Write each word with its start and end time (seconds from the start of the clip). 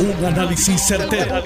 Un 0.00 0.24
análisis 0.24 0.80
certero, 0.86 1.42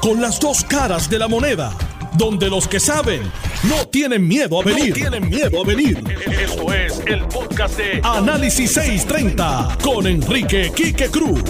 Con 0.00 0.20
las 0.20 0.40
dos 0.40 0.64
caras 0.64 1.08
de 1.08 1.16
la 1.16 1.28
moneda. 1.28 1.72
Donde 2.18 2.50
los 2.50 2.66
que 2.66 2.80
saben 2.80 3.22
no 3.68 3.86
tienen 3.86 4.26
miedo 4.26 4.60
a 4.60 4.64
venir. 4.64 4.92
tienen 4.94 5.28
miedo 5.28 5.62
a 5.62 5.64
venir. 5.64 6.02
Esto 6.26 6.72
es 6.72 7.00
el 7.06 7.20
podcast 7.28 7.78
de 7.78 8.00
Análisis 8.02 8.72
630 8.72 9.78
con 9.80 10.08
Enrique 10.08 10.72
Quique 10.74 11.06
Cruz. 11.06 11.44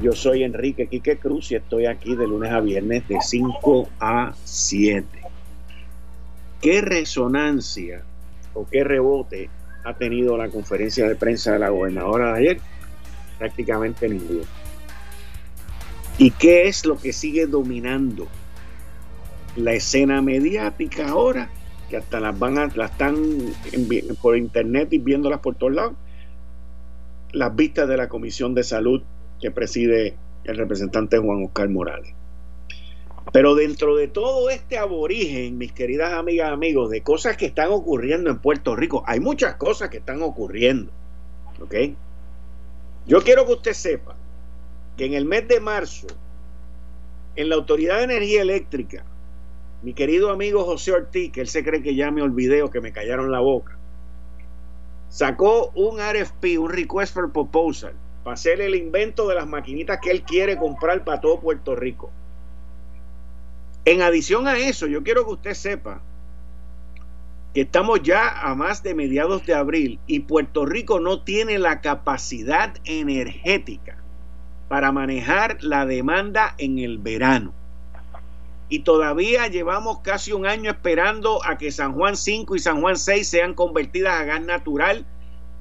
Yo 0.00 0.12
soy 0.12 0.44
Enrique 0.44 0.86
Quique 0.86 1.18
Cruz 1.18 1.52
y 1.52 1.56
estoy 1.56 1.84
aquí 1.84 2.16
de 2.16 2.26
lunes 2.26 2.50
a 2.50 2.60
viernes 2.60 3.06
de 3.06 3.18
5 3.20 3.90
a 4.00 4.32
7. 4.44 5.06
¿Qué 6.62 6.80
resonancia 6.80 8.02
o 8.54 8.66
qué 8.66 8.82
rebote 8.82 9.50
ha 9.84 9.92
tenido 9.92 10.38
la 10.38 10.48
conferencia 10.48 11.06
de 11.06 11.16
prensa 11.16 11.52
de 11.52 11.58
la 11.58 11.68
gobernadora 11.68 12.32
de 12.32 12.38
ayer? 12.38 12.60
Prácticamente 13.38 14.08
ninguno. 14.08 14.63
¿Y 16.16 16.30
qué 16.30 16.68
es 16.68 16.86
lo 16.86 16.96
que 16.96 17.12
sigue 17.12 17.46
dominando 17.46 18.28
la 19.56 19.72
escena 19.72 20.22
mediática 20.22 21.08
ahora? 21.08 21.50
Que 21.90 21.96
hasta 21.96 22.20
las 22.20 22.38
van 22.38 22.56
a, 22.58 22.66
las 22.76 22.92
están 22.92 23.16
por 24.22 24.36
internet 24.36 24.92
y 24.92 24.98
viéndolas 24.98 25.40
por 25.40 25.56
todos 25.56 25.74
lados. 25.74 25.94
Las 27.32 27.56
vistas 27.56 27.88
de 27.88 27.96
la 27.96 28.08
Comisión 28.08 28.54
de 28.54 28.62
Salud 28.62 29.02
que 29.40 29.50
preside 29.50 30.16
el 30.44 30.56
representante 30.56 31.18
Juan 31.18 31.44
Oscar 31.44 31.68
Morales. 31.68 32.14
Pero 33.32 33.56
dentro 33.56 33.96
de 33.96 34.06
todo 34.06 34.50
este 34.50 34.78
aborigen, 34.78 35.58
mis 35.58 35.72
queridas 35.72 36.12
amigas 36.12 36.52
amigos, 36.52 36.90
de 36.90 37.02
cosas 37.02 37.36
que 37.36 37.46
están 37.46 37.72
ocurriendo 37.72 38.30
en 38.30 38.38
Puerto 38.38 38.76
Rico, 38.76 39.02
hay 39.06 39.18
muchas 39.18 39.56
cosas 39.56 39.88
que 39.88 39.96
están 39.96 40.22
ocurriendo. 40.22 40.92
¿Ok? 41.60 41.74
Yo 43.06 43.22
quiero 43.22 43.46
que 43.46 43.54
usted 43.54 43.72
sepa 43.72 44.14
que 44.96 45.06
en 45.06 45.14
el 45.14 45.24
mes 45.24 45.48
de 45.48 45.60
marzo, 45.60 46.06
en 47.36 47.48
la 47.48 47.56
Autoridad 47.56 47.98
de 47.98 48.04
Energía 48.04 48.42
Eléctrica, 48.42 49.04
mi 49.82 49.92
querido 49.92 50.30
amigo 50.30 50.64
José 50.64 50.92
Ortiz, 50.92 51.32
que 51.32 51.40
él 51.40 51.48
se 51.48 51.64
cree 51.64 51.82
que 51.82 51.94
ya 51.94 52.10
me 52.10 52.22
olvidé 52.22 52.62
o 52.62 52.70
que 52.70 52.80
me 52.80 52.92
callaron 52.92 53.32
la 53.32 53.40
boca, 53.40 53.76
sacó 55.08 55.70
un 55.74 55.98
RFP, 55.98 56.58
un 56.58 56.70
Request 56.70 57.14
for 57.14 57.32
Proposal, 57.32 57.94
para 58.22 58.34
hacer 58.34 58.60
el 58.60 58.74
invento 58.74 59.28
de 59.28 59.34
las 59.34 59.46
maquinitas 59.46 59.98
que 60.00 60.10
él 60.10 60.22
quiere 60.22 60.56
comprar 60.56 61.04
para 61.04 61.20
todo 61.20 61.40
Puerto 61.40 61.74
Rico. 61.74 62.10
En 63.84 64.00
adición 64.00 64.48
a 64.48 64.56
eso, 64.56 64.86
yo 64.86 65.02
quiero 65.02 65.26
que 65.26 65.32
usted 65.32 65.54
sepa 65.54 66.00
que 67.52 67.60
estamos 67.62 68.02
ya 68.02 68.40
a 68.40 68.54
más 68.54 68.82
de 68.82 68.94
mediados 68.94 69.44
de 69.44 69.54
abril 69.54 70.00
y 70.06 70.20
Puerto 70.20 70.64
Rico 70.64 70.98
no 70.98 71.22
tiene 71.22 71.58
la 71.58 71.80
capacidad 71.82 72.74
energética 72.84 74.03
para 74.68 74.92
manejar 74.92 75.62
la 75.62 75.86
demanda 75.86 76.54
en 76.58 76.78
el 76.78 76.98
verano. 76.98 77.52
Y 78.68 78.80
todavía 78.80 79.46
llevamos 79.48 80.00
casi 80.00 80.32
un 80.32 80.46
año 80.46 80.70
esperando 80.70 81.44
a 81.44 81.58
que 81.58 81.70
San 81.70 81.92
Juan 81.92 82.16
5 82.16 82.56
y 82.56 82.58
San 82.58 82.80
Juan 82.80 82.96
6 82.96 83.28
sean 83.28 83.54
convertidas 83.54 84.20
a 84.20 84.24
gas 84.24 84.42
natural 84.42 85.06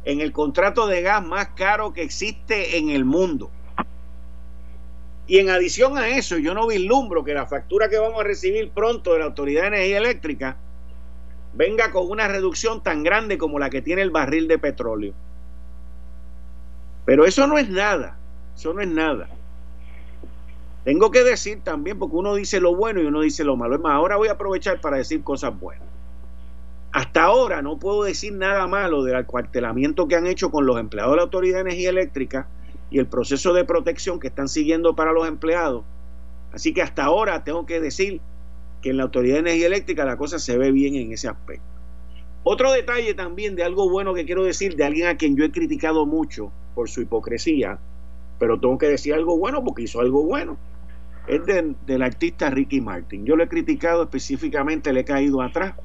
en 0.06 0.22
el 0.22 0.32
contrato 0.32 0.88
de 0.88 1.02
gas 1.02 1.24
más 1.26 1.50
caro 1.50 1.94
que 1.94 2.02
existe 2.02 2.78
en 2.78 2.90
el 2.90 3.06
mundo. 3.06 3.52
Y 5.28 5.40
en 5.40 5.50
adición 5.50 5.98
a 5.98 6.10
eso, 6.10 6.38
yo 6.38 6.54
no 6.54 6.68
vislumbro 6.68 7.24
que 7.24 7.34
la 7.34 7.46
factura 7.46 7.90
que 7.90 7.98
vamos 7.98 8.20
a 8.20 8.24
recibir 8.24 8.72
pronto 8.72 9.14
de 9.14 9.20
la 9.20 9.26
Autoridad 9.26 9.62
de 9.64 9.68
Energía 9.68 9.98
Eléctrica 9.98 10.58
venga 11.54 11.92
con 11.92 12.10
una 12.10 12.28
reducción 12.28 12.84
tan 12.84 13.04
grande 13.04 13.38
como 13.38 13.60
la 13.60 13.70
que 13.70 13.82
tiene 13.82 14.02
el 14.02 14.12
barril 14.12 14.48
de 14.48 14.60
petróleo. 14.60 15.14
Pero 17.06 17.26
eso 17.26 17.48
no 17.48 17.58
es 17.58 17.70
nada. 17.70 18.18
Eso 18.56 18.74
no 18.74 18.82
es 18.82 18.88
nada. 18.88 19.30
Tengo 20.84 21.12
que 21.12 21.24
decir 21.24 21.62
también, 21.64 21.98
porque 21.98 22.16
uno 22.16 22.36
dice 22.36 22.60
lo 22.60 22.76
bueno 22.76 23.02
y 23.02 23.06
uno 23.06 23.22
dice 23.22 23.44
lo 23.44 23.56
malo. 23.56 23.76
Es 23.76 23.82
más, 23.82 23.94
ahora 23.94 24.18
voy 24.18 24.28
a 24.28 24.34
aprovechar 24.34 24.82
para 24.82 24.98
decir 24.98 25.24
cosas 25.24 25.58
buenas. 25.58 25.88
Hasta 26.92 27.24
ahora 27.24 27.62
no 27.62 27.80
puedo 27.80 28.04
decir 28.04 28.34
nada 28.34 28.68
malo 28.68 29.04
del 29.04 29.16
acuartelamiento 29.16 30.08
que 30.08 30.16
han 30.16 30.28
hecho 30.28 30.52
con 30.52 30.66
los 30.66 30.80
empleados 30.80 31.14
de 31.14 31.18
la 31.18 31.24
Autoridad 31.24 31.56
de 31.56 31.62
Energía 31.62 31.90
Eléctrica 31.90 32.48
y 32.92 33.00
el 33.00 33.08
proceso 33.08 33.54
de 33.54 33.66
protección 33.66 34.20
que 34.20 34.28
están 34.28 34.48
siguiendo 34.48 34.96
para 34.96 35.14
los 35.14 35.28
empleados. 35.28 35.84
Así 36.52 36.74
que 36.74 36.84
hasta 36.84 37.06
ahora 37.06 37.44
tengo 37.44 37.66
que 37.66 37.80
decir 37.80 38.22
que 38.82 38.92
en 38.92 38.98
la 38.98 39.04
Autoridad 39.04 39.36
de 39.36 39.40
Energía 39.40 39.68
Eléctrica 39.68 40.06
la 40.06 40.18
cosa 40.18 40.38
se 40.38 40.58
ve 40.58 40.72
bien 40.72 40.96
en 40.96 41.12
ese 41.14 41.30
aspecto. 41.30 41.66
Otro 42.44 42.72
detalle 42.72 43.14
también 43.14 43.56
de 43.56 43.64
algo 43.64 43.90
bueno 43.90 44.14
que 44.14 44.26
quiero 44.26 44.44
decir 44.44 44.76
de 44.76 44.84
alguien 44.84 45.08
a 45.08 45.18
quien 45.18 45.36
yo 45.38 45.46
he 45.46 45.52
criticado 45.52 46.06
mucho 46.06 46.52
por 46.76 46.90
su 46.90 47.02
hipocresía 47.02 47.80
pero 48.40 48.60
tengo 48.60 48.78
que 48.78 48.88
decir 48.88 49.14
algo 49.14 49.38
bueno 49.38 49.64
porque 49.64 49.84
hizo 49.84 50.00
algo 50.00 50.24
bueno. 50.24 50.58
Es 51.28 51.42
del 51.46 52.02
artista 52.02 52.50
Ricky 52.50 52.82
Martin. 52.82 53.26
Yo 53.26 53.36
lo 53.36 53.44
he 53.44 53.48
criticado 53.48 54.04
específicamente, 54.04 54.92
le 54.92 55.02
he 55.02 55.06
caído 55.06 55.42
atrás 55.42 55.76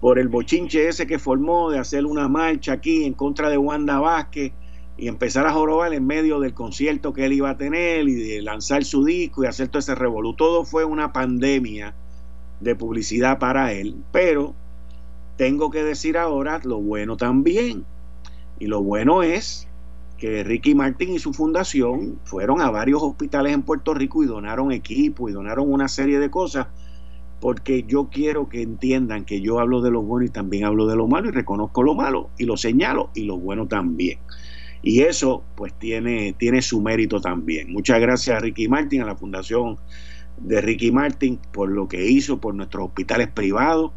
por 0.00 0.18
el 0.18 0.28
bochinche 0.28 0.88
ese 0.88 1.06
que 1.06 1.18
formó 1.18 1.70
de 1.70 1.78
hacer 1.78 2.04
una 2.04 2.28
marcha 2.28 2.74
aquí 2.74 3.04
en 3.04 3.14
contra 3.14 3.48
de 3.48 3.56
Wanda 3.56 4.00
Vázquez 4.00 4.52
y 4.96 5.08
empezar 5.08 5.46
a 5.46 5.52
jorobar 5.52 5.92
en 5.92 6.06
medio 6.06 6.40
del 6.40 6.54
concierto 6.54 7.12
que 7.12 7.24
él 7.24 7.32
iba 7.32 7.50
a 7.50 7.56
tener 7.56 8.08
y 8.08 8.14
de 8.14 8.42
lanzar 8.42 8.84
su 8.84 9.04
disco 9.04 9.42
y 9.42 9.46
hacer 9.46 9.68
todo 9.68 9.80
ese 9.80 9.94
revolú. 9.94 10.34
Todo 10.34 10.64
fue 10.64 10.84
una 10.84 11.12
pandemia 11.12 11.94
de 12.60 12.76
publicidad 12.76 13.38
para 13.38 13.72
él, 13.72 13.96
pero 14.12 14.54
tengo 15.36 15.70
que 15.70 15.82
decir 15.82 16.16
ahora 16.16 16.60
lo 16.64 16.80
bueno 16.80 17.16
también. 17.16 17.84
Y 18.58 18.66
lo 18.66 18.82
bueno 18.82 19.22
es 19.22 19.68
que 20.24 20.42
Ricky 20.42 20.74
Martin 20.74 21.12
y 21.12 21.18
su 21.18 21.34
fundación 21.34 22.18
fueron 22.24 22.62
a 22.62 22.70
varios 22.70 23.02
hospitales 23.02 23.52
en 23.52 23.60
Puerto 23.60 23.92
Rico 23.92 24.24
y 24.24 24.26
donaron 24.26 24.72
equipo 24.72 25.28
y 25.28 25.32
donaron 25.32 25.70
una 25.70 25.86
serie 25.86 26.18
de 26.18 26.30
cosas 26.30 26.68
porque 27.40 27.82
yo 27.86 28.08
quiero 28.10 28.48
que 28.48 28.62
entiendan 28.62 29.26
que 29.26 29.42
yo 29.42 29.58
hablo 29.58 29.82
de 29.82 29.90
lo 29.90 30.00
bueno 30.00 30.24
y 30.24 30.30
también 30.30 30.64
hablo 30.64 30.86
de 30.86 30.96
lo 30.96 31.08
malo 31.08 31.28
y 31.28 31.32
reconozco 31.32 31.82
lo 31.82 31.94
malo 31.94 32.30
y 32.38 32.46
lo 32.46 32.56
señalo 32.56 33.10
y 33.14 33.24
lo 33.24 33.36
bueno 33.36 33.68
también. 33.68 34.18
Y 34.82 35.02
eso 35.02 35.44
pues 35.56 35.74
tiene, 35.74 36.32
tiene 36.38 36.62
su 36.62 36.80
mérito 36.80 37.20
también. 37.20 37.70
Muchas 37.70 38.00
gracias 38.00 38.34
a 38.34 38.40
Ricky 38.40 38.66
Martin, 38.66 39.02
a 39.02 39.04
la 39.04 39.16
fundación 39.16 39.76
de 40.38 40.62
Ricky 40.62 40.90
Martin 40.90 41.38
por 41.52 41.68
lo 41.68 41.86
que 41.86 42.08
hizo 42.08 42.40
por 42.40 42.54
nuestros 42.54 42.86
hospitales 42.86 43.28
privados 43.28 43.92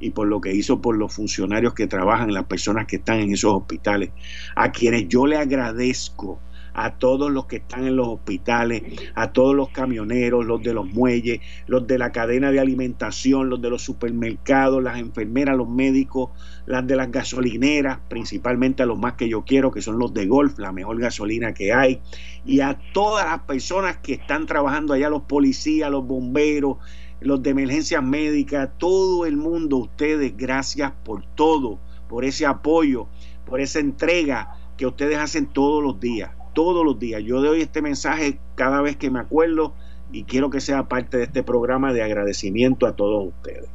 y 0.00 0.10
por 0.10 0.28
lo 0.28 0.40
que 0.40 0.52
hizo 0.52 0.80
por 0.80 0.96
los 0.96 1.14
funcionarios 1.14 1.74
que 1.74 1.86
trabajan, 1.86 2.32
las 2.32 2.44
personas 2.44 2.86
que 2.86 2.96
están 2.96 3.20
en 3.20 3.32
esos 3.32 3.54
hospitales, 3.54 4.10
a 4.56 4.72
quienes 4.72 5.08
yo 5.08 5.26
le 5.26 5.36
agradezco 5.36 6.40
a 6.74 6.96
todos 6.96 7.30
los 7.30 7.46
que 7.46 7.56
están 7.56 7.86
en 7.86 7.96
los 7.96 8.08
hospitales, 8.08 8.82
a 9.14 9.32
todos 9.32 9.54
los 9.54 9.70
camioneros, 9.70 10.44
los 10.44 10.60
de 10.62 10.74
los 10.74 10.86
muelles, 10.86 11.40
los 11.68 11.86
de 11.86 11.98
la 11.98 12.10
cadena 12.10 12.50
de 12.50 12.58
alimentación, 12.58 13.48
los 13.48 13.62
de 13.62 13.70
los 13.70 13.82
supermercados, 13.82 14.82
las 14.82 14.98
enfermeras, 14.98 15.56
los 15.56 15.68
médicos, 15.68 16.30
las 16.66 16.84
de 16.86 16.96
las 16.96 17.10
gasolineras, 17.12 18.00
principalmente 18.08 18.82
a 18.82 18.86
los 18.86 18.98
más 18.98 19.14
que 19.14 19.28
yo 19.28 19.44
quiero, 19.44 19.70
que 19.70 19.82
son 19.82 19.98
los 19.98 20.12
de 20.12 20.26
Golf, 20.26 20.58
la 20.58 20.72
mejor 20.72 20.98
gasolina 20.98 21.54
que 21.54 21.72
hay, 21.72 22.00
y 22.44 22.60
a 22.60 22.78
todas 22.92 23.24
las 23.24 23.42
personas 23.42 23.98
que 23.98 24.14
están 24.14 24.46
trabajando 24.46 24.94
allá, 24.94 25.08
los 25.08 25.22
policías, 25.22 25.90
los 25.90 26.04
bomberos, 26.04 26.78
los 27.24 27.42
de 27.42 27.50
emergencias 27.50 28.02
médicas, 28.02 28.68
todo 28.76 29.24
el 29.24 29.38
mundo, 29.38 29.78
ustedes, 29.78 30.36
gracias 30.36 30.92
por 31.04 31.24
todo, 31.34 31.78
por 32.06 32.24
ese 32.24 32.44
apoyo, 32.44 33.06
por 33.46 33.62
esa 33.62 33.80
entrega 33.80 34.56
que 34.76 34.86
ustedes 34.86 35.16
hacen 35.16 35.46
todos 35.46 35.82
los 35.82 35.98
días, 35.98 36.32
todos 36.52 36.84
los 36.84 36.98
días. 36.98 37.22
Yo 37.24 37.40
doy 37.40 37.62
este 37.62 37.80
mensaje 37.80 38.38
cada 38.56 38.82
vez 38.82 38.96
que 38.96 39.10
me 39.10 39.20
acuerdo 39.20 39.72
y 40.12 40.24
quiero 40.24 40.50
que 40.50 40.60
sea 40.60 40.86
parte 40.86 41.16
de 41.16 41.24
este 41.24 41.42
programa 41.42 41.94
de 41.94 42.02
agradecimiento 42.02 42.86
a 42.86 42.94
todos 42.94 43.26
ustedes. 43.28 43.70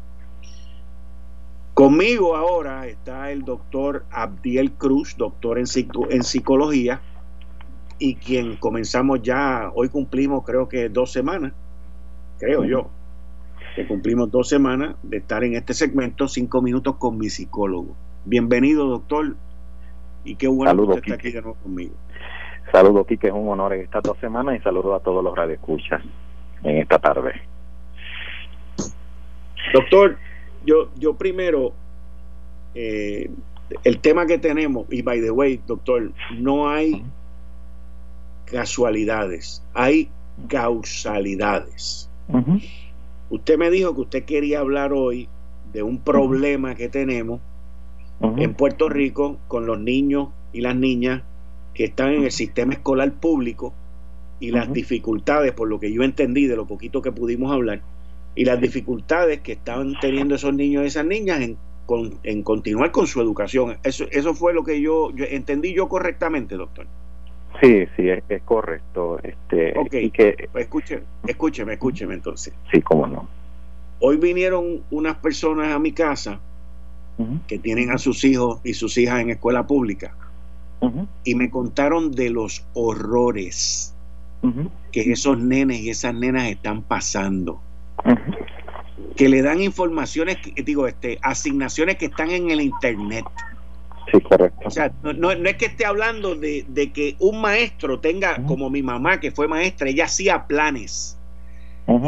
Conmigo 1.74 2.36
ahora 2.36 2.86
está 2.86 3.32
el 3.32 3.44
doctor 3.46 4.06
Abdiel 4.12 4.74
Cruz, 4.74 5.16
doctor 5.18 5.58
en, 5.58 5.66
en 6.12 6.24
psicología, 6.24 7.02
y 7.98 8.16
quien 8.16 8.58
comenzamos 8.58 9.24
ya, 9.24 9.72
hoy 9.74 9.90
cumplimos 9.90 10.46
creo 10.46 10.70
que 10.70 10.88
dos 10.88 11.12
semanas, 11.12 11.54
creo 12.38 12.64
yo, 12.64 12.90
cumplimos 13.88 14.32
dos 14.32 14.50
semanas 14.50 14.96
de 15.04 15.18
estar 15.18 15.44
en 15.44 15.56
este 15.56 15.74
segmento, 15.74 16.28
cinco 16.28 16.62
minutos 16.62 16.96
con 16.98 17.18
mi 17.18 17.30
psicólogo. 17.30 17.96
Bienvenido, 18.26 18.88
doctor. 18.88 19.36
Y 20.24 20.36
qué 20.36 20.48
bueno 20.48 20.76
que 20.76 20.82
usted 20.82 20.98
está 20.98 21.14
aquí 21.16 21.32
de 21.32 21.42
conmigo. 21.42 21.94
Saludos, 22.72 23.08
Kike, 23.08 23.28
es 23.28 23.34
un 23.34 23.48
honor 23.48 23.74
en 23.74 23.82
estas 23.82 24.04
dos 24.04 24.18
semanas 24.20 24.58
y 24.60 24.64
saludos 24.64 25.00
a 25.00 25.04
todos 25.04 25.24
los 25.24 25.36
radioescuchas 25.36 26.04
en 26.64 26.78
esta 26.78 27.00
tarde. 27.00 27.42
Doctor, 29.74 30.18
yo, 30.66 30.90
yo 30.98 31.16
primero, 31.16 31.74
eh, 32.76 33.30
el 33.84 34.00
tema 34.00 34.26
que 34.26 34.38
tenemos, 34.38 34.86
y 34.90 35.02
by 35.02 35.22
the 35.22 35.32
way, 35.32 35.62
doctor, 35.66 36.12
no 36.38 36.70
hay 36.70 37.04
casualidades, 38.46 39.64
hay 39.74 40.10
causalidades. 40.48 42.10
Usted 43.30 43.58
me 43.58 43.70
dijo 43.70 43.94
que 43.94 44.02
usted 44.02 44.26
quería 44.26 44.60
hablar 44.60 44.94
hoy 44.94 45.30
de 45.72 45.84
un 45.84 46.00
problema 46.00 46.76
que 46.76 46.90
tenemos 46.90 47.42
en 48.22 48.54
Puerto 48.54 48.90
Rico 48.90 49.38
con 49.48 49.66
los 49.66 49.80
niños 49.80 50.30
y 50.52 50.62
las 50.62 50.76
niñas 50.76 51.24
que 51.74 51.86
están 51.86 52.12
en 52.14 52.24
el 52.24 52.32
sistema 52.32 52.74
escolar 52.74 53.14
público 53.14 53.74
y 54.40 54.52
las 54.52 54.72
dificultades, 54.74 55.52
por 55.52 55.68
lo 55.68 55.80
que 55.80 55.92
yo 55.92 56.04
entendí 56.04 56.48
de 56.48 56.56
lo 56.56 56.66
poquito 56.66 57.02
que 57.02 57.12
pudimos 57.12 57.52
hablar, 57.52 57.82
y 58.36 58.46
las 58.46 58.60
dificultades 58.60 59.42
que 59.42 59.54
estaban 59.54 59.96
teniendo 60.00 60.36
esos 60.36 60.54
niños 60.54 60.84
y 60.84 60.88
esas 60.88 61.06
niñas 61.06 61.42
en, 61.42 61.58
en 62.24 62.44
continuar 62.44 62.92
con 62.92 63.06
su 63.06 63.22
educación. 63.22 63.78
Eso, 63.84 64.06
eso 64.12 64.34
fue 64.34 64.54
lo 64.54 64.64
que 64.64 64.82
yo, 64.82 65.12
entendí 65.18 65.74
yo 65.74 65.88
correctamente, 65.90 66.56
doctor. 66.56 66.88
Sí, 67.62 67.86
sí, 67.96 68.10
es, 68.10 68.24
correcto. 68.44 69.20
Este, 69.22 69.78
ok, 69.78 70.12
que, 70.14 70.50
escúcheme, 70.56 71.04
escúcheme, 71.28 71.74
escúcheme 71.74 72.14
entonces. 72.14 72.54
Sí, 72.72 72.82
cómo 72.82 73.08
no. 73.08 73.28
Hoy 74.00 74.18
vinieron 74.18 74.82
unas 74.92 75.18
personas 75.18 75.74
a 75.74 75.80
mi 75.80 75.92
casa 75.92 76.40
que 77.48 77.60
tienen 77.60 77.92
a 77.92 77.98
sus 77.98 78.24
hijos 78.24 78.62
y 78.64 78.74
sus 78.74 78.98
hijas 78.98 79.20
en 79.20 79.30
escuela 79.30 79.68
pública 79.68 80.16
y 81.24 81.36
me 81.36 81.50
contaron 81.50 82.12
de 82.12 82.30
los 82.30 82.66
horrores 82.74 83.94
que 84.92 85.12
esos 85.12 85.38
nenes 85.38 85.82
y 85.82 85.90
esas 85.90 86.14
nenas 86.14 86.48
están 86.48 86.82
pasando. 86.82 87.62
Que 89.16 89.28
le 89.28 89.42
dan 89.42 89.62
informaciones, 89.62 90.38
digo, 90.64 90.88
este, 90.88 91.20
asignaciones 91.22 91.98
que 91.98 92.06
están 92.06 92.32
en 92.32 92.52
el 92.52 92.62
internet. 92.62 93.26
Sí, 94.12 94.22
correcto. 94.22 94.68
O 94.68 94.72
sea, 94.72 94.92
no, 95.04 95.32
es 95.32 95.56
que 95.58 95.66
esté 95.66 95.86
hablando 95.86 96.36
de, 96.36 96.92
que 96.94 97.16
un 97.20 97.42
maestro 97.42 98.00
tenga, 98.00 98.44
como 98.46 98.70
mi 98.70 98.82
mamá 98.82 99.20
que 99.20 99.32
fue 99.32 99.48
maestra, 99.48 99.90
ella 99.90 100.06
hacía 100.06 100.48
planes. 100.48 101.16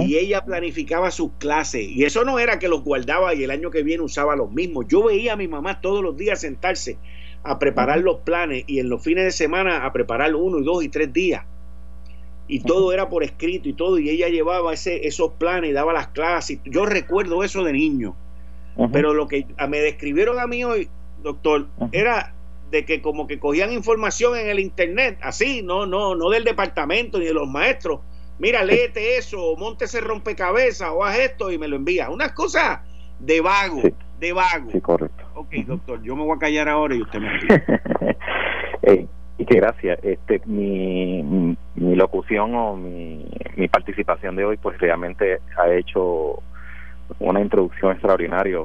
Y 0.06 0.18
ella 0.18 0.46
planificaba 0.46 1.10
sus 1.10 1.32
clases. 1.40 1.88
Y 1.88 2.04
eso 2.04 2.24
no 2.24 2.38
era 2.38 2.60
que 2.60 2.68
los 2.68 2.84
guardaba 2.84 3.34
y 3.34 3.44
el 3.44 3.50
año 3.50 3.72
que 3.72 3.82
viene 3.82 4.04
usaba 4.04 4.36
los 4.36 4.52
mismos. 4.52 4.86
Yo 4.88 5.04
veía 5.04 5.34
a 5.34 5.36
mi 5.36 5.48
mamá 5.48 5.82
todos 5.82 6.04
los 6.04 6.16
días 6.16 6.42
sentarse 6.42 7.00
a 7.44 7.58
preparar 7.58 8.02
los 8.02 8.18
planes 8.18 8.64
y 8.68 8.80
en 8.80 8.90
los 8.90 9.04
fines 9.04 9.24
de 9.24 9.32
semana 9.32 9.84
a 9.84 9.92
preparar 9.92 10.36
uno 10.36 10.60
y 10.60 10.64
dos 10.64 10.84
y 10.84 10.90
tres 10.90 11.12
días 11.12 11.46
y 12.52 12.60
todo 12.60 12.92
era 12.92 13.08
por 13.08 13.24
escrito 13.24 13.70
y 13.70 13.74
todo, 13.74 13.98
y 13.98 14.10
ella 14.10 14.28
llevaba 14.28 14.74
ese, 14.74 15.08
esos 15.08 15.32
planes 15.34 15.70
y 15.70 15.74
daba 15.74 15.94
las 15.94 16.08
clases. 16.08 16.60
Yo 16.66 16.86
recuerdo 16.86 17.46
eso 17.46 17.64
de 17.64 17.72
niño, 17.72 18.14
pero 18.92 19.14
lo 19.14 19.30
que 19.30 19.48
me 19.70 19.80
describieron 19.80 20.38
a 20.38 20.48
mí 20.48 20.62
hoy, 20.66 20.90
doctor, 21.22 21.68
era 21.92 22.34
de 22.72 22.86
que 22.86 23.02
como 23.02 23.28
que 23.28 23.40
cogían 23.40 23.72
información 23.72 24.38
en 24.38 24.48
el 24.48 24.60
internet, 24.60 25.20
así, 25.22 25.62
no, 25.62 25.86
no, 25.86 26.16
no 26.16 26.30
del 26.30 26.44
departamento 26.44 27.20
ni 27.20 27.26
de 27.26 27.34
los 27.34 27.48
maestros. 27.48 28.00
Mira, 28.40 28.64
léete 28.64 29.18
eso, 29.18 29.40
o 29.40 29.58
monte 29.58 29.86
ese 29.86 30.02
rompecabezas, 30.02 30.90
o 30.92 31.04
haz 31.04 31.20
esto 31.20 31.52
y 31.52 31.58
me 31.58 31.68
lo 31.68 31.76
envía. 31.76 32.10
Unas 32.10 32.32
cosas 32.32 32.80
de 33.20 33.42
vago, 33.42 33.82
de 34.20 34.34
vago. 34.34 34.72
Sí, 34.72 34.82
correcto. 34.82 35.24
Ok, 35.36 35.54
doctor, 35.68 36.02
yo 36.02 36.16
me 36.16 36.24
voy 36.24 36.36
a 36.36 36.40
callar 36.40 36.68
ahora 36.70 36.96
y 36.96 37.02
usted 37.02 37.20
me 37.20 37.30
Y 39.38 39.46
que 39.46 39.56
gracias. 39.56 40.00
Este, 40.04 40.42
mi, 40.46 41.24
mi, 41.24 41.96
locución 41.96 42.54
o 42.54 42.76
mi, 42.76 43.26
mi, 43.56 43.68
participación 43.68 44.36
de 44.36 44.46
hoy, 44.46 44.58
pues 44.58 44.78
realmente 44.80 45.40
ha 45.58 45.72
hecho 45.72 46.44
una 47.20 47.42
introducción 47.42 47.92
extraordinaria. 47.92 48.60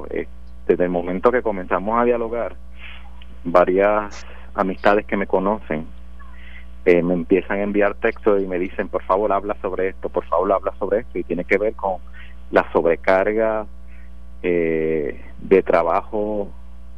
Desde 0.67 0.83
el 0.83 0.89
momento 0.89 1.31
que 1.31 1.41
comenzamos 1.41 1.99
a 1.99 2.03
dialogar, 2.03 2.55
varias 3.43 4.25
amistades 4.53 5.05
que 5.05 5.15
me 5.15 5.27
conocen 5.27 5.87
eh, 6.85 7.03
me 7.03 7.13
empiezan 7.13 7.59
a 7.59 7.63
enviar 7.63 7.95
textos 7.95 8.41
y 8.41 8.47
me 8.47 8.57
dicen, 8.57 8.87
por 8.87 9.03
favor, 9.03 9.33
habla 9.33 9.57
sobre 9.61 9.89
esto, 9.89 10.07
por 10.07 10.23
favor, 10.25 10.53
habla 10.53 10.73
sobre 10.79 10.99
esto. 10.99 11.19
Y 11.19 11.23
tiene 11.23 11.43
que 11.43 11.57
ver 11.57 11.73
con 11.73 11.97
la 12.49 12.71
sobrecarga 12.71 13.65
eh, 14.41 15.21
de 15.41 15.63
trabajo 15.63 16.49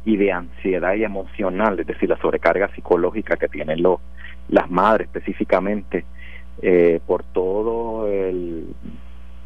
y 0.04 0.16
de 0.16 0.30
ansiedad 0.30 0.94
y 0.94 1.02
emocional, 1.02 1.80
es 1.80 1.88
decir, 1.88 2.08
la 2.08 2.16
sobrecarga 2.18 2.72
psicológica 2.74 3.36
que 3.36 3.48
tienen 3.48 3.82
los, 3.82 3.98
las 4.48 4.70
madres 4.70 5.08
específicamente 5.08 6.04
eh, 6.62 7.00
por 7.04 7.24
todo 7.24 8.06
el, 8.06 8.68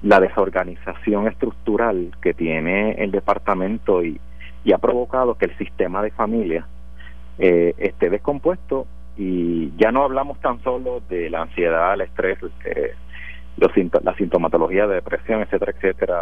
la 0.05 0.21
desorganización 0.21 1.29
estructural 1.29 2.13
que 2.21 2.35
tiene 2.35 2.93
el 2.93 3.11
departamento 3.11 4.05
y, 4.05 4.21
y 4.63 4.73
ha 4.73 4.79
provocado 4.79 5.37
que 5.37 5.47
el 5.47 5.57
sistema 5.57 6.03
de 6.03 6.11
familia 6.11 6.67
eh, 7.39 7.75
esté 7.79 8.11
descompuesto 8.11 8.87
y 9.17 9.75
ya 9.77 9.93
no 9.93 10.05
hablamos 10.05 10.39
tan 10.41 10.63
solo 10.63 11.01
de 11.09 11.31
la 11.31 11.43
ansiedad, 11.43 11.95
el 11.95 12.03
estrés, 12.03 12.39
eh, 12.67 12.93
los, 13.57 13.73
la 14.03 14.15
sintomatología 14.15 14.87
de 14.87 14.97
depresión, 14.97 15.41
etcétera, 15.41 15.73
etcétera, 15.73 16.21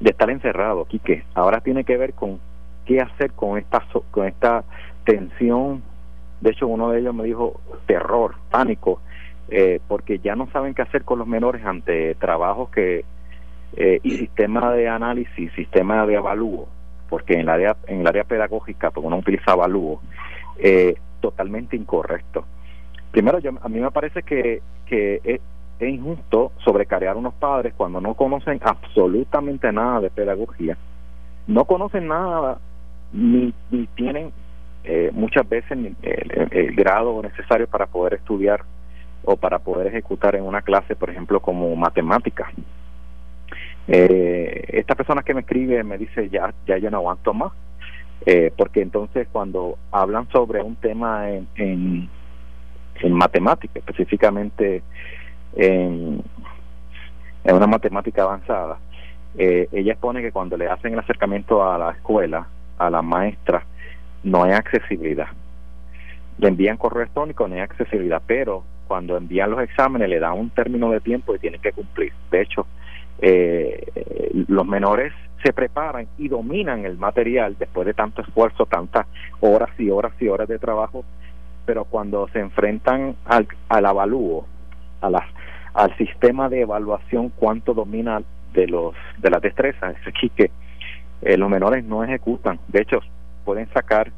de 0.00 0.10
estar 0.10 0.28
encerrado, 0.28 0.84
Quique. 0.86 1.24
Ahora 1.34 1.60
tiene 1.60 1.84
que 1.84 1.96
ver 1.96 2.14
con 2.14 2.40
qué 2.84 3.00
hacer 3.00 3.30
con 3.32 3.58
esta, 3.58 3.84
con 4.10 4.26
esta 4.26 4.64
tensión. 5.04 5.82
De 6.40 6.50
hecho, 6.50 6.66
uno 6.66 6.90
de 6.90 6.98
ellos 6.98 7.14
me 7.14 7.24
dijo 7.24 7.60
terror, 7.86 8.34
pánico, 8.50 9.00
eh, 9.50 9.80
porque 9.88 10.18
ya 10.18 10.36
no 10.36 10.50
saben 10.50 10.74
qué 10.74 10.82
hacer 10.82 11.04
con 11.04 11.18
los 11.18 11.28
menores 11.28 11.64
ante 11.64 12.14
trabajos 12.16 12.70
que 12.70 13.04
eh, 13.76 14.00
y 14.02 14.10
sistema 14.16 14.72
de 14.72 14.88
análisis, 14.88 15.52
sistema 15.52 16.06
de 16.06 16.16
avalúo, 16.16 16.68
porque 17.08 17.34
en 17.34 17.40
el 17.40 17.48
área, 17.48 17.76
en 17.86 18.00
el 18.00 18.06
área 18.06 18.24
pedagógica, 18.24 18.90
porque 18.90 19.06
uno 19.06 19.18
utiliza 19.18 19.52
avalúo, 19.52 20.00
eh, 20.58 20.96
totalmente 21.20 21.76
incorrecto. 21.76 22.44
Primero, 23.10 23.38
yo, 23.38 23.50
a 23.60 23.68
mí 23.68 23.78
me 23.80 23.90
parece 23.90 24.22
que, 24.22 24.62
que 24.86 25.20
es, 25.24 25.40
injusto 25.80 26.50
sobrecargar 26.64 27.14
a 27.14 27.18
unos 27.18 27.34
padres 27.34 27.72
cuando 27.76 28.00
no 28.00 28.14
conocen 28.14 28.58
absolutamente 28.64 29.70
nada 29.70 30.00
de 30.00 30.10
pedagogía, 30.10 30.76
no 31.46 31.66
conocen 31.66 32.08
nada 32.08 32.58
ni, 33.12 33.54
tienen 33.94 34.32
eh, 34.82 35.10
muchas 35.12 35.48
veces 35.48 35.78
el, 36.02 36.74
grado 36.74 37.22
necesario 37.22 37.68
para 37.68 37.86
poder 37.86 38.14
estudiar 38.14 38.64
o 39.24 39.36
para 39.36 39.58
poder 39.58 39.88
ejecutar 39.88 40.34
en 40.36 40.44
una 40.44 40.62
clase, 40.62 40.96
por 40.96 41.10
ejemplo, 41.10 41.40
como 41.40 41.74
matemática. 41.76 42.50
Eh, 43.86 44.64
esta 44.68 44.94
persona 44.94 45.22
que 45.22 45.34
me 45.34 45.40
escribe 45.40 45.82
me 45.82 45.98
dice, 45.98 46.28
ya, 46.28 46.52
ya 46.66 46.78
yo 46.78 46.90
no 46.90 46.98
aguanto 46.98 47.32
más, 47.32 47.52
eh, 48.26 48.52
porque 48.56 48.82
entonces 48.82 49.28
cuando 49.32 49.78
hablan 49.90 50.28
sobre 50.30 50.62
un 50.62 50.76
tema 50.76 51.30
en, 51.30 51.48
en, 51.56 52.08
en 53.00 53.12
matemática, 53.12 53.78
específicamente 53.78 54.82
en, 55.56 56.22
en 57.44 57.56
una 57.56 57.66
matemática 57.66 58.22
avanzada, 58.22 58.78
eh, 59.36 59.68
ella 59.72 59.92
expone 59.92 60.20
que 60.20 60.32
cuando 60.32 60.56
le 60.56 60.68
hacen 60.68 60.92
el 60.92 60.98
acercamiento 60.98 61.64
a 61.66 61.78
la 61.78 61.92
escuela, 61.92 62.46
a 62.78 62.90
la 62.90 63.02
maestra, 63.02 63.64
no 64.22 64.44
hay 64.44 64.52
accesibilidad. 64.52 65.28
Le 66.38 66.48
envían 66.48 66.76
correo 66.76 67.02
electrónico, 67.02 67.46
no 67.48 67.54
hay 67.54 67.60
accesibilidad, 67.60 68.22
pero 68.26 68.64
cuando 68.88 69.16
envían 69.16 69.50
los 69.50 69.60
exámenes 69.60 70.08
le 70.08 70.18
dan 70.18 70.32
un 70.32 70.50
término 70.50 70.90
de 70.90 71.00
tiempo 71.00 71.34
y 71.34 71.38
tienen 71.38 71.60
que 71.60 71.72
cumplir. 71.72 72.12
De 72.30 72.40
hecho, 72.40 72.66
eh, 73.20 73.86
los 74.48 74.66
menores 74.66 75.12
se 75.44 75.52
preparan 75.52 76.08
y 76.16 76.28
dominan 76.28 76.84
el 76.84 76.96
material 76.96 77.56
después 77.58 77.86
de 77.86 77.94
tanto 77.94 78.22
esfuerzo, 78.22 78.66
tantas 78.66 79.06
horas 79.40 79.70
y 79.78 79.90
horas 79.90 80.12
y 80.20 80.28
horas 80.28 80.48
de 80.48 80.58
trabajo, 80.58 81.04
pero 81.66 81.84
cuando 81.84 82.26
se 82.28 82.40
enfrentan 82.40 83.14
al, 83.24 83.46
al 83.68 83.86
avalúo, 83.86 84.46
a 85.00 85.10
las, 85.10 85.24
al 85.74 85.96
sistema 85.96 86.48
de 86.48 86.62
evaluación, 86.62 87.30
cuánto 87.36 87.74
domina 87.74 88.22
de 88.52 88.66
los 88.66 88.94
de 89.18 89.30
las 89.30 89.42
destrezas, 89.42 89.94
es 90.00 90.08
aquí 90.08 90.30
que 90.30 90.50
eh, 91.22 91.36
los 91.36 91.50
menores 91.50 91.84
no 91.84 92.02
ejecutan. 92.02 92.58
De 92.68 92.82
hecho, 92.82 93.00
pueden 93.44 93.68
sacar 93.72 94.10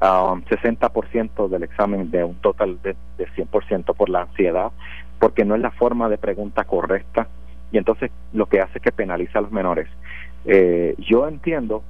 um, 0.00 0.42
60% 0.42 1.48
del 1.48 1.62
examen 1.62 2.10
de 2.10 2.24
un 2.24 2.34
total 2.36 2.78
de, 2.82 2.96
de 3.18 3.28
100% 3.28 3.94
por 3.94 4.08
la 4.08 4.22
ansiedad, 4.22 4.72
porque 5.18 5.44
no 5.44 5.54
es 5.54 5.60
la 5.60 5.70
forma 5.70 6.08
de 6.08 6.18
pregunta 6.18 6.64
correcta 6.64 7.28
y 7.72 7.78
entonces 7.78 8.10
lo 8.32 8.46
que 8.46 8.60
hace 8.60 8.78
es 8.78 8.82
que 8.82 8.92
penaliza 8.92 9.38
a 9.38 9.42
los 9.42 9.52
menores. 9.52 9.88
Eh, 10.44 10.94
yo 10.98 11.26
entiendo 11.28 11.82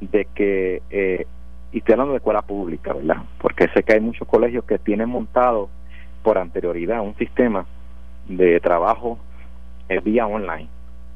de 0.00 0.26
que, 0.34 0.82
eh, 0.90 1.26
y 1.72 1.78
estoy 1.78 1.92
hablando 1.92 2.12
de 2.12 2.18
escuela 2.18 2.42
pública, 2.42 2.92
¿verdad? 2.92 3.22
Porque 3.38 3.68
sé 3.68 3.82
que 3.82 3.94
hay 3.94 4.00
muchos 4.00 4.26
colegios 4.26 4.64
que 4.64 4.78
tienen 4.78 5.08
montado 5.08 5.68
por 6.22 6.38
anterioridad 6.38 7.00
un 7.00 7.16
sistema 7.16 7.66
de 8.28 8.60
trabajo 8.60 9.18
eh, 9.88 10.00
vía 10.00 10.26
online. 10.26 10.68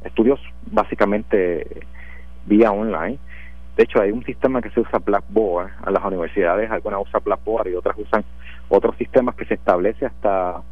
Estudios 0.05 0.41
básicamente 0.71 1.83
vía 2.47 2.71
online. 2.71 3.19
De 3.77 3.83
hecho, 3.83 4.01
hay 4.01 4.11
un 4.11 4.25
sistema 4.25 4.63
que 4.63 4.71
se 4.71 4.81
usa 4.81 4.99
Blackboard 4.99 5.71
a 5.85 5.91
las 5.91 6.03
universidades, 6.05 6.71
algunas 6.71 7.03
usan 7.03 7.21
Blackboard 7.25 7.69
y 7.69 7.75
otras 7.75 7.97
usan 7.99 8.25
otros 8.69 8.97
sistemas 8.97 9.35
que 9.35 9.45
se 9.45 9.55
establece 9.55 10.07
hasta 10.07 10.63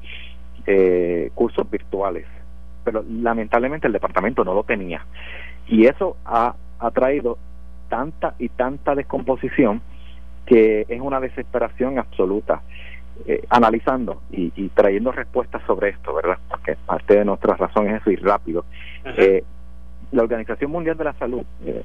eh, 0.67 1.31
cursos 1.35 1.71
virtuales. 1.71 2.27
Pero 2.83 3.05
lamentablemente 3.09 3.87
el 3.87 3.93
departamento 3.93 4.45
no 4.45 4.55
lo 4.55 4.63
tenía. 4.63 5.05
Y 5.67 5.87
eso 5.87 6.17
ha, 6.25 6.55
ha 6.79 6.91
traído 6.91 7.39
tanta 7.89 8.35
y 8.39 8.49
tanta 8.49 8.95
descomposición 8.95 9.83
que 10.47 10.87
es 10.89 11.01
una 11.01 11.21
desesperación 11.21 11.99
absoluta. 11.99 12.63
Eh, 13.27 13.45
analizando 13.49 14.23
y, 14.33 14.69
trayendo 14.71 15.13
respuestas 15.13 15.63
sobre 15.69 15.91
esto, 15.91 16.13
¿verdad? 16.15 16.37
Porque 16.51 16.75
parte 16.85 17.17
de 17.17 17.25
nuestras 17.25 17.59
razones 17.61 17.95
es 17.95 18.01
eso 18.01 18.11
y 18.11 18.17
rápido. 18.17 18.65
Eh, 19.05 19.45
la 20.11 20.23
Organización 20.25 20.73
Mundial 20.73 20.97
de 20.97 21.05
la 21.05 21.13
Salud 21.13 21.45
eh, 21.65 21.85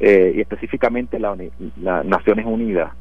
eh, 0.00 0.32
y 0.36 0.40
específicamente 0.40 1.18
las 1.18 2.04
Naciones 2.04 2.46
Unidas 2.46 2.92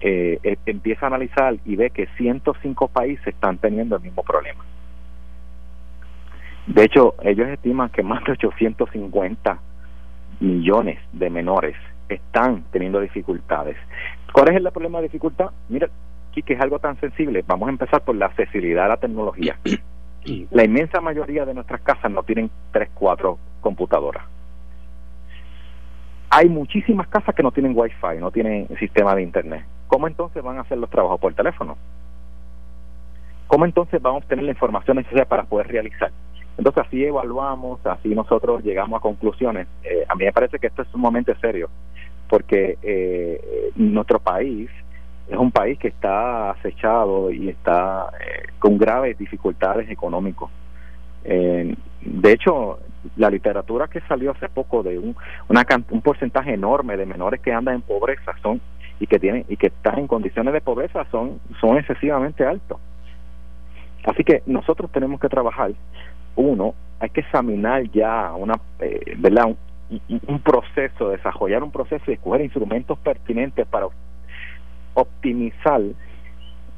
eh, 0.00 0.56
empieza 0.66 1.06
a 1.06 1.08
analizar 1.08 1.56
y 1.64 1.76
ve 1.76 1.90
que 1.90 2.06
105 2.16 2.88
países 2.88 3.26
están 3.26 3.58
teniendo 3.58 3.96
el 3.96 4.02
mismo 4.02 4.22
problema. 4.22 4.64
De 6.66 6.84
hecho, 6.84 7.14
ellos 7.22 7.48
estiman 7.48 7.90
que 7.90 8.02
más 8.02 8.24
de 8.24 8.32
850 8.32 9.58
millones 10.40 10.98
de 11.12 11.30
menores 11.30 11.76
están 12.08 12.64
teniendo 12.70 13.00
dificultades. 13.00 13.76
¿Cuál 14.32 14.48
es 14.48 14.56
el 14.56 14.70
problema 14.70 14.98
de 14.98 15.04
dificultad? 15.04 15.50
Mira, 15.68 15.88
que 16.42 16.54
es 16.54 16.60
algo 16.60 16.78
tan 16.78 16.98
sensible. 17.00 17.44
Vamos 17.46 17.68
a 17.68 17.72
empezar 17.72 18.02
por 18.02 18.14
la 18.14 18.26
accesibilidad 18.26 18.86
a 18.86 18.88
la 18.88 18.96
tecnología. 18.96 19.58
La 20.50 20.64
inmensa 20.64 21.00
mayoría 21.00 21.46
de 21.46 21.54
nuestras 21.54 21.80
casas 21.80 22.10
no 22.10 22.22
tienen 22.22 22.50
3, 22.72 22.90
4 22.92 23.38
computadoras. 23.62 24.22
Hay 26.30 26.48
muchísimas 26.48 27.08
casas 27.08 27.34
que 27.34 27.42
no 27.42 27.50
tienen 27.50 27.72
wifi, 27.74 28.18
no 28.20 28.30
tienen 28.30 28.68
sistema 28.78 29.14
de 29.16 29.22
internet. 29.22 29.64
¿Cómo 29.88 30.06
entonces 30.06 30.42
van 30.42 30.58
a 30.58 30.60
hacer 30.60 30.78
los 30.78 30.88
trabajos 30.88 31.20
por 31.20 31.34
teléfono? 31.34 31.76
¿Cómo 33.48 33.64
entonces 33.64 34.00
vamos 34.00 34.22
a 34.22 34.24
obtener 34.24 34.44
la 34.44 34.52
información 34.52 34.96
necesaria 34.96 35.24
para 35.24 35.42
poder 35.42 35.66
realizar? 35.66 36.12
Entonces 36.56 36.84
así 36.86 37.04
evaluamos, 37.04 37.84
así 37.84 38.14
nosotros 38.14 38.62
llegamos 38.62 38.98
a 38.98 39.02
conclusiones. 39.02 39.66
Eh, 39.82 40.04
a 40.08 40.14
mí 40.14 40.24
me 40.24 40.32
parece 40.32 40.60
que 40.60 40.68
esto 40.68 40.82
es 40.82 40.88
sumamente 40.88 41.34
serio, 41.40 41.68
porque 42.28 42.78
eh, 42.80 43.72
nuestro 43.74 44.20
país 44.20 44.70
es 45.28 45.36
un 45.36 45.50
país 45.50 45.78
que 45.80 45.88
está 45.88 46.50
acechado 46.50 47.32
y 47.32 47.48
está 47.48 48.10
eh, 48.20 48.50
con 48.60 48.78
graves 48.78 49.18
dificultades 49.18 49.90
económicas. 49.90 50.48
De 51.24 52.32
hecho, 52.32 52.78
la 53.16 53.30
literatura 53.30 53.88
que 53.88 54.00
salió 54.02 54.32
hace 54.32 54.48
poco 54.48 54.82
de 54.82 54.98
un, 54.98 55.16
una, 55.48 55.66
un 55.90 56.02
porcentaje 56.02 56.54
enorme 56.54 56.96
de 56.96 57.06
menores 57.06 57.40
que 57.40 57.52
andan 57.52 57.76
en 57.76 57.82
pobreza 57.82 58.34
son 58.42 58.60
y 58.98 59.06
que 59.06 59.18
tienen 59.18 59.44
y 59.48 59.56
que 59.56 59.68
están 59.68 59.98
en 59.98 60.06
condiciones 60.06 60.52
de 60.52 60.60
pobreza 60.60 61.06
son 61.10 61.40
son 61.60 61.78
excesivamente 61.78 62.44
altos. 62.44 62.78
Así 64.04 64.24
que 64.24 64.42
nosotros 64.46 64.90
tenemos 64.92 65.20
que 65.20 65.28
trabajar 65.28 65.72
uno, 66.36 66.74
hay 67.00 67.10
que 67.10 67.20
examinar 67.20 67.82
ya 67.90 68.32
una, 68.34 68.54
eh, 68.80 69.14
¿verdad? 69.18 69.46
Un, 69.46 70.20
un, 70.28 70.40
proceso, 70.40 71.10
desarrollar 71.10 71.62
un 71.62 71.72
proceso 71.72 72.04
y 72.10 72.14
escoger 72.14 72.42
instrumentos 72.42 72.98
pertinentes 72.98 73.66
para 73.66 73.88
optimizar 74.94 75.80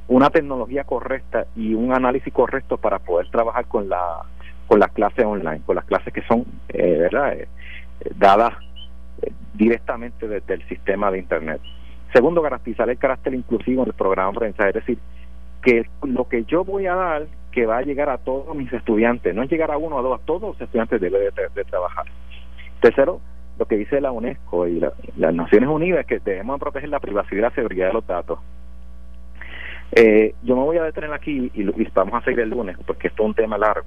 una 0.08 0.30
tecnología 0.30 0.84
correcta 0.84 1.46
y 1.56 1.74
un 1.74 1.92
análisis 1.92 2.32
correcto 2.32 2.76
para 2.76 2.98
poder 2.98 3.30
trabajar 3.30 3.66
con 3.66 3.88
la 3.88 4.22
con 4.66 4.78
las 4.78 4.92
clases 4.92 5.24
online, 5.24 5.60
con 5.66 5.76
las 5.76 5.84
clases 5.84 6.12
que 6.12 6.22
son 6.22 6.44
eh, 6.68 6.98
¿verdad? 7.00 7.34
Eh, 7.34 7.48
dadas 8.16 8.54
directamente 9.54 10.26
desde 10.26 10.54
el 10.54 10.66
sistema 10.68 11.10
de 11.10 11.18
internet. 11.18 11.60
Segundo, 12.12 12.42
garantizar 12.42 12.88
el 12.90 12.98
carácter 12.98 13.34
inclusivo 13.34 13.84
del 13.84 13.94
programa 13.94 14.30
aprendizaje, 14.30 14.70
es 14.70 14.74
decir, 14.74 14.98
que 15.62 15.86
lo 16.02 16.28
que 16.28 16.44
yo 16.44 16.64
voy 16.64 16.86
a 16.86 16.94
dar 16.94 17.26
que 17.52 17.66
va 17.66 17.78
a 17.78 17.82
llegar 17.82 18.08
a 18.08 18.18
todos 18.18 18.54
mis 18.56 18.72
estudiantes, 18.72 19.34
no 19.34 19.42
es 19.42 19.50
llegar 19.50 19.70
a 19.70 19.78
uno 19.78 19.96
o 19.96 20.02
dos, 20.02 20.20
a 20.20 20.24
todos 20.24 20.42
los 20.42 20.60
estudiantes 20.60 21.00
debe 21.00 21.30
de, 21.30 21.64
trabajar. 21.64 22.06
Tercero, 22.80 23.20
lo 23.58 23.66
que 23.66 23.76
dice 23.76 24.00
la 24.00 24.10
UNESCO 24.10 24.66
y 24.66 24.80
las 25.16 25.34
Naciones 25.34 25.68
Unidas 25.68 26.06
que 26.06 26.18
debemos 26.18 26.58
proteger 26.58 26.88
la 26.88 27.00
privacidad 27.00 27.38
y 27.38 27.42
la 27.42 27.50
seguridad 27.50 27.88
de 27.88 27.92
los 27.92 28.06
datos. 28.06 28.38
Eh, 29.94 30.34
yo 30.42 30.56
me 30.56 30.62
voy 30.62 30.78
a 30.78 30.84
detener 30.84 31.12
aquí 31.12 31.50
y, 31.54 31.64
vamos 31.94 32.14
a 32.14 32.24
seguir 32.24 32.40
el 32.40 32.50
lunes 32.50 32.76
porque 32.86 33.08
esto 33.08 33.22
es 33.22 33.26
un 33.28 33.34
tema 33.34 33.58
largo. 33.58 33.86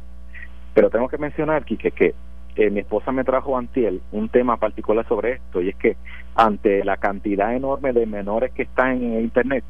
Pero 0.73 0.89
tengo 0.89 1.07
que 1.07 1.17
mencionar 1.17 1.61
aquí 1.61 1.77
que, 1.77 1.91
que 1.91 2.13
eh, 2.55 2.69
mi 2.69 2.81
esposa 2.81 3.11
me 3.11 3.23
trajo 3.23 3.57
antiel 3.57 4.01
un 4.11 4.29
tema 4.29 4.57
particular 4.57 5.07
sobre 5.07 5.33
esto 5.33 5.61
y 5.61 5.69
es 5.69 5.75
que 5.75 5.97
ante 6.35 6.83
la 6.83 6.97
cantidad 6.97 7.55
enorme 7.55 7.91
de 7.91 8.05
menores 8.05 8.51
que 8.51 8.63
están 8.63 9.03
en 9.03 9.21
Internet, 9.21 9.63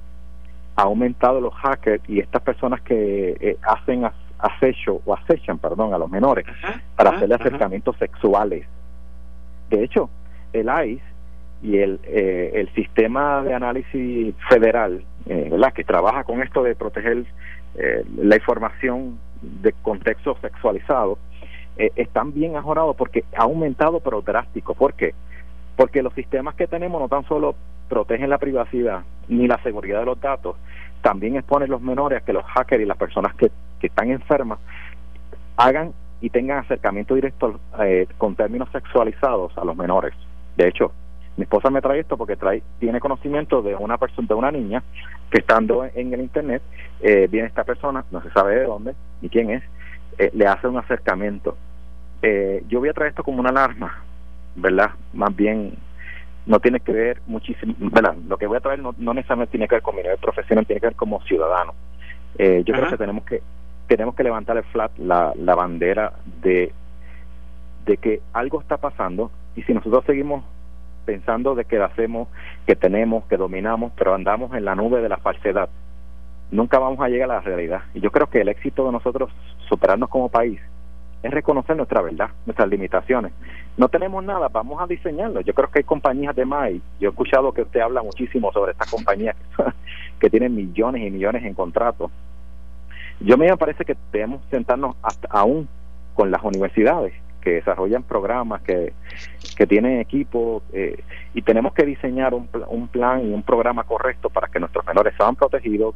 ha 0.75 0.83
aumentado 0.83 1.39
los 1.39 1.53
hackers 1.53 2.03
y 2.09 2.19
estas 2.19 2.41
personas 2.41 2.81
que 2.81 3.37
eh, 3.39 3.57
hacen 3.63 4.03
acecho 4.39 5.01
o 5.05 5.13
acechan, 5.13 5.57
perdón, 5.57 5.93
a 5.93 5.97
los 5.97 6.09
menores 6.09 6.45
para 6.97 7.11
hacerle 7.11 7.35
acercamientos 7.35 7.95
sexuales. 7.97 8.67
De 9.69 9.83
hecho, 9.83 10.09
el 10.51 10.67
ICE 10.67 11.14
y 11.65 11.77
el, 11.79 11.99
eh, 12.03 12.51
el 12.53 12.69
sistema 12.75 13.41
de 13.41 13.53
análisis 13.53 14.35
federal, 14.49 15.03
eh, 15.25 15.47
¿verdad? 15.49 15.73
que 15.73 15.83
trabaja 15.83 16.23
con 16.23 16.41
esto 16.41 16.63
de 16.63 16.75
proteger 16.75 17.25
la 18.17 18.37
información 18.37 19.19
de 19.41 19.73
contexto 19.81 20.37
sexualizado, 20.39 21.17
están 21.75 22.33
bien 22.33 22.55
ajorados 22.55 22.95
porque 22.95 23.25
ha 23.35 23.43
aumentado 23.43 23.99
pero 23.99 24.21
drástico. 24.21 24.75
¿Por 24.75 24.93
qué? 24.93 25.13
Porque 25.75 26.01
los 26.01 26.13
sistemas 26.13 26.55
que 26.55 26.67
tenemos 26.67 27.01
no 27.01 27.09
tan 27.09 27.27
solo 27.27 27.53
protegen 27.89 28.29
la 28.29 28.37
privacidad 28.37 29.03
ni 29.27 29.45
la 29.45 29.61
seguridad 29.61 29.99
de 29.99 30.05
los 30.05 30.21
datos, 30.21 30.55
también 31.01 31.35
exponen 31.35 31.69
los 31.69 31.81
menores 31.81 32.21
a 32.21 32.25
que 32.25 32.31
los 32.31 32.45
hackers 32.45 32.81
y 32.81 32.85
las 32.85 32.97
personas 32.97 33.35
que, 33.35 33.51
que 33.81 33.87
están 33.87 34.09
enfermas 34.09 34.59
hagan 35.57 35.91
y 36.21 36.29
tengan 36.29 36.59
acercamiento 36.59 37.15
directo 37.15 37.59
eh, 37.79 38.07
con 38.17 38.35
términos 38.35 38.69
sexualizados 38.71 39.57
a 39.57 39.65
los 39.65 39.75
menores. 39.75 40.13
De 40.57 40.67
hecho, 40.67 40.91
mi 41.37 41.43
esposa 41.43 41.69
me 41.69 41.81
trae 41.81 41.99
esto 41.99 42.17
porque 42.17 42.35
trae 42.35 42.63
tiene 42.79 42.99
conocimiento 42.99 43.61
de 43.61 43.75
una 43.75 43.97
persona 43.97 44.27
de 44.27 44.33
una 44.33 44.51
niña 44.51 44.83
que 45.29 45.39
estando 45.39 45.85
en, 45.85 46.13
el 46.13 46.21
internet 46.21 46.61
eh, 47.01 47.27
viene 47.29 47.47
esta 47.47 47.63
persona 47.63 48.05
no 48.11 48.21
se 48.21 48.31
sabe 48.31 48.55
de 48.55 48.65
dónde 48.65 48.95
ni 49.21 49.29
quién 49.29 49.49
es 49.49 49.63
eh, 50.17 50.31
le 50.33 50.47
hace 50.47 50.67
un 50.67 50.77
acercamiento 50.77 51.57
eh, 52.21 52.63
yo 52.67 52.79
voy 52.79 52.89
a 52.89 52.93
traer 52.93 53.09
esto 53.09 53.23
como 53.23 53.39
una 53.39 53.49
alarma 53.49 54.03
verdad 54.55 54.91
más 55.13 55.35
bien 55.35 55.77
no 56.45 56.59
tiene 56.59 56.79
que 56.79 56.91
ver 56.91 57.21
muchísimo, 57.25 57.73
¿verdad? 57.79 58.15
Lo 58.27 58.37
que 58.37 58.47
voy 58.47 58.57
a 58.57 58.61
traer 58.61 58.79
no, 58.79 58.93
necesariamente 58.97 59.51
tiene 59.51 59.67
que 59.67 59.75
ver 59.75 59.81
con 59.81 59.95
mi 59.95 60.03
nivel 60.03 60.17
profesional, 60.17 60.65
tiene 60.65 60.79
que 60.79 60.87
ver 60.87 60.95
como 60.95 61.21
ciudadano. 61.23 61.73
Eh, 62.37 62.63
yo 62.65 62.73
creo 62.73 62.89
que 62.89 62.97
tenemos 62.97 63.23
que 63.25 63.41
tenemos 63.87 64.15
que 64.15 64.23
levantar 64.23 64.57
el 64.57 64.63
flat, 64.65 64.91
la, 64.97 65.31
la 65.35 65.55
bandera 65.55 66.13
de, 66.41 66.71
de 67.85 67.97
que 67.97 68.21
algo 68.33 68.59
está 68.59 68.77
pasando 68.77 69.31
y 69.55 69.61
si 69.61 69.73
nosotros 69.73 70.03
seguimos 70.05 70.43
pensando 71.05 71.55
de 71.55 71.65
que 71.65 71.81
hacemos, 71.81 72.27
que 72.65 72.75
tenemos, 72.75 73.25
que 73.25 73.37
dominamos, 73.37 73.91
pero 73.95 74.13
andamos 74.13 74.53
en 74.53 74.65
la 74.65 74.75
nube 74.75 75.01
de 75.01 75.09
la 75.09 75.17
falsedad, 75.17 75.69
nunca 76.51 76.79
vamos 76.79 76.99
a 76.99 77.07
llegar 77.07 77.31
a 77.31 77.35
la 77.35 77.41
realidad. 77.41 77.81
Y 77.93 78.01
yo 78.01 78.11
creo 78.11 78.29
que 78.29 78.41
el 78.41 78.49
éxito 78.49 78.85
de 78.85 78.91
nosotros 78.91 79.31
superarnos 79.69 80.09
como 80.09 80.29
país 80.29 80.59
es 81.23 81.31
reconocer 81.31 81.75
nuestra 81.75 82.01
verdad, 82.01 82.29
nuestras 82.45 82.69
limitaciones. 82.69 83.33
No 83.77 83.87
tenemos 83.89 84.23
nada, 84.23 84.47
vamos 84.47 84.81
a 84.81 84.85
diseñarlo. 84.85 85.41
Yo 85.41 85.53
creo 85.53 85.71
que 85.71 85.79
hay 85.79 85.83
compañías 85.83 86.35
de 86.35 86.45
más, 86.45 86.71
yo 86.99 87.09
he 87.09 87.11
escuchado 87.11 87.51
que 87.51 87.63
usted 87.63 87.79
habla 87.79 88.03
muchísimo 88.03 88.51
sobre 88.51 88.73
estas 88.73 88.91
compañías 88.91 89.35
que 90.19 90.29
tienen 90.29 90.55
millones 90.55 91.01
y 91.01 91.09
millones 91.09 91.43
en 91.43 91.53
contratos. 91.53 92.11
Yo 93.19 93.37
me 93.37 93.55
parece 93.57 93.85
que 93.85 93.95
debemos 94.11 94.41
sentarnos 94.51 94.95
hasta 95.01 95.27
aún 95.31 95.67
con 96.13 96.31
las 96.31 96.43
universidades 96.43 97.13
que 97.45 97.51
desarrollan 97.51 98.01
programas, 98.01 98.63
que, 98.63 98.91
que 99.55 99.67
tienen 99.67 99.99
equipo, 99.99 100.63
eh, 100.73 101.03
y 101.35 101.43
tenemos 101.43 101.73
que 101.73 101.85
diseñar 101.85 102.33
un, 102.33 102.49
un 102.67 102.87
plan 102.87 103.23
y 103.23 103.31
un 103.31 103.43
programa 103.43 103.83
correcto 103.83 104.31
para 104.31 104.47
que 104.47 104.59
nuestros 104.59 104.83
menores 104.87 105.13
sean 105.15 105.35
protegidos, 105.35 105.93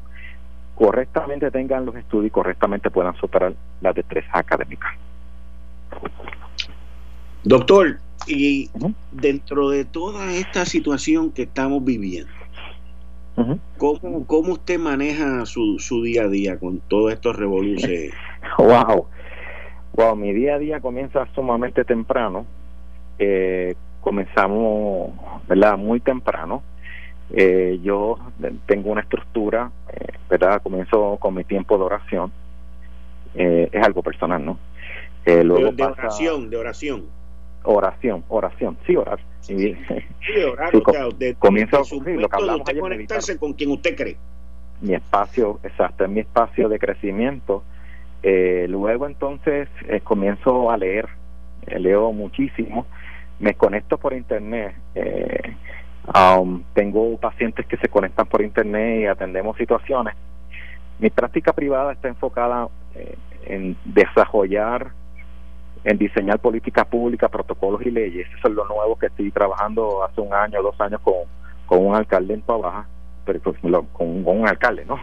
correctamente 0.76 1.50
tengan 1.50 1.86
los 1.86 1.96
estudios 1.96 2.28
y 2.28 2.30
correctamente 2.30 2.92
puedan 2.92 3.16
superar 3.16 3.54
las 3.82 3.96
destrezas 3.96 4.32
académicas. 4.34 4.94
Doctor, 7.44 7.98
y 8.28 8.70
dentro 9.12 9.70
de 9.70 9.86
toda 9.86 10.32
esta 10.34 10.66
situación 10.66 11.32
que 11.32 11.44
estamos 11.44 11.84
viviendo, 11.84 12.32
¿cómo, 13.78 14.54
usted 14.54 14.78
maneja 14.78 15.46
su, 15.48 15.80
su 15.80 16.04
día 16.04 16.24
a 16.24 16.28
día 16.28 16.60
con 16.60 16.80
todos 16.88 17.12
estos 17.12 17.36
revoluciones? 17.36 18.12
wow, 18.60 19.08
wow, 20.00 20.16
mi 20.16 20.32
día 20.32 20.56
a 20.56 20.60
día 20.60 20.80
comienza 20.80 21.28
sumamente 21.36 21.84
temprano. 21.84 22.46
Eh, 23.18 23.76
comenzamos, 24.00 25.12
¿verdad? 25.46 25.78
Muy 25.78 26.00
temprano. 26.00 26.64
Eh, 27.32 27.80
yo 27.84 28.18
tengo 28.66 28.92
una 28.92 29.02
estructura, 29.02 29.70
eh, 29.92 30.14
¿verdad? 30.30 30.62
Comienzo 30.62 31.18
con 31.20 31.34
mi 31.36 31.44
tiempo 31.44 31.78
de 31.78 31.84
oración. 31.84 32.32
es 33.36 33.84
algo 33.84 34.02
personal, 34.02 34.44
¿no? 34.44 34.58
luego 35.26 35.72
de, 35.72 35.84
oración, 35.84 36.50
de 36.50 36.58
oración. 36.58 37.06
Oración, 37.64 38.24
oración, 38.30 38.78
sí, 38.88 38.96
orar. 38.96 39.20
Sí, 39.42 39.76
orar, 40.52 40.72
comienzo 41.38 41.84
lo 42.06 42.30
que 42.30 42.36
hablamos 42.36 42.66
de 42.66 42.80
conectarse 42.80 43.38
con 43.38 43.54
quien 43.54 43.72
usted 43.72 43.96
cree. 43.96 44.18
Mi 44.82 44.94
espacio, 44.94 45.60
exacto, 45.62 46.06
es 46.06 46.10
mi 46.10 46.22
espacio 46.22 46.70
de 46.70 46.80
crecimiento. 46.80 47.64
Eh, 48.22 48.68
luego 48.70 49.08
entonces 49.08 49.70
eh, 49.88 50.02
comienzo 50.02 50.72
a 50.72 50.78
leer, 50.78 51.08
eh, 51.68 51.80
leo 51.80 52.12
muchísimo, 52.12 52.86
me 53.40 53.54
conecto 53.54 53.98
por 53.98 54.14
internet. 54.14 54.76
Um, 56.14 56.64
tengo 56.74 57.18
pacientes 57.18 57.68
que 57.68 57.78
se 57.78 57.88
conectan 57.88 58.26
por 58.26 58.42
internet 58.42 59.02
y 59.02 59.06
atendemos 59.06 59.56
situaciones. 59.58 60.16
Mi 60.98 61.10
práctica 61.10 61.54
privada 61.54 61.94
está 61.94 62.08
enfocada 62.08 62.68
en 63.46 63.78
desarrollar 63.86 64.92
en 65.84 65.98
diseñar 65.98 66.40
políticas 66.40 66.86
públicas, 66.88 67.30
protocolos 67.30 67.82
y 67.86 67.92
leyes. 67.92 68.28
Eso 68.38 68.48
es 68.48 68.54
lo 68.54 68.66
nuevo 68.66 68.98
que 68.98 69.08
estoy 69.08 69.32
trabajando 69.32 70.04
hace 70.04 70.22
un 70.22 70.34
año, 70.34 70.62
dos 70.62 70.80
años 70.82 71.00
con, 71.02 71.16
con 71.66 71.86
un 71.86 71.96
alcalde 71.96 72.34
en 72.34 72.44
Baja, 72.46 72.86
pero 73.30 73.40
pues, 73.42 73.58
con, 73.94 74.26
un 74.26 74.48
alcalde, 74.48 74.86
¿no? 74.86 75.00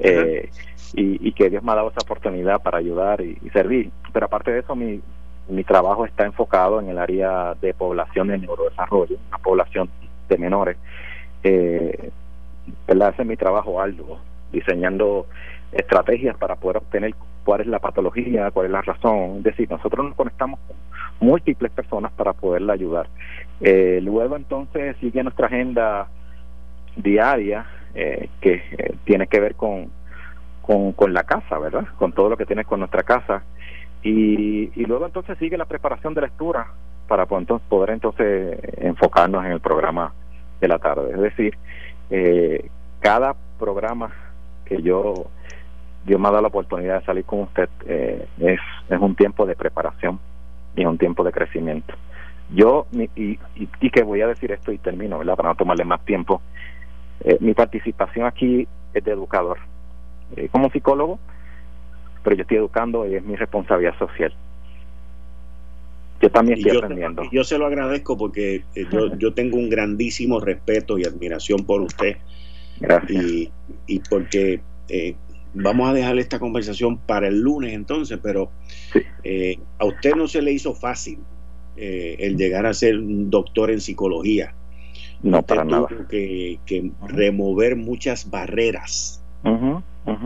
Eh, 0.00 0.50
y, 0.96 1.32
que 1.32 1.50
Dios 1.50 1.62
me 1.62 1.72
ha 1.72 1.76
dado 1.76 1.90
esa 1.90 2.00
oportunidad 2.02 2.62
para 2.62 2.78
ayudar 2.78 3.20
y, 3.20 3.36
servir. 3.52 3.90
Pero 4.12 4.26
aparte 4.26 4.52
de 4.52 4.60
eso, 4.60 4.76
mi, 4.76 5.00
mi 5.48 5.64
trabajo 5.64 6.04
está 6.04 6.24
enfocado 6.24 6.80
en 6.80 6.88
el 6.88 6.98
área 6.98 7.54
de 7.60 7.74
población 7.74 8.28
de 8.28 8.38
neurodesarrollo, 8.38 9.16
una 9.28 9.38
población 9.38 9.88
de 10.28 10.38
menores. 10.38 10.76
Eh, 11.42 12.10
¿verdad? 12.86 13.10
Ese 13.12 13.22
es 13.22 13.28
mi 13.28 13.36
trabajo 13.36 13.80
algo, 13.80 14.18
diseñando 14.52 15.26
estrategias 15.72 16.36
para 16.36 16.56
poder 16.56 16.78
obtener 16.78 17.14
cuál 17.44 17.60
es 17.60 17.66
la 17.66 17.78
patología, 17.78 18.50
cuál 18.50 18.66
es 18.66 18.72
la 18.72 18.82
razón. 18.82 19.38
Es 19.38 19.44
decir, 19.44 19.70
nosotros 19.70 20.06
nos 20.06 20.14
conectamos 20.14 20.60
con 20.66 20.76
múltiples 21.26 21.72
personas 21.72 22.12
para 22.12 22.32
poderla 22.32 22.72
ayudar. 22.72 23.08
Eh, 23.60 24.00
luego 24.02 24.36
entonces 24.36 24.96
sigue 25.00 25.22
nuestra 25.22 25.46
agenda 25.46 26.08
diaria 26.96 27.66
eh, 27.94 28.28
que 28.40 28.54
eh, 28.54 28.94
tiene 29.04 29.26
que 29.26 29.40
ver 29.40 29.54
con, 29.54 29.90
con, 30.62 31.12
la 31.12 31.24
casa, 31.24 31.58
¿verdad? 31.58 31.86
Con 31.98 32.12
todo 32.12 32.28
lo 32.30 32.36
que 32.36 32.46
tiene 32.46 32.64
con 32.64 32.80
nuestra 32.80 33.02
casa. 33.02 33.42
Y, 34.02 34.70
y 34.74 34.84
luego 34.86 35.06
entonces 35.06 35.38
sigue 35.38 35.56
la 35.56 35.64
preparación 35.64 36.14
de 36.14 36.22
lectura 36.22 36.66
para 37.08 37.26
poder 37.26 37.90
entonces 37.90 38.58
enfocarnos 38.78 39.44
en 39.44 39.52
el 39.52 39.60
programa 39.60 40.12
de 40.60 40.68
la 40.68 40.78
tarde. 40.78 41.12
Es 41.12 41.20
decir, 41.20 41.56
eh, 42.10 42.68
cada 43.00 43.34
programa 43.58 44.10
que 44.64 44.82
yo 44.82 45.26
Dios 46.04 46.20
me 46.20 46.28
ha 46.28 46.30
dado 46.30 46.42
la 46.42 46.48
oportunidad 46.48 47.00
de 47.00 47.06
salir 47.06 47.24
con 47.24 47.40
usted 47.40 47.68
eh, 47.86 48.26
es, 48.38 48.60
es 48.88 49.00
un 49.00 49.14
tiempo 49.14 49.46
de 49.46 49.56
preparación 49.56 50.18
y 50.76 50.82
es 50.82 50.86
un 50.86 50.98
tiempo 50.98 51.24
de 51.24 51.32
crecimiento. 51.32 51.94
Yo, 52.50 52.86
y, 52.92 53.38
y, 53.56 53.90
que 53.90 54.02
voy 54.02 54.20
a 54.20 54.26
decir 54.26 54.52
esto 54.52 54.70
y 54.70 54.76
termino, 54.76 55.18
¿verdad? 55.18 55.34
Para 55.34 55.48
no 55.50 55.54
tomarle 55.54 55.84
más 55.84 56.04
tiempo. 56.04 56.42
Eh, 57.20 57.38
mi 57.40 57.54
participación 57.54 58.26
aquí 58.26 58.66
es 58.92 59.04
de 59.04 59.12
educador. 59.12 59.58
Eh, 60.36 60.48
como 60.50 60.70
psicólogo, 60.70 61.18
pero 62.22 62.36
yo 62.36 62.42
estoy 62.42 62.56
educando 62.56 63.06
y 63.06 63.14
es 63.14 63.22
mi 63.22 63.36
responsabilidad 63.36 63.96
social. 63.98 64.34
Yo 66.20 66.30
también 66.30 66.58
estoy 66.58 66.78
aprendiendo. 66.78 67.22
yo 67.30 67.44
se 67.44 67.58
lo 67.58 67.66
agradezco 67.66 68.16
porque 68.16 68.62
yo, 68.90 69.14
yo 69.18 69.34
tengo 69.34 69.58
un 69.58 69.68
grandísimo 69.68 70.40
respeto 70.40 70.98
y 70.98 71.04
admiración 71.04 71.64
por 71.64 71.82
usted. 71.82 72.16
Gracias. 72.80 73.24
Y, 73.24 73.52
y 73.86 74.00
porque 74.00 74.60
eh, 74.88 75.14
vamos 75.54 75.88
a 75.88 75.92
dejar 75.92 76.18
esta 76.18 76.38
conversación 76.38 76.98
para 76.98 77.28
el 77.28 77.40
lunes 77.40 77.72
entonces, 77.72 78.18
pero 78.22 78.50
eh, 79.22 79.58
a 79.78 79.84
usted 79.84 80.14
no 80.14 80.28
se 80.28 80.42
le 80.42 80.52
hizo 80.52 80.74
fácil 80.74 81.18
eh, 81.76 82.16
el 82.18 82.36
llegar 82.36 82.66
a 82.66 82.74
ser 82.74 82.98
un 82.98 83.30
doctor 83.30 83.70
en 83.70 83.80
psicología. 83.80 84.54
No, 85.22 85.42
para 85.42 85.64
nada. 85.64 85.88
que, 86.08 86.58
que 86.66 86.90
remover 87.08 87.76
muchas 87.76 88.30
barreras. 88.30 89.20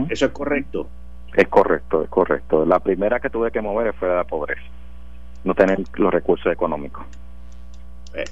¿Eso 0.08 0.26
es 0.26 0.32
correcto? 0.32 0.88
Es 1.34 1.48
correcto, 1.48 2.02
es 2.02 2.08
correcto. 2.08 2.64
La 2.64 2.80
primera 2.80 3.20
que 3.20 3.30
tuve 3.30 3.50
que 3.50 3.60
mover 3.60 3.92
fue 3.94 4.08
la 4.08 4.24
pobreza, 4.24 4.62
no 5.44 5.54
tener 5.54 5.80
los 5.94 6.12
recursos 6.12 6.52
económicos. 6.52 7.04
Eh, 8.14 8.24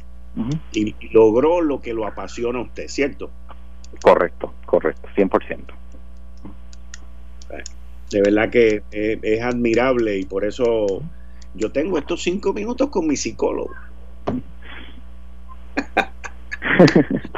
y, 0.72 0.94
y 0.98 1.08
logró 1.10 1.60
lo 1.60 1.80
que 1.80 1.92
lo 1.92 2.06
apasiona 2.06 2.58
a 2.58 2.62
usted, 2.62 2.88
¿cierto? 2.88 3.30
Correcto, 4.02 4.52
correcto, 4.66 5.08
100% 5.16 5.76
de 8.10 8.20
verdad 8.22 8.50
que 8.50 8.82
es, 8.90 9.42
admirable 9.42 10.18
y 10.18 10.24
por 10.24 10.44
eso 10.44 11.02
yo 11.54 11.72
tengo 11.72 11.98
estos 11.98 12.22
cinco 12.22 12.52
minutos 12.52 12.90
con 12.90 13.06
mi 13.06 13.16
psicólogo. 13.16 13.74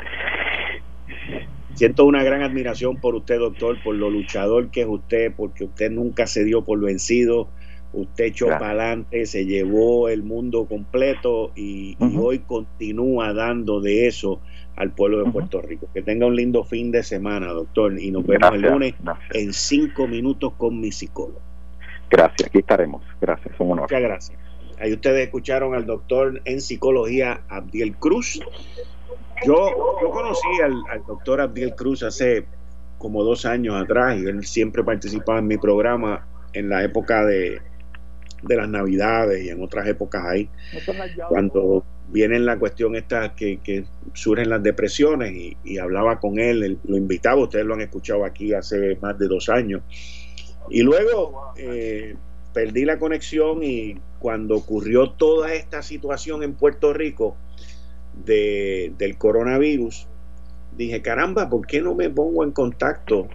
Siento 1.75 2.05
una 2.07 2.25
gran 2.25 2.43
admiración 2.43 2.97
por 2.97 3.15
usted, 3.15 3.39
doctor, 3.39 3.81
por 3.85 3.95
lo 3.95 4.11
luchador 4.11 4.71
que 4.71 4.81
es 4.81 4.89
usted, 4.89 5.33
porque 5.37 5.63
usted 5.65 5.93
nunca 5.93 6.27
se 6.27 6.43
dio 6.43 6.65
por 6.65 6.81
vencido, 6.81 7.47
usted 7.93 8.25
echó 8.25 8.47
para 8.49 8.71
adelante, 8.71 9.27
se 9.27 9.47
llevó 9.47 10.09
el 10.09 10.25
mundo 10.25 10.67
completo 10.67 11.53
y, 11.55 11.97
hoy 12.19 12.41
continúa 12.41 13.33
dando 13.33 13.81
de 13.81 14.09
eso 14.09 14.41
al 14.75 14.91
pueblo 14.91 15.25
de 15.25 15.31
Puerto 15.31 15.63
Rico. 15.63 15.89
Que 15.95 16.03
tenga 16.03 16.27
un 16.27 16.35
lindo 16.35 16.65
fin 16.65 16.91
de 16.91 17.05
semana, 17.05 17.53
doctor, 17.53 17.97
y 17.97 18.11
nos 18.11 18.27
vemos 18.27 18.53
el 18.55 18.63
lunes 18.63 18.95
en 19.33 19.53
cinco 19.53 20.09
minutos 20.09 20.55
con 20.57 20.81
mi 20.81 20.91
psicólogo. 20.91 21.41
Gracias, 22.11 22.49
aquí 22.49 22.59
estaremos. 22.59 23.05
Gracias, 23.21 23.55
un 23.59 23.71
honor. 23.73 23.83
Muchas 23.83 24.03
gracias. 24.03 24.39
Ahí 24.81 24.93
ustedes 24.93 25.27
escucharon 25.27 25.75
al 25.75 25.87
doctor 25.87 26.41
en 26.45 26.61
psicología 26.61 27.43
Abdiel 27.49 27.97
Cruz. 27.97 28.41
Yo, 29.47 29.99
yo 30.03 30.11
conocí 30.11 30.49
al, 30.63 30.83
al 30.91 31.05
doctor 31.07 31.41
Abdiel 31.41 31.75
Cruz 31.75 32.03
hace 32.03 32.47
como 32.99 33.23
dos 33.23 33.47
años 33.47 33.81
atrás 33.81 34.19
y 34.19 34.27
él 34.27 34.45
siempre 34.45 34.83
participaba 34.83 35.39
en 35.39 35.47
mi 35.47 35.57
programa 35.57 36.27
en 36.53 36.69
la 36.69 36.83
época 36.83 37.25
de, 37.25 37.61
de 38.43 38.57
las 38.57 38.69
navidades 38.69 39.45
y 39.45 39.51
en 39.51 39.63
otras 39.63 39.87
épocas 39.87 40.25
ahí, 40.25 40.49
cuando 41.29 41.85
viene 42.09 42.39
la 42.39 42.59
cuestión 42.59 42.97
esta 42.97 43.35
que, 43.35 43.59
que 43.59 43.85
surgen 44.15 44.49
las 44.49 44.63
depresiones 44.63 45.55
y, 45.65 45.79
hablaba 45.79 46.19
con 46.21 46.39
él, 46.39 46.79
lo 46.85 46.97
invitaba, 46.97 47.43
ustedes 47.43 47.67
lo 47.67 47.75
han 47.75 47.83
escuchado 47.83 48.25
aquí 48.25 48.55
hace 48.55 48.97
más 49.01 49.19
de 49.19 49.29
dos 49.29 49.49
años. 49.49 49.83
Y 50.71 50.83
luego 50.83 51.53
eh, 51.57 52.17
perdí 52.53 52.85
la 52.85 52.99
conexión 52.99 53.63
y 53.63 54.01
cuando 54.19 54.57
ocurrió 54.57 55.11
toda 55.11 55.53
esta 55.55 55.83
situación 55.83 56.43
en 56.43 56.55
Puerto 56.55 56.93
Rico 56.93 57.37
de, 58.25 58.93
del 58.99 59.17
coronavirus, 59.19 60.07
dije, 60.77 61.03
caramba, 61.03 61.49
¿por 61.49 61.67
qué 61.67 61.81
no 61.81 61.95
me 61.95 62.11
pongo 62.11 62.45
en 62.45 62.53
contacto 62.53 63.29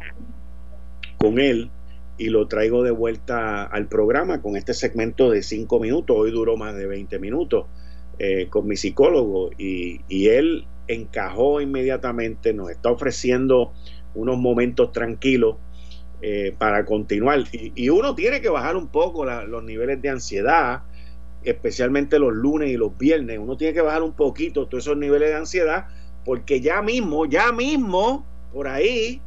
con 1.18 1.40
él? 1.40 1.70
y 2.18 2.30
lo 2.30 2.48
traigo 2.48 2.84
de 2.84 2.92
vuelta 2.92 3.64
al 3.64 3.88
programa 3.88 4.42
con 4.42 4.56
este 4.56 4.74
segmento 4.74 5.30
de 5.30 5.42
cinco 5.42 5.80
minutos. 5.80 6.16
Hoy 6.18 6.32
duró 6.32 6.58
más 6.58 6.76
de 6.76 6.86
20 6.86 7.20
minutos 7.20 7.66
eh, 8.20 8.48
con 8.50 8.68
mi 8.68 8.76
psicólogo 8.76 9.50
y, 9.58 10.28
él 10.28 10.66
encajó 10.88 11.62
inmediatamente, 11.62 12.54
nos 12.54 12.70
está 12.70 12.92
ofreciendo 12.92 13.74
unos 14.14 14.38
momentos 14.38 14.92
tranquilos 14.92 15.58
eh, 16.22 16.54
para 16.58 16.86
continuar. 16.86 17.44
Y, 17.52 17.90
uno 17.90 18.14
tiene 18.16 18.42
que 18.42 18.50
bajar 18.50 18.76
un 18.76 18.88
poco 18.88 19.26
los 19.26 19.64
niveles 19.64 20.02
de 20.02 20.10
ansiedad, 20.10 20.84
especialmente 21.46 22.20
los 22.20 22.34
lunes 22.34 22.70
y 22.70 22.78
los 22.78 22.98
viernes. 22.98 23.40
Uno 23.40 23.58
tiene 23.58 23.74
que 23.74 23.82
bajar 23.82 24.04
un 24.04 24.14
poquito 24.14 24.68
todos 24.68 24.86
esos 24.86 24.98
niveles 24.98 25.30
de 25.30 25.36
ansiedad, 25.36 25.88
porque 26.26 26.62
ya 26.62 26.82
mismo, 26.82 27.26
ya 27.26 27.52
mismo, 27.52 28.26
por 28.52 28.68
ahí, 28.68 29.22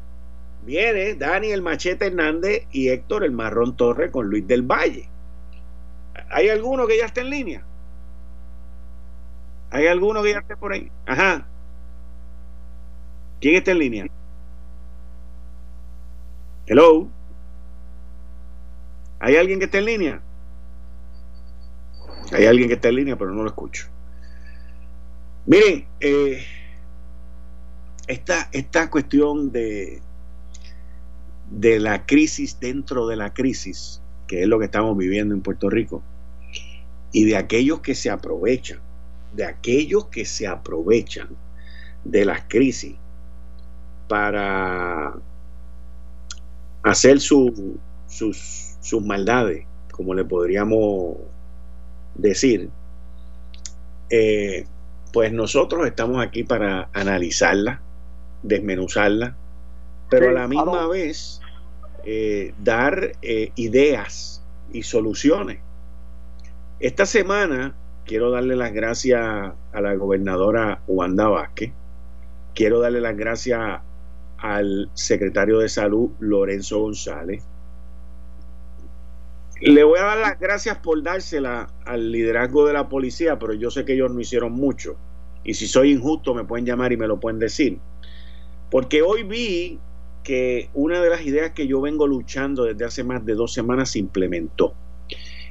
viene 0.65 1.15
Dani 1.15 1.51
el 1.51 1.63
Machete 1.63 2.07
Hernández 2.07 2.67
y 2.73 2.89
Héctor 2.89 3.25
el 3.25 3.33
Marrón 3.33 3.77
Torre 3.77 4.11
con 4.11 4.29
Luis 4.29 4.47
del 4.47 4.63
Valle. 4.63 5.09
¿Hay 6.31 6.49
alguno 6.49 6.87
que 6.87 6.99
ya 6.99 7.07
esté 7.07 7.21
en 7.21 7.31
línea? 7.31 7.65
¿Hay 9.71 9.87
alguno 9.87 10.23
que 10.23 10.33
ya 10.33 10.39
esté 10.39 10.57
por 10.57 10.73
ahí? 10.73 10.91
Ajá. 11.07 11.47
¿Quién 13.41 13.57
está 13.57 13.73
en 13.73 13.79
línea? 13.79 14.07
Hello. 16.67 17.09
¿Hay 19.21 19.37
alguien 19.37 19.59
que 19.59 19.67
esté 19.67 19.79
en 19.79 19.85
línea? 19.85 20.23
Hay 22.33 22.47
alguien 22.47 22.69
que 22.69 22.75
está 22.75 22.89
en 22.89 22.97
línea, 22.97 23.17
pero 23.17 23.33
no 23.33 23.43
lo 23.43 23.49
escucho. 23.49 23.87
Miren, 25.47 25.87
eh, 26.01 26.45
esta, 28.09 28.49
esta 28.53 28.91
cuestión 28.91 29.53
de, 29.53 30.01
de 31.51 31.79
la 31.79 32.05
crisis 32.05 32.59
dentro 32.59 33.07
de 33.07 33.17
la 33.17 33.33
crisis, 33.33 34.03
que 34.27 34.43
es 34.43 34.49
lo 34.49 34.59
que 34.59 34.65
estamos 34.65 34.97
viviendo 34.97 35.35
en 35.35 35.41
Puerto 35.41 35.71
Rico, 35.71 36.03
y 37.13 37.25
de 37.25 37.37
aquellos 37.37 37.81
que 37.81 37.95
se 37.95 38.11
aprovechan, 38.11 38.81
de 39.35 39.45
aquellos 39.45 40.07
que 40.07 40.25
se 40.25 40.47
aprovechan 40.47 41.29
de 42.05 42.25
las 42.25 42.43
crisis 42.49 42.97
para 44.09 45.15
hacer 46.83 47.21
sus, 47.21 47.53
sus 48.09 49.03
maldades, 49.03 49.67
como 49.93 50.15
le 50.15 50.25
podríamos 50.25 51.17
decir, 52.19 52.71
eh, 54.11 54.67
pues 55.13 55.33
nosotros 55.33 55.87
estamos 55.87 56.25
aquí 56.25 56.45
para 56.45 56.89
analizarla, 56.93 57.81
desmenuzarla, 58.43 59.37
pero 60.11 60.31
a 60.31 60.33
la 60.33 60.49
misma 60.49 60.87
vez 60.89 61.41
eh, 62.05 62.55
dar 62.63 63.13
eh, 63.23 63.51
ideas 63.57 64.43
y 64.73 64.83
soluciones. 64.83 65.59
Esta 66.79 67.07
semana 67.07 67.75
quiero 68.05 68.31
darle 68.31 68.57
las 68.57 68.73
gracias 68.73 69.21
a 69.21 69.81
la 69.81 69.95
gobernadora 69.95 70.83
Wanda 70.87 71.29
Vázquez, 71.29 71.73
quiero 72.55 72.81
darle 72.81 73.01
las 73.01 73.17
gracias 73.17 73.81
al 74.39 74.91
secretario 74.95 75.59
de 75.59 75.69
salud 75.69 76.11
Lorenzo 76.21 76.81
González. 76.81 77.43
Le 79.61 79.85
voy 79.85 79.99
a 79.99 80.05
dar 80.05 80.19
las 80.19 80.39
gracias 80.39 80.79
por 80.79 81.03
dársela 81.03 81.69
al 81.87 82.13
liderazgo 82.13 82.67
de 82.67 82.75
la 82.75 82.89
policía, 82.89 83.39
pero 83.39 83.55
yo 83.55 83.71
sé 83.71 83.85
que 83.85 83.95
ellos 83.95 84.13
no 84.13 84.21
hicieron 84.21 84.53
mucho. 84.53 84.97
Y 85.45 85.55
si 85.55 85.67
soy 85.67 85.93
injusto, 85.93 86.35
me 86.35 86.45
pueden 86.45 86.67
llamar 86.67 86.93
y 86.93 86.97
me 86.97 87.07
lo 87.07 87.19
pueden 87.19 87.39
decir. 87.39 87.79
Porque 88.71 89.01
hoy 89.01 89.23
vi 89.23 89.79
que 90.25 90.69
una 90.75 91.01
de 91.01 91.09
las 91.09 91.25
ideas 91.25 91.53
que 91.53 91.67
yo 91.67 91.81
vengo 91.81 92.07
luchando 92.07 92.65
desde 92.65 92.85
hace 92.85 93.05
más 93.05 93.25
de 93.25 93.35
dos 93.35 93.55
semanas 93.55 93.93
se 93.93 94.01
implementó. 94.01 94.75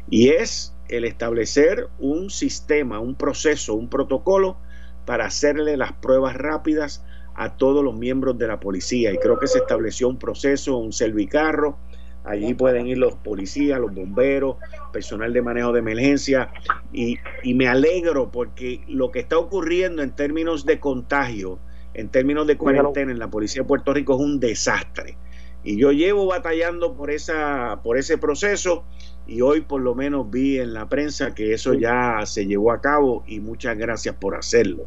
Y 0.09 0.29
es 0.29 0.75
el 0.89 1.05
establecer 1.05 1.87
un 1.97 2.29
sistema, 2.29 2.99
un 2.99 3.15
proceso, 3.15 3.73
un 3.73 3.89
protocolo 3.89 4.57
para 5.05 5.25
hacerle 5.25 5.77
las 5.77 5.93
pruebas 5.93 6.35
rápidas 6.35 7.03
a 7.35 7.55
todos 7.55 7.83
los 7.83 7.95
miembros 7.95 8.37
de 8.37 8.47
la 8.47 8.59
policía. 8.59 9.13
Y 9.13 9.17
creo 9.17 9.39
que 9.39 9.47
se 9.47 9.59
estableció 9.59 10.09
un 10.09 10.19
proceso, 10.19 10.77
un 10.77 10.93
servicarro. 10.93 11.77
Allí 12.25 12.55
pueden 12.55 12.87
ir 12.87 12.97
los 12.97 13.15
policías, 13.15 13.79
los 13.79 13.93
bomberos, 13.93 14.57
personal 14.91 15.31
de 15.31 15.41
manejo 15.41 15.71
de 15.71 15.79
emergencia. 15.79 16.51
Y, 16.91 17.17
y 17.43 17.53
me 17.53 17.67
alegro 17.67 18.31
porque 18.31 18.81
lo 18.87 19.11
que 19.11 19.19
está 19.19 19.37
ocurriendo 19.37 20.01
en 20.01 20.11
términos 20.11 20.65
de 20.65 20.79
contagio, 20.79 21.59
en 21.93 22.09
términos 22.09 22.47
de 22.47 22.57
cuarentena 22.57 23.11
en 23.11 23.19
la 23.19 23.29
policía 23.29 23.61
de 23.61 23.67
Puerto 23.67 23.93
Rico 23.93 24.15
es 24.15 24.19
un 24.19 24.39
desastre. 24.39 25.17
Y 25.63 25.77
yo 25.77 25.91
llevo 25.91 26.27
batallando 26.27 26.93
por, 26.93 27.09
esa, 27.09 27.79
por 27.83 27.97
ese 27.97 28.17
proceso 28.17 28.83
y 29.27 29.41
hoy 29.41 29.61
por 29.61 29.81
lo 29.81 29.95
menos 29.95 30.29
vi 30.29 30.59
en 30.59 30.73
la 30.73 30.87
prensa 30.87 31.33
que 31.33 31.53
eso 31.53 31.73
ya 31.73 32.21
se 32.25 32.45
llevó 32.45 32.71
a 32.71 32.81
cabo 32.81 33.23
y 33.25 33.39
muchas 33.39 33.75
gracias 33.75 34.15
por 34.15 34.35
hacerlo. 34.35 34.85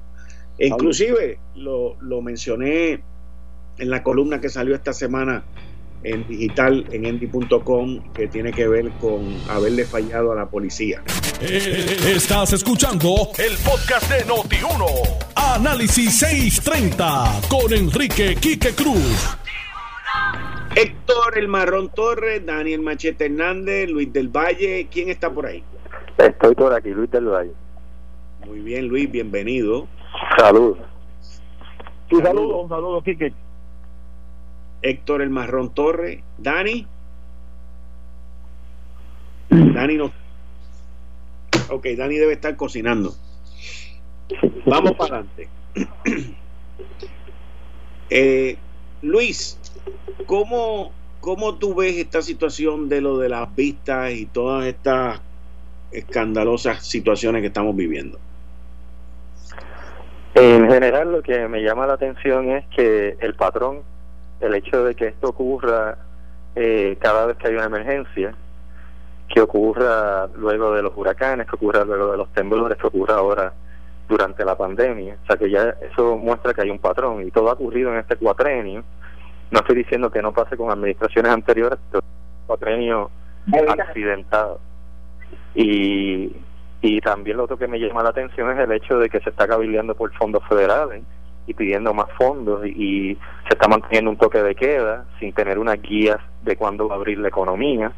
inclusive 0.58 1.40
lo, 1.56 1.96
lo, 2.00 2.22
mencioné 2.22 3.02
en 3.78 3.90
la 3.90 4.04
columna 4.04 4.40
que 4.40 4.48
salió 4.48 4.74
esta 4.74 4.92
semana 4.92 5.44
en 6.02 6.26
digital 6.26 6.84
en 6.92 7.06
endy.com 7.06 8.12
que 8.12 8.28
tiene 8.28 8.52
que 8.52 8.68
ver 8.68 8.90
con 9.00 9.36
haberle 9.48 9.84
fallado 9.84 10.32
a 10.32 10.36
la 10.36 10.46
policía. 10.46 11.02
Eh, 11.40 11.96
estás 12.14 12.52
escuchando 12.52 13.28
el 13.38 13.56
podcast 13.58 14.10
de 14.10 14.24
Noti1. 14.26 14.84
Análisis 15.36 16.18
630 16.18 17.40
con 17.48 17.72
Enrique 17.72 18.36
Quique 18.36 18.74
Cruz. 18.74 19.36
Héctor 20.74 21.38
El 21.38 21.48
Marrón 21.48 21.90
Torres, 21.90 22.44
Daniel 22.44 22.82
Machete 22.82 23.26
Hernández, 23.26 23.88
Luis 23.88 24.12
del 24.12 24.28
Valle. 24.28 24.88
¿Quién 24.90 25.08
está 25.08 25.30
por 25.30 25.46
ahí? 25.46 25.62
Estoy 26.16 26.54
por 26.54 26.72
aquí, 26.72 26.90
Luis 26.90 27.10
del 27.10 27.26
Valle. 27.26 27.52
Muy 28.46 28.60
bien, 28.60 28.86
Luis, 28.86 29.10
bienvenido. 29.10 29.88
Saludos. 30.36 30.78
Sí, 32.10 32.16
saludos, 32.22 32.64
un 32.64 32.68
saludo, 32.68 33.02
Quique. 33.02 33.32
Héctor 34.82 35.22
El 35.22 35.30
Marrón 35.30 35.74
Torres. 35.74 36.22
Dani. 36.38 36.86
Dani 39.50 39.96
no. 39.96 40.12
Ok, 41.70 41.86
Dani 41.96 42.16
debe 42.16 42.34
estar 42.34 42.56
cocinando. 42.56 43.14
Vamos 44.66 44.92
para 44.92 45.18
adelante. 45.18 45.48
eh, 48.10 48.56
Luis, 49.02 49.58
¿cómo, 50.26 50.92
¿cómo 51.20 51.54
tú 51.56 51.74
ves 51.74 51.96
esta 51.96 52.22
situación 52.22 52.88
de 52.88 53.00
lo 53.00 53.18
de 53.18 53.28
las 53.28 53.54
vistas 53.54 54.12
y 54.12 54.26
todas 54.26 54.66
estas 54.66 55.20
escandalosas 55.92 56.84
situaciones 56.84 57.40
que 57.40 57.48
estamos 57.48 57.74
viviendo? 57.74 58.18
En 60.34 60.68
general 60.70 61.12
lo 61.12 61.22
que 61.22 61.48
me 61.48 61.62
llama 61.62 61.86
la 61.86 61.94
atención 61.94 62.50
es 62.50 62.64
que 62.66 63.16
el 63.20 63.34
patrón, 63.34 63.82
el 64.40 64.54
hecho 64.54 64.84
de 64.84 64.94
que 64.94 65.06
esto 65.06 65.28
ocurra 65.28 65.98
eh, 66.54 66.96
cada 67.00 67.26
vez 67.26 67.36
que 67.36 67.48
hay 67.48 67.54
una 67.54 67.66
emergencia, 67.66 68.34
que 69.28 69.40
ocurra 69.40 70.26
luego 70.34 70.72
de 70.72 70.82
los 70.82 70.92
huracanes, 70.96 71.46
que 71.46 71.56
ocurra 71.56 71.84
luego 71.84 72.12
de 72.12 72.16
los 72.16 72.32
temblores, 72.32 72.78
que 72.78 72.86
ocurra 72.86 73.16
ahora 73.16 73.52
durante 74.08 74.44
la 74.44 74.56
pandemia. 74.56 75.18
O 75.22 75.26
sea 75.26 75.36
que 75.36 75.50
ya 75.50 75.74
eso 75.82 76.16
muestra 76.16 76.54
que 76.54 76.62
hay 76.62 76.70
un 76.70 76.78
patrón 76.78 77.26
y 77.26 77.30
todo 77.30 77.50
ha 77.50 77.52
ocurrido 77.52 77.92
en 77.92 77.98
este 77.98 78.16
cuatrenio. 78.16 78.82
No 79.50 79.60
estoy 79.60 79.76
diciendo 79.76 80.10
que 80.10 80.22
no 80.22 80.32
pase 80.32 80.56
con 80.56 80.70
administraciones 80.70 81.30
anteriores, 81.30 81.78
pero 81.90 82.02
cuatrenio 82.46 83.10
accidentado. 83.78 84.60
Y, 85.54 86.34
y 86.80 87.00
también 87.00 87.36
lo 87.36 87.44
otro 87.44 87.58
que 87.58 87.68
me 87.68 87.78
llama 87.78 88.02
la 88.02 88.10
atención 88.10 88.50
es 88.52 88.58
el 88.58 88.72
hecho 88.72 88.98
de 88.98 89.10
que 89.10 89.20
se 89.20 89.30
está 89.30 89.46
cabildeando 89.46 89.94
por 89.94 90.12
fondos 90.14 90.42
federales 90.48 91.02
y 91.48 91.54
pidiendo 91.54 91.94
más 91.94 92.06
fondos 92.18 92.64
y, 92.66 93.16
se 93.48 93.54
está 93.54 93.66
manteniendo 93.66 94.10
un 94.10 94.18
toque 94.18 94.42
de 94.42 94.54
queda 94.54 95.06
sin 95.18 95.32
tener 95.32 95.58
unas 95.58 95.80
guías 95.80 96.18
de 96.42 96.54
cuándo 96.54 96.86
va 96.86 96.96
a 96.96 96.98
abrir 96.98 97.18
la 97.18 97.28
economía, 97.28 97.90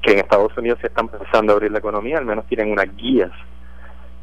que 0.00 0.12
en 0.12 0.18
Estados 0.18 0.56
Unidos 0.56 0.78
se 0.80 0.86
están 0.86 1.10
empezando 1.12 1.52
a 1.52 1.56
abrir 1.56 1.72
la 1.72 1.80
economía, 1.80 2.18
al 2.18 2.24
menos 2.24 2.46
tienen 2.46 2.70
unas 2.70 2.94
guías. 2.96 3.32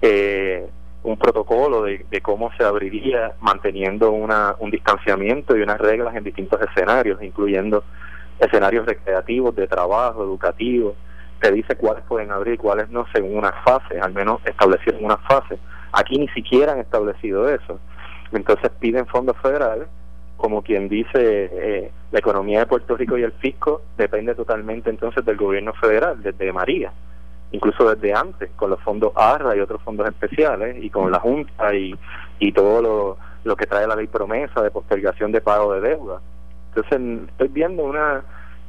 Eh, 0.01 0.65
un 1.03 1.17
protocolo 1.17 1.83
de, 1.83 2.21
cómo 2.21 2.51
se 2.57 2.63
abriría 2.63 3.33
manteniendo 3.41 4.11
una, 4.11 4.55
un 4.59 4.71
distanciamiento 4.71 5.57
y 5.57 5.61
unas 5.61 5.77
reglas 5.77 6.15
en 6.15 6.23
distintos 6.23 6.59
escenarios, 6.61 7.21
incluyendo 7.21 7.83
escenarios 8.39 8.85
recreativos, 8.85 9.55
de 9.55 9.67
trabajo, 9.67 10.23
educativos, 10.23 10.95
te 11.41 11.51
dice 11.51 11.75
cuáles 11.75 12.03
pueden 12.05 12.31
abrir 12.31 12.53
y 12.55 12.57
cuáles 12.57 12.89
no 12.89 13.05
según 13.13 13.37
una 13.37 13.51
fase, 13.63 13.99
al 13.99 14.13
menos 14.13 14.39
establecieron 14.45 15.03
una 15.03 15.17
fase. 15.17 15.59
Aquí 15.91 16.17
ni 16.17 16.27
siquiera 16.29 16.73
han 16.73 16.79
establecido 16.79 17.49
eso. 17.49 17.79
Entonces 18.37 18.71
piden 18.79 19.05
fondos 19.07 19.37
federales, 19.37 19.87
como 20.37 20.61
quien 20.61 20.89
dice, 20.89 21.09
eh, 21.13 21.91
la 22.11 22.19
economía 22.19 22.59
de 22.59 22.65
Puerto 22.65 22.97
Rico 22.97 23.17
y 23.17 23.23
el 23.23 23.31
fisco 23.33 23.81
depende 23.97 24.35
totalmente 24.35 24.89
entonces 24.89 25.23
del 25.25 25.37
gobierno 25.37 25.73
federal, 25.73 26.21
desde 26.21 26.51
María 26.51 26.91
incluso 27.51 27.93
desde 27.93 28.13
antes, 28.13 28.49
con 28.55 28.69
los 28.69 28.81
fondos 28.81 29.13
ARRA 29.15 29.55
y 29.55 29.59
otros 29.59 29.81
fondos 29.81 30.07
especiales, 30.07 30.77
y 30.83 30.89
con 30.89 31.11
la 31.11 31.19
Junta 31.19 31.73
y, 31.73 31.95
y 32.39 32.51
todo 32.51 32.81
lo, 32.81 33.17
lo 33.43 33.55
que 33.55 33.65
trae 33.65 33.87
la 33.87 33.95
ley 33.95 34.07
promesa 34.07 34.61
de 34.61 34.71
postergación 34.71 35.31
de 35.31 35.41
pago 35.41 35.73
de 35.73 35.81
deuda. 35.81 36.19
Entonces, 36.75 37.29
estoy 37.29 37.47
viendo 37.47 37.83
una 37.83 38.23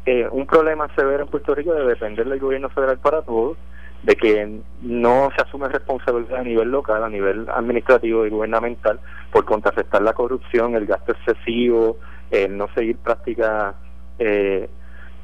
eh, 0.05 0.29
un 0.31 0.46
problema 0.46 0.88
severo 0.94 1.24
en 1.24 1.29
Puerto 1.29 1.52
Rico 1.52 1.74
de 1.74 1.85
depender 1.85 2.29
del 2.29 2.38
gobierno 2.38 2.68
federal 2.68 2.98
para 2.98 3.22
todo, 3.22 3.57
de 4.02 4.14
que 4.14 4.61
no 4.82 5.30
se 5.37 5.42
asume 5.42 5.68
responsabilidad 5.68 6.40
a 6.40 6.44
nivel 6.44 6.70
local, 6.70 7.02
a 7.02 7.09
nivel 7.09 7.48
administrativo 7.48 8.24
y 8.26 8.30
gubernamental, 8.30 9.00
por 9.32 9.44
contrarrestar 9.44 10.02
la 10.02 10.12
corrupción, 10.12 10.74
el 10.74 10.87
gasto 10.87 11.12
excesivo, 11.12 11.98
el 12.30 12.56
no 12.56 12.68
seguir 12.74 12.96
prácticas 12.98 13.74
eh, 14.18 14.68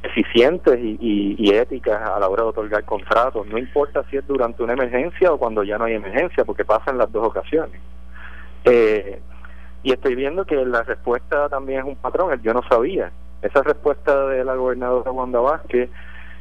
eficientes 0.02 0.78
y, 0.80 1.36
y, 1.38 1.54
éticas 1.54 2.08
a 2.08 2.18
la 2.18 2.28
hora 2.28 2.42
de 2.42 2.48
otorgar 2.48 2.84
contratos, 2.84 3.46
no 3.46 3.56
importa 3.56 4.04
si 4.10 4.16
es 4.16 4.26
durante 4.26 4.62
una 4.62 4.72
emergencia 4.72 5.32
o 5.32 5.38
cuando 5.38 5.62
ya 5.62 5.78
no 5.78 5.84
hay 5.84 5.94
emergencia, 5.94 6.44
porque 6.44 6.64
pasa 6.64 6.90
en 6.90 6.98
las 6.98 7.10
dos 7.12 7.26
ocasiones. 7.26 7.80
Eh, 8.64 9.20
y 9.84 9.92
estoy 9.92 10.14
viendo 10.14 10.44
que 10.44 10.56
la 10.64 10.82
respuesta 10.82 11.48
también 11.48 11.80
es 11.80 11.86
un 11.86 11.96
patrón, 11.96 12.40
yo 12.42 12.52
no 12.52 12.62
sabía. 12.68 13.12
Esa 13.42 13.62
respuesta 13.62 14.26
de 14.26 14.44
la 14.44 14.54
gobernadora 14.54 15.10
Wanda 15.10 15.40
Vázquez, 15.40 15.90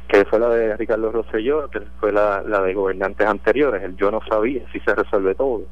que 0.08 0.24
fue 0.26 0.38
la 0.38 0.48
de 0.50 0.76
Ricardo 0.76 1.10
Rosselló, 1.10 1.68
que 1.70 1.80
fue 2.00 2.12
la, 2.12 2.42
la 2.42 2.60
de 2.62 2.74
gobernantes 2.74 3.26
anteriores, 3.26 3.82
el 3.82 3.96
yo 3.96 4.10
no 4.10 4.20
sabía 4.28 4.62
si 4.72 4.80
se 4.80 4.94
resuelve 4.94 5.34
todo. 5.34 5.62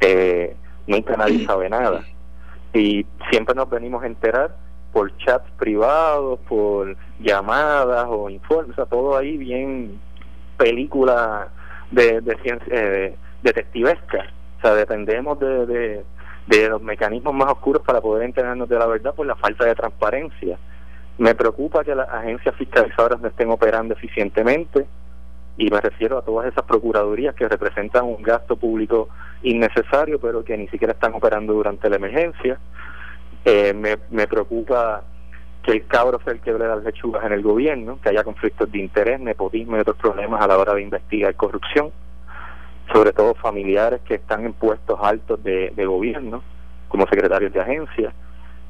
Eh, 0.00 0.56
nunca 0.86 1.16
nadie 1.16 1.46
sabe 1.46 1.68
nada. 1.68 2.04
Y 2.74 3.06
siempre 3.30 3.54
nos 3.54 3.70
venimos 3.70 4.02
a 4.02 4.06
enterar 4.06 4.56
por 4.92 5.16
chats 5.18 5.50
privados, 5.58 6.38
por 6.48 6.96
llamadas 7.20 8.06
o 8.08 8.28
informes, 8.28 8.72
o 8.72 8.74
sea, 8.74 8.86
todo 8.86 9.16
ahí 9.16 9.36
bien 9.36 10.00
película 10.56 11.48
de, 11.90 12.20
de 12.20 12.36
ciencia 12.38 12.66
eh, 12.70 13.16
detectivesca. 13.42 14.26
O 14.58 14.60
sea, 14.60 14.74
dependemos 14.74 15.38
de, 15.40 15.66
de, 15.66 16.04
de, 16.46 16.68
los 16.68 16.82
mecanismos 16.82 17.34
más 17.34 17.50
oscuros 17.52 17.82
para 17.82 18.00
poder 18.00 18.24
enterarnos 18.24 18.68
de 18.68 18.78
la 18.78 18.86
verdad 18.86 19.14
por 19.14 19.26
la 19.26 19.36
falta 19.36 19.64
de 19.64 19.74
transparencia. 19.74 20.58
Me 21.18 21.34
preocupa 21.34 21.84
que 21.84 21.94
las 21.94 22.08
agencias 22.08 22.54
fiscalizadoras 22.56 23.20
no 23.20 23.28
estén 23.28 23.50
operando 23.50 23.94
eficientemente 23.94 24.86
y 25.56 25.70
me 25.70 25.80
refiero 25.80 26.18
a 26.18 26.22
todas 26.22 26.50
esas 26.50 26.64
procuradurías 26.64 27.34
que 27.34 27.48
representan 27.48 28.04
un 28.04 28.22
gasto 28.22 28.56
público 28.56 29.08
innecesario 29.42 30.18
pero 30.18 30.42
que 30.42 30.56
ni 30.56 30.66
siquiera 30.68 30.94
están 30.94 31.14
operando 31.14 31.52
durante 31.52 31.90
la 31.90 31.96
emergencia 31.96 32.58
eh, 33.44 33.74
me, 33.74 33.98
me 34.10 34.26
preocupa 34.26 35.02
que 35.62 35.72
el 35.72 35.86
cabro 35.86 36.20
sea 36.24 36.32
el 36.32 36.40
que 36.40 36.52
las 36.52 36.82
lechugas 36.82 37.24
en 37.24 37.32
el 37.32 37.42
gobierno, 37.42 37.98
que 38.02 38.08
haya 38.08 38.24
conflictos 38.24 38.70
de 38.70 38.78
interés, 38.78 39.20
nepotismo 39.20 39.76
y 39.76 39.80
otros 39.80 39.96
problemas 39.96 40.42
a 40.42 40.46
la 40.46 40.58
hora 40.58 40.74
de 40.74 40.82
investigar 40.82 41.34
corrupción, 41.36 41.90
sobre 42.92 43.12
todo 43.12 43.34
familiares 43.34 44.00
que 44.02 44.14
están 44.14 44.44
en 44.44 44.54
puestos 44.54 44.98
altos 45.00 45.42
de, 45.42 45.72
gobierno, 45.86 46.42
como 46.88 47.06
secretarios 47.06 47.52
de 47.52 47.60
agencia. 47.60 48.12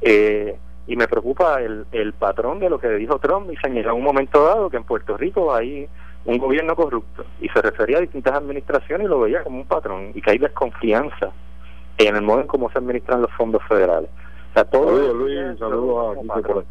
Eh, 0.03 0.57
y 0.87 0.97
me 0.97 1.07
preocupa 1.07 1.61
el, 1.61 1.87
el 1.93 2.13
patrón 2.13 2.59
de 2.59 2.71
lo 2.71 2.79
que 2.79 2.89
dijo 2.91 3.19
Trump 3.19 3.51
y 3.53 3.57
señaló 3.57 3.91
en 3.91 3.97
un 3.97 4.05
momento 4.05 4.45
dado 4.45 4.71
que 4.71 4.77
en 4.77 4.85
Puerto 4.85 5.17
Rico 5.17 5.55
hay 5.55 5.89
un 6.25 6.39
gobierno 6.39 6.75
corrupto 6.77 7.25
y 7.41 7.49
se 7.49 7.63
refería 7.63 7.99
a 7.99 8.01
distintas 8.01 8.35
administraciones 8.35 9.07
y 9.07 9.09
lo 9.11 9.21
veía 9.21 9.43
como 9.43 9.59
un 9.59 9.67
patrón 9.67 10.13
y 10.15 10.21
que 10.21 10.33
hay 10.33 10.39
desconfianza 10.39 11.31
en 11.99 12.17
el 12.17 12.23
modo 12.23 12.41
en 12.41 12.47
cómo 12.47 12.71
se 12.71 12.79
administran 12.79 13.23
los 13.23 13.31
fondos 13.33 13.63
federales 13.69 14.11
saludos, 14.55 15.15
Luis. 15.15 15.59
Saludos 15.59 16.19
a 16.29 16.65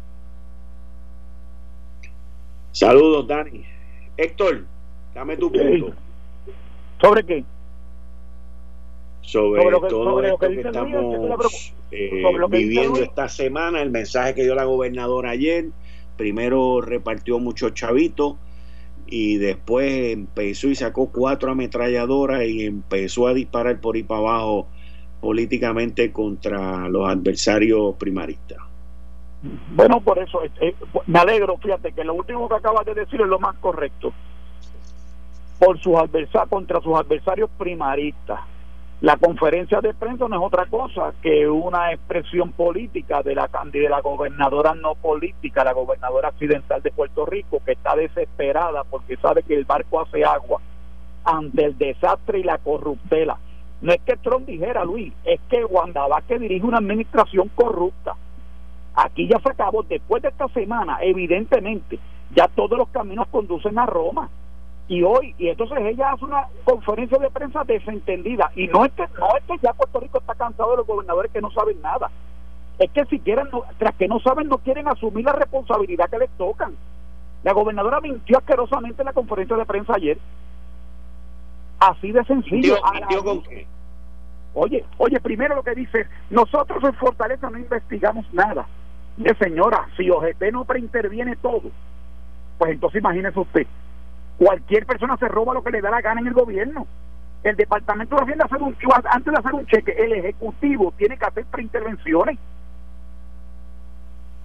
Saludos, 2.72 3.26
Dani. 3.26 3.64
Héctor, 4.16 4.64
dame 5.14 5.36
tu 5.36 5.52
punto. 5.52 5.92
¿Sobre 7.00 7.24
qué? 7.24 7.44
Sobre, 9.22 9.62
todo 9.88 10.22
esto 10.22 10.38
que, 10.38 10.60
estamos 10.60 11.74
eh, 11.90 12.22
viviendo 12.50 13.00
esta 13.00 13.28
semana, 13.28 13.80
el 13.80 13.90
mensaje 13.90 14.34
que 14.34 14.42
dio 14.42 14.54
la 14.54 14.64
gobernadora 14.64 15.30
ayer, 15.30 15.66
primero 16.16 16.80
repartió 16.80 17.38
muchos 17.38 17.72
chavitos 17.72 18.34
y 19.06 19.36
después 19.36 20.12
empezó 20.12 20.68
y 20.68 20.74
sacó 20.74 21.10
cuatro 21.10 21.52
ametralladoras 21.52 22.44
y 22.44 22.66
empezó 22.66 23.26
a 23.28 23.34
disparar 23.34 23.80
por 23.80 23.96
ahí 23.96 24.02
para 24.02 24.20
abajo 24.20 24.68
políticamente 25.20 26.12
contra 26.12 26.88
los 26.88 27.08
adversarios 27.08 27.94
primaristas. 27.96 28.58
Bueno, 29.74 30.00
por 30.00 30.18
eso 30.18 30.42
eh, 30.60 30.74
me 31.06 31.18
alegro, 31.18 31.56
fíjate 31.58 31.92
que 31.92 32.04
lo 32.04 32.14
último 32.14 32.48
que 32.48 32.54
acabas 32.54 32.84
de 32.86 32.94
decir 32.94 33.20
es 33.20 33.26
lo 33.26 33.38
más 33.38 33.56
correcto. 33.58 34.12
Por 35.58 35.78
sus 35.80 35.96
adversarios, 35.96 36.48
contra 36.48 36.80
sus 36.80 36.94
adversarios 36.98 37.50
primaristas. 37.56 38.40
La 39.02 39.16
conferencia 39.16 39.80
de 39.80 39.94
prensa 39.94 40.28
no 40.28 40.36
es 40.36 40.42
otra 40.42 40.66
cosa 40.66 41.12
que 41.20 41.48
una 41.48 41.92
expresión 41.92 42.52
política 42.52 43.20
de 43.24 43.34
la 43.34 43.50
de 43.72 43.88
la 43.88 44.00
gobernadora 44.00 44.76
no 44.76 44.94
política, 44.94 45.64
la 45.64 45.72
gobernadora 45.72 46.28
accidental 46.28 46.80
de 46.80 46.92
Puerto 46.92 47.26
Rico, 47.26 47.60
que 47.66 47.72
está 47.72 47.96
desesperada 47.96 48.84
porque 48.84 49.16
sabe 49.16 49.42
que 49.42 49.56
el 49.56 49.64
barco 49.64 50.00
hace 50.00 50.24
agua 50.24 50.60
ante 51.24 51.64
el 51.64 51.76
desastre 51.76 52.38
y 52.38 52.42
la 52.44 52.58
corruptela. 52.58 53.38
No 53.80 53.92
es 53.92 54.00
que 54.02 54.16
Trump 54.18 54.46
dijera, 54.46 54.84
Luis, 54.84 55.12
es 55.24 55.40
que 55.50 55.64
Wanda 55.64 56.06
que 56.28 56.38
dirige 56.38 56.64
una 56.64 56.78
administración 56.78 57.50
corrupta. 57.56 58.14
Aquí 58.94 59.26
ya 59.26 59.40
se 59.40 59.50
acabó, 59.50 59.82
después 59.82 60.22
de 60.22 60.28
esta 60.28 60.46
semana, 60.50 60.98
evidentemente, 61.00 61.98
ya 62.36 62.46
todos 62.46 62.78
los 62.78 62.88
caminos 62.90 63.26
conducen 63.32 63.80
a 63.80 63.86
Roma 63.86 64.30
y 64.92 65.02
hoy 65.02 65.34
y 65.38 65.48
entonces 65.48 65.78
ella 65.80 66.12
hace 66.12 66.26
una 66.26 66.46
conferencia 66.64 67.16
de 67.16 67.30
prensa 67.30 67.64
desentendida. 67.64 68.50
Y 68.54 68.68
no 68.68 68.84
es 68.84 68.92
que 68.92 69.06
no 69.18 69.36
es 69.38 69.44
que 69.44 69.56
ya 69.62 69.72
Puerto 69.72 70.00
Rico 70.00 70.18
está 70.18 70.34
cansado 70.34 70.72
de 70.72 70.76
los 70.76 70.86
gobernadores 70.86 71.32
que 71.32 71.40
no 71.40 71.50
saben 71.50 71.80
nada. 71.80 72.10
Es 72.78 72.90
que 72.90 73.06
si 73.06 73.18
quieren 73.18 73.48
tras 73.78 73.94
que 73.94 74.06
no 74.06 74.20
saben 74.20 74.48
no 74.48 74.58
quieren 74.58 74.86
asumir 74.88 75.24
la 75.24 75.32
responsabilidad 75.32 76.10
que 76.10 76.18
les 76.18 76.30
tocan. 76.32 76.76
La 77.42 77.54
gobernadora 77.54 78.02
mintió 78.02 78.36
asquerosamente 78.36 79.00
en 79.00 79.06
la 79.06 79.14
conferencia 79.14 79.56
de 79.56 79.64
prensa 79.64 79.94
ayer. 79.96 80.18
Así 81.80 82.12
de 82.12 82.22
sencillo. 82.24 82.76
Oye 84.52 84.84
oye 84.98 85.20
primero 85.20 85.56
lo 85.56 85.62
que 85.62 85.74
dice 85.74 86.06
nosotros 86.28 86.84
en 86.84 86.92
Fortaleza 86.96 87.48
no 87.48 87.58
investigamos 87.58 88.26
nada. 88.34 88.66
De 89.16 89.34
señora 89.36 89.88
si 89.96 90.10
OGP 90.10 90.52
no 90.52 90.66
preinterviene 90.66 91.36
todo 91.36 91.70
pues 92.58 92.72
entonces 92.72 93.00
imagínese 93.00 93.40
usted 93.40 93.66
Cualquier 94.42 94.86
persona 94.86 95.16
se 95.18 95.28
roba 95.28 95.54
lo 95.54 95.62
que 95.62 95.70
le 95.70 95.80
da 95.80 95.88
la 95.88 96.00
gana 96.00 96.20
en 96.20 96.26
el 96.26 96.32
gobierno. 96.32 96.84
El 97.44 97.54
Departamento 97.54 98.16
de 98.16 98.22
Hacienda, 98.22 98.46
hacer 98.46 98.60
un, 98.60 98.76
antes 99.04 99.32
de 99.32 99.38
hacer 99.38 99.54
un 99.54 99.66
cheque, 99.66 99.92
el 99.96 100.14
Ejecutivo 100.14 100.92
tiene 100.96 101.16
que 101.16 101.26
hacer 101.26 101.44
preintervenciones. 101.44 102.40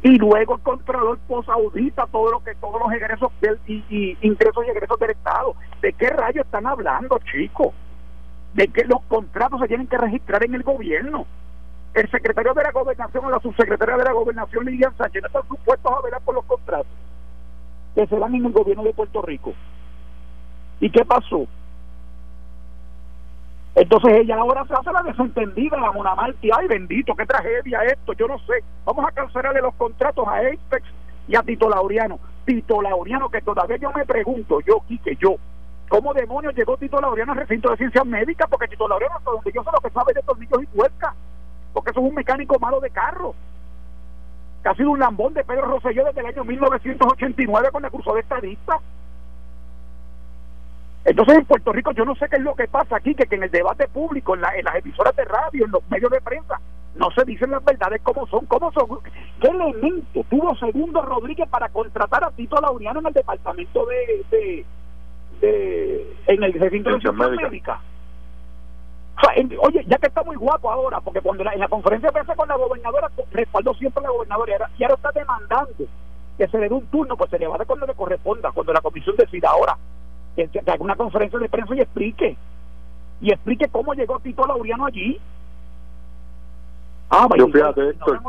Y 0.04 0.16
luego 0.20 0.54
el 0.54 0.62
controlador 0.62 1.18
posaudita 1.28 2.06
todo 2.12 2.30
lo 2.30 2.44
que 2.44 2.54
todos 2.54 2.80
los 2.80 2.94
egresos 2.94 3.32
y, 3.66 4.16
ingresos 4.22 4.68
y 4.68 4.70
egresos 4.70 5.00
del 5.00 5.10
Estado. 5.10 5.56
¿De 5.82 5.92
qué 5.94 6.10
rayos 6.12 6.46
están 6.46 6.68
hablando, 6.68 7.20
chicos? 7.32 7.74
De 8.54 8.68
que 8.68 8.86
los 8.86 9.02
contratos 9.08 9.60
se 9.62 9.68
tienen 9.68 9.88
que 9.88 9.98
registrar 9.98 10.44
en 10.44 10.54
el 10.54 10.62
gobierno. 10.62 11.26
El 11.96 12.08
secretario 12.12 12.54
de 12.54 12.62
la 12.62 12.72
gobernación 12.72 13.26
o 13.26 13.32
la 13.32 13.40
subsecretaria 13.40 13.98
de 13.98 14.04
la 14.04 14.12
gobernación, 14.12 14.64
Lilian 14.64 14.96
Sánchez, 14.96 15.24
no 15.24 15.28
están 15.28 15.48
supuestos 15.48 15.92
a 15.92 16.02
velar 16.04 16.22
por 16.22 16.36
los 16.36 16.46
contratos 16.46 16.92
que 17.96 18.06
se 18.06 18.16
dan 18.16 18.36
en 18.36 18.46
el 18.46 18.52
gobierno 18.52 18.84
de 18.84 18.94
Puerto 18.94 19.24
Rico. 19.24 19.56
¿Y 20.80 20.90
qué 20.90 21.04
pasó? 21.06 21.48
Entonces 23.78 24.12
ella 24.18 24.38
ahora 24.38 24.66
se 24.66 24.74
hace 24.74 24.92
la 24.92 25.04
desentendida, 25.04 25.78
la 25.78 25.92
monamarti, 25.92 26.50
ay 26.52 26.68
bendito, 26.68 27.16
qué 27.16 27.28
tragedia 27.28 27.84
esto, 27.84 28.14
yo 28.14 28.28
no 28.28 28.40
sé. 28.40 28.64
Vamos 28.86 29.06
a 29.08 29.12
cancelarle 29.12 29.62
los 29.62 29.76
contratos 29.76 30.28
a 30.28 30.38
Apex 30.38 30.84
y 31.28 31.36
a 31.36 31.44
Tito 31.44 31.70
Laureano. 31.70 32.20
Tito 32.44 32.82
Laureano, 32.82 33.30
que 33.30 33.42
todavía 33.42 33.78
yo 33.78 33.92
me 33.92 34.04
pregunto, 34.04 34.62
yo, 34.62 34.82
que 35.04 35.16
yo, 35.18 35.36
¿cómo 35.90 36.12
demonios 36.16 36.56
llegó 36.56 36.76
Tito 36.78 37.00
Laureano 37.00 37.34
al 37.34 37.40
recinto 37.40 37.70
de 37.70 37.78
ciencias 37.78 38.06
médicas? 38.06 38.50
Porque 38.50 38.68
Tito 38.68 38.88
Laureano, 38.88 39.16
hasta 39.16 39.30
donde 39.30 39.52
yo 39.52 39.64
sé 39.64 39.70
lo 39.72 39.80
que 39.80 39.94
sabe 39.94 40.14
de 40.14 40.24
tornillos 40.24 40.64
y 40.64 40.68
tuercas, 40.68 41.14
porque 41.72 41.92
eso 41.92 42.00
es 42.00 42.08
un 42.08 42.16
mecánico 42.16 42.58
malo 42.58 42.80
de 42.80 42.90
carro, 42.90 43.36
que 44.64 44.70
ha 44.70 44.74
sido 44.74 44.90
un 44.90 45.00
lambón 45.00 45.36
de 45.36 45.44
Pedro 45.44 45.66
Rosselló 45.66 46.04
desde 46.06 46.22
el 46.22 46.26
año 46.26 46.44
1989 46.44 47.70
con 47.72 47.86
el 47.86 47.92
curso 47.92 48.16
de 48.16 48.22
estadista 48.22 48.80
entonces 51.06 51.38
en 51.38 51.46
Puerto 51.46 51.72
Rico 51.72 51.92
yo 51.92 52.06
no 52.06 52.16
sé 52.16 52.28
qué 52.30 52.36
es 52.36 52.42
lo 52.42 52.56
que 52.56 52.68
pasa 52.68 52.98
aquí, 52.98 53.16
que, 53.16 53.28
en 53.34 53.44
el 53.44 53.52
debate 53.52 53.88
público, 53.88 54.36
en, 54.36 54.42
las 54.42 54.76
emisoras 54.76 55.16
de 55.16 55.26
radio, 55.26 55.66
en 55.66 55.72
los 55.72 55.82
medios 55.90 56.12
de 56.12 56.22
prensa, 56.22 56.60
no 56.96 57.10
se 57.12 57.24
dicen 57.26 57.52
las 57.52 57.64
verdades 57.64 58.02
como 58.02 58.28
son, 58.28 58.46
cómo 58.48 58.72
son. 58.72 59.00
¿Qué 59.40 59.48
elemento 59.48 60.26
tuvo 60.30 60.56
Segundo 60.56 61.02
Rodríguez 61.02 61.48
para 61.50 61.70
contratar 61.70 62.24
a 62.24 62.32
Tito 62.32 62.60
Laureano 62.60 63.00
en 63.00 63.08
el 63.08 63.14
departamento 63.14 63.86
de, 63.86 64.66
de, 65.42 66.16
en 66.28 66.44
el 66.44 66.54
recinto 66.54 66.90
de 66.90 67.00
ciencias 67.00 67.14
médica? 67.14 67.80
oye, 69.62 69.84
ya 69.88 69.98
que 69.98 70.08
está 70.08 70.24
muy 70.24 70.36
guapo 70.36 70.72
ahora, 70.72 71.00
porque 71.02 71.22
cuando 71.22 71.44
en 71.50 71.60
la 71.60 71.68
conferencia 71.68 72.10
de 72.10 72.14
prensa 72.14 72.36
con 72.36 72.48
la 72.48 72.56
gobernadora, 72.56 73.10
respaldó 73.32 73.74
siempre 73.76 74.02
a 74.02 74.08
la 74.08 74.14
gobernadora 74.14 74.70
y 74.78 74.84
ahora 74.84 74.96
está 74.96 75.12
demandando 75.12 75.86
que 76.38 76.48
se 76.48 76.58
le 76.60 76.70
dé 76.70 76.76
un 76.76 76.86
turno, 76.88 77.18
pues 77.18 77.30
se 77.30 77.40
le 77.40 77.48
va 77.48 77.56
a 77.56 77.58
dar 77.60 77.68
cuando 77.68 77.88
le 77.88 77.94
corresponda, 77.94 78.52
cuando 78.52 78.74
la 78.74 78.82
comisión 78.82 79.16
decida 79.16 79.50
ahora 79.50 79.76
que, 80.46 80.60
haga 80.60 80.78
una 80.80 80.96
conferencia 80.96 81.40
de 81.40 81.50
prensa 81.50 81.76
y 81.76 81.82
explique. 81.82 82.38
Y 83.22 83.32
explique 83.32 83.68
cómo 83.70 83.94
llegó 83.94 84.20
Tito 84.20 84.46
Laureano 84.46 84.86
allí. 84.86 85.20
Ah 87.10 87.28
yo 87.38 87.48
fíjate 87.48 87.90
Héctor. 87.90 88.22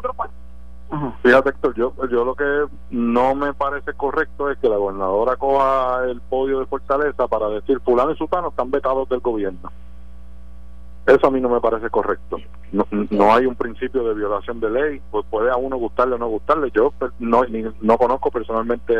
fíjate 1.22 1.50
Héctor 1.50 1.74
yo, 1.74 1.92
yo 2.10 2.24
lo 2.24 2.34
que 2.34 2.66
no 2.90 3.34
me 3.34 3.52
parece 3.52 3.92
correcto 3.92 4.50
es 4.50 4.58
que 4.58 4.68
la 4.68 4.76
gobernadora 4.76 5.36
coja 5.36 6.04
el 6.04 6.20
podio 6.20 6.60
de 6.60 6.66
Fortaleza 6.66 7.26
para 7.26 7.48
decir 7.48 7.80
fulano 7.80 8.12
y 8.12 8.16
sultano 8.16 8.48
están 8.48 8.70
vetados 8.70 9.08
del 9.08 9.20
gobierno 9.20 9.70
eso 11.08 11.26
a 11.26 11.30
mí 11.30 11.40
no 11.40 11.48
me 11.48 11.60
parece 11.60 11.88
correcto. 11.88 12.36
No, 12.70 12.86
no, 12.90 13.34
hay 13.34 13.46
un 13.46 13.54
principio 13.54 14.04
de 14.04 14.14
violación 14.14 14.60
de 14.60 14.70
ley, 14.70 15.00
pues 15.10 15.24
puede 15.30 15.50
a 15.50 15.56
uno 15.56 15.76
gustarle 15.78 16.16
o 16.16 16.18
no 16.18 16.28
gustarle. 16.28 16.70
Yo 16.74 16.92
pues, 16.98 17.12
no, 17.18 17.42
no 17.80 17.98
conozco 17.98 18.30
personalmente 18.30 18.94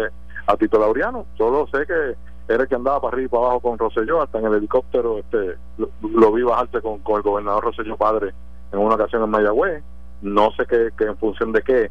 a 0.46 0.56
Tito 0.56 0.78
Laureano, 0.78 1.26
solo 1.36 1.66
sé 1.66 1.86
que 1.86 2.14
era 2.48 2.62
el 2.62 2.68
que 2.68 2.74
andaba 2.74 3.00
para 3.00 3.14
arriba 3.14 3.26
y 3.26 3.28
para 3.28 3.42
abajo 3.44 3.60
con 3.60 3.78
Roselló, 3.78 4.22
hasta 4.22 4.38
en 4.38 4.46
el 4.46 4.54
helicóptero 4.54 5.18
este 5.18 5.56
lo, 6.00 6.32
vi 6.32 6.42
bajarse 6.42 6.80
con, 6.80 6.98
con, 7.00 7.16
el 7.16 7.22
gobernador 7.22 7.64
Roselló 7.64 7.96
padre 7.96 8.32
en 8.72 8.78
una 8.78 8.94
ocasión 8.94 9.22
en 9.22 9.30
Mayagüez, 9.30 9.82
no 10.22 10.50
sé 10.52 10.66
qué, 10.66 10.90
en 11.04 11.16
función 11.18 11.52
de 11.52 11.62
qué, 11.62 11.90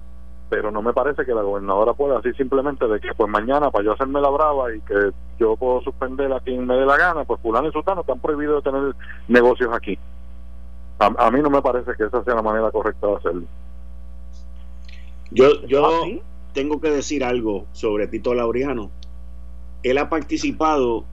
pero 0.49 0.71
no 0.71 0.81
me 0.81 0.93
parece 0.93 1.25
que 1.25 1.33
la 1.33 1.43
gobernadora 1.43 1.93
pueda 1.93 2.19
así 2.19 2.33
simplemente 2.33 2.87
de 2.87 2.99
que 2.99 3.13
pues 3.15 3.29
mañana 3.29 3.69
para 3.69 3.85
yo 3.85 3.93
hacerme 3.93 4.19
la 4.19 4.29
brava 4.29 4.73
y 4.73 4.81
que 4.81 5.11
yo 5.39 5.55
puedo 5.57 5.81
suspender 5.81 6.31
a 6.33 6.39
quien 6.39 6.65
me 6.65 6.75
dé 6.75 6.85
la 6.85 6.97
gana, 6.97 7.23
pues 7.23 7.39
fulano 7.41 7.67
y 7.67 7.71
sultano 7.71 8.01
están 8.01 8.19
prohibidos 8.19 8.63
de 8.63 8.71
tener 8.71 8.95
negocios 9.27 9.69
aquí. 9.73 9.97
A, 10.99 11.29
mí 11.29 11.41
no 11.41 11.51
me 11.51 11.61
parece 11.61 11.91
que 11.95 12.05
esa 12.05 12.23
sea 12.23 12.33
la 12.33 12.41
manera 12.41 12.71
correcta 12.71 13.05
de 13.05 13.15
hacerlo. 13.15 13.43
Yo, 15.29 15.61
yo 15.67 15.85
¿Ah, 15.85 16.07
tengo 16.53 16.81
que 16.81 16.89
decir 16.89 17.23
algo 17.23 17.65
sobre 17.71 18.07
Tito 18.07 18.33
Laureano 18.33 18.89
él 19.83 19.97
ha 19.97 20.09
participado 20.09 21.05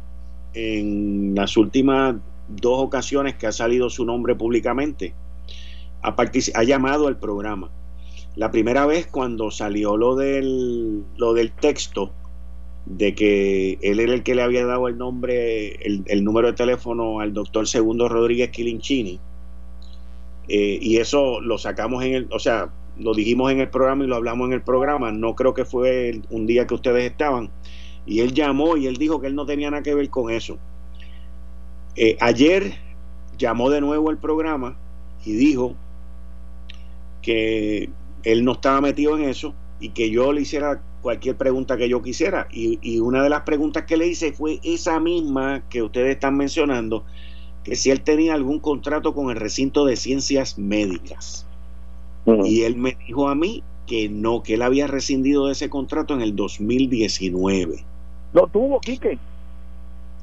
en 0.54 1.34
las 1.34 1.56
últimas 1.56 2.16
dos 2.48 2.78
ocasiones 2.80 3.34
que 3.34 3.46
ha 3.46 3.52
salido 3.52 3.90
su 3.90 4.04
nombre 4.04 4.34
públicamente. 4.34 5.14
Ha, 6.02 6.62
llamado 6.64 7.08
al 7.08 7.18
programa. 7.18 7.70
La 8.36 8.50
primera 8.50 8.84
vez 8.84 9.06
cuando 9.06 9.50
salió 9.50 9.96
lo 9.96 10.16
del, 10.16 11.02
lo 11.16 11.32
del 11.32 11.52
texto 11.52 12.12
de 12.84 13.14
que 13.14 13.78
él 13.80 14.00
era 14.00 14.12
el 14.12 14.22
que 14.22 14.34
le 14.34 14.42
había 14.42 14.66
dado 14.66 14.88
el 14.88 14.98
nombre, 14.98 15.76
el, 15.82 16.24
número 16.24 16.48
de 16.48 16.52
teléfono 16.52 17.20
al 17.20 17.32
doctor 17.32 17.66
Segundo 17.66 18.08
Rodríguez 18.08 18.50
Quilinchini. 18.50 19.18
Eh, 20.48 20.78
y 20.82 20.98
eso 20.98 21.40
lo 21.40 21.56
sacamos 21.56 22.04
en 22.04 22.14
el, 22.14 22.28
o 22.30 22.38
sea, 22.38 22.70
lo 22.98 23.14
dijimos 23.14 23.50
en 23.50 23.60
el 23.60 23.70
programa 23.70 24.04
y 24.04 24.06
lo 24.06 24.16
hablamos 24.16 24.48
en 24.48 24.52
el 24.52 24.62
programa. 24.62 25.10
No 25.10 25.34
creo 25.34 25.54
que 25.54 25.64
fue 25.64 26.20
un 26.28 26.46
día 26.46 26.66
que 26.66 26.74
ustedes 26.74 27.10
estaban 27.10 27.50
y 28.06 28.20
él 28.20 28.34
llamó 28.34 28.76
y 28.76 28.86
él 28.86 28.96
dijo 28.96 29.20
que 29.20 29.28
él 29.28 29.34
no 29.34 29.46
tenía 29.46 29.70
nada 29.70 29.82
que 29.82 29.94
ver 29.94 30.10
con 30.10 30.30
eso. 30.30 30.58
Eh, 31.96 32.16
ayer 32.20 32.74
llamó 33.38 33.70
de 33.70 33.80
nuevo 33.80 34.10
el 34.10 34.18
programa 34.18 34.76
y 35.24 35.32
dijo 35.32 35.74
que 37.22 37.88
él 38.24 38.44
no 38.44 38.52
estaba 38.52 38.80
metido 38.80 39.16
en 39.16 39.24
eso 39.24 39.54
y 39.80 39.90
que 39.90 40.10
yo 40.10 40.32
le 40.32 40.42
hiciera 40.42 40.82
cualquier 41.02 41.36
pregunta 41.36 41.76
que 41.76 41.88
yo 41.88 42.02
quisiera. 42.02 42.48
Y, 42.52 42.78
y, 42.82 43.00
una 43.00 43.22
de 43.22 43.30
las 43.30 43.42
preguntas 43.42 43.84
que 43.84 43.96
le 43.96 44.06
hice 44.06 44.32
fue 44.32 44.60
esa 44.62 45.00
misma 45.00 45.62
que 45.68 45.82
ustedes 45.82 46.14
están 46.14 46.36
mencionando, 46.36 47.04
que 47.62 47.76
si 47.76 47.90
él 47.90 48.02
tenía 48.02 48.34
algún 48.34 48.60
contrato 48.60 49.14
con 49.14 49.30
el 49.30 49.36
recinto 49.36 49.84
de 49.84 49.96
ciencias 49.96 50.58
médicas. 50.58 51.46
Y 52.44 52.62
él 52.62 52.76
me 52.76 52.96
dijo 53.06 53.28
a 53.28 53.34
mí 53.34 53.62
que 53.86 54.08
no, 54.08 54.42
que 54.42 54.54
él 54.54 54.62
había 54.62 54.86
rescindido 54.86 55.46
de 55.46 55.52
ese 55.52 55.68
contrato 55.68 56.14
en 56.14 56.22
el 56.22 56.34
2019. 56.34 57.84
Lo 58.34 58.48
tuvo, 58.48 58.80
Quique. 58.80 59.18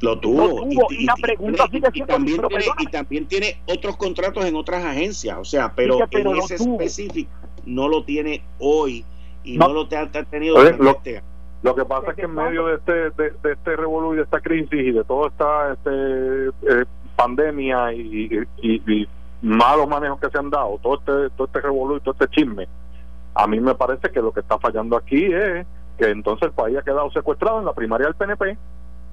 Lo 0.01 0.19
tuvo. 0.19 0.67
y, 0.69 1.07
pregunta 1.21 1.65
también 2.07 2.41
tiene, 2.41 2.65
y 2.79 2.85
también 2.87 3.27
tiene 3.27 3.61
otros 3.67 3.97
contratos 3.97 4.45
en 4.45 4.55
otras 4.55 4.83
agencias, 4.83 5.37
o 5.37 5.45
sea, 5.45 5.71
pero, 5.75 5.99
en 6.11 6.27
ese 6.37 6.55
específico 6.55 7.31
no 7.65 7.87
lo 7.87 8.03
tiene 8.03 8.41
hoy 8.59 9.05
y 9.43 9.57
no, 9.57 9.71
lo 9.71 9.87
te 9.87 9.95
ha, 9.95 10.09
tenido 10.09 10.61
lo, 10.61 10.91
este 10.91 11.21
lo 11.61 11.75
que 11.75 11.85
pasa 11.85 12.09
es 12.09 12.15
que 12.15 12.23
en 12.23 12.33
medio 12.33 12.65
de 12.65 12.75
este 12.75 12.93
de, 13.11 13.33
este 13.51 13.75
revolú 13.75 14.13
y 14.13 14.17
de 14.17 14.23
esta 14.23 14.39
crisis 14.39 14.73
y 14.73 14.91
de 14.91 15.03
toda 15.03 15.27
esta 15.27 15.73
este, 15.73 16.47
eh, 16.47 16.85
pandemia 17.15 17.93
y, 17.93 18.43
y, 18.63 19.07
malos 19.43 19.87
manejos 19.87 20.19
que 20.19 20.29
se 20.29 20.37
han 20.39 20.49
dado, 20.49 20.79
todo 20.81 20.95
este 20.95 21.35
todo 21.35 21.45
este 21.45 21.61
revolú 21.61 21.97
y 21.97 21.99
todo 21.99 22.15
este 22.19 22.27
chisme, 22.29 22.67
a 23.35 23.45
mí 23.45 23.59
me 23.59 23.75
parece 23.75 24.09
que 24.09 24.21
lo 24.21 24.31
que 24.31 24.39
está 24.39 24.57
fallando 24.57 24.97
aquí 24.97 25.25
es 25.25 25.65
que 26.01 26.09
entonces 26.09 26.47
el 26.47 26.53
país 26.53 26.77
ha 26.77 26.81
quedado 26.81 27.11
secuestrado 27.11 27.59
en 27.59 27.65
la 27.65 27.73
primaria 27.73 28.07
del 28.07 28.15
PNP 28.15 28.57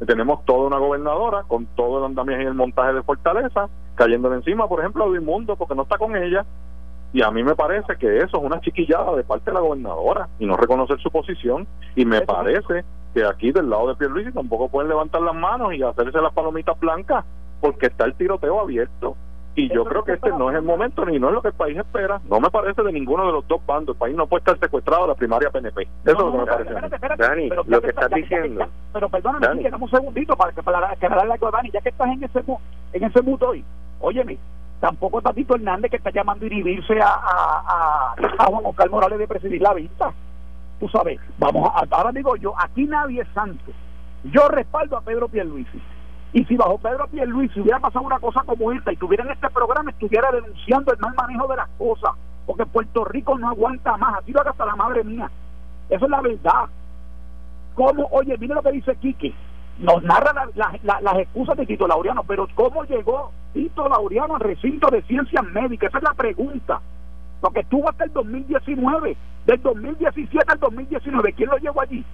tenemos 0.06 0.44
toda 0.44 0.68
una 0.68 0.78
gobernadora 0.78 1.42
con 1.46 1.66
todo 1.66 1.98
el 1.98 2.04
andamiaje 2.04 2.44
y 2.44 2.46
el 2.46 2.54
montaje 2.54 2.92
de 2.92 3.02
Fortaleza 3.02 3.68
cayéndole 3.96 4.36
encima, 4.36 4.68
por 4.68 4.80
ejemplo, 4.80 5.04
a 5.04 5.20
Mundo 5.20 5.56
porque 5.56 5.74
no 5.74 5.82
está 5.82 5.98
con 5.98 6.16
ella. 6.16 6.44
Y 7.12 7.22
a 7.22 7.30
mí 7.30 7.42
me 7.42 7.56
parece 7.56 7.96
que 7.96 8.18
eso 8.18 8.36
es 8.36 8.42
una 8.44 8.60
chiquillada 8.60 9.16
de 9.16 9.24
parte 9.24 9.50
de 9.50 9.54
la 9.54 9.60
gobernadora 9.60 10.28
y 10.38 10.46
no 10.46 10.56
reconocer 10.56 11.00
su 11.00 11.10
posición. 11.10 11.66
Y 11.96 12.04
me 12.04 12.20
parece 12.20 12.84
que 13.12 13.24
aquí 13.24 13.50
del 13.50 13.70
lado 13.70 13.88
de 13.88 13.96
Pierluisi 13.96 14.30
tampoco 14.30 14.68
pueden 14.68 14.90
levantar 14.90 15.22
las 15.22 15.34
manos 15.34 15.74
y 15.74 15.82
hacerse 15.82 16.20
las 16.20 16.32
palomitas 16.32 16.78
blancas 16.78 17.24
porque 17.60 17.86
está 17.86 18.04
el 18.04 18.14
tiroteo 18.14 18.60
abierto. 18.60 19.16
Y 19.58 19.68
yo 19.74 19.84
creo 19.84 20.04
que 20.04 20.12
este 20.12 20.30
no 20.30 20.50
es 20.50 20.56
el 20.56 20.62
momento 20.62 21.04
ni 21.04 21.18
no 21.18 21.30
es 21.30 21.34
lo 21.34 21.42
que 21.42 21.48
el 21.48 21.54
país 21.54 21.76
espera. 21.76 22.20
No 22.30 22.38
me 22.38 22.48
parece 22.48 22.80
de 22.80 22.92
ninguno 22.92 23.26
de 23.26 23.32
los 23.32 23.48
dos 23.48 23.60
bandos. 23.66 23.96
El 23.96 23.98
país 23.98 24.16
no 24.16 24.28
puede 24.28 24.38
estar 24.38 24.56
secuestrado 24.60 25.02
a 25.02 25.06
la 25.08 25.14
primaria 25.16 25.50
PNP. 25.50 25.82
Eso 25.82 26.12
es 26.12 26.16
lo 26.16 26.30
que 26.30 26.38
me 26.38 26.46
parece. 26.46 27.16
Dani, 27.16 27.48
lo 27.48 27.80
que 27.80 27.88
estás 27.88 28.08
diciendo. 28.08 28.68
pero 28.92 29.08
perdóname, 29.08 29.68
dame 29.68 29.84
un 29.84 29.90
segundito 29.90 30.36
para, 30.36 30.52
para, 30.52 30.94
para 30.94 31.16
darle 31.16 31.34
a 31.34 31.50
Dani, 31.50 31.70
ya 31.72 31.80
que 31.80 31.88
estás 31.88 32.06
en 32.06 32.22
ese, 32.22 32.44
en 32.92 33.02
ese 33.02 33.20
mood 33.20 33.42
hoy. 33.42 33.64
Óyeme, 33.98 34.38
tampoco 34.78 35.18
está 35.18 35.32
Tito 35.32 35.56
Hernández 35.56 35.90
que 35.90 35.96
está 35.96 36.10
llamando 36.12 36.44
a 36.44 36.48
inhibirse 36.48 37.00
a, 37.00 37.08
a, 37.08 38.14
a, 38.38 38.44
Juan 38.46 38.64
Oscar 38.64 38.88
Morales 38.90 39.18
de 39.18 39.26
presidir 39.26 39.60
la 39.60 39.74
vista. 39.74 40.12
Tú 40.78 40.88
sabes, 40.88 41.18
vamos 41.36 41.68
a, 41.74 41.82
ahora 41.96 42.12
digo 42.12 42.36
yo, 42.36 42.54
aquí 42.56 42.84
nadie 42.84 43.22
es 43.22 43.28
santo. 43.34 43.72
Yo 44.22 44.46
respaldo 44.46 44.96
a 44.96 45.00
Pedro 45.00 45.26
Pierluisi 45.26 45.82
y 46.32 46.44
si 46.44 46.56
bajo 46.56 46.78
Pedro 46.78 47.06
Pierluisi 47.08 47.60
hubiera 47.60 47.80
pasado 47.80 48.04
una 48.04 48.18
cosa 48.18 48.42
como 48.44 48.70
esta 48.72 48.92
y 48.92 48.96
tuviera 48.96 49.24
en 49.24 49.30
este 49.30 49.48
programa, 49.50 49.90
estuviera 49.90 50.30
denunciando 50.30 50.92
el 50.92 50.98
mal 50.98 51.14
manejo 51.14 51.46
de 51.48 51.56
las 51.56 51.68
cosas, 51.78 52.10
porque 52.46 52.66
Puerto 52.66 53.04
Rico 53.04 53.38
no 53.38 53.48
aguanta 53.48 53.96
más, 53.96 54.18
así 54.18 54.32
lo 54.32 54.40
haga 54.40 54.50
hasta 54.50 54.66
la 54.66 54.76
madre 54.76 55.04
mía. 55.04 55.30
Eso 55.88 56.04
es 56.04 56.10
la 56.10 56.20
verdad. 56.20 56.66
¿Cómo? 57.74 58.08
Oye, 58.10 58.36
mire 58.38 58.54
lo 58.54 58.62
que 58.62 58.72
dice 58.72 58.96
Quique. 58.96 59.34
Nos 59.78 60.02
narra 60.02 60.32
las 60.82 61.18
excusas 61.18 61.56
de 61.56 61.64
Tito 61.64 61.86
Laureano, 61.86 62.24
pero 62.24 62.48
¿cómo 62.54 62.84
llegó 62.84 63.30
Tito 63.54 63.88
Laureano 63.88 64.34
al 64.34 64.40
recinto 64.40 64.88
de 64.90 65.02
ciencias 65.02 65.44
médicas? 65.44 65.88
Esa 65.88 65.98
es 65.98 66.04
la 66.04 66.14
pregunta. 66.14 66.80
Porque 67.40 67.60
estuvo 67.60 67.88
hasta 67.88 68.04
el 68.04 68.12
2019, 68.12 69.16
del 69.46 69.62
2017 69.62 70.52
al 70.52 70.58
2019. 70.58 71.32
¿Quién 71.32 71.48
lo 71.48 71.56
llevó 71.58 71.80
allí? 71.80 72.04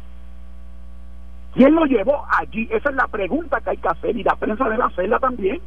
¿Quién 1.54 1.74
lo 1.74 1.84
llevó 1.84 2.24
allí? 2.28 2.68
Esa 2.70 2.90
es 2.90 2.96
la 2.96 3.06
pregunta 3.06 3.60
que 3.60 3.70
hay 3.70 3.76
que 3.76 3.88
hacer 3.88 4.16
y 4.16 4.24
la 4.24 4.34
prensa 4.34 4.68
debe 4.68 4.82
hacerla 4.82 5.18
también. 5.20 5.60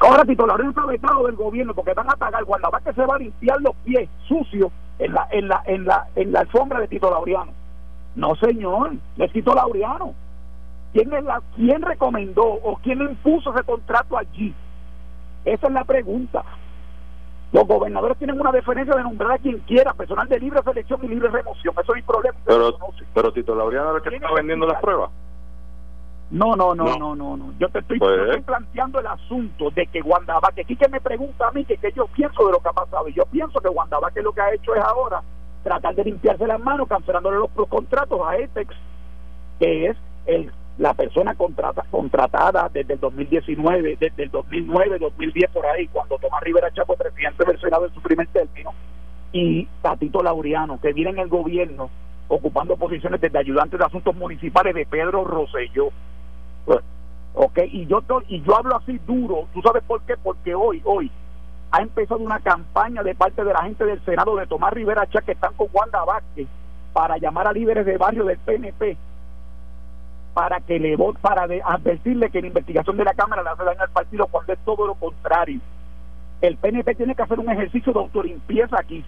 Ahora 0.00 0.24
Tito 0.24 0.46
Lorenzo 0.46 0.86
vetado 0.86 1.26
del 1.26 1.36
gobierno 1.36 1.74
porque 1.74 1.92
van 1.92 2.10
a 2.10 2.16
pagar 2.16 2.44
guardabá 2.44 2.80
que 2.80 2.92
se 2.92 3.04
va 3.04 3.16
a 3.16 3.18
limpiar 3.18 3.60
los 3.60 3.74
pies 3.84 4.08
sucios 4.26 4.72
en 4.98 5.12
la, 5.12 5.28
en 5.30 5.48
la, 5.48 5.62
en 5.66 5.84
la, 5.84 6.06
en 6.16 6.32
la 6.32 6.40
alfombra 6.40 6.80
de 6.80 6.88
Tito 6.88 7.10
Laureano. 7.10 7.52
No 8.14 8.34
señor, 8.36 8.92
es 9.18 9.32
Tito 9.32 9.54
Laureano. 9.54 10.14
¿Quién, 10.92 11.12
es 11.12 11.24
la, 11.24 11.42
¿Quién 11.54 11.82
recomendó 11.82 12.44
o 12.44 12.76
quién 12.82 13.00
impuso 13.00 13.54
ese 13.54 13.64
contrato 13.64 14.16
allí? 14.16 14.54
Esa 15.44 15.66
es 15.66 15.72
la 15.72 15.84
pregunta. 15.84 16.44
Los 17.52 17.66
gobernadores 17.66 18.16
tienen 18.18 18.40
una 18.40 18.52
deferencia 18.52 18.94
de 18.94 19.02
nombrar 19.02 19.32
a 19.32 19.38
quien 19.38 19.58
quiera, 19.60 19.92
personal 19.92 20.28
de 20.28 20.38
libre 20.38 20.62
selección 20.62 21.00
y 21.02 21.08
libre 21.08 21.28
remoción. 21.28 21.74
Eso 21.82 21.94
es 21.94 22.04
problema. 22.04 22.38
Pero, 22.44 22.76
pero 23.12 23.32
Tito 23.32 23.54
Laureano 23.54 23.96
es 23.96 24.02
que 24.04 24.14
está 24.14 24.32
vendiendo 24.34 24.66
las 24.66 24.80
pruebas. 24.80 25.10
No, 26.30 26.54
no, 26.54 26.76
no, 26.76 26.96
no, 26.96 27.16
no, 27.16 27.36
no. 27.36 27.52
Yo 27.58 27.68
te 27.70 27.80
estoy, 27.80 27.98
pues, 27.98 28.44
planteando 28.44 29.00
el 29.00 29.06
asunto 29.08 29.70
de 29.70 29.84
que 29.88 30.00
Guandabaque, 30.00 30.60
aquí 30.60 30.76
que 30.76 30.88
me 30.88 31.00
pregunta 31.00 31.48
a 31.48 31.50
mí 31.50 31.64
que, 31.64 31.76
que 31.76 31.90
yo 31.90 32.06
pienso 32.06 32.46
de 32.46 32.52
lo 32.52 32.60
que 32.60 32.68
ha 32.68 32.72
pasado. 32.72 33.08
Y 33.08 33.14
yo 33.14 33.24
pienso 33.26 33.60
que 33.60 33.68
Guandabaque 33.68 34.22
lo 34.22 34.32
que 34.32 34.40
ha 34.40 34.54
hecho 34.54 34.72
es 34.76 34.82
ahora 34.84 35.20
tratar 35.64 35.94
de 35.96 36.04
limpiarse 36.04 36.46
las 36.46 36.60
manos 36.60 36.88
cancelándole 36.88 37.36
los, 37.36 37.50
los 37.56 37.68
contratos 37.68 38.20
a 38.24 38.36
ETEX, 38.36 38.72
que 39.58 39.86
es 39.86 39.96
el 40.26 40.52
la 40.80 40.94
persona 40.94 41.34
contrata, 41.34 41.84
contratada 41.90 42.70
desde 42.72 42.94
el 42.94 43.00
2019, 43.00 43.98
desde 44.00 44.22
el 44.22 44.30
2009, 44.30 44.98
2010 44.98 45.50
por 45.50 45.66
ahí, 45.66 45.86
cuando 45.88 46.16
Tomás 46.16 46.42
Rivera 46.42 46.72
Chapo, 46.72 46.96
presidente 46.96 47.44
del 47.44 47.60
Senado 47.60 47.84
en 47.84 47.92
su 47.92 48.00
primer 48.00 48.26
término, 48.28 48.72
y 49.30 49.68
Tatito 49.82 50.22
Laureano, 50.22 50.80
que 50.80 50.94
viene 50.94 51.10
en 51.10 51.18
el 51.18 51.28
gobierno 51.28 51.90
ocupando 52.28 52.78
posiciones 52.78 53.20
desde 53.20 53.38
ayudante 53.38 53.76
de 53.76 53.84
asuntos 53.84 54.16
municipales 54.16 54.74
de 54.74 54.86
Pedro 54.86 55.22
Rosselló. 55.24 55.90
Pues, 56.64 56.78
ok, 57.34 57.58
y 57.70 57.84
yo, 57.84 58.02
y 58.28 58.40
yo 58.40 58.56
hablo 58.56 58.76
así 58.76 58.98
duro, 59.06 59.48
¿tú 59.52 59.60
sabes 59.60 59.82
por 59.82 60.00
qué? 60.04 60.14
Porque 60.16 60.54
hoy, 60.54 60.80
hoy, 60.86 61.10
ha 61.72 61.82
empezado 61.82 62.20
una 62.20 62.40
campaña 62.40 63.02
de 63.02 63.14
parte 63.14 63.44
de 63.44 63.52
la 63.52 63.64
gente 63.64 63.84
del 63.84 64.02
Senado 64.06 64.34
de 64.34 64.46
Tomás 64.46 64.72
Rivera 64.72 65.06
Chapo, 65.10 65.26
que 65.26 65.32
están 65.32 65.52
con 65.52 65.68
Wanda 65.74 66.02
Vázquez, 66.06 66.48
para 66.94 67.18
llamar 67.18 67.48
a 67.48 67.52
líderes 67.52 67.84
de 67.84 67.98
barrio 67.98 68.24
del 68.24 68.38
PNP 68.38 68.96
para 70.34 70.60
que 70.60 70.78
le 70.78 70.96
para 71.20 71.42
advertirle 71.42 72.30
que 72.30 72.40
la 72.40 72.46
investigación 72.46 72.96
de 72.96 73.04
la 73.04 73.14
Cámara 73.14 73.42
le 73.42 73.50
hace 73.50 73.64
daño 73.64 73.82
al 73.82 73.90
partido 73.90 74.26
cuando 74.26 74.52
es 74.52 74.58
todo 74.60 74.86
lo 74.86 74.94
contrario. 74.94 75.60
El 76.40 76.56
PNP 76.56 76.94
tiene 76.94 77.14
que 77.14 77.22
hacer 77.22 77.38
un 77.38 77.50
ejercicio 77.50 77.92
de 77.92 77.98
autolimpieza 77.98 78.76
aquí 78.78 79.04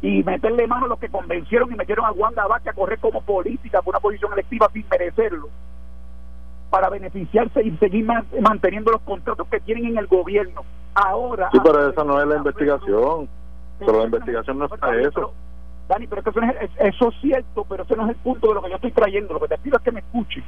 y 0.00 0.22
meterle 0.22 0.66
mano 0.66 0.86
a 0.86 0.88
los 0.88 0.98
que 0.98 1.08
convencieron 1.08 1.72
y 1.72 1.76
metieron 1.76 2.04
a 2.06 2.12
Wanda 2.12 2.46
Vázquez 2.46 2.72
a 2.72 2.76
correr 2.76 2.98
como 2.98 3.22
política 3.22 3.82
por 3.82 3.94
una 3.94 4.00
posición 4.00 4.32
electiva 4.32 4.68
sin 4.72 4.84
merecerlo 4.90 5.48
para 6.70 6.88
beneficiarse 6.88 7.62
y 7.62 7.76
seguir 7.76 8.06
manteniendo 8.40 8.92
los 8.92 9.02
contratos 9.02 9.46
que 9.48 9.60
tienen 9.60 9.88
en 9.88 9.98
el 9.98 10.06
gobierno. 10.06 10.62
Ahora. 10.94 11.50
Sí, 11.52 11.58
pero 11.62 11.88
esa 11.88 12.02
no 12.02 12.18
es 12.18 12.26
la 12.26 12.36
investigación. 12.36 13.28
Pero 13.78 13.98
la 13.98 14.04
investigación 14.04 14.58
no 14.58 14.64
es 14.64 14.70
para 14.70 15.00
eso. 15.02 15.34
Dani, 15.88 16.06
pero 16.06 16.22
eso, 16.22 16.40
es, 16.40 16.70
eso 16.78 17.08
es 17.08 17.20
cierto, 17.20 17.64
pero 17.68 17.82
ese 17.82 17.96
no 17.96 18.04
es 18.04 18.10
el 18.10 18.16
punto 18.16 18.48
de 18.48 18.54
lo 18.54 18.62
que 18.62 18.70
yo 18.70 18.76
estoy 18.76 18.92
trayendo. 18.92 19.34
Lo 19.34 19.40
que 19.40 19.48
te 19.48 19.58
pido 19.58 19.76
es 19.76 19.82
que 19.82 19.92
me 19.92 20.00
escuche. 20.00 20.42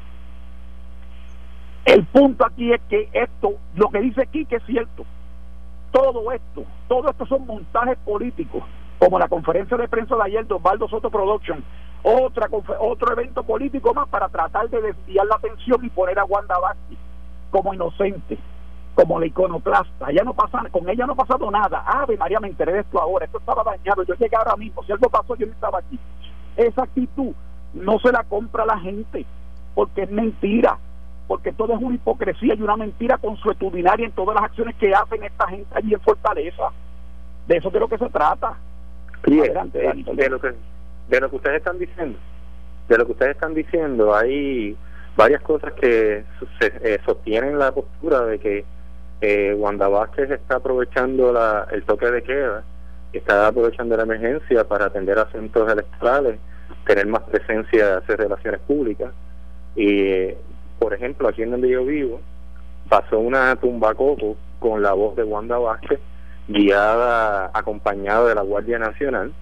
El 1.84 2.04
punto 2.06 2.46
aquí 2.46 2.72
es 2.72 2.80
que 2.88 3.08
esto, 3.12 3.54
lo 3.74 3.88
que 3.90 4.00
dice 4.00 4.22
aquí 4.22 4.44
que 4.46 4.56
es 4.56 4.64
cierto. 4.64 5.04
Todo 5.92 6.32
esto, 6.32 6.64
todo 6.88 7.10
esto 7.10 7.26
son 7.26 7.46
montajes 7.46 7.98
políticos, 7.98 8.64
como 8.98 9.18
la 9.18 9.28
conferencia 9.28 9.76
de 9.76 9.86
prensa 9.86 10.16
de 10.16 10.22
ayer 10.22 10.46
de 10.46 10.54
Osvaldo 10.54 10.88
Soto 10.88 11.10
Production, 11.10 11.62
otra 12.02 12.48
otro 12.80 13.12
evento 13.12 13.44
político 13.44 13.94
más 13.94 14.08
para 14.08 14.28
tratar 14.28 14.68
de 14.70 14.80
desviar 14.80 15.26
la 15.26 15.36
atención 15.36 15.84
y 15.84 15.90
poner 15.90 16.18
a 16.18 16.24
Wanda 16.24 16.58
Vázquez 16.58 16.98
como 17.50 17.72
inocente 17.72 18.38
como 18.94 19.18
la 19.18 19.26
iconoclasta. 19.26 20.10
Ella 20.10 20.22
no 20.24 20.34
pasa, 20.34 20.62
con 20.70 20.88
ella 20.88 21.06
no 21.06 21.12
ha 21.12 21.16
pasado 21.16 21.50
nada. 21.50 21.84
Ave 21.86 22.16
María, 22.16 22.40
me 22.40 22.48
enteré 22.48 22.72
de 22.72 22.80
esto 22.80 23.00
ahora. 23.00 23.24
Esto 23.24 23.38
estaba 23.38 23.64
dañado. 23.64 24.02
Yo 24.04 24.14
llegué 24.14 24.36
ahora 24.36 24.56
mismo. 24.56 24.82
Si 24.84 24.92
algo 24.92 25.08
pasó, 25.08 25.34
yo 25.36 25.46
no 25.46 25.52
estaba 25.52 25.78
aquí. 25.78 25.98
Esa 26.56 26.84
actitud 26.84 27.32
no 27.74 27.98
se 27.98 28.12
la 28.12 28.22
compra 28.24 28.64
la 28.64 28.78
gente 28.78 29.26
porque 29.74 30.02
es 30.02 30.10
mentira. 30.10 30.78
Porque 31.26 31.52
todo 31.52 31.74
es 31.74 31.82
una 31.82 31.94
hipocresía 31.94 32.54
y 32.54 32.62
una 32.62 32.76
mentira 32.76 33.16
consuetudinaria 33.16 34.06
en 34.06 34.12
todas 34.12 34.34
las 34.34 34.44
acciones 34.44 34.76
que 34.76 34.94
hacen 34.94 35.24
esta 35.24 35.48
gente 35.48 35.66
allí 35.74 35.94
en 35.94 36.00
Fortaleza. 36.00 36.70
De 37.48 37.56
eso 37.56 37.68
es 37.68 37.74
de 37.74 37.80
lo 37.80 37.88
que 37.88 37.98
se 37.98 38.08
trata. 38.10 38.56
Adelante, 39.26 39.78
de, 39.78 40.28
lo 40.28 40.38
que 40.38 40.52
de 41.08 41.20
lo 41.20 41.30
que 41.30 41.36
ustedes 41.36 41.56
están 41.56 41.78
diciendo, 41.78 42.18
de 42.88 42.98
lo 42.98 43.06
que 43.06 43.12
ustedes 43.12 43.34
están 43.34 43.54
diciendo, 43.54 44.14
hay 44.14 44.76
varias 45.16 45.40
cosas 45.42 45.72
que 45.72 46.24
se, 46.58 46.66
eh, 46.82 47.00
sostienen 47.06 47.58
la 47.58 47.72
postura 47.72 48.20
de 48.26 48.38
que 48.38 48.64
eh, 49.26 49.54
Wanda 49.54 49.88
Vázquez 49.88 50.30
está 50.30 50.56
aprovechando 50.56 51.32
la, 51.32 51.66
el 51.72 51.82
toque 51.84 52.10
de 52.10 52.22
queda, 52.22 52.62
está 53.10 53.46
aprovechando 53.46 53.96
la 53.96 54.02
emergencia 54.02 54.64
para 54.64 54.86
atender 54.86 55.18
asuntos 55.18 55.70
electorales, 55.72 56.38
tener 56.86 57.06
más 57.06 57.22
presencia, 57.22 57.96
hacer 57.96 58.18
relaciones 58.18 58.60
públicas. 58.60 59.14
Y, 59.76 60.28
por 60.78 60.92
ejemplo, 60.92 61.26
aquí 61.26 61.42
en 61.42 61.52
donde 61.52 61.70
yo 61.70 61.86
vivo, 61.86 62.20
pasó 62.90 63.18
una 63.18 63.56
tumba 63.56 63.94
coco 63.94 64.36
con 64.58 64.82
la 64.82 64.92
voz 64.92 65.16
de 65.16 65.24
Wanda 65.24 65.56
Vázquez, 65.56 66.00
guiada, 66.46 67.50
acompañada 67.54 68.28
de 68.28 68.34
la 68.34 68.42
Guardia 68.42 68.78
Nacional, 68.78 69.32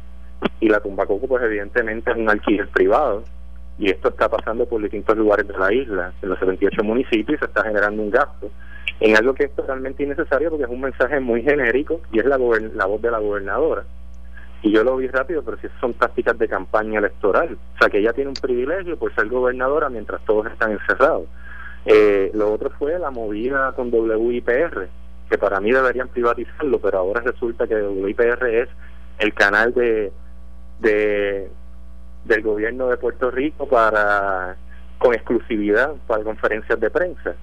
y 0.60 0.68
la 0.68 0.78
tumba 0.78 1.06
coco, 1.06 1.26
pues 1.26 1.42
evidentemente 1.42 2.12
es 2.12 2.16
un 2.16 2.30
alquiler 2.30 2.68
privado, 2.68 3.24
y 3.78 3.90
esto 3.90 4.10
está 4.10 4.28
pasando 4.28 4.64
por 4.64 4.80
distintos 4.80 5.16
lugares 5.16 5.48
de 5.48 5.58
la 5.58 5.72
isla, 5.72 6.12
en 6.22 6.28
los 6.28 6.38
78 6.38 6.84
municipios, 6.84 7.36
y 7.36 7.38
se 7.40 7.46
está 7.46 7.64
generando 7.64 8.00
un 8.00 8.10
gasto 8.10 8.48
en 9.00 9.16
algo 9.16 9.34
que 9.34 9.44
es 9.44 9.54
totalmente 9.54 10.02
innecesario 10.02 10.50
porque 10.50 10.64
es 10.64 10.70
un 10.70 10.80
mensaje 10.80 11.20
muy 11.20 11.42
genérico 11.42 12.00
y 12.12 12.20
es 12.20 12.24
la, 12.24 12.38
la 12.38 12.86
voz 12.86 13.02
de 13.02 13.10
la 13.10 13.18
gobernadora. 13.18 13.84
Y 14.62 14.70
yo 14.70 14.84
lo 14.84 14.96
vi 14.96 15.08
rápido, 15.08 15.42
pero 15.42 15.56
si 15.58 15.66
son 15.80 15.94
tácticas 15.94 16.38
de 16.38 16.48
campaña 16.48 17.00
electoral. 17.00 17.58
O 17.74 17.78
sea, 17.78 17.88
que 17.88 17.98
ella 17.98 18.12
tiene 18.12 18.28
un 18.28 18.36
privilegio 18.36 18.96
por 18.96 19.12
ser 19.14 19.28
gobernadora 19.28 19.88
mientras 19.88 20.24
todos 20.24 20.46
están 20.46 20.70
encerrados. 20.70 21.24
Eh, 21.84 22.30
lo 22.34 22.52
otro 22.52 22.70
fue 22.78 22.96
la 22.98 23.10
movida 23.10 23.72
con 23.72 23.92
WIPR, 23.92 24.88
que 25.28 25.38
para 25.38 25.60
mí 25.60 25.72
deberían 25.72 26.08
privatizarlo, 26.08 26.78
pero 26.78 26.98
ahora 26.98 27.22
resulta 27.22 27.66
que 27.66 27.74
WIPR 27.74 28.46
es 28.46 28.68
el 29.18 29.34
canal 29.34 29.74
de, 29.74 30.12
de 30.78 31.50
del 32.24 32.42
gobierno 32.42 32.86
de 32.86 32.96
Puerto 32.98 33.32
Rico 33.32 33.66
para 33.66 34.56
con 34.98 35.12
exclusividad 35.12 35.94
para 36.06 36.22
conferencias 36.22 36.78
de 36.78 36.90
prensa. 36.90 37.34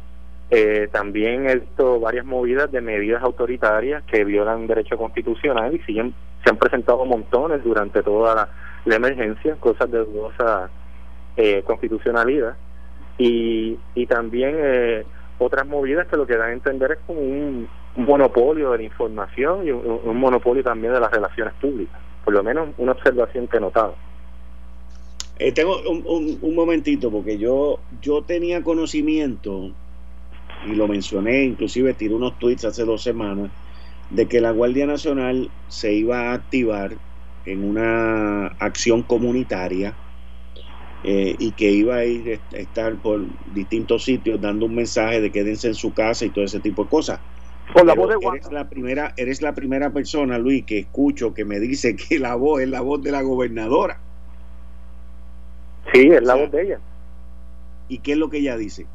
Eh, 0.52 0.89
también 0.91 1.47
he 1.47 1.62
varias 2.00 2.26
movidas 2.26 2.72
de 2.72 2.82
medidas 2.82 3.22
autoritarias 3.22 4.04
que 4.06 4.24
violan 4.24 4.66
derecho 4.66 4.97
constitucional 4.97 5.76
y 5.76 5.80
siguen, 5.80 6.14
se 6.43 6.50
han 6.50 6.58
presentado 6.58 7.06
montones 7.06 7.64
durante 7.64 8.02
toda 8.02 8.50
la, 8.86 8.95
emergencia, 8.95 9.56
cosas 9.60 9.91
de 9.91 10.00
dudosa 10.00 10.70
eh, 11.38 11.62
constitucionalidad. 11.66 12.56
Y, 13.18 13.78
y 13.93 14.06
también 14.08 14.56
eh, 14.58 15.06
otras 15.38 15.68
movidas 15.68 16.08
que 16.08 16.18
lo 16.18 16.26
que 16.26 16.38
dan 16.38 16.50
a 16.50 16.54
entender 16.54 16.93
es 16.93 17.00
como 17.06 17.20
un, 17.20 17.68
monopolio 17.95 18.72
de 18.72 18.78
la 18.78 18.84
información 18.84 19.68
y 19.68 19.72
un, 19.72 20.18
monopolio 20.18 20.64
también 20.64 20.93
de 20.93 21.00
las 21.00 21.12
relaciones 21.12 21.54
públicas. 21.56 22.00
Por 22.24 22.34
lo 22.34 22.43
menos 22.43 22.70
una 22.78 22.93
observación 22.93 23.47
que 23.47 23.58
he 23.58 23.60
notado. 23.60 23.95
Eh, 25.38 25.52
tengo 25.52 25.80
un, 25.89 26.38
un, 26.41 26.56
momentito, 26.56 27.10
porque 27.10 27.38
yo, 27.38 27.80
yo 28.02 28.22
tenía 28.22 28.62
conocimiento, 28.64 29.72
y 30.66 30.76
lo 30.76 30.88
mencioné, 30.88 31.43
inclusive 31.43 31.93
tiré 31.93 32.14
unos 32.14 32.38
tweets 32.39 32.66
hace 32.66 32.84
dos 32.84 33.03
semanas, 33.03 33.51
de 34.10 34.28
que 34.28 34.41
la 34.41 34.51
Guardia 34.51 34.86
Nacional 34.86 35.49
se 35.68 35.93
iba 35.93 36.30
a 36.30 36.34
activar 36.34 36.93
en 37.45 37.64
una 37.64 38.47
acción 38.60 39.03
comunitaria 39.03 39.95
eh, 41.03 41.36
y 41.39 41.51
que 41.51 41.72
iba 41.72 41.95
a 41.95 42.05
ir 42.05 42.39
a 42.53 42.57
estar 42.57 42.95
por 42.95 43.22
distintos 43.53 44.03
sitios 44.03 44.41
dando 44.41 44.66
un 44.66 44.76
mensaje 44.76 45.22
de 45.22 45.32
quédense 45.32 45.68
en 45.68 45.76
su 45.76 45.93
casa 45.93 46.26
y 46.26 46.30
todo 46.30 46.43
ese 46.43 46.60
tipo 46.60 46.84
de 46.84 46.89
cosas. 46.89 47.20
Con 47.74 47.86
la 47.86 47.93
voz 47.93 48.10
de 48.10 48.28
eres 48.28 48.51
la 48.51 48.68
primera, 48.68 49.14
eres 49.16 49.41
la 49.41 49.53
primera 49.53 49.91
persona, 49.91 50.39
Luis, 50.39 50.66
que 50.66 50.80
escucho 50.80 51.34
que 51.34 51.45
me 51.45 51.60
dice 51.60 51.95
que 51.95 52.20
la 52.20 52.36
voz 52.36 52.62
es 52.62 52.70
la 52.70 52.82
voz 52.82 53.01
de 53.01 53.12
la 53.12 53.22
gobernadora. 53.22 53.99
Sí, 55.93 56.10
es 56.12 56.24
la 56.24 56.36
voz 56.36 56.51
de 56.51 56.64
ella. 56.64 56.80
¿Y 57.88 57.99
qué 57.99 58.14
es 58.14 58.18
lo 58.18 58.30
que 58.30 58.39
ella 58.39 58.57
dice? 58.57 58.86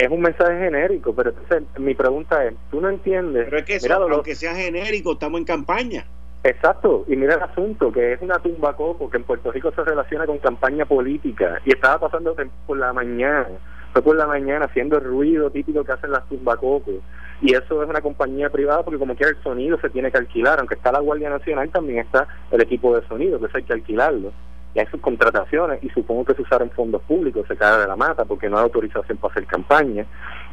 Es 0.00 0.10
un 0.10 0.22
mensaje 0.22 0.58
genérico, 0.58 1.14
pero 1.14 1.28
entonces 1.28 1.62
mi 1.78 1.94
pregunta 1.94 2.42
es, 2.46 2.54
¿tú 2.70 2.80
no 2.80 2.88
entiendes? 2.88 3.44
Pero 3.44 3.58
es 3.58 3.64
que 3.64 3.74
eso, 3.74 3.92
aunque 3.92 4.34
sea 4.34 4.54
genérico, 4.54 5.12
estamos 5.12 5.40
en 5.40 5.44
campaña. 5.44 6.06
Exacto, 6.42 7.04
y 7.06 7.16
mira 7.16 7.34
el 7.34 7.42
asunto, 7.42 7.92
que 7.92 8.14
es 8.14 8.22
una 8.22 8.38
tumba 8.38 8.74
coco 8.74 9.10
que 9.10 9.18
en 9.18 9.24
Puerto 9.24 9.52
Rico 9.52 9.70
se 9.76 9.84
relaciona 9.84 10.24
con 10.24 10.38
campaña 10.38 10.86
política 10.86 11.60
y 11.66 11.74
estaba 11.74 12.08
pasando 12.08 12.34
por 12.66 12.78
la 12.78 12.94
mañana, 12.94 13.48
fue 13.92 14.00
por 14.00 14.16
la 14.16 14.26
mañana 14.26 14.64
haciendo 14.64 14.96
el 14.96 15.04
ruido 15.04 15.50
típico 15.50 15.84
que 15.84 15.92
hacen 15.92 16.12
las 16.12 16.26
tumbacocos 16.30 16.94
y 17.42 17.54
eso 17.54 17.82
es 17.82 17.90
una 17.90 18.00
compañía 18.00 18.48
privada 18.48 18.82
porque 18.82 18.98
como 18.98 19.14
quiera 19.14 19.32
el 19.32 19.42
sonido 19.42 19.78
se 19.82 19.90
tiene 19.90 20.10
que 20.10 20.16
alquilar, 20.16 20.60
aunque 20.60 20.76
está 20.76 20.92
la 20.92 21.00
Guardia 21.00 21.28
Nacional 21.28 21.68
también 21.68 21.98
está 21.98 22.26
el 22.50 22.62
equipo 22.62 22.98
de 22.98 23.06
sonido, 23.06 23.38
que 23.38 23.44
eso 23.44 23.58
hay 23.58 23.64
que 23.64 23.74
alquilarlo 23.74 24.32
y 24.74 24.78
hay 24.78 24.86
sus 24.86 25.00
contrataciones 25.00 25.82
y 25.82 25.88
supongo 25.90 26.24
que 26.24 26.34
se 26.34 26.42
usaron 26.42 26.70
fondos 26.70 27.02
públicos, 27.02 27.46
se 27.48 27.56
cae 27.56 27.80
de 27.80 27.86
la 27.88 27.96
mata 27.96 28.24
porque 28.24 28.48
no 28.48 28.58
hay 28.58 28.64
autorización 28.64 29.18
para 29.18 29.32
hacer 29.32 29.46
campaña 29.46 30.06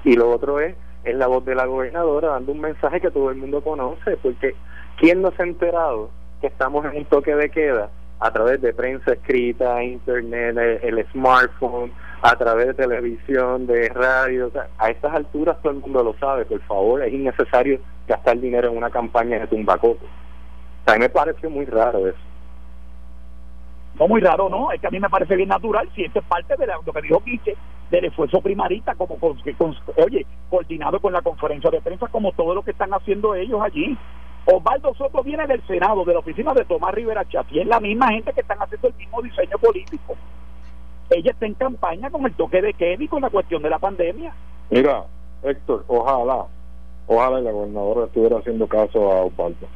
y 0.03 0.15
lo 0.15 0.31
otro 0.31 0.59
es 0.59 0.75
es 1.03 1.15
la 1.15 1.27
voz 1.27 1.45
de 1.45 1.55
la 1.55 1.65
gobernadora 1.65 2.29
dando 2.29 2.51
un 2.51 2.59
mensaje 2.59 2.99
que 2.99 3.11
todo 3.11 3.29
el 3.31 3.37
mundo 3.37 3.61
conoce 3.61 4.17
porque 4.17 4.55
¿Quién 4.97 5.21
no 5.21 5.31
se 5.31 5.43
ha 5.43 5.45
enterado 5.45 6.09
que 6.41 6.47
estamos 6.47 6.83
en 6.85 6.97
un 6.97 7.05
toque 7.05 7.35
de 7.35 7.49
queda 7.49 7.89
a 8.19 8.31
través 8.31 8.59
de 8.61 8.73
prensa 8.73 9.13
escrita, 9.13 9.83
internet, 9.83 10.57
el, 10.81 11.05
smartphone, 11.11 11.91
a 12.23 12.35
través 12.35 12.67
de 12.67 12.73
televisión, 12.73 13.67
de 13.67 13.89
radio? 13.89 14.51
a 14.79 14.89
estas 14.89 15.13
alturas 15.13 15.57
todo 15.61 15.73
el 15.73 15.79
mundo 15.79 16.03
lo 16.03 16.17
sabe, 16.17 16.45
por 16.45 16.59
favor, 16.61 17.03
es 17.03 17.13
innecesario 17.13 17.79
gastar 18.07 18.39
dinero 18.39 18.69
en 18.69 18.77
una 18.77 18.89
campaña 18.89 19.37
de 19.37 19.47
tumbacoco. 19.47 20.03
A 20.87 20.93
mí 20.93 20.99
me 20.99 21.09
pareció 21.09 21.47
muy 21.51 21.65
raro 21.65 22.07
eso. 22.07 22.17
No 23.99 24.07
muy 24.07 24.21
raro, 24.21 24.47
no, 24.49 24.71
es 24.71 24.79
que 24.79 24.87
a 24.87 24.91
mí 24.91 24.99
me 24.99 25.09
parece 25.09 25.35
bien 25.35 25.49
natural, 25.49 25.89
si 25.95 26.03
esto 26.03 26.19
es 26.19 26.25
parte 26.25 26.55
de 26.55 26.67
lo 26.67 26.93
que 26.93 27.01
dijo 27.01 27.19
Quiche, 27.21 27.55
del 27.89 28.05
esfuerzo 28.05 28.41
primarista, 28.41 28.93
como 28.95 29.17
con, 29.17 29.37
oye, 30.05 30.25
coordinado 30.49 30.99
con 30.99 31.13
la 31.13 31.21
conferencia 31.21 31.71
de 31.71 31.81
prensa, 31.81 32.07
como 32.07 32.31
todo 32.33 32.53
lo 32.53 32.61
que 32.61 32.71
están 32.71 32.93
haciendo 32.93 33.33
ellos 33.33 33.59
allí. 33.61 33.97
Osvaldo 34.45 34.93
Soto 34.93 35.23
viene 35.23 35.45
del 35.47 35.65
Senado, 35.67 36.05
de 36.05 36.13
la 36.13 36.19
oficina 36.19 36.53
de 36.53 36.63
Tomás 36.65 36.93
Rivera 36.93 37.27
Chat, 37.27 37.47
y 37.51 37.59
es 37.59 37.67
la 37.67 37.79
misma 37.79 38.09
gente 38.09 38.31
que 38.33 38.41
están 38.41 38.59
haciendo 38.59 38.87
el 38.87 38.93
mismo 38.95 39.21
diseño 39.21 39.57
político. 39.57 40.15
Ella 41.09 41.31
está 41.31 41.45
en 41.45 41.53
campaña 41.55 42.09
con 42.09 42.25
el 42.25 42.33
toque 42.33 42.61
de 42.61 42.97
y 42.99 43.07
con 43.07 43.21
la 43.21 43.29
cuestión 43.29 43.61
de 43.61 43.69
la 43.69 43.79
pandemia. 43.79 44.33
Mira, 44.69 45.05
Héctor, 45.43 45.85
ojalá, 45.87 46.45
ojalá 47.07 47.39
la 47.39 47.51
gobernadora 47.51 48.05
estuviera 48.05 48.37
haciendo 48.37 48.67
caso 48.67 49.11
a 49.11 49.23
Osvaldo. 49.23 49.67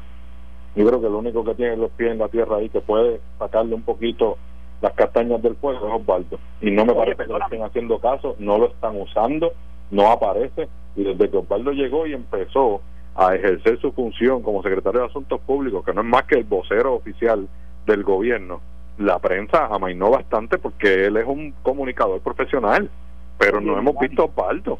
Yo 0.75 0.87
creo 0.87 1.01
que 1.01 1.09
lo 1.09 1.19
único 1.19 1.43
que 1.43 1.55
tiene 1.55 1.77
los 1.77 1.91
pies 1.91 2.11
en 2.11 2.19
la 2.19 2.29
tierra 2.29 2.57
ahí 2.57 2.69
que 2.69 2.81
puede 2.81 3.19
sacarle 3.37 3.75
un 3.75 3.83
poquito 3.83 4.37
las 4.81 4.93
castañas 4.93 5.41
del 5.41 5.55
fuego 5.55 5.87
es 5.87 5.93
Osvaldo. 5.93 6.39
Y 6.61 6.71
no 6.71 6.85
me 6.85 6.93
parece 6.93 7.25
que 7.25 7.31
lo 7.31 7.39
estén 7.39 7.63
haciendo 7.63 7.99
caso, 7.99 8.35
no 8.39 8.57
lo 8.57 8.67
están 8.67 8.99
usando, 8.99 9.53
no 9.91 10.09
aparece. 10.11 10.67
Y 10.95 11.03
desde 11.03 11.29
que 11.29 11.37
Osvaldo 11.37 11.71
llegó 11.71 12.07
y 12.07 12.13
empezó 12.13 12.81
a 13.15 13.35
ejercer 13.35 13.79
su 13.79 13.91
función 13.91 14.41
como 14.41 14.63
secretario 14.63 15.01
de 15.01 15.07
Asuntos 15.07 15.39
Públicos, 15.41 15.85
que 15.85 15.93
no 15.93 16.01
es 16.01 16.07
más 16.07 16.23
que 16.23 16.35
el 16.35 16.45
vocero 16.45 16.95
oficial 16.95 17.47
del 17.85 18.03
gobierno, 18.03 18.61
la 18.97 19.19
prensa 19.19 19.67
amainó 19.67 20.09
bastante 20.11 20.57
porque 20.57 21.05
él 21.05 21.17
es 21.17 21.25
un 21.25 21.53
comunicador 21.63 22.21
profesional, 22.21 22.89
pero 23.37 23.59
no 23.59 23.77
hemos 23.77 23.97
visto 23.99 24.21
a 24.21 24.25
Osvaldo. 24.25 24.79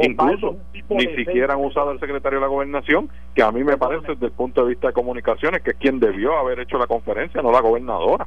Incluso 0.00 0.56
ni 0.88 1.06
siquiera 1.14 1.54
han 1.54 1.64
usado 1.64 1.90
al 1.90 2.00
secretario 2.00 2.38
de 2.38 2.44
la 2.44 2.48
gobernación, 2.48 3.10
que 3.34 3.42
a 3.42 3.52
mí 3.52 3.62
me 3.62 3.76
parece 3.76 4.12
desde 4.12 4.26
el 4.26 4.32
punto 4.32 4.62
de 4.62 4.70
vista 4.70 4.88
de 4.88 4.92
comunicaciones 4.94 5.62
que 5.62 5.72
es 5.72 5.76
quien 5.76 6.00
debió 6.00 6.36
haber 6.38 6.60
hecho 6.60 6.78
la 6.78 6.86
conferencia, 6.86 7.42
no 7.42 7.52
la 7.52 7.60
gobernadora. 7.60 8.26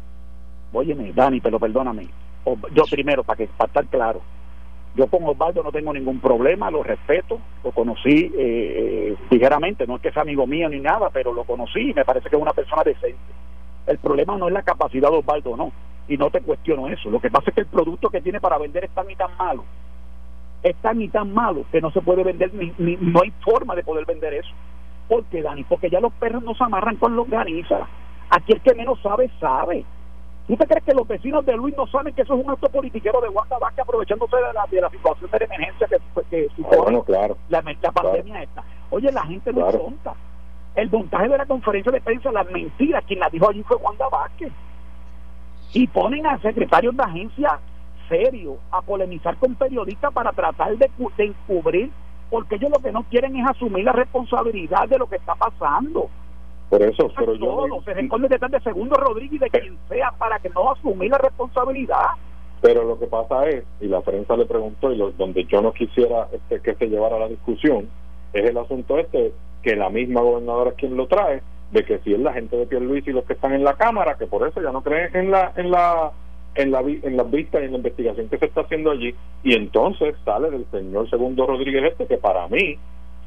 Óyeme, 0.72 1.12
Dani, 1.14 1.42
pero 1.42 1.60
perdóname. 1.60 2.08
Yo 2.74 2.84
primero, 2.90 3.24
para 3.24 3.38
que 3.38 3.48
para 3.48 3.68
estar 3.68 3.86
claro, 3.88 4.22
yo 4.96 5.08
con 5.08 5.24
Osvaldo 5.24 5.64
no 5.64 5.72
tengo 5.72 5.92
ningún 5.92 6.20
problema, 6.20 6.70
lo 6.70 6.84
respeto, 6.84 7.40
lo 7.64 7.72
conocí 7.72 8.32
eh, 8.34 8.34
eh, 8.38 9.16
ligeramente, 9.32 9.88
no 9.88 9.96
es 9.96 10.02
que 10.02 10.12
sea 10.12 10.22
amigo 10.22 10.46
mío 10.46 10.70
ni 10.70 10.80
nada, 10.80 11.10
pero 11.10 11.34
lo 11.34 11.44
conocí 11.44 11.90
y 11.90 11.94
me 11.94 12.06
parece 12.06 12.30
que 12.30 12.36
es 12.36 12.42
una 12.42 12.54
persona 12.54 12.84
decente. 12.84 13.18
El 13.88 13.98
problema 13.98 14.38
no 14.38 14.48
es 14.48 14.54
la 14.54 14.64
capacidad 14.64 15.10
de 15.10 15.18
Osvaldo, 15.18 15.58
no, 15.58 15.72
y 16.08 16.18
no 16.18 16.30
te 16.30 16.42
cuestiono 16.42 16.88
eso. 16.88 17.10
Lo 17.10 17.20
que 17.20 17.30
pasa 17.30 17.50
es 17.50 17.56
que 17.56 17.62
el 17.62 17.68
producto 17.68 18.10
que 18.10 18.22
tiene 18.22 18.40
para 18.40 18.58
vender 18.58 18.86
es 18.86 18.92
tan 18.92 19.10
y 19.10 19.16
tan 19.16 19.36
malo, 19.38 19.66
es 20.66 20.76
tan 20.78 21.00
y 21.00 21.08
tan 21.10 21.32
malo 21.32 21.64
que 21.72 21.80
no 21.80 21.92
se 21.92 22.02
puede 22.02 22.24
vender, 22.24 22.52
ni, 22.56 22.98
no 23.00 23.22
hay 23.22 23.32
forma 23.44 23.76
de 23.76 23.84
poder 23.84 24.04
vender 24.06 24.34
eso. 24.34 24.50
¿Por 25.08 25.24
qué, 25.26 25.44
Dani? 25.44 25.64
Porque 25.64 25.92
ya 25.92 26.00
los 26.00 26.12
perros 26.14 26.42
no 26.42 26.56
se 26.56 26.64
amarran 26.64 26.96
con 26.96 27.16
los 27.16 27.30
ganizas. 27.30 27.88
Aquí 28.32 28.54
el 28.54 28.62
que 28.62 28.74
menos 28.74 29.00
sabe, 29.04 29.30
sabe. 29.40 29.86
¿Tú 30.48 30.58
te 30.58 30.66
crees 30.66 30.84
que 30.84 30.96
los 30.96 31.08
vecinos 31.08 31.46
de 31.46 31.56
Luis 31.56 31.78
no 31.78 31.86
saben 31.86 32.16
que 32.16 32.24
eso 32.24 32.34
es 32.34 32.44
un 32.44 32.50
acto 32.50 32.68
politiquero 32.70 33.22
de 33.22 33.30
Wanda 33.30 33.60
Vázquez 33.60 33.82
aprovechándose 33.82 34.36
de 34.38 34.54
la, 34.54 34.66
de 34.66 34.82
la 34.82 34.90
situación 34.90 35.30
de 35.30 35.46
emergencia 35.46 35.88
que, 35.88 35.98
que 36.32 36.50
ah, 36.66 37.04
claro, 37.06 37.38
la, 37.50 37.62
pandemia 37.62 38.42
esta? 38.42 38.64
Oye, 38.90 39.12
la 39.12 39.24
gente 39.24 39.54
no 39.54 39.70
es 39.70 39.78
tonta. 39.78 40.16
El 40.74 40.90
montaje 40.90 41.30
de 41.30 41.38
la 41.38 41.46
conferencia 41.46 41.92
de 41.92 42.02
prensa, 42.02 42.32
las 42.32 42.50
mentiras, 42.50 43.04
quien 43.06 43.20
la 43.20 43.30
dijo 43.30 43.48
allí 43.48 43.62
fue 43.62 43.78
Wanda 43.78 44.10
Vázquez. 44.10 44.52
Y 45.74 45.86
ponen 45.86 46.26
a 46.26 46.40
secretarios 46.40 46.98
de 46.98 47.04
agencia 47.04 47.60
serio 48.08 48.58
a 48.72 48.82
polemizar 48.82 49.36
con 49.38 49.56
periodistas 49.56 50.14
para 50.14 50.32
tratar 50.32 50.78
de, 50.78 50.90
de 51.18 51.24
encubrir, 51.24 51.92
porque 52.30 52.56
ellos 52.56 52.72
lo 52.72 52.80
que 52.80 52.92
no 52.92 53.04
quieren 53.04 53.36
es 53.36 53.48
asumir 53.48 53.86
la 53.86 53.94
responsabilidad 53.94 54.88
de 54.88 54.98
lo 54.98 55.08
que 55.08 55.18
está 55.18 55.36
pasando. 55.36 56.10
Por 56.70 56.82
eso, 56.82 57.12
pero 57.16 57.36
yo. 57.36 57.68
se 57.86 57.94
responde 57.94 58.28
detrás 58.28 58.52
de 58.52 58.60
Segundo 58.62 58.96
Rodríguez 58.96 59.40
de 59.40 59.50
quien 59.50 59.78
sea 59.88 60.12
para 60.18 60.40
que 60.40 60.50
no 60.50 60.72
asumir 60.72 61.12
la 61.12 61.20
responsabilidad. 61.20 62.08
Pero 62.62 62.84
lo 62.84 62.98
que 62.98 63.06
pasa 63.06 63.48
es, 63.48 63.64
y 63.80 63.88
la 63.88 64.02
prensa 64.02 64.36
le 64.36 64.46
preguntó, 64.46 64.92
y 64.92 64.98
donde 65.18 65.46
yo 65.46 65.62
no 65.62 65.72
quisiera 65.72 66.28
este, 66.32 66.60
que 66.62 66.74
se 66.76 66.88
llevara 66.88 67.20
la 67.20 67.28
discusión, 67.28 67.88
es 68.34 68.50
el 68.50 68.58
asunto 68.58 68.98
este, 68.98 69.34
que 69.62 69.76
la 69.76 69.90
misma 69.90 70.22
gobernadora 70.22 70.72
es 70.72 70.76
quien 70.78 70.98
lo 70.98 71.08
trae, 71.08 71.42
de 71.72 71.86
que 71.86 72.00
si 72.00 72.14
es 72.14 72.20
la 72.20 72.34
gente 72.34 72.66
de 72.66 72.80
Luis 72.80 73.08
y 73.08 73.12
los 73.12 73.26
que 73.26 73.34
están 73.34 73.54
en 73.54 73.64
la 73.64 73.74
Cámara, 73.74 74.16
que 74.18 74.26
por 74.26 74.48
eso 74.48 74.62
ya 74.62 74.72
no 74.72 74.82
creen 74.82 75.16
en 75.16 75.32
la 75.32 75.52
en 75.56 75.72
la 75.72 76.12
en 76.56 76.72
la 76.72 76.80
en 76.80 77.18
las 77.18 77.30
vistas 77.30 77.62
y 77.62 77.66
en 77.66 77.72
la 77.72 77.78
investigación 77.78 78.30
que 78.30 78.38
se 78.38 78.46
está 78.46 78.62
haciendo 78.62 78.92
allí, 78.92 79.14
y 79.44 79.56
entonces 79.56 80.16
sale 80.24 80.50
del 80.50 80.66
señor 80.72 81.10
Segundo 81.10 81.46
Rodríguez 81.46 81.84
este, 81.92 82.08
que 82.08 82.18
para 82.18 82.48
mí 82.48 82.78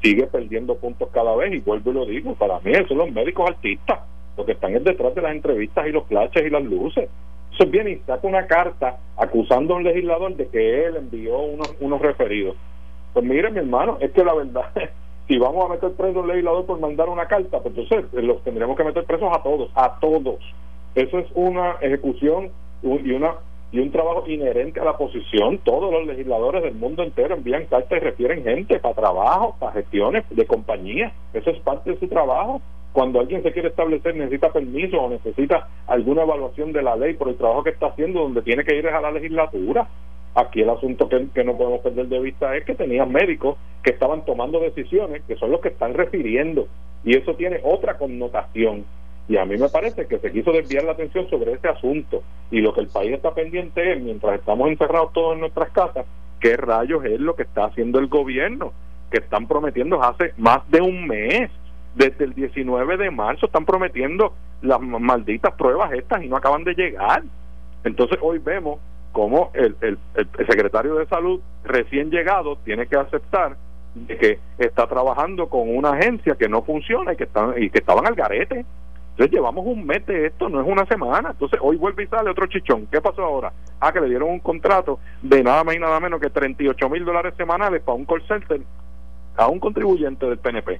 sigue 0.01 0.27
perdiendo 0.27 0.75
puntos 0.75 1.09
cada 1.11 1.35
vez 1.35 1.53
y 1.53 1.59
vuelvo 1.59 1.91
y 1.91 1.93
lo 1.93 2.05
digo, 2.05 2.35
para 2.35 2.59
mí 2.61 2.71
son 2.87 2.97
los 2.97 3.11
médicos 3.11 3.49
artistas, 3.49 3.99
los 4.37 4.45
que 4.45 4.53
están 4.53 4.83
detrás 4.83 5.13
de 5.13 5.21
las 5.21 5.31
entrevistas 5.31 5.87
y 5.87 5.91
los 5.91 6.05
flashes 6.07 6.45
y 6.45 6.49
las 6.49 6.63
luces. 6.63 7.09
Eso 7.53 7.69
viene 7.69 7.91
y 7.91 7.97
saca 8.05 8.27
una 8.27 8.47
carta 8.47 8.97
acusando 9.17 9.73
a 9.73 9.77
un 9.77 9.83
legislador 9.83 10.35
de 10.35 10.47
que 10.47 10.85
él 10.85 10.95
envió 10.95 11.39
unos, 11.39 11.75
unos 11.79 12.01
referidos. 12.01 12.55
Pues 13.13 13.25
mire 13.25 13.51
mi 13.51 13.59
hermano, 13.59 13.97
es 13.99 14.11
que 14.11 14.23
la 14.23 14.33
verdad, 14.33 14.71
si 15.27 15.37
vamos 15.37 15.65
a 15.65 15.73
meter 15.73 15.91
preso 15.91 16.21
al 16.21 16.27
legislador 16.27 16.65
por 16.65 16.79
mandar 16.79 17.09
una 17.09 17.25
carta, 17.25 17.59
pues 17.59 17.75
entonces 17.77 18.05
eh, 18.13 18.21
los 18.21 18.41
tendremos 18.43 18.77
que 18.77 18.83
meter 18.83 19.03
presos 19.03 19.29
a 19.35 19.43
todos, 19.43 19.69
a 19.75 19.99
todos. 19.99 20.39
Eso 20.95 21.19
es 21.19 21.27
una 21.33 21.75
ejecución 21.81 22.51
y 22.83 23.11
una 23.11 23.35
y 23.71 23.79
un 23.79 23.91
trabajo 23.91 24.23
inherente 24.27 24.79
a 24.79 24.83
la 24.83 24.97
posición. 24.97 25.59
Todos 25.59 25.91
los 25.91 26.05
legisladores 26.07 26.63
del 26.63 26.73
mundo 26.73 27.03
entero 27.03 27.35
envían 27.35 27.65
cartas 27.65 28.01
y 28.01 28.03
refieren 28.03 28.43
gente 28.43 28.79
para 28.79 28.95
trabajo, 28.95 29.55
para 29.59 29.73
gestiones 29.73 30.23
de 30.29 30.45
compañía. 30.45 31.13
Eso 31.33 31.51
es 31.51 31.59
parte 31.59 31.91
de 31.91 31.99
su 31.99 32.07
trabajo. 32.07 32.61
Cuando 32.93 33.19
alguien 33.19 33.43
se 33.43 33.51
quiere 33.51 33.69
establecer, 33.69 34.15
necesita 34.15 34.51
permiso 34.51 34.97
o 34.97 35.09
necesita 35.09 35.67
alguna 35.85 36.23
evaluación 36.23 36.73
de 36.73 36.81
la 36.81 36.95
ley 36.95 37.13
por 37.13 37.29
el 37.29 37.37
trabajo 37.37 37.63
que 37.63 37.69
está 37.69 37.87
haciendo, 37.87 38.21
donde 38.21 38.41
tiene 38.41 38.63
que 38.63 38.75
ir 38.75 38.87
a 38.87 39.01
la 39.01 39.11
legislatura. 39.11 39.87
Aquí 40.33 40.61
el 40.61 40.69
asunto 40.69 41.07
que, 41.07 41.27
que 41.33 41.43
no 41.43 41.55
podemos 41.55 41.81
perder 41.81 42.07
de 42.07 42.19
vista 42.19 42.55
es 42.55 42.65
que 42.65 42.73
tenían 42.73 43.11
médicos 43.11 43.57
que 43.83 43.91
estaban 43.91 44.25
tomando 44.25 44.59
decisiones, 44.59 45.21
que 45.27 45.35
son 45.35 45.51
los 45.51 45.61
que 45.61 45.69
están 45.69 45.93
refiriendo, 45.93 46.67
y 47.03 47.15
eso 47.15 47.35
tiene 47.35 47.59
otra 47.63 47.97
connotación 47.97 48.85
y 49.29 49.37
a 49.37 49.45
mí 49.45 49.57
me 49.57 49.69
parece 49.69 50.07
que 50.07 50.17
se 50.17 50.31
quiso 50.31 50.51
desviar 50.51 50.83
la 50.85 50.93
atención 50.93 51.29
sobre 51.29 51.53
ese 51.53 51.67
asunto. 51.67 52.23
Y 52.49 52.61
lo 52.61 52.73
que 52.73 52.81
el 52.81 52.87
país 52.87 53.13
está 53.13 53.31
pendiente 53.31 53.93
es, 53.93 54.01
mientras 54.01 54.39
estamos 54.39 54.67
encerrados 54.69 55.13
todos 55.13 55.35
en 55.35 55.41
nuestras 55.41 55.69
casas, 55.69 56.07
qué 56.39 56.57
rayos 56.57 57.05
es 57.05 57.19
lo 57.19 57.35
que 57.35 57.43
está 57.43 57.65
haciendo 57.65 57.99
el 57.99 58.07
gobierno, 58.07 58.73
que 59.11 59.19
están 59.19 59.47
prometiendo 59.47 60.01
hace 60.01 60.33
más 60.37 60.67
de 60.71 60.81
un 60.81 61.07
mes. 61.07 61.51
Desde 61.93 62.25
el 62.25 62.33
19 62.33 62.97
de 62.97 63.11
marzo 63.11 63.45
están 63.45 63.65
prometiendo 63.65 64.33
las 64.63 64.81
malditas 64.81 65.53
pruebas 65.53 65.91
estas 65.93 66.23
y 66.23 66.27
no 66.27 66.35
acaban 66.35 66.63
de 66.63 66.73
llegar. 66.73 67.21
Entonces 67.83 68.17
hoy 68.21 68.39
vemos 68.39 68.79
cómo 69.11 69.51
el, 69.53 69.75
el, 69.81 69.99
el 70.15 70.47
secretario 70.47 70.95
de 70.95 71.05
salud 71.05 71.39
recién 71.63 72.09
llegado 72.09 72.57
tiene 72.63 72.87
que 72.87 72.97
aceptar 72.97 73.57
de 73.93 74.17
que 74.17 74.39
está 74.57 74.87
trabajando 74.87 75.49
con 75.49 75.75
una 75.75 75.91
agencia 75.91 76.35
que 76.35 76.49
no 76.49 76.63
funciona 76.63 77.13
y 77.13 77.15
que 77.15 77.23
están 77.25 77.53
y 77.61 77.69
que 77.69 77.79
estaban 77.79 78.07
al 78.07 78.15
garete 78.15 78.65
llevamos 79.25 79.65
un 79.65 79.85
mes 79.85 80.05
de 80.05 80.27
esto, 80.27 80.49
no 80.49 80.61
es 80.61 80.67
una 80.67 80.85
semana. 80.85 81.31
Entonces 81.31 81.59
hoy 81.61 81.77
vuelve 81.77 82.03
y 82.03 82.07
sale 82.07 82.29
otro 82.29 82.47
chichón. 82.47 82.87
¿Qué 82.91 83.01
pasó 83.01 83.23
ahora? 83.23 83.51
Ah, 83.79 83.91
que 83.91 83.99
le 83.99 84.07
dieron 84.07 84.29
un 84.29 84.39
contrato 84.39 84.99
de 85.21 85.43
nada 85.43 85.63
más 85.63 85.75
y 85.75 85.79
nada 85.79 85.99
menos 85.99 86.21
que 86.21 86.29
38 86.29 86.89
mil 86.89 87.03
dólares 87.03 87.33
semanales 87.37 87.81
para 87.81 87.97
un 87.97 88.05
call 88.05 88.25
center 88.27 88.61
a 89.35 89.47
un 89.47 89.59
contribuyente 89.59 90.25
del 90.25 90.37
PNP. 90.37 90.79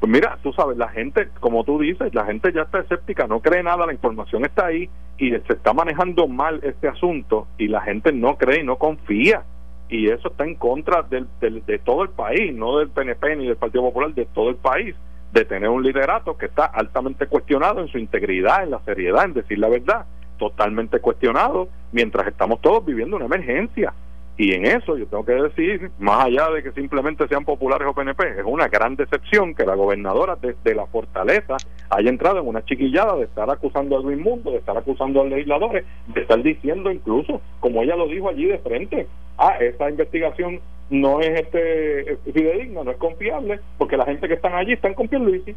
Pues 0.00 0.12
mira, 0.12 0.38
tú 0.42 0.52
sabes, 0.52 0.76
la 0.76 0.88
gente, 0.88 1.28
como 1.40 1.64
tú 1.64 1.78
dices, 1.80 2.14
la 2.14 2.24
gente 2.24 2.52
ya 2.52 2.62
está 2.62 2.80
escéptica, 2.80 3.26
no 3.26 3.40
cree 3.40 3.62
nada, 3.62 3.84
la 3.84 3.92
información 3.92 4.44
está 4.44 4.66
ahí 4.66 4.88
y 5.18 5.30
se 5.30 5.52
está 5.52 5.72
manejando 5.72 6.28
mal 6.28 6.60
este 6.62 6.86
asunto 6.86 7.48
y 7.58 7.66
la 7.66 7.80
gente 7.80 8.12
no 8.12 8.36
cree 8.36 8.60
y 8.60 8.64
no 8.64 8.76
confía. 8.76 9.42
Y 9.88 10.08
eso 10.08 10.28
está 10.28 10.44
en 10.44 10.54
contra 10.54 11.02
del, 11.02 11.26
de 11.40 11.78
todo 11.78 12.02
el 12.02 12.10
país, 12.10 12.54
no 12.54 12.78
del 12.78 12.90
PNP 12.90 13.36
ni 13.36 13.46
del 13.46 13.56
Partido 13.56 13.84
Popular, 13.84 14.14
de 14.14 14.26
todo 14.26 14.50
el 14.50 14.56
país 14.56 14.94
de 15.32 15.44
tener 15.44 15.68
un 15.68 15.82
liderato 15.82 16.36
que 16.36 16.46
está 16.46 16.64
altamente 16.64 17.26
cuestionado 17.26 17.80
en 17.80 17.88
su 17.88 17.98
integridad, 17.98 18.62
en 18.62 18.70
la 18.70 18.80
seriedad, 18.80 19.24
en 19.24 19.34
decir 19.34 19.58
la 19.58 19.68
verdad, 19.68 20.06
totalmente 20.38 21.00
cuestionado, 21.00 21.68
mientras 21.92 22.26
estamos 22.26 22.60
todos 22.60 22.84
viviendo 22.84 23.16
una 23.16 23.26
emergencia. 23.26 23.92
Y 24.38 24.54
en 24.54 24.66
eso 24.66 24.96
yo 24.96 25.06
tengo 25.08 25.24
que 25.24 25.32
decir, 25.32 25.90
más 25.98 26.26
allá 26.26 26.48
de 26.50 26.62
que 26.62 26.70
simplemente 26.70 27.26
sean 27.26 27.44
populares 27.44 27.88
o 27.88 27.92
PNP, 27.92 28.38
es 28.38 28.44
una 28.46 28.68
gran 28.68 28.94
decepción 28.94 29.52
que 29.52 29.66
la 29.66 29.74
gobernadora 29.74 30.36
desde 30.40 30.76
la 30.76 30.86
fortaleza 30.86 31.56
haya 31.90 32.08
entrado 32.08 32.38
en 32.38 32.46
una 32.46 32.64
chiquillada 32.64 33.16
de 33.16 33.24
estar 33.24 33.50
acusando 33.50 33.98
a 33.98 34.00
Luis 34.00 34.16
Mundo, 34.16 34.52
de 34.52 34.58
estar 34.58 34.78
acusando 34.78 35.20
a 35.20 35.24
legisladores, 35.24 35.84
de 36.06 36.20
estar 36.20 36.40
diciendo 36.40 36.92
incluso, 36.92 37.40
como 37.58 37.82
ella 37.82 37.96
lo 37.96 38.06
dijo 38.06 38.28
allí 38.28 38.46
de 38.46 38.58
frente, 38.58 39.08
ah, 39.38 39.56
esa 39.58 39.90
investigación 39.90 40.60
no 40.88 41.20
es 41.20 41.40
este 41.40 42.16
fidedigna, 42.32 42.84
no 42.84 42.92
es 42.92 42.96
confiable, 42.96 43.58
porque 43.76 43.96
la 43.96 44.04
gente 44.04 44.28
que 44.28 44.34
están 44.34 44.54
allí 44.54 44.74
están 44.74 44.94
con 44.94 45.08
Pierluisi. 45.08 45.56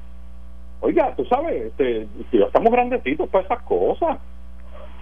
Oiga, 0.79 1.13
tú 1.15 1.23
sabes, 1.25 1.67
este, 1.67 2.07
ya 2.31 2.45
estamos 2.45 2.71
grandecitos 2.71 3.29
para 3.29 3.45
esas 3.45 3.61
cosas. 3.61 4.17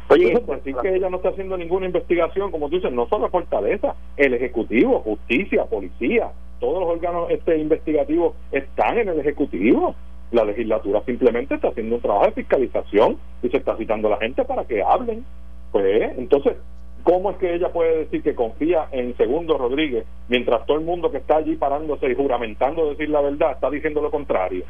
Oye, 0.09 0.33
decir 0.33 0.75
que 0.81 0.95
ella 0.95 1.09
no 1.09 1.17
está 1.17 1.29
haciendo 1.29 1.57
ninguna 1.57 1.85
investigación, 1.85 2.51
como 2.51 2.69
tú 2.69 2.77
dices, 2.77 2.91
no 2.91 3.07
solo 3.07 3.29
Fortaleza, 3.29 3.95
el 4.17 4.33
Ejecutivo, 4.33 5.01
Justicia, 5.01 5.65
Policía, 5.65 6.31
todos 6.59 6.81
los 6.81 6.89
órganos 6.89 7.29
este 7.29 7.57
investigativos 7.57 8.35
están 8.51 8.97
en 8.97 9.09
el 9.09 9.19
Ejecutivo. 9.19 9.95
La 10.31 10.43
legislatura 10.43 11.01
simplemente 11.05 11.55
está 11.55 11.69
haciendo 11.69 11.95
un 11.95 12.01
trabajo 12.01 12.25
de 12.25 12.31
fiscalización 12.33 13.17
y 13.41 13.49
se 13.49 13.57
está 13.57 13.75
citando 13.77 14.07
a 14.07 14.11
la 14.11 14.17
gente 14.17 14.43
para 14.45 14.65
que 14.65 14.83
hablen. 14.83 15.25
Pues, 15.71 16.17
entonces, 16.17 16.55
¿Cómo 17.03 17.31
es 17.31 17.37
que 17.37 17.55
ella 17.55 17.69
puede 17.69 17.99
decir 17.99 18.21
que 18.21 18.35
confía 18.35 18.87
en 18.91 19.15
Segundo 19.15 19.57
Rodríguez 19.57 20.05
mientras 20.27 20.65
todo 20.65 20.77
el 20.77 20.85
mundo 20.85 21.09
que 21.09 21.17
está 21.17 21.37
allí 21.37 21.55
parándose 21.55 22.11
y 22.11 22.15
juramentando 22.15 22.89
decir 22.89 23.09
la 23.09 23.21
verdad 23.21 23.53
está 23.53 23.69
diciendo 23.69 24.01
lo 24.01 24.11
contrario? 24.11 24.65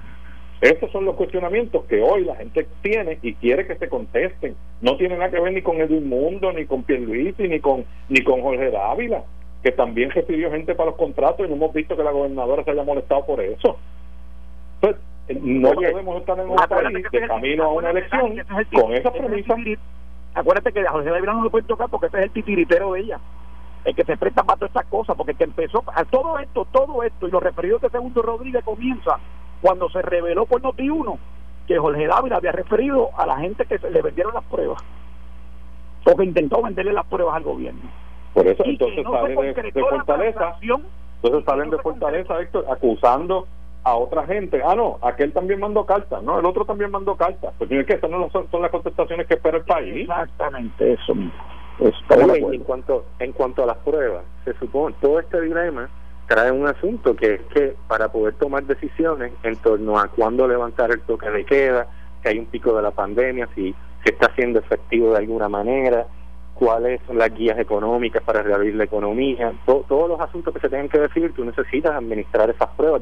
Esos 0.61 0.91
son 0.91 1.05
los 1.05 1.15
cuestionamientos 1.15 1.85
que 1.85 2.01
hoy 2.01 2.25
la 2.25 2.35
gente 2.35 2.67
tiene 2.81 3.17
y 3.21 3.33
quiere 3.35 3.65
que 3.65 3.75
se 3.75 3.87
contesten. 3.87 4.55
No 4.81 4.97
tiene 4.97 5.15
nada 5.15 5.31
que 5.31 5.39
ver 5.39 5.53
ni 5.53 5.61
con 5.61 5.79
Edwin 5.79 6.09
Mundo, 6.09 6.51
ni 6.51 6.65
con 6.65 6.83
Pierluisi, 6.83 7.47
ni 7.47 7.59
con, 7.61 7.85
ni 8.09 8.21
con 8.23 8.41
Jorge 8.41 8.69
Dávila, 8.69 9.23
que 9.63 9.71
también 9.71 10.09
recibió 10.11 10.51
gente 10.51 10.75
para 10.75 10.89
los 10.89 10.99
contratos 10.99 11.45
y 11.45 11.49
no 11.49 11.55
hemos 11.55 11.73
visto 11.73 11.95
que 11.95 12.03
la 12.03 12.11
gobernadora 12.11 12.63
se 12.65 12.71
haya 12.71 12.83
molestado 12.83 13.25
por 13.25 13.39
eso. 13.41 13.77
Pues, 14.81 14.97
no 15.41 15.71
podemos 15.71 16.19
estar 16.19 16.39
en 16.39 16.49
un 16.49 16.55
país 16.55 17.05
de 17.11 17.27
camino 17.27 17.63
a 17.63 17.73
una 17.73 17.91
elección 17.91 18.35
con 18.73 18.93
esa 18.93 19.11
premisa 19.11 19.55
acuérdate 20.33 20.71
que 20.71 20.79
a 20.81 20.91
José 20.91 21.09
David 21.09 21.25
no 21.25 21.43
le 21.43 21.49
puede 21.49 21.67
tocar 21.67 21.89
porque 21.89 22.07
ese 22.07 22.17
es 22.17 22.23
el 22.23 22.31
titiritero 22.31 22.93
de 22.93 23.01
ella 23.01 23.19
el 23.85 23.95
que 23.95 24.03
se 24.03 24.17
presta 24.17 24.43
para 24.43 24.57
todas 24.57 24.71
estas 24.71 24.85
cosas 24.87 25.15
porque 25.15 25.33
el 25.33 25.37
que 25.37 25.43
empezó 25.43 25.83
a 25.93 26.03
todo 26.05 26.39
esto 26.39 26.65
todo 26.71 27.03
esto 27.03 27.27
y 27.27 27.31
lo 27.31 27.39
referido 27.39 27.79
de 27.79 27.89
Segundo 27.89 28.21
Rodríguez 28.21 28.63
comienza 28.63 29.19
cuando 29.61 29.89
se 29.89 30.01
reveló 30.01 30.45
por 30.45 30.61
Noti 30.61 30.89
1 30.89 31.19
que 31.67 31.77
Jorge 31.77 32.07
David 32.07 32.31
había 32.31 32.51
referido 32.51 33.09
a 33.17 33.25
la 33.25 33.37
gente 33.37 33.65
que 33.65 33.77
se 33.77 33.91
le 33.91 34.01
vendieron 34.01 34.33
las 34.33 34.43
pruebas 34.45 34.83
o 36.05 36.15
que 36.15 36.25
intentó 36.25 36.61
venderle 36.61 36.93
las 36.93 37.05
pruebas 37.05 37.35
al 37.35 37.43
gobierno 37.43 37.89
por 38.33 38.47
eso 38.47 38.63
entonces 38.65 39.03
salen 39.03 39.53
de, 39.53 39.71
Fortaleza 39.81 40.55
entonces 40.61 41.45
salen 41.45 41.69
de 41.69 41.77
Fortaleza 41.79 42.39
Héctor 42.39 42.65
acusando 42.69 43.47
a 43.83 43.95
otra 43.95 44.25
gente. 44.25 44.61
Ah, 44.63 44.75
no, 44.75 44.97
aquel 45.01 45.31
también 45.31 45.59
mandó 45.59 45.85
cartas, 45.85 46.21
¿no? 46.23 46.39
El 46.39 46.45
otro 46.45 46.65
también 46.65 46.91
mandó 46.91 47.15
cartas. 47.15 47.53
Pues 47.57 47.71
es 47.71 47.85
que 47.85 47.93
esas 47.93 48.09
no 48.09 48.29
son, 48.29 48.61
las 48.61 48.71
contestaciones 48.71 49.27
que 49.27 49.35
espera 49.35 49.57
el 49.57 49.63
país. 49.63 50.01
Exactamente, 50.01 50.93
eso 50.93 51.15
mismo. 51.15 51.33
en 51.79 52.63
cuanto, 52.63 53.05
en 53.19 53.31
cuanto 53.31 53.63
a 53.63 53.67
las 53.67 53.77
pruebas, 53.77 54.23
se 54.43 54.53
supone, 54.55 54.95
todo 55.01 55.19
este 55.19 55.41
dilema 55.41 55.89
trae 56.29 56.51
un 56.51 56.67
asunto 56.67 57.15
que 57.15 57.33
es 57.33 57.41
que 57.51 57.75
para 57.87 58.11
poder 58.11 58.35
tomar 58.35 58.63
decisiones 58.63 59.33
en 59.41 59.55
torno 59.55 59.99
a 59.99 60.07
cuándo 60.09 60.47
levantar 60.47 60.91
el 60.91 61.01
toque 61.01 61.27
de 61.27 61.43
queda, 61.43 61.87
que 62.21 62.29
hay 62.29 62.37
un 62.37 62.45
pico 62.45 62.75
de 62.75 62.83
la 62.83 62.91
pandemia, 62.91 63.49
si 63.55 63.73
se 64.03 64.11
está 64.11 64.27
haciendo 64.27 64.59
efectivo 64.59 65.11
de 65.11 65.17
alguna 65.17 65.49
manera, 65.49 66.05
cuáles 66.53 67.01
son 67.07 67.17
las 67.17 67.33
guías 67.33 67.57
económicas 67.57 68.21
para 68.21 68.43
reabrir 68.43 68.75
la 68.75 68.83
economía, 68.83 69.53
todos 69.65 70.07
los 70.07 70.19
asuntos 70.21 70.53
que 70.53 70.59
se 70.59 70.69
tienen 70.69 70.87
que 70.87 70.99
decir, 70.99 71.33
tú 71.33 71.43
necesitas 71.43 71.95
administrar 71.95 72.47
esas 72.51 72.69
pruebas, 72.77 73.01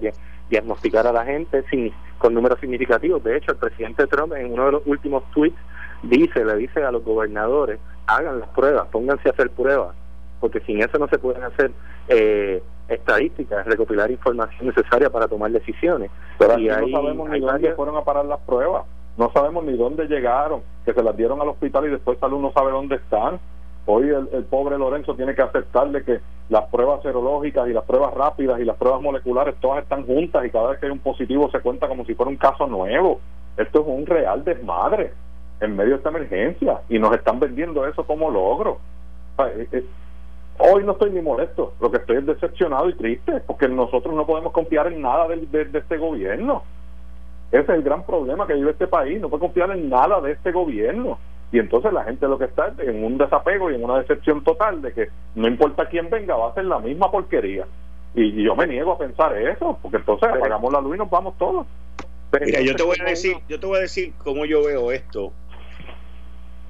diagnosticar 0.49 1.05
a 1.05 1.11
la 1.11 1.25
gente 1.25 1.65
sin, 1.69 1.91
con 2.19 2.33
números 2.33 2.61
significativos. 2.61 3.21
De 3.25 3.35
hecho, 3.35 3.51
el 3.51 3.57
presidente 3.57 4.07
Trump 4.07 4.35
en 4.35 4.53
uno 4.53 4.67
de 4.67 4.71
los 4.71 4.83
últimos 4.85 5.29
tweets 5.31 5.57
dice, 6.03 6.45
le 6.45 6.55
dice 6.55 6.81
a 6.81 6.91
los 6.91 7.03
gobernadores, 7.03 7.77
hagan 8.05 8.39
las 8.39 8.49
pruebas, 8.49 8.87
pónganse 8.87 9.27
a 9.27 9.33
hacer 9.33 9.49
pruebas, 9.49 9.93
porque 10.39 10.61
sin 10.61 10.81
eso 10.81 10.97
no 10.97 11.09
se 11.09 11.19
pueden 11.19 11.43
hacer 11.43 11.71
eh, 12.07 12.63
estadísticas, 12.87 13.65
recopilar 13.65 14.11
información 14.11 14.67
necesaria 14.67 15.09
para 15.09 15.27
tomar 15.27 15.51
decisiones. 15.51 16.11
Pero 16.37 16.57
y 16.59 16.69
ahí, 16.69 16.91
no 16.91 17.01
sabemos 17.01 17.29
ni 17.29 17.39
dónde 17.39 17.73
fueron 17.73 17.97
a 17.97 18.03
parar 18.03 18.25
las 18.25 18.39
pruebas 18.41 18.85
no 19.17 19.31
sabemos 19.31 19.65
ni 19.65 19.75
dónde 19.75 20.07
llegaron, 20.07 20.61
que 20.85 20.93
se 20.93 21.03
las 21.03 21.17
dieron 21.17 21.41
al 21.41 21.49
hospital 21.49 21.85
y 21.85 21.89
después 21.89 22.19
salud 22.19 22.39
no 22.39 22.51
sabe 22.51 22.71
dónde 22.71 22.95
están. 22.97 23.39
Hoy 23.87 24.09
el, 24.09 24.43
pobre 24.43 24.77
Lorenzo 24.77 25.15
tiene 25.15 25.33
que 25.33 25.41
aceptarle 25.41 26.03
que 26.03 26.19
las 26.49 26.65
pruebas 26.65 27.01
serológicas 27.01 27.67
y 27.67 27.73
las 27.73 27.83
pruebas 27.85 28.13
rápidas 28.13 28.59
y 28.59 28.65
las 28.65 28.77
pruebas 28.77 29.01
moleculares 29.01 29.55
todas 29.59 29.81
están 29.81 30.05
juntas 30.05 30.45
y 30.45 30.49
cada 30.49 30.69
vez 30.69 30.79
que 30.79 30.85
hay 30.85 30.91
un 30.91 30.99
positivo 30.99 31.49
se 31.51 31.61
cuenta 31.61 31.87
como 31.87 32.05
si 32.05 32.13
fuera 32.13 32.29
un 32.29 32.37
caso 32.37 32.67
nuevo. 32.67 33.19
Esto 33.57 33.81
es 33.81 33.87
un 33.87 34.05
real 34.05 34.43
desmadre 34.43 35.13
en 35.61 35.75
medio 35.75 35.91
de 35.91 35.97
esta 35.97 36.09
emergencia 36.09 36.81
y 36.89 36.99
nos 36.99 37.15
están 37.15 37.39
vendiendo 37.39 37.87
eso 37.87 38.05
como 38.05 38.29
logro. 38.29 38.79
Hoy 40.59 40.83
no 40.83 40.93
estoy 40.93 41.11
ni 41.11 41.21
molesto, 41.21 41.73
lo 41.79 41.91
que 41.91 41.97
estoy 41.97 42.17
es 42.17 42.25
decepcionado 42.25 42.89
y 42.89 42.95
triste 42.95 43.41
porque 43.45 43.67
nosotros 43.67 44.13
no 44.15 44.25
podemos 44.25 44.51
confiar 44.53 44.87
en 44.87 45.01
nada 45.01 45.27
de 45.27 45.61
este 45.73 45.97
gobierno. 45.97 46.63
Ese 47.51 47.61
es 47.61 47.69
el 47.69 47.83
gran 47.83 48.03
problema 48.03 48.45
que 48.45 48.55
vive 48.55 48.71
este 48.71 48.87
país, 48.87 49.21
no 49.21 49.29
puede 49.29 49.41
confiar 49.41 49.71
en 49.71 49.89
nada 49.89 50.19
de 50.19 50.33
este 50.33 50.51
gobierno. 50.51 51.17
Y 51.51 51.59
entonces 51.59 51.93
la 51.93 52.03
gente 52.03 52.27
lo 52.27 52.37
que 52.37 52.45
está 52.45 52.73
es 52.77 52.89
en 52.89 53.03
un 53.03 53.17
desapego 53.17 53.71
y 53.71 53.75
en 53.75 53.83
una 53.83 53.99
decepción 53.99 54.43
total 54.43 54.81
de 54.81 54.91
que 54.91 55.07
no 55.35 55.47
importa 55.47 55.87
quién 55.87 56.09
venga, 56.09 56.35
va 56.35 56.49
a 56.49 56.53
ser 56.53 56.65
la 56.65 56.79
misma 56.79 57.09
porquería. 57.09 57.65
Y, 58.15 58.43
yo 58.43 58.55
me 58.55 58.67
niego 58.67 58.93
a 58.93 58.97
pensar 58.97 59.37
eso, 59.37 59.77
porque 59.81 59.97
entonces 59.97 60.27
apagamos 60.27 60.73
la 60.73 60.81
luz 60.81 60.95
y 60.95 60.99
nos 60.99 61.09
vamos 61.09 61.37
todos. 61.37 61.65
Mira, 62.41 62.59
yo 62.61 62.75
te 62.75 62.83
voy 62.83 62.97
a 62.99 63.05
decir, 63.05 63.37
yo 63.47 63.59
te 63.59 63.65
voy 63.65 63.77
a 63.77 63.81
decir 63.81 64.11
cómo 64.23 64.45
yo 64.45 64.65
veo 64.65 64.91
esto. 64.91 65.31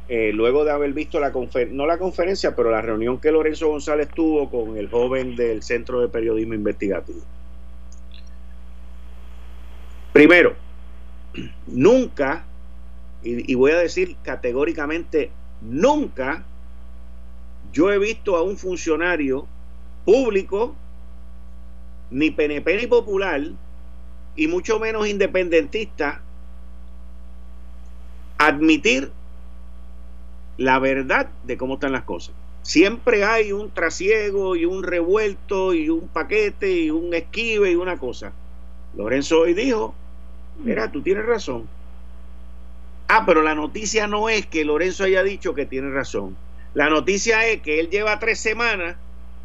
Eh, 0.10 0.32
luego 0.34 0.64
de 0.64 0.72
haber 0.72 0.94
visto 0.94 1.20
la 1.20 1.34
conferencia, 1.34 1.76
no 1.76 1.86
la 1.86 1.98
conferencia, 1.98 2.56
pero 2.56 2.72
la 2.72 2.82
reunión 2.82 3.20
que 3.20 3.32
Lorenzo 3.32 3.68
González 3.68 4.08
tuvo 4.10 4.50
con 4.50 4.78
el 4.78 4.90
joven 4.90 5.36
del 5.36 5.62
Centro 5.62 6.00
de 6.00 6.08
Periodismo 6.08 6.54
Investigativo. 6.54 7.20
Primero, 10.14 10.56
nunca, 11.68 12.46
y, 13.22 13.52
y 13.52 13.56
voy 13.56 13.72
a 13.72 13.80
decir 13.80 14.16
categóricamente, 14.24 15.30
nunca 15.62 16.46
yo 17.74 17.92
he 17.92 18.00
visto 18.00 18.38
a 18.38 18.44
un 18.44 18.58
funcionario 18.58 19.46
público, 20.06 20.74
ni 22.12 22.32
PNP 22.32 22.78
ni 22.78 22.88
popular, 22.88 23.42
y 24.38 24.48
mucho 24.48 24.80
menos 24.80 25.06
independentista, 25.06 26.22
admitir 28.38 29.12
la 30.58 30.80
verdad 30.80 31.30
de 31.44 31.58
cómo 31.58 31.76
están 31.76 31.92
las 31.92 32.04
cosas. 32.04 32.34
Siempre 32.64 33.24
hay 33.24 33.54
un 33.54 33.72
trasiego 33.72 34.56
y 34.56 34.66
un 34.66 34.84
revuelto 34.84 35.74
y 35.74 35.90
un 35.90 36.08
paquete 36.10 36.72
y 36.72 36.90
un 36.90 37.14
esquive 37.14 37.72
y 37.72 37.76
una 37.76 37.98
cosa. 37.98 38.34
Lorenzo 38.96 39.40
hoy 39.40 39.54
dijo, 39.54 39.96
mira, 40.64 40.92
tú 40.92 41.02
tienes 41.02 41.26
razón. 41.26 41.68
Ah, 43.08 43.24
pero 43.26 43.42
la 43.42 43.56
noticia 43.56 44.08
no 44.08 44.28
es 44.28 44.46
que 44.46 44.66
Lorenzo 44.66 45.06
haya 45.06 45.24
dicho 45.24 45.54
que 45.54 45.66
tiene 45.66 45.92
razón. 45.92 46.36
La 46.74 46.90
noticia 46.90 47.48
es 47.48 47.62
que 47.62 47.80
él 47.80 47.90
lleva 47.90 48.20
tres 48.20 48.40
semanas, 48.40 48.98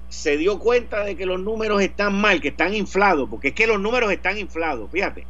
se 0.08 0.36
dio 0.36 0.58
cuenta 0.58 1.04
de 1.04 1.16
que 1.16 1.24
los 1.24 1.38
números 1.40 1.80
están 1.80 2.20
mal, 2.20 2.40
que 2.40 2.48
están 2.48 2.74
inflados, 2.74 3.28
porque 3.30 3.48
es 3.48 3.54
que 3.54 3.66
los 3.66 3.78
números 3.78 4.10
están 4.10 4.36
inflados, 4.36 4.90
fíjate. 4.90 5.26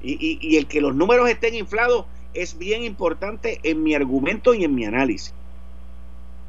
Y, 0.00 0.38
y 0.40 0.56
el 0.56 0.66
que 0.66 0.80
los 0.80 0.94
números 0.94 1.28
estén 1.28 1.54
inflados 1.54 2.04
es 2.34 2.58
bien 2.58 2.82
importante 2.82 3.60
en 3.62 3.82
mi 3.82 3.94
argumento 3.94 4.54
y 4.54 4.64
en 4.64 4.74
mi 4.74 4.84
análisis. 4.84 5.34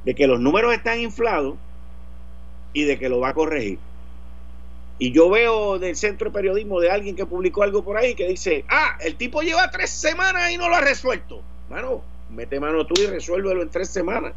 De 0.04 0.14
que 0.14 0.28
los 0.28 0.40
números 0.40 0.74
están 0.74 1.00
inflados 1.00 1.56
y 2.74 2.84
de 2.84 3.00
que 3.00 3.10
lo 3.10 3.20
va 3.20 3.30
a 3.30 3.34
corregir. 3.34 3.80
Y 4.98 5.12
yo 5.12 5.30
veo 5.30 5.78
del 5.78 5.96
centro 5.96 6.30
de 6.30 6.34
periodismo 6.34 6.80
de 6.80 6.90
alguien 6.90 7.16
que 7.16 7.26
publicó 7.26 7.64
algo 7.64 7.84
por 7.84 7.98
ahí 7.98 8.16
que 8.16 8.28
dice, 8.28 8.64
ah, 8.70 8.98
el 9.02 9.16
tipo 9.16 9.42
lleva 9.42 9.70
tres 9.70 9.90
semanas 9.90 10.52
y 10.52 10.58
no 10.58 10.70
lo 10.70 10.76
ha 10.76 10.82
resuelto. 10.82 11.42
Bueno, 11.70 12.02
mete 12.30 12.60
mano 12.60 12.86
tú 12.86 13.02
y 13.02 13.08
resuélvelo 13.08 13.62
en 13.62 13.70
tres 13.70 13.90
semanas. 13.90 14.34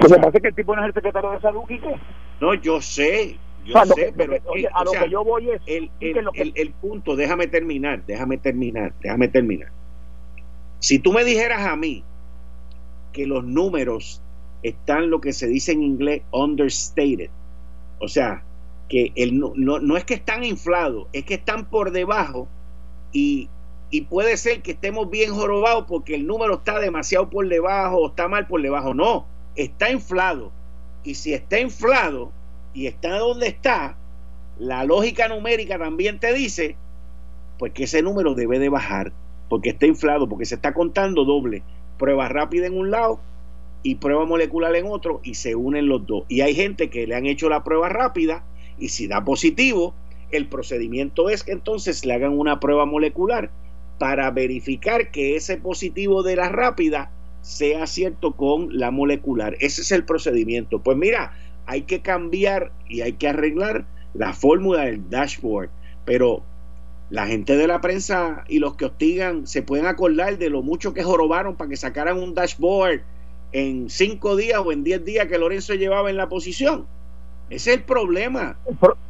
Pues 0.00 0.12
me 0.12 0.18
parece 0.18 0.40
que 0.40 0.48
el 0.48 0.54
tipo 0.54 0.76
no 0.76 0.82
es 0.82 0.88
el 0.88 0.94
secretario 0.94 1.30
de 1.30 1.40
salud, 1.40 1.62
Quique. 1.66 1.94
No, 2.40 2.54
yo 2.54 2.80
sé, 2.80 3.36
yo 3.64 3.84
sé, 3.84 4.12
pero 4.16 4.36
oye, 4.46 4.68
a 4.72 4.84
lo 4.84 4.92
que 4.92 5.10
yo 5.10 5.24
voy 5.24 5.50
es 5.50 5.60
el, 5.66 5.90
el, 6.00 6.52
el 6.54 6.70
punto, 6.70 7.16
déjame 7.16 7.48
terminar, 7.48 8.04
déjame 8.06 8.38
terminar, 8.38 8.92
déjame 9.02 9.28
terminar. 9.28 9.70
Si 10.80 10.98
tú 10.98 11.12
me 11.12 11.24
dijeras 11.24 11.66
a 11.66 11.76
mí 11.76 12.04
que 13.12 13.26
los 13.26 13.44
números 13.44 14.22
están 14.62 15.10
lo 15.10 15.20
que 15.20 15.32
se 15.32 15.46
dice 15.46 15.72
en 15.72 15.82
inglés 15.82 16.22
understated, 16.30 17.30
o 18.00 18.08
sea, 18.08 18.44
que 18.88 19.12
el, 19.16 19.38
no, 19.38 19.52
no, 19.56 19.96
es 19.96 20.04
que 20.04 20.14
están 20.14 20.44
inflados, 20.44 21.08
es 21.12 21.24
que 21.24 21.34
están 21.34 21.66
por 21.66 21.90
debajo 21.90 22.48
y, 23.12 23.48
y 23.90 24.02
puede 24.02 24.36
ser 24.36 24.62
que 24.62 24.72
estemos 24.72 25.10
bien 25.10 25.34
jorobados 25.34 25.84
porque 25.86 26.14
el 26.14 26.26
número 26.26 26.54
está 26.54 26.78
demasiado 26.78 27.28
por 27.28 27.48
debajo 27.48 27.98
o 27.98 28.08
está 28.08 28.28
mal 28.28 28.46
por 28.46 28.62
debajo. 28.62 28.94
No, 28.94 29.26
está 29.56 29.90
inflado. 29.90 30.52
Y 31.04 31.14
si 31.14 31.34
está 31.34 31.60
inflado 31.60 32.32
y 32.72 32.86
está 32.86 33.18
donde 33.18 33.48
está, 33.48 33.96
la 34.58 34.84
lógica 34.84 35.28
numérica 35.28 35.78
también 35.78 36.18
te 36.18 36.32
dice 36.32 36.76
pues 37.58 37.72
que 37.72 37.84
ese 37.84 38.02
número 38.02 38.34
debe 38.34 38.58
de 38.58 38.68
bajar 38.68 39.12
porque 39.48 39.70
está 39.70 39.86
inflado, 39.86 40.28
porque 40.28 40.44
se 40.44 40.56
está 40.56 40.74
contando 40.74 41.24
doble, 41.24 41.62
prueba 41.98 42.28
rápida 42.28 42.66
en 42.66 42.76
un 42.76 42.90
lado 42.90 43.20
y 43.82 43.96
prueba 43.96 44.24
molecular 44.24 44.74
en 44.76 44.86
otro 44.86 45.20
y 45.22 45.34
se 45.34 45.54
unen 45.54 45.88
los 45.88 46.06
dos. 46.06 46.24
Y 46.28 46.40
hay 46.40 46.54
gente 46.54 46.90
que 46.90 47.06
le 47.06 47.14
han 47.14 47.26
hecho 47.26 47.48
la 47.48 47.64
prueba 47.64 47.88
rápida 47.88 48.44
y 48.78 48.88
si 48.88 49.06
da 49.06 49.24
positivo, 49.24 49.94
el 50.30 50.46
procedimiento 50.46 51.30
es 51.30 51.42
que 51.42 51.52
entonces 51.52 52.04
le 52.04 52.14
hagan 52.14 52.38
una 52.38 52.60
prueba 52.60 52.84
molecular 52.84 53.50
para 53.98 54.30
verificar 54.30 55.10
que 55.10 55.36
ese 55.36 55.56
positivo 55.56 56.22
de 56.22 56.36
la 56.36 56.48
rápida 56.48 57.10
sea 57.40 57.86
cierto 57.86 58.32
con 58.32 58.76
la 58.76 58.90
molecular. 58.90 59.56
Ese 59.60 59.82
es 59.82 59.92
el 59.92 60.04
procedimiento. 60.04 60.80
Pues 60.80 60.96
mira, 60.96 61.32
hay 61.66 61.82
que 61.82 62.00
cambiar 62.00 62.72
y 62.88 63.00
hay 63.00 63.14
que 63.14 63.28
arreglar 63.28 63.86
la 64.14 64.32
fórmula 64.32 64.84
del 64.84 65.08
dashboard, 65.10 65.70
pero 66.04 66.42
la 67.10 67.26
gente 67.26 67.56
de 67.56 67.66
la 67.66 67.80
prensa 67.80 68.44
y 68.48 68.58
los 68.58 68.76
que 68.76 68.84
hostigan 68.84 69.46
se 69.46 69.62
pueden 69.62 69.86
acordar 69.86 70.38
de 70.38 70.50
lo 70.50 70.62
mucho 70.62 70.92
que 70.92 71.02
jorobaron 71.02 71.56
para 71.56 71.70
que 71.70 71.76
sacaran 71.76 72.18
un 72.18 72.34
dashboard 72.34 73.00
en 73.52 73.88
cinco 73.88 74.36
días 74.36 74.60
o 74.62 74.72
en 74.72 74.84
diez 74.84 75.04
días 75.04 75.26
que 75.26 75.38
Lorenzo 75.38 75.74
llevaba 75.74 76.10
en 76.10 76.18
la 76.18 76.28
posición. 76.28 76.86
Ese 77.48 77.70
es 77.70 77.76
el 77.78 77.82
problema. 77.84 78.58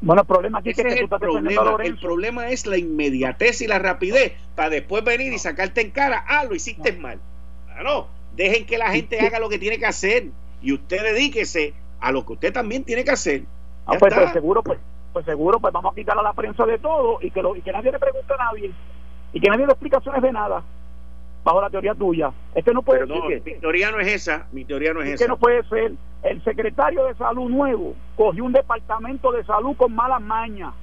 bueno, 0.00 0.22
el 0.22 0.26
problema 0.28 0.58
aquí 0.60 0.70
es 0.70 0.76
que, 0.76 0.82
el, 0.82 1.08
problema, 1.08 1.76
el 1.82 1.98
problema 1.98 2.48
es 2.50 2.66
la 2.66 2.78
inmediatez 2.78 3.62
y 3.62 3.66
la 3.66 3.80
rapidez 3.80 4.34
para 4.54 4.70
después 4.70 5.02
venir 5.02 5.32
y 5.32 5.38
sacarte 5.38 5.80
en 5.80 5.90
cara, 5.90 6.24
ah, 6.28 6.44
lo 6.44 6.54
hiciste 6.54 6.92
mal. 6.92 7.18
No, 7.82 8.06
dejen 8.36 8.64
que 8.64 8.78
la 8.78 8.92
gente 8.92 9.18
haga 9.18 9.40
lo 9.40 9.48
que 9.48 9.58
tiene 9.58 9.78
que 9.78 9.86
hacer 9.86 10.28
y 10.62 10.72
usted 10.72 11.02
dedíquese 11.02 11.74
a 11.98 12.12
lo 12.12 12.24
que 12.24 12.34
usted 12.34 12.52
también 12.52 12.84
tiene 12.84 13.02
que 13.02 13.10
hacer. 13.10 13.42
Ah, 13.86 13.96
pues, 13.98 14.14
pues, 14.14 14.32
seguro, 14.32 14.62
pues 14.62 14.78
pues 15.12 15.24
seguro 15.24 15.58
pues 15.58 15.72
vamos 15.72 15.92
a 15.92 15.94
quitar 15.94 16.18
a 16.18 16.22
la 16.22 16.32
prensa 16.32 16.64
de 16.66 16.78
todo 16.78 17.18
y 17.20 17.30
que, 17.30 17.42
lo, 17.42 17.56
y 17.56 17.62
que 17.62 17.72
nadie 17.72 17.92
le 17.92 17.98
pregunte 17.98 18.32
a 18.34 18.44
nadie 18.44 18.72
y 19.32 19.40
que 19.40 19.48
nadie 19.48 19.66
le 19.66 19.72
explicaciones 19.72 20.22
de 20.22 20.32
nada 20.32 20.62
bajo 21.44 21.60
la 21.60 21.70
teoría 21.70 21.94
tuya. 21.94 22.32
Este 22.54 22.72
no 22.72 22.82
puede 22.82 23.06
ser. 23.06 23.42
Mi 23.44 23.54
teoría 23.54 23.90
no 23.90 24.00
es 24.00 24.08
esa, 24.08 24.46
mi 24.52 24.64
teoría 24.64 24.92
no 24.92 25.00
es, 25.02 25.08
esa. 25.08 25.24
Que 25.24 25.28
no 25.28 25.36
puede 25.36 25.62
ser. 25.64 25.92
El 26.22 26.42
secretario 26.44 27.06
de 27.06 27.14
salud 27.14 27.48
nuevo 27.48 27.94
cogió 28.16 28.44
un 28.44 28.52
departamento 28.52 29.30
de 29.32 29.44
salud 29.44 29.76
con 29.76 29.94
malas 29.94 30.20
mañas, 30.20 30.74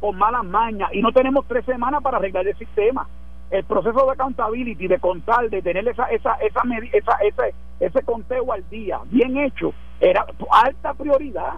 con 0.00 0.16
malas 0.18 0.44
mañas, 0.44 0.90
y 0.92 1.00
no 1.00 1.12
tenemos 1.12 1.46
tres 1.46 1.64
semanas 1.64 2.02
para 2.02 2.18
arreglar 2.18 2.46
el 2.46 2.56
sistema. 2.56 3.08
El 3.50 3.64
proceso 3.64 4.04
de 4.04 4.12
accountability, 4.12 4.88
de 4.88 4.98
contar, 4.98 5.48
de 5.48 5.62
tener 5.62 5.86
esa, 5.88 6.04
esa, 6.06 6.34
esa, 6.34 6.60
esa 6.92 7.12
ese, 7.22 7.54
ese 7.80 8.02
conteo 8.02 8.52
al 8.52 8.68
día, 8.68 9.00
bien 9.06 9.38
hecho, 9.38 9.72
era 10.00 10.26
alta 10.50 10.92
prioridad 10.92 11.54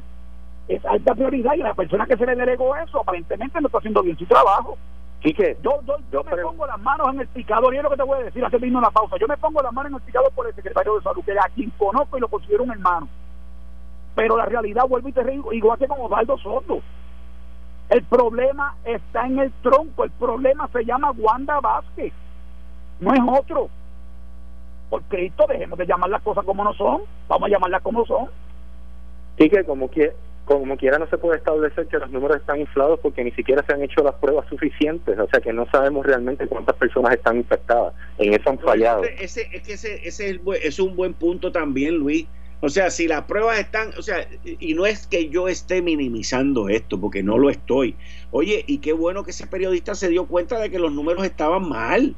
es 0.70 0.84
alta 0.86 1.14
prioridad 1.14 1.54
y 1.54 1.58
la 1.58 1.74
persona 1.74 2.06
que 2.06 2.16
se 2.16 2.24
le 2.24 2.36
delegó 2.36 2.76
eso 2.76 3.00
aparentemente 3.00 3.60
no 3.60 3.66
está 3.66 3.78
haciendo 3.78 4.02
bien 4.02 4.16
su 4.16 4.24
trabajo. 4.24 4.78
que 5.20 5.56
yo, 5.62 5.80
yo, 5.84 5.96
yo 6.12 6.22
me 6.22 6.36
pongo 6.36 6.64
las 6.64 6.78
manos 6.80 7.08
en 7.12 7.20
el 7.20 7.26
picador 7.26 7.74
y 7.74 7.78
es 7.78 7.82
lo 7.82 7.90
que 7.90 7.96
te 7.96 8.04
voy 8.04 8.20
a 8.20 8.24
decir, 8.24 8.44
hace 8.44 8.58
mismo 8.60 8.80
la 8.80 8.90
pausa. 8.90 9.16
Yo 9.20 9.26
me 9.26 9.36
pongo 9.36 9.60
las 9.62 9.72
manos 9.72 9.90
en 9.90 9.96
el 9.96 10.02
picador 10.02 10.30
por 10.32 10.46
el 10.46 10.54
secretario 10.54 10.94
de 10.94 11.02
salud, 11.02 11.24
que 11.24 11.32
a 11.32 11.50
quien 11.52 11.70
conozco 11.70 12.16
y 12.16 12.20
lo 12.20 12.28
considero 12.28 12.62
un 12.62 12.70
hermano. 12.70 13.08
Pero 14.14 14.36
la 14.36 14.46
realidad, 14.46 14.86
vuelvo 14.88 15.08
y 15.08 15.12
te 15.12 15.24
digo, 15.24 15.52
igual 15.52 15.76
que 15.76 15.88
con 15.88 16.00
Osvaldo 16.00 16.38
Soto. 16.38 16.80
El 17.88 18.04
problema 18.04 18.76
está 18.84 19.26
en 19.26 19.40
el 19.40 19.50
tronco, 19.62 20.04
el 20.04 20.12
problema 20.12 20.68
se 20.72 20.84
llama 20.84 21.10
Wanda 21.10 21.58
Vázquez, 21.58 22.12
no 23.00 23.12
es 23.12 23.20
otro. 23.40 23.68
Por 24.88 25.02
Cristo, 25.02 25.46
dejemos 25.48 25.76
de 25.76 25.86
llamar 25.86 26.10
las 26.10 26.22
cosas 26.22 26.44
como 26.44 26.62
no 26.62 26.72
son, 26.74 27.02
vamos 27.26 27.48
a 27.48 27.50
llamarlas 27.50 27.82
como 27.82 28.06
son. 28.06 28.28
Sí, 29.36 29.50
que 29.50 29.64
como 29.64 29.90
que 29.90 30.12
como 30.58 30.76
quiera 30.76 30.98
no 30.98 31.06
se 31.08 31.18
puede 31.18 31.38
establecer 31.38 31.86
que 31.86 31.98
los 31.98 32.10
números 32.10 32.38
están 32.38 32.60
inflados 32.60 32.98
porque 33.00 33.22
ni 33.22 33.30
siquiera 33.32 33.64
se 33.64 33.72
han 33.72 33.82
hecho 33.82 34.02
las 34.02 34.14
pruebas 34.16 34.48
suficientes, 34.48 35.18
o 35.18 35.28
sea 35.28 35.40
que 35.40 35.52
no 35.52 35.66
sabemos 35.70 36.04
realmente 36.04 36.46
cuántas 36.46 36.74
personas 36.76 37.14
están 37.14 37.36
infectadas, 37.36 37.94
en 38.18 38.34
eso 38.34 38.50
han 38.50 38.58
fallado. 38.58 39.04
Ese, 39.04 39.48
es 39.52 39.62
que 39.62 39.74
ese, 39.74 40.08
ese 40.08 40.40
es, 40.62 40.78
un 40.80 40.96
buen 40.96 41.14
punto 41.14 41.52
también, 41.52 41.96
Luis. 41.96 42.26
O 42.62 42.68
sea, 42.68 42.90
si 42.90 43.06
las 43.06 43.22
pruebas 43.22 43.58
están, 43.58 43.90
o 43.96 44.02
sea, 44.02 44.26
y 44.44 44.74
no 44.74 44.86
es 44.86 45.06
que 45.06 45.28
yo 45.28 45.48
esté 45.48 45.82
minimizando 45.82 46.68
esto, 46.68 47.00
porque 47.00 47.22
no 47.22 47.38
lo 47.38 47.48
estoy. 47.48 47.94
Oye, 48.32 48.64
y 48.66 48.78
qué 48.78 48.92
bueno 48.92 49.24
que 49.24 49.30
ese 49.30 49.46
periodista 49.46 49.94
se 49.94 50.08
dio 50.08 50.26
cuenta 50.26 50.58
de 50.58 50.70
que 50.70 50.78
los 50.78 50.92
números 50.92 51.24
estaban 51.24 51.68
mal. 51.68 52.14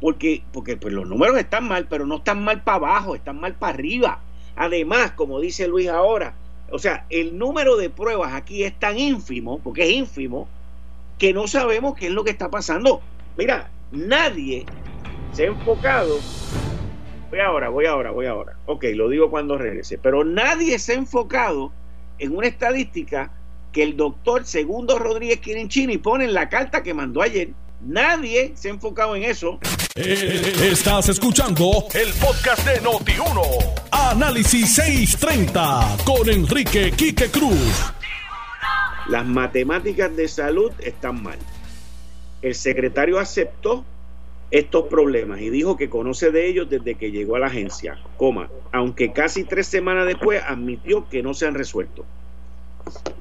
Porque, 0.00 0.42
porque 0.52 0.76
pues 0.76 0.92
los 0.92 1.08
números 1.08 1.38
están 1.38 1.66
mal, 1.66 1.86
pero 1.88 2.04
no 2.04 2.16
están 2.16 2.44
mal 2.44 2.62
para 2.62 2.76
abajo, 2.76 3.14
están 3.14 3.40
mal 3.40 3.54
para 3.54 3.72
arriba. 3.72 4.20
Además, 4.54 5.12
como 5.12 5.40
dice 5.40 5.66
Luis 5.66 5.88
ahora, 5.88 6.34
o 6.74 6.78
sea, 6.80 7.06
el 7.08 7.38
número 7.38 7.76
de 7.76 7.88
pruebas 7.88 8.34
aquí 8.34 8.64
es 8.64 8.76
tan 8.76 8.98
ínfimo, 8.98 9.60
porque 9.60 9.84
es 9.84 9.90
ínfimo, 9.90 10.48
que 11.18 11.32
no 11.32 11.46
sabemos 11.46 11.94
qué 11.94 12.06
es 12.06 12.12
lo 12.12 12.24
que 12.24 12.32
está 12.32 12.50
pasando. 12.50 13.00
Mira, 13.36 13.70
nadie 13.92 14.66
se 15.30 15.44
ha 15.44 15.46
enfocado. 15.46 16.18
Voy 17.30 17.38
ahora, 17.38 17.68
voy 17.68 17.86
ahora, 17.86 18.10
voy 18.10 18.26
ahora. 18.26 18.56
Ok, 18.66 18.86
lo 18.94 19.08
digo 19.08 19.30
cuando 19.30 19.56
regrese. 19.56 19.98
Pero 19.98 20.24
nadie 20.24 20.80
se 20.80 20.94
ha 20.94 20.96
enfocado 20.96 21.70
en 22.18 22.36
una 22.36 22.48
estadística 22.48 23.30
que 23.70 23.84
el 23.84 23.96
doctor 23.96 24.44
Segundo 24.44 24.98
Rodríguez 24.98 25.38
Quirinchini 25.38 25.98
pone 25.98 26.24
en 26.24 26.34
la 26.34 26.48
carta 26.48 26.82
que 26.82 26.92
mandó 26.92 27.22
ayer. 27.22 27.50
Nadie 27.86 28.52
se 28.56 28.68
ha 28.68 28.70
enfocado 28.70 29.14
en 29.14 29.24
eso. 29.24 29.58
Eh, 29.94 30.54
estás 30.62 31.10
escuchando 31.10 31.84
el 31.92 32.12
podcast 32.14 32.66
de 32.66 32.80
Noti1. 32.80 33.74
Análisis 33.90 34.74
630 34.74 35.98
con 36.04 36.28
Enrique 36.30 36.92
Quique 36.92 37.30
Cruz. 37.30 37.92
Las 39.08 39.26
matemáticas 39.26 40.16
de 40.16 40.28
salud 40.28 40.72
están 40.80 41.22
mal. 41.22 41.38
El 42.40 42.54
secretario 42.54 43.18
aceptó 43.18 43.84
estos 44.50 44.86
problemas 44.88 45.40
y 45.42 45.50
dijo 45.50 45.76
que 45.76 45.90
conoce 45.90 46.30
de 46.30 46.48
ellos 46.48 46.70
desde 46.70 46.94
que 46.94 47.10
llegó 47.10 47.36
a 47.36 47.40
la 47.40 47.46
agencia, 47.48 47.98
coma, 48.16 48.48
aunque 48.72 49.12
casi 49.12 49.44
tres 49.44 49.66
semanas 49.66 50.06
después 50.06 50.42
admitió 50.42 51.06
que 51.10 51.22
no 51.22 51.34
se 51.34 51.46
han 51.46 51.54
resuelto. 51.54 52.06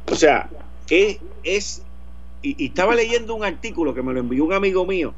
O 0.10 0.16
sea, 0.16 0.50
que 0.88 1.20
es 1.44 1.82
y, 2.44 2.66
estaba 2.66 2.94
leyendo 2.94 3.34
un 3.34 3.44
artículo 3.44 3.96
que 3.96 4.04
me 4.04 4.14
lo 4.14 4.20
envió 4.20 4.46
un 4.46 4.54
amigo 4.54 4.86
mío 4.86 5.16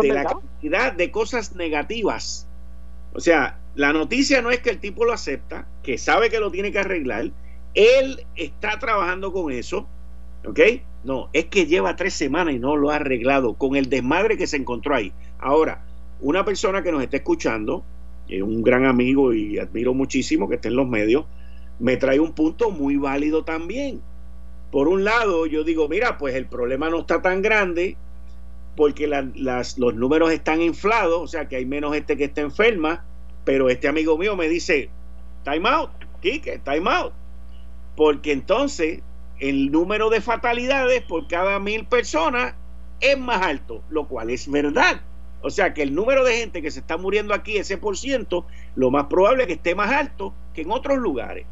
de 0.00 0.08
la 0.08 0.24
cantidad 0.24 0.92
de 0.92 1.10
cosas 1.10 1.56
negativas. 1.56 2.46
O 3.14 3.20
sea, 3.20 3.58
la 3.74 3.92
noticia 3.92 4.42
no 4.42 4.50
es 4.50 4.60
que 4.60 4.70
el 4.70 4.78
tipo 4.78 5.04
lo 5.04 5.12
acepta, 5.12 5.66
que 5.82 5.98
sabe 5.98 6.30
que 6.30 6.38
lo 6.38 6.50
tiene 6.50 6.70
que 6.70 6.78
arreglar, 6.78 7.30
él 7.74 8.24
está 8.36 8.78
trabajando 8.78 9.32
con 9.32 9.50
eso, 9.50 9.88
¿ok? 10.46 10.60
No, 11.02 11.28
es 11.32 11.46
que 11.46 11.66
lleva 11.66 11.96
tres 11.96 12.14
semanas 12.14 12.54
y 12.54 12.58
no 12.58 12.76
lo 12.76 12.90
ha 12.90 12.96
arreglado 12.96 13.54
con 13.54 13.76
el 13.76 13.88
desmadre 13.88 14.36
que 14.36 14.46
se 14.46 14.56
encontró 14.56 14.94
ahí. 14.94 15.12
Ahora, 15.38 15.82
una 16.20 16.44
persona 16.44 16.82
que 16.82 16.92
nos 16.92 17.02
está 17.02 17.16
escuchando, 17.16 17.84
es 18.28 18.42
un 18.42 18.62
gran 18.62 18.84
amigo 18.84 19.32
y 19.32 19.58
admiro 19.58 19.94
muchísimo 19.94 20.48
que 20.48 20.56
esté 20.56 20.68
en 20.68 20.76
los 20.76 20.88
medios, 20.88 21.24
me 21.78 21.96
trae 21.96 22.20
un 22.20 22.32
punto 22.32 22.70
muy 22.70 22.96
válido 22.96 23.44
también. 23.44 24.00
Por 24.74 24.88
un 24.88 25.04
lado, 25.04 25.46
yo 25.46 25.62
digo, 25.62 25.88
mira, 25.88 26.18
pues 26.18 26.34
el 26.34 26.46
problema 26.46 26.90
no 26.90 26.98
está 26.98 27.22
tan 27.22 27.42
grande 27.42 27.96
porque 28.74 29.06
los 29.06 29.94
números 29.94 30.32
están 30.32 30.60
inflados, 30.62 31.20
o 31.20 31.28
sea 31.28 31.46
que 31.46 31.54
hay 31.54 31.64
menos 31.64 31.94
gente 31.94 32.16
que 32.16 32.24
está 32.24 32.40
enferma, 32.40 33.04
pero 33.44 33.70
este 33.70 33.86
amigo 33.86 34.18
mío 34.18 34.34
me 34.34 34.48
dice, 34.48 34.90
time 35.44 35.68
out, 35.68 35.92
Kike, 36.22 36.58
time 36.64 36.90
out, 36.90 37.12
porque 37.94 38.32
entonces 38.32 39.00
el 39.38 39.70
número 39.70 40.10
de 40.10 40.20
fatalidades 40.20 41.02
por 41.02 41.28
cada 41.28 41.60
mil 41.60 41.86
personas 41.86 42.56
es 43.00 43.16
más 43.16 43.42
alto, 43.42 43.80
lo 43.90 44.08
cual 44.08 44.30
es 44.30 44.50
verdad. 44.50 45.02
O 45.42 45.50
sea 45.50 45.72
que 45.72 45.82
el 45.82 45.94
número 45.94 46.24
de 46.24 46.38
gente 46.38 46.62
que 46.62 46.72
se 46.72 46.80
está 46.80 46.96
muriendo 46.96 47.32
aquí, 47.32 47.58
ese 47.58 47.78
por 47.78 47.96
ciento, 47.96 48.44
lo 48.74 48.90
más 48.90 49.04
probable 49.04 49.44
es 49.44 49.46
que 49.46 49.52
esté 49.52 49.76
más 49.76 49.92
alto 49.92 50.34
que 50.52 50.62
en 50.62 50.72
otros 50.72 50.98
lugares. 50.98 51.46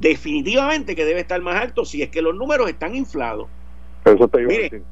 Definitivamente 0.00 0.96
que 0.96 1.04
debe 1.04 1.20
estar 1.20 1.40
más 1.42 1.60
alto 1.60 1.84
si 1.84 2.02
es 2.02 2.08
que 2.08 2.22
los 2.22 2.34
números 2.34 2.68
están 2.70 2.94
inflados. 2.96 3.48
Eso 4.06 4.26
te 4.28 4.46
miren, 4.46 4.82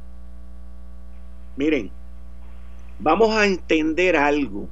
miren, 1.56 1.90
vamos 2.98 3.34
a 3.34 3.46
entender 3.46 4.16
algo, 4.18 4.68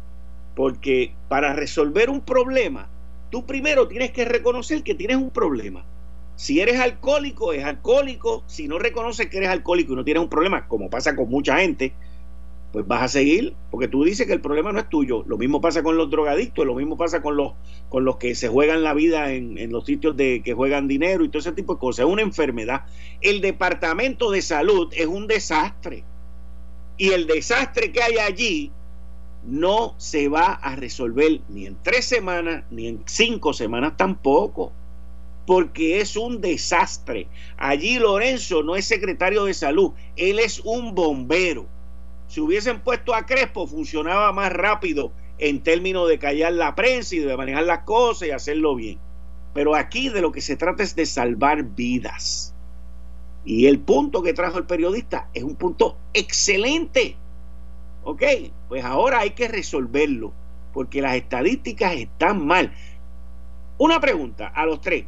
porque 0.55 1.14
para 1.28 1.55
resolver 1.55 2.11
un 2.11 2.20
problema, 2.20 2.87
tú 3.30 3.47
primero 3.47 3.89
tienes 3.89 4.11
que 4.11 4.26
reconocer 4.26 4.82
que 4.82 4.95
tienes 4.95 5.16
un 5.16 5.30
problema. 5.30 5.84
Si 6.37 6.61
eres 6.61 6.78
alcohólico, 6.80 7.55
es 7.55 7.64
alcohólico. 7.64 8.45
Si 8.47 8.68
no 8.68 8.78
reconoces 8.78 9.28
que 9.28 9.39
eres 9.39 9.49
alcohólico 9.49 9.95
y 9.95 9.97
no 9.97 10.05
tienes 10.05 10.22
un 10.22 10.28
problema, 10.28 10.68
como 10.68 10.91
pasa 10.91 11.16
con 11.16 11.30
mucha 11.30 11.57
gente, 11.57 11.95
pues 12.77 12.87
vas 12.87 13.05
a 13.05 13.09
seguir, 13.09 13.55
porque 13.70 13.89
tú 13.89 14.05
dices 14.05 14.27
que 14.27 14.35
el 14.35 14.43
problema 14.43 14.70
no 14.70 14.79
es 14.79 14.91
tuyo. 14.91 15.24
Lo 15.27 15.39
mismo 15.39 15.62
pasa 15.62 15.83
con 15.83 15.97
los 15.97 16.11
drogadictos, 16.11 16.66
lo 16.66 16.74
mismo 16.74 16.99
pasa 16.99 17.22
con 17.22 17.35
los, 17.35 17.55
con 17.89 18.05
los 18.05 18.18
que 18.18 18.35
se 18.35 18.49
juegan 18.49 18.83
la 18.83 18.93
vida 18.93 19.33
en, 19.33 19.57
en, 19.57 19.72
los 19.72 19.87
sitios 19.87 20.14
de 20.14 20.43
que 20.43 20.53
juegan 20.53 20.87
dinero 20.87 21.24
y 21.24 21.31
todo 21.31 21.39
ese 21.39 21.53
tipo 21.53 21.72
de 21.72 21.81
cosas. 21.81 22.05
Es 22.05 22.12
una 22.12 22.20
enfermedad. 22.20 22.83
El 23.22 23.41
departamento 23.41 24.31
de 24.31 24.43
salud 24.43 24.93
es 24.95 25.07
un 25.07 25.27
desastre. 25.27 26.05
Y 26.99 27.12
el 27.12 27.27
desastre 27.27 27.93
que 27.93 28.03
hay 28.03 28.18
allí 28.18 28.70
no 29.47 29.95
se 29.97 30.29
va 30.29 30.53
a 30.53 30.77
resolver 30.77 31.41
ni 31.49 31.64
en 31.64 31.79
tres 31.83 32.05
semanas, 32.05 32.64
ni 32.70 32.89
en 32.89 33.03
cinco 33.07 33.55
semanas 33.55 33.97
tampoco. 33.97 34.70
Porque 35.47 36.03
es 36.03 36.14
un 36.14 36.43
desastre. 36.43 37.27
Allí 37.57 37.99
Lorenzo 37.99 38.62
no 38.62 38.77
es 38.77 38.85
secretario 38.85 39.47
de 39.47 39.55
salud, 39.55 39.93
él 40.16 40.41
es 40.41 40.61
un 40.61 40.95
bombero 40.95 41.74
si 42.37 42.43
hubiesen 42.43 42.80
puesto 42.80 43.14
a 43.14 43.24
Crespo, 43.24 43.66
funcionaba 43.66 44.30
más 44.30 44.53
rápido 44.53 45.11
en 45.39 45.62
términos 45.62 46.07
de 46.07 46.18
callar 46.18 46.53
la 46.53 46.74
prensa 46.74 47.14
y 47.14 47.20
de 47.20 47.34
manejar 47.34 47.62
las 47.62 47.84
cosas 47.84 48.28
y 48.28 48.30
hacerlo 48.30 48.74
bien. 48.74 48.99
Pero 49.55 49.74
aquí 49.74 50.11
de 50.11 50.20
lo 50.20 50.32
que 50.32 50.43
se 50.43 50.55
trata 50.55 50.82
es 50.82 50.95
de 50.95 51.07
salvar 51.07 51.62
vidas. 51.62 52.53
Y 53.47 53.64
el 53.64 53.78
punto 53.78 54.22
que 54.22 54.34
trajo 54.34 54.59
el 54.59 54.66
periodista 54.66 55.30
es 55.32 55.45
un 55.45 55.57
punto 55.57 55.97
excelente. 56.12 57.16
Ok, 58.05 58.22
pues 58.68 58.84
ahora 58.84 59.20
hay 59.20 59.30
que 59.30 59.49
resolverlo, 59.49 60.34
porque 60.74 61.01
las 61.01 61.16
estadísticas 61.16 61.95
están 61.95 62.47
mal. 62.47 62.70
Una 63.78 63.99
pregunta 63.99 64.49
a 64.49 64.66
los 64.66 64.82
tres. 64.82 65.07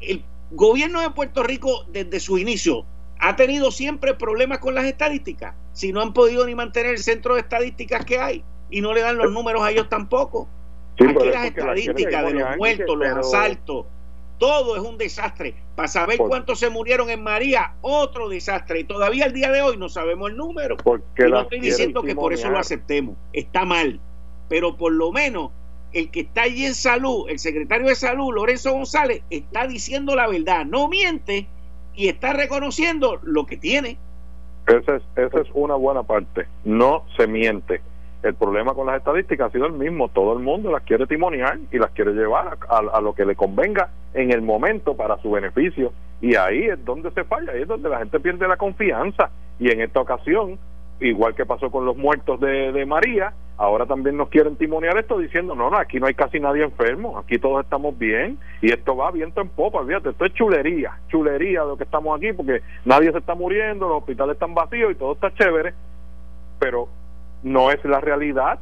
El 0.00 0.22
gobierno 0.52 1.00
de 1.00 1.10
Puerto 1.10 1.42
Rico 1.42 1.84
desde 1.90 2.20
su 2.20 2.38
inicio 2.38 2.86
ha 3.18 3.36
tenido 3.36 3.70
siempre 3.70 4.14
problemas 4.14 4.58
con 4.58 4.74
las 4.74 4.84
estadísticas, 4.84 5.54
si 5.72 5.92
no 5.92 6.00
han 6.00 6.12
podido 6.12 6.46
ni 6.46 6.54
mantener 6.54 6.92
el 6.92 6.98
centro 6.98 7.34
de 7.34 7.40
estadísticas 7.40 8.04
que 8.04 8.18
hay 8.18 8.44
y 8.70 8.80
no 8.80 8.92
le 8.94 9.00
dan 9.00 9.16
los 9.16 9.32
números 9.32 9.62
a 9.62 9.70
ellos 9.70 9.88
tampoco. 9.88 10.48
Aquí 11.00 11.28
las 11.28 11.46
estadísticas 11.46 12.26
de 12.26 12.34
los 12.34 12.56
muertos, 12.56 12.96
los 12.96 13.08
asaltos, 13.08 13.86
todo 14.38 14.76
es 14.76 14.82
un 14.82 14.98
desastre. 14.98 15.54
Para 15.74 15.88
saber 15.88 16.18
cuántos 16.18 16.58
se 16.58 16.70
murieron 16.70 17.10
en 17.10 17.22
María, 17.22 17.74
otro 17.80 18.28
desastre. 18.28 18.80
Y 18.80 18.84
todavía 18.84 19.26
al 19.26 19.32
día 19.32 19.50
de 19.50 19.62
hoy 19.62 19.76
no 19.76 19.88
sabemos 19.88 20.30
el 20.30 20.36
número. 20.36 20.76
y 20.76 21.22
no 21.22 21.40
estoy 21.40 21.60
diciendo 21.60 22.02
que 22.02 22.14
por 22.14 22.32
eso 22.32 22.48
lo 22.48 22.58
aceptemos. 22.58 23.16
Está 23.32 23.64
mal. 23.64 24.00
Pero 24.48 24.76
por 24.76 24.92
lo 24.92 25.12
menos 25.12 25.50
el 25.92 26.10
que 26.10 26.20
está 26.20 26.42
allí 26.42 26.66
en 26.66 26.74
salud, 26.74 27.28
el 27.28 27.38
secretario 27.38 27.88
de 27.88 27.94
salud, 27.94 28.32
Lorenzo 28.32 28.72
González, 28.72 29.22
está 29.30 29.66
diciendo 29.66 30.14
la 30.14 30.26
verdad. 30.26 30.64
No 30.64 30.88
miente 30.88 31.48
y 31.98 32.08
está 32.08 32.32
reconociendo 32.32 33.18
lo 33.24 33.44
que 33.44 33.56
tiene. 33.56 33.98
Esa 34.68 34.96
es, 34.96 35.02
esa 35.16 35.40
es 35.40 35.48
una 35.52 35.74
buena 35.74 36.04
parte. 36.04 36.46
No 36.64 37.02
se 37.16 37.26
miente. 37.26 37.80
El 38.22 38.34
problema 38.34 38.72
con 38.72 38.86
las 38.86 38.98
estadísticas 38.98 39.48
ha 39.48 39.52
sido 39.52 39.66
el 39.66 39.72
mismo. 39.72 40.08
Todo 40.08 40.32
el 40.32 40.38
mundo 40.38 40.70
las 40.70 40.84
quiere 40.84 41.08
timoniar 41.08 41.58
y 41.72 41.78
las 41.78 41.90
quiere 41.90 42.12
llevar 42.12 42.56
a, 42.68 43.00
lo 43.00 43.14
que 43.14 43.24
le 43.24 43.34
convenga 43.34 43.90
en 44.14 44.30
el 44.30 44.42
momento 44.42 44.96
para 44.96 45.20
su 45.20 45.32
beneficio. 45.32 45.92
Y 46.20 46.36
ahí 46.36 46.66
es 46.66 46.84
donde 46.84 47.10
se 47.10 47.24
falla, 47.24 47.50
ahí 47.52 47.62
es 47.62 47.68
donde 47.68 47.88
la 47.88 47.98
gente 47.98 48.20
pierde 48.20 48.46
la 48.46 48.56
confianza. 48.56 49.30
Y 49.58 49.72
en 49.72 49.80
esta 49.80 50.00
ocasión, 50.00 50.56
igual 51.00 51.34
que 51.34 51.46
pasó 51.46 51.70
con 51.70 51.84
los 51.84 51.96
muertos 51.96 52.40
de, 52.40 52.72
de 52.72 52.86
María, 52.86 53.32
ahora 53.56 53.86
también 53.86 54.16
nos 54.16 54.28
quieren 54.28 54.56
timonear 54.56 54.96
esto 54.98 55.18
diciendo, 55.18 55.54
no, 55.54 55.70
no, 55.70 55.76
aquí 55.76 55.98
no 55.98 56.06
hay 56.06 56.14
casi 56.14 56.40
nadie 56.40 56.64
enfermo, 56.64 57.18
aquí 57.18 57.38
todos 57.38 57.64
estamos 57.64 57.96
bien 57.98 58.38
y 58.62 58.72
esto 58.72 58.96
va 58.96 59.10
viento 59.10 59.40
en 59.40 59.48
popa, 59.48 59.84
fíjate, 59.84 60.10
esto 60.10 60.24
es 60.24 60.34
chulería, 60.34 60.98
chulería 61.08 61.62
de 61.62 61.68
lo 61.68 61.76
que 61.76 61.84
estamos 61.84 62.16
aquí 62.16 62.32
porque 62.32 62.62
nadie 62.84 63.10
se 63.12 63.18
está 63.18 63.34
muriendo, 63.34 63.88
los 63.88 63.98
hospitales 63.98 64.34
están 64.34 64.54
vacíos 64.54 64.92
y 64.92 64.94
todo 64.94 65.12
está 65.12 65.32
chévere, 65.34 65.74
pero 66.58 66.88
no 67.42 67.70
es 67.70 67.84
la 67.84 68.00
realidad 68.00 68.58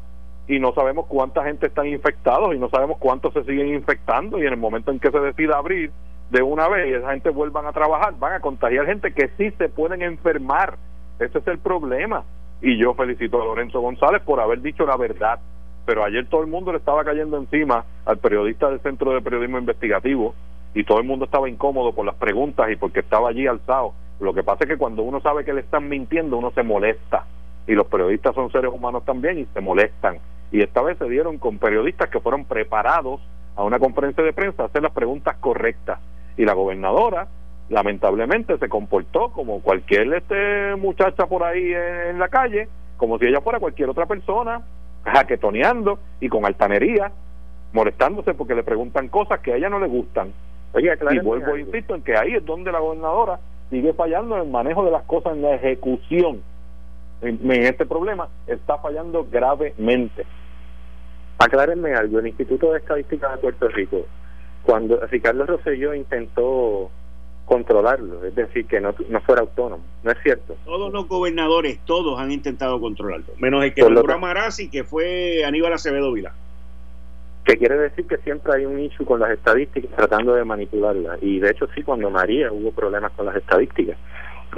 y 0.49 0.59
no 0.59 0.73
sabemos 0.73 1.07
cuánta 1.07 1.45
gente 1.45 1.67
están 1.67 1.87
infectados 1.87 2.55
y 2.55 2.59
no 2.59 2.69
sabemos 2.71 2.99
cuántos 2.99 3.35
se 3.35 3.45
siguen 3.45 3.69
infectando 3.69 4.39
y 4.39 4.47
en 4.47 4.53
el 4.53 4.59
momento 4.59 4.91
en 4.91 5.01
que 5.01 5.11
se 5.11 5.21
decida 5.21 5.59
abrir 5.59 5.91
de 6.31 6.43
una 6.43 6.69
vez 6.69 6.89
y 6.89 6.95
esa 6.95 7.11
gente 7.11 7.31
vuelvan 7.31 7.67
a 7.67 7.73
trabajar, 7.73 8.15
van 8.19 8.35
a 8.35 8.41
contagiar 8.41 8.87
gente 8.87 9.13
que 9.13 9.29
sí 9.37 9.51
se 9.59 9.69
pueden 9.69 10.03
enfermar 10.03 10.77
ese 11.19 11.39
es 11.39 11.47
el 11.47 11.59
problema. 11.59 12.25
Y 12.63 12.79
yo 12.79 12.95
felicito 12.95 13.41
a 13.41 13.45
Lorenzo 13.45 13.81
González 13.81 14.23
por 14.23 14.41
haber 14.41 14.61
dicho 14.61 14.87
la 14.87 14.97
verdad. 14.97 15.39
Pero 15.85 16.05
ayer 16.05 16.27
todo 16.27 16.41
el 16.41 16.49
mundo 16.49 16.73
le 16.73 16.79
estaba 16.79 17.05
cayendo 17.05 17.37
encima 17.37 17.85
al 18.05 18.19
periodista 18.19 18.69
del 18.69 18.81
Centro 18.81 19.13
de 19.13 19.21
Periodismo 19.21 19.59
Investigativo 19.59 20.35
y 20.75 20.85
todo 20.85 20.99
el 20.99 21.07
mundo 21.07 21.25
estaba 21.25 21.49
incómodo 21.49 21.93
por 21.93 22.05
las 22.05 22.17
preguntas 22.17 22.71
y 22.71 22.77
porque 22.77 23.01
estaba 23.01 23.31
allí 23.31 23.47
alzado. 23.47 23.95
Lo 24.21 24.35
que 24.35 24.43
pasa 24.43 24.65
es 24.65 24.71
que 24.71 24.77
cuando 24.77 25.03
uno 25.03 25.21
sabe 25.21 25.45
que 25.45 25.53
le 25.53 25.61
están 25.61 25.89
mintiendo, 25.89 26.37
uno 26.37 26.51
se 26.51 26.63
molesta. 26.63 27.25
Y 27.67 27.73
los 27.73 27.87
periodistas 27.87 28.35
son 28.35 28.51
seres 28.51 28.73
humanos 28.73 29.05
también 29.05 29.39
y 29.39 29.47
se 29.47 29.61
molestan. 29.61 30.19
Y 30.53 30.63
esta 30.63 30.83
vez 30.83 30.99
se 30.99 31.09
dieron 31.09 31.39
con 31.39 31.59
periodistas 31.59 32.11
que 32.11 32.21
fueron 32.21 32.45
preparados 32.45 33.21
a 33.57 33.63
una 33.63 33.79
conferencia 33.79 34.23
de 34.23 34.33
prensa 34.33 34.65
a 34.65 34.67
hacer 34.67 34.83
las 34.83 34.93
preguntas 34.93 35.37
correctas. 35.39 35.99
Y 36.37 36.45
la 36.45 36.53
gobernadora 36.53 37.29
lamentablemente 37.69 38.59
se 38.59 38.69
comportó 38.69 39.31
como 39.33 39.61
cualquier 39.61 40.13
este 40.15 40.77
muchacha 40.77 41.27
por 41.27 41.43
ahí 41.43 41.73
en, 41.73 42.19
la 42.19 42.29
calle, 42.29 42.69
como 42.97 43.19
si 43.19 43.27
ella 43.27 43.41
fuera 43.41 43.59
cualquier 43.59 43.89
otra 43.89 44.07
persona, 44.07 44.63
jaquetoneando 45.05 45.99
y 46.21 46.29
con 46.29 46.47
altanería, 46.47 47.11
molestándose 47.73 48.35
porque 48.35 48.55
le 48.55 48.63
preguntan 48.63 49.09
cosas 49.09 49.41
que 49.41 49.53
a 49.53 49.57
ella 49.57 49.69
no 49.69 49.81
le 49.81 49.89
gustan. 49.89 50.33
y 50.75 51.19
vuelvo, 51.19 51.57
insisto, 51.57 51.95
en 51.95 52.03
que 52.03 52.17
ahí 52.17 52.35
es 52.35 52.45
donde 52.45 52.71
la 52.71 52.79
gobernadora 52.79 53.41
sigue 53.71 53.93
fallando 53.95 54.37
en 54.37 54.43
el 54.43 54.49
manejo 54.49 54.85
de 54.85 54.93
las 54.93 55.03
cosas, 55.03 55.33
en 55.33 55.43
la 55.43 55.55
ejecución. 55.55 56.43
En, 57.23 57.51
este 57.51 57.87
problema 57.87 58.29
está 58.47 58.79
fallando 58.79 59.27
gravemente. 59.31 60.25
Aclárenme 61.39 61.95
algo, 61.95 62.19
el 62.19 62.29
Instituto 62.29 62.73
de 62.73 62.79
Estadística 62.79 63.31
de 63.31 63.39
Puerto 63.39 63.69
Rico, 63.69 64.07
cuando 64.63 64.99
Ricardo 65.07 65.45
Rosselló 65.45 65.95
intentó 65.95 66.91
controlarlo, 67.47 68.25
es 68.25 68.35
decir, 68.35 68.67
que 68.67 68.81
no, 68.81 68.95
no 69.09 69.21
fuera 69.21 69.41
autónomo. 69.41 69.83
¿No 70.03 70.11
es 70.11 70.19
cierto? 70.23 70.57
Todos 70.65 70.93
los 70.93 71.09
gobernadores, 71.09 71.79
todos 71.85 72.19
han 72.19 72.33
intentado 72.33 72.81
controlarlo, 72.81 73.27
menos 73.39 73.65
el 73.65 73.73
que 73.73 73.83
nombró 73.83 74.19
Marazzi, 74.19 74.69
que 74.69 74.85
fue 74.85 75.45
Aníbal 75.45 75.73
Acevedo 75.73 76.13
Vila. 76.13 76.33
Que 77.45 77.57
quiere 77.57 77.79
decir 77.79 78.07
que 78.09 78.17
siempre 78.19 78.55
hay 78.57 78.67
un 78.67 78.81
issue 78.81 79.07
con 79.07 79.21
las 79.21 79.31
estadísticas 79.31 79.93
tratando 79.95 80.35
de 80.35 80.45
manipularlas. 80.45 81.23
Y 81.23 81.39
de 81.39 81.51
hecho 81.51 81.69
sí, 81.77 81.85
cuando 81.85 82.11
María 82.11 82.51
hubo 82.51 82.73
problemas 82.73 83.13
con 83.13 83.27
las 83.27 83.37
estadísticas. 83.37 83.97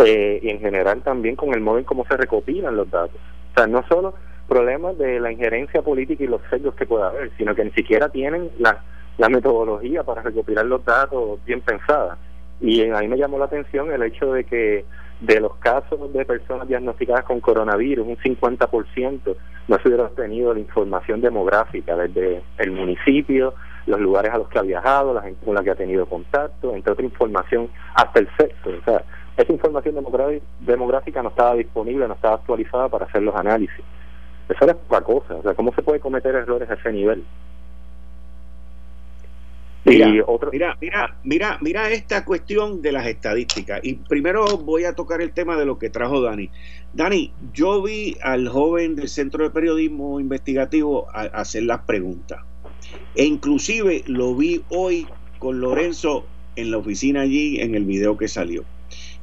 Eh, 0.05 0.41
y 0.43 0.49
en 0.49 0.61
general 0.61 1.03
también 1.03 1.36
con 1.36 1.53
el 1.53 1.61
modo 1.61 1.78
en 1.78 1.84
cómo 1.84 2.07
se 2.07 2.16
recopilan 2.16 2.76
los 2.76 2.91
datos. 2.91 3.20
O 3.53 3.55
sea, 3.55 3.66
no 3.66 3.84
solo 3.89 4.14
problemas 4.49 4.97
de 4.97 5.20
la 5.20 5.30
injerencia 5.30 5.82
política 5.82 6.24
y 6.24 6.28
los 6.28 6.41
sellos 6.49 6.74
que 6.74 6.86
pueda 6.86 7.09
haber, 7.09 7.30
sino 7.36 7.55
que 7.55 7.64
ni 7.64 7.70
siquiera 7.72 8.09
tienen 8.09 8.51
la, 8.59 8.82
la 9.18 9.28
metodología 9.28 10.03
para 10.03 10.22
recopilar 10.22 10.64
los 10.64 10.82
datos 10.82 11.45
bien 11.45 11.61
pensada. 11.61 12.16
Y 12.61 12.82
ahí 12.82 13.09
me 13.09 13.16
llamó 13.16 13.38
la 13.38 13.44
atención 13.44 13.92
el 13.92 14.02
hecho 14.02 14.32
de 14.32 14.44
que 14.44 14.84
de 15.20 15.40
los 15.40 15.56
casos 15.56 16.12
de 16.12 16.24
personas 16.24 16.68
diagnosticadas 16.68 17.24
con 17.24 17.40
coronavirus, 17.40 18.06
un 18.06 18.16
50% 18.16 19.36
no 19.68 19.78
se 19.78 19.88
hubiera 19.88 20.04
obtenido 20.04 20.54
la 20.54 20.61
información 20.61 21.20
demográfica 21.20 21.96
desde 21.96 22.42
el 22.56 22.70
municipio, 22.70 23.54
los 23.86 24.00
lugares 24.00 24.32
a 24.32 24.38
los 24.38 24.48
que 24.48 24.59
ha 24.59 24.62
viajado, 24.62 25.14
la 25.14 25.22
gente 25.22 25.44
con 25.44 25.54
la 25.54 25.62
que 25.62 25.70
ha 25.70 25.74
tenido 25.74 26.06
contacto, 26.06 26.74
entre 26.74 26.92
otra 26.92 27.04
información, 27.04 27.68
hasta 27.94 28.20
el 28.20 28.28
sexo. 28.36 28.70
O 28.70 28.84
sea, 28.84 29.02
esa 29.36 29.52
información 29.52 29.96
demográfica 30.61 31.22
no 31.22 31.28
estaba 31.28 31.54
disponible, 31.54 32.09
no 32.09 32.14
estaba 32.14 32.36
actualizada 32.36 32.88
para 32.88 33.06
hacer 33.06 33.22
los 33.22 33.34
análisis. 33.34 33.84
Eso 34.48 34.64
es 34.66 34.74
poca 34.74 35.00
cosa. 35.02 35.34
O 35.34 35.42
sea, 35.42 35.54
¿cómo 35.54 35.72
se 35.74 35.82
puede 35.82 36.00
cometer 36.00 36.34
errores 36.34 36.70
a 36.70 36.74
ese 36.74 36.92
nivel? 36.92 37.24
Mira, 39.89 40.07
mira, 40.53 40.76
mira, 40.80 41.16
mira, 41.24 41.59
mira 41.61 41.91
esta 41.91 42.24
cuestión 42.24 42.82
de 42.82 42.93
las 42.93 43.07
estadísticas. 43.07 43.80
Y 43.82 43.95
primero 43.95 44.45
voy 44.59 44.84
a 44.84 44.95
tocar 44.95 45.22
el 45.22 45.32
tema 45.32 45.57
de 45.57 45.64
lo 45.64 45.78
que 45.78 45.91
trajo 45.91 46.20
Dani. 46.20 46.51
Dani, 46.93 47.32
yo 47.53 47.82
vi 47.82 48.16
al 48.22 48.49
joven 48.49 48.97
del 48.97 49.09
Centro 49.09 49.45
de 49.45 49.51
Periodismo 49.51 50.20
Investigativo 50.20 51.07
hacer 51.12 51.64
las 51.64 51.80
preguntas. 51.80 52.41
E 53.14 53.24
inclusive 53.24 54.05
lo 54.07 54.34
vi 54.34 54.62
hoy 54.68 55.07
con 55.39 55.61
Lorenzo 55.61 56.26
en 56.57 56.70
la 56.70 56.78
oficina 56.78 57.22
allí 57.22 57.61
en 57.61 57.74
el 57.74 57.84
video 57.84 58.16
que 58.16 58.28
salió. 58.28 58.64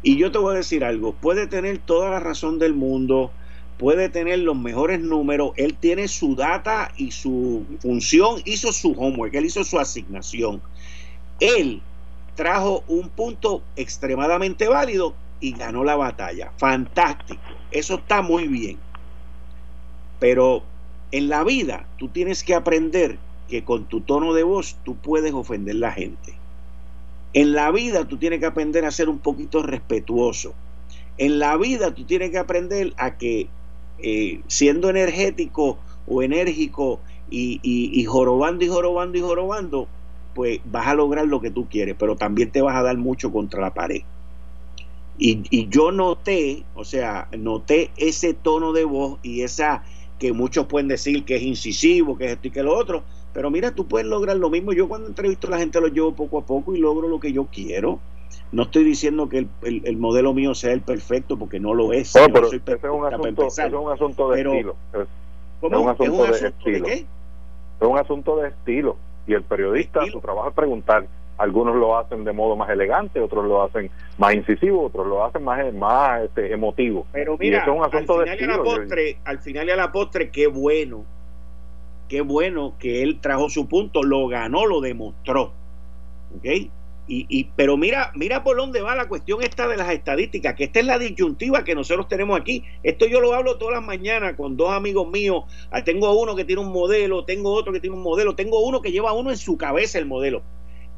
Y 0.01 0.17
yo 0.17 0.31
te 0.31 0.37
voy 0.37 0.53
a 0.53 0.57
decir 0.57 0.83
algo, 0.83 1.13
puede 1.13 1.47
tener 1.47 1.79
toda 1.79 2.11
la 2.11 2.19
razón 2.19 2.59
del 2.59 2.73
mundo, 2.73 3.31
puede 3.77 4.09
tener 4.09 4.39
los 4.39 4.57
mejores 4.57 5.01
números, 5.01 5.51
él 5.57 5.75
tiene 5.75 6.07
su 6.07 6.35
data 6.35 6.91
y 6.97 7.11
su 7.11 7.65
función, 7.79 8.41
hizo 8.45 8.71
su 8.71 8.91
homework, 8.91 9.33
él 9.35 9.45
hizo 9.45 9.63
su 9.63 9.79
asignación. 9.79 10.61
Él 11.39 11.81
trajo 12.35 12.83
un 12.87 13.09
punto 13.09 13.61
extremadamente 13.75 14.67
válido 14.67 15.15
y 15.39 15.51
ganó 15.51 15.83
la 15.83 15.95
batalla. 15.95 16.51
Fantástico, 16.57 17.41
eso 17.71 17.95
está 17.95 18.21
muy 18.21 18.47
bien. 18.47 18.77
Pero 20.19 20.63
en 21.11 21.27
la 21.29 21.43
vida 21.43 21.85
tú 21.97 22.07
tienes 22.07 22.43
que 22.43 22.55
aprender 22.55 23.17
que 23.49 23.63
con 23.63 23.85
tu 23.85 24.01
tono 24.01 24.33
de 24.33 24.43
voz 24.43 24.77
tú 24.83 24.95
puedes 24.95 25.33
ofender 25.33 25.75
a 25.75 25.79
la 25.79 25.91
gente. 25.91 26.37
En 27.33 27.53
la 27.53 27.69
vida 27.71 28.07
tú 28.07 28.17
tienes 28.17 28.39
que 28.39 28.45
aprender 28.45 28.85
a 28.85 28.91
ser 28.91 29.09
un 29.09 29.19
poquito 29.19 29.61
respetuoso. 29.61 30.53
En 31.17 31.39
la 31.39 31.57
vida 31.57 31.93
tú 31.93 32.05
tienes 32.05 32.31
que 32.31 32.37
aprender 32.37 32.93
a 32.97 33.17
que 33.17 33.49
eh, 33.99 34.41
siendo 34.47 34.89
energético 34.89 35.77
o 36.07 36.21
enérgico 36.21 36.99
y, 37.29 38.05
jorobando 38.05 38.63
y 38.63 38.67
jorobando 38.67 39.17
y 39.17 39.21
jorobando, 39.21 39.87
pues 40.33 40.59
vas 40.65 40.87
a 40.87 40.93
lograr 40.93 41.27
lo 41.27 41.41
que 41.41 41.51
tú 41.51 41.67
quieres, 41.69 41.95
pero 41.97 42.15
también 42.15 42.51
te 42.51 42.61
vas 42.61 42.75
a 42.75 42.83
dar 42.83 42.97
mucho 42.97 43.31
contra 43.31 43.61
la 43.61 43.73
pared. 43.73 44.01
Y, 45.17 45.43
y, 45.49 45.69
yo 45.69 45.91
noté, 45.91 46.63
o 46.75 46.83
sea, 46.83 47.29
noté 47.37 47.91
ese 47.95 48.33
tono 48.33 48.73
de 48.73 48.83
voz 48.83 49.19
y 49.23 49.41
esa 49.41 49.83
que 50.19 50.33
muchos 50.33 50.67
pueden 50.67 50.87
decir 50.87 51.23
que 51.23 51.37
es 51.37 51.41
incisivo, 51.41 52.17
que 52.17 52.25
es 52.25 52.31
esto 52.33 52.47
y 52.47 52.51
que 52.51 52.63
lo 52.63 52.77
otro, 52.77 53.03
pero 53.35 53.51
mira, 53.51 53.75
tú 53.75 53.85
puedes 53.85 54.07
lograr 54.07 54.37
lo 54.37 54.49
mismo. 54.49 54.71
Yo 54.71 54.87
cuando 54.87 55.07
entrevisto 55.07 55.47
a 55.47 55.51
la 55.51 55.57
gente 55.57 55.81
lo 55.81 55.89
llevo 55.89 56.15
poco 56.15 56.37
a 56.37 56.45
poco 56.45 56.73
y 56.73 56.79
logro 56.79 57.09
lo 57.09 57.19
que 57.19 57.33
yo 57.33 57.47
quiero. 57.51 57.99
No 58.51 58.63
estoy 58.63 58.83
diciendo 58.83 59.27
que 59.27 59.47
el, 59.63 59.97
modelo 59.97 60.33
mío 60.33 60.53
sea 60.53 60.71
el 60.71 60.81
perfecto 60.81 61.37
porque 61.37 61.59
no 61.59 61.73
lo 61.73 61.93
es. 61.93 62.13
Pero 62.13 62.47
es, 62.47 62.83
un 62.83 63.05
asunto, 63.05 63.47
es 63.47 63.73
un 63.73 63.91
asunto 63.91 64.29
de 64.29 64.41
estilo. 64.41 64.75
Es, 64.93 65.07
un 65.61 65.89
asunto, 65.89 66.23
de 66.25 66.47
estilo. 66.47 66.87
Es 66.87 67.05
un 67.81 67.97
asunto 67.97 68.37
de 68.37 68.49
estilo. 68.49 68.97
Y 69.27 69.33
el 69.33 69.43
periodista, 69.43 70.05
su 70.05 70.19
trabajo 70.21 70.49
es 70.49 70.55
preguntar. 70.55 71.07
Algunos 71.37 71.75
lo 71.75 71.97
hacen 71.97 72.23
de 72.23 72.31
modo 72.31 72.55
más 72.55 72.69
elegante, 72.69 73.19
otros 73.19 73.45
lo 73.45 73.63
hacen 73.63 73.91
más 74.17 74.33
incisivo, 74.33 74.85
otros 74.85 75.05
lo 75.05 75.25
hacen 75.25 75.43
más, 75.43 75.73
más 75.73 76.23
este, 76.23 76.53
emotivo. 76.53 77.05
Pero 77.11 77.37
mira, 77.37 77.63
es 77.63 77.67
un 77.67 77.83
asunto 77.83 78.19
al, 78.19 78.23
final 78.23 78.25
de 78.25 78.31
estilo. 78.31 78.51
Y 78.51 78.53
a 78.53 78.57
la 78.57 78.63
postre, 78.63 79.17
al 79.25 79.39
final 79.39 79.67
y 79.67 79.71
a 79.71 79.75
la 79.75 79.91
postre, 79.91 80.29
qué 80.29 80.47
bueno. 80.47 81.03
Qué 82.07 82.21
bueno 82.21 82.75
que 82.79 83.01
él 83.01 83.19
trajo 83.19 83.49
su 83.49 83.67
punto, 83.67 84.03
lo 84.03 84.27
ganó, 84.27 84.65
lo 84.65 84.79
demostró. 84.79 85.51
¿Ok? 86.37 86.69
Y, 87.07 87.43
pero 87.55 87.77
mira, 87.77 88.11
mira 88.15 88.43
por 88.43 88.57
dónde 88.57 88.81
va 88.81 88.95
la 88.95 89.07
cuestión 89.07 89.43
esta 89.43 89.67
de 89.67 89.77
las 89.77 89.91
estadísticas, 89.91 90.55
que 90.55 90.63
esta 90.63 90.79
es 90.79 90.87
la 90.87 90.97
disyuntiva 90.97 91.63
que 91.63 91.75
nosotros 91.75 92.07
tenemos 92.07 92.39
aquí. 92.39 92.63
Esto 92.81 93.05
yo 93.05 93.21
lo 93.21 93.33
hablo 93.33 93.57
todas 93.57 93.75
las 93.75 93.85
mañanas 93.85 94.33
con 94.35 94.57
dos 94.57 94.71
amigos 94.71 95.07
míos. 95.07 95.43
Ah, 95.69 95.83
tengo 95.83 96.19
uno 96.19 96.35
que 96.35 96.45
tiene 96.45 96.63
un 96.63 96.71
modelo, 96.71 97.23
tengo 97.23 97.53
otro 97.53 97.71
que 97.71 97.79
tiene 97.79 97.95
un 97.95 98.01
modelo, 98.01 98.35
tengo 98.35 98.65
uno 98.65 98.81
que 98.81 98.91
lleva 98.91 99.13
uno 99.13 99.29
en 99.29 99.37
su 99.37 99.55
cabeza 99.55 99.99
el 99.99 100.07
modelo. 100.07 100.41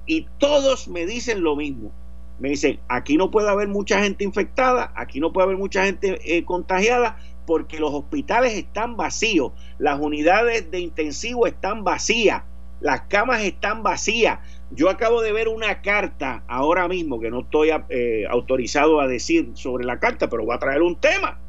Y 0.05 0.27
todos 0.37 0.87
me 0.87 1.05
dicen 1.05 1.43
lo 1.43 1.57
mismo. 1.57 1.91
Me 2.39 2.49
dicen, 2.49 2.79
aquí 2.87 3.17
no 3.17 3.29
puede 3.29 3.49
haber 3.49 3.67
mucha 3.67 4.01
gente 4.01 4.23
infectada, 4.23 4.93
aquí 4.95 5.19
no 5.19 5.33
puede 5.33 5.45
haber 5.45 5.57
mucha 5.57 5.83
gente 5.83 6.19
eh, 6.23 6.45
contagiada, 6.45 7.17
porque 7.45 7.79
los 7.79 7.93
hospitales 7.93 8.53
están 8.53 8.95
vacíos, 8.95 9.53
las 9.79 9.99
unidades 9.99 10.69
de 10.69 10.79
intensivo 10.79 11.47
están 11.47 11.83
vacías, 11.83 12.43
las 12.79 13.01
camas 13.01 13.41
están 13.41 13.83
vacías. 13.83 14.39
Yo 14.71 14.89
acabo 14.89 15.21
de 15.21 15.31
ver 15.31 15.47
una 15.47 15.81
carta 15.81 16.43
ahora 16.47 16.87
mismo, 16.87 17.19
que 17.19 17.31
no 17.31 17.41
estoy 17.41 17.69
eh, 17.89 18.25
autorizado 18.29 18.99
a 18.99 19.07
decir 19.07 19.51
sobre 19.53 19.85
la 19.85 19.99
carta, 19.99 20.29
pero 20.29 20.43
voy 20.45 20.55
a 20.55 20.59
traer 20.59 20.81
un 20.81 20.97
tema. 20.97 21.39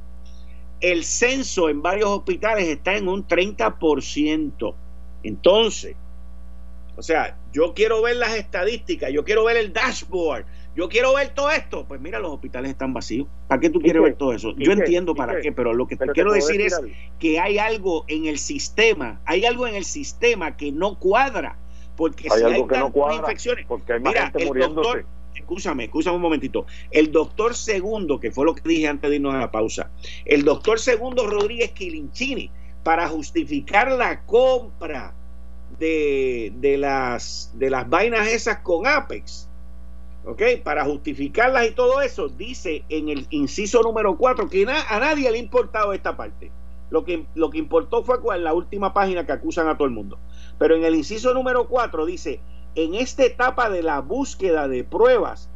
El 0.80 1.04
censo 1.04 1.68
en 1.68 1.82
varios 1.82 2.08
hospitales 2.08 2.68
está 2.68 2.96
en 2.96 3.08
un 3.08 3.26
30%. 3.26 4.74
Entonces, 5.24 5.96
o 6.96 7.02
sea, 7.02 7.36
yo 7.52 7.74
quiero 7.74 8.02
ver 8.02 8.16
las 8.16 8.36
estadísticas, 8.36 9.12
yo 9.12 9.24
quiero 9.24 9.44
ver 9.44 9.56
el 9.56 9.72
dashboard, 9.72 10.44
yo 10.76 10.88
quiero 10.88 11.14
ver 11.14 11.30
todo 11.30 11.50
esto. 11.50 11.86
Pues 11.88 12.00
mira, 12.00 12.20
los 12.20 12.32
hospitales 12.32 12.70
están 12.70 12.92
vacíos. 12.92 13.26
¿Para 13.48 13.60
qué 13.60 13.70
tú 13.70 13.80
quieres 13.80 14.00
ver 14.00 14.14
todo 14.14 14.32
eso? 14.32 14.54
Yo 14.56 14.70
entiendo 14.70 15.16
para 15.16 15.40
qué, 15.40 15.50
pero 15.50 15.74
lo 15.74 15.88
que 15.88 15.96
te 15.96 16.06
quiero 16.08 16.32
decir 16.32 16.60
es 16.60 16.80
que 17.18 17.40
hay 17.40 17.58
algo 17.58 18.04
en 18.06 18.26
el 18.26 18.38
sistema, 18.38 19.20
hay 19.24 19.44
algo 19.44 19.66
en 19.66 19.74
el 19.74 19.84
sistema 19.84 20.56
que 20.56 20.70
no 20.70 21.00
cuadra 21.00 21.56
porque 21.98 22.30
si 22.30 22.44
hay 22.44 22.64
tantas 22.64 23.16
infecciones, 23.18 23.66
porque 23.66 23.94
hay 23.94 24.00
mira, 24.00 24.32
el 24.32 24.48
doctor, 24.56 25.04
escúchame, 25.34 25.84
escúchame 25.86 26.14
un 26.14 26.22
momentito. 26.22 26.64
El 26.92 27.10
doctor 27.10 27.56
segundo, 27.56 28.20
que 28.20 28.30
fue 28.30 28.44
lo 28.44 28.54
que 28.54 28.62
dije 28.68 28.86
antes 28.86 29.10
de 29.10 29.16
irnos 29.16 29.34
a 29.34 29.38
la 29.38 29.50
pausa, 29.50 29.90
el 30.24 30.44
doctor 30.44 30.78
segundo 30.78 31.26
Rodríguez 31.26 31.72
Quilinchini, 31.72 32.52
para 32.84 33.08
justificar 33.08 33.90
la 33.90 34.24
compra 34.26 35.12
de, 35.80 36.52
de, 36.54 36.78
las, 36.78 37.50
de 37.54 37.68
las 37.68 37.90
vainas 37.90 38.28
esas 38.28 38.58
con 38.58 38.86
Apex, 38.86 39.48
¿ok? 40.24 40.42
Para 40.62 40.84
justificarlas 40.84 41.66
y 41.66 41.72
todo 41.72 42.00
eso, 42.00 42.28
dice 42.28 42.84
en 42.88 43.08
el 43.08 43.26
inciso 43.30 43.82
número 43.82 44.16
4 44.16 44.48
que 44.48 44.62
a 44.62 45.00
nadie 45.00 45.32
le 45.32 45.38
ha 45.38 45.40
importado 45.40 45.92
esta 45.92 46.16
parte. 46.16 46.52
Lo 46.90 47.04
que, 47.04 47.26
lo 47.34 47.50
que 47.50 47.58
importó 47.58 48.02
fue 48.02 48.18
en 48.34 48.44
la 48.44 48.54
última 48.54 48.94
página 48.94 49.26
que 49.26 49.32
acusan 49.32 49.68
a 49.68 49.76
todo 49.76 49.86
el 49.86 49.94
mundo. 49.94 50.18
Pero 50.58 50.74
en 50.74 50.84
el 50.84 50.94
inciso 50.94 51.34
número 51.34 51.68
4 51.68 52.06
dice, 52.06 52.40
en 52.74 52.94
esta 52.94 53.24
etapa 53.24 53.68
de 53.70 53.82
la 53.82 54.00
búsqueda 54.00 54.68
de 54.68 54.84
pruebas, 54.84 55.50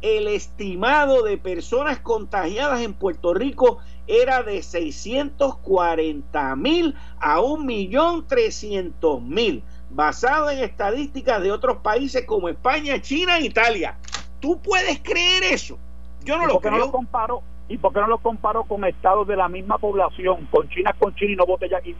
el 0.00 0.28
estimado 0.28 1.24
de 1.24 1.38
personas 1.38 1.98
contagiadas 1.98 2.82
en 2.82 2.94
Puerto 2.94 3.34
Rico 3.34 3.78
era 4.06 4.44
de 4.44 4.62
640 4.62 6.56
mil 6.56 6.94
a 7.18 7.40
1.300.000, 7.40 9.62
basado 9.90 10.50
en 10.50 10.60
estadísticas 10.60 11.42
de 11.42 11.50
otros 11.50 11.78
países 11.78 12.24
como 12.26 12.48
España, 12.48 13.02
China 13.02 13.38
e 13.38 13.46
Italia. 13.46 13.98
¿Tú 14.40 14.60
puedes 14.60 15.00
creer 15.00 15.42
eso? 15.42 15.76
Yo 16.24 16.38
no 16.38 16.46
lo 16.46 16.60
creo. 16.60 16.72
No 16.72 16.78
lo 16.78 16.92
comparo, 16.92 17.42
¿Y 17.68 17.76
por 17.76 17.92
qué 17.92 18.00
no 18.00 18.06
lo 18.06 18.18
comparo 18.18 18.64
con 18.64 18.84
estados 18.84 19.28
de 19.28 19.36
la 19.36 19.48
misma 19.48 19.78
población, 19.78 20.48
con 20.50 20.68
China 20.70 20.94
con 20.98 21.14
China 21.14 21.32
y 21.32 21.36
no 21.36 21.46
botellas 21.46 21.82
y, 21.84 21.94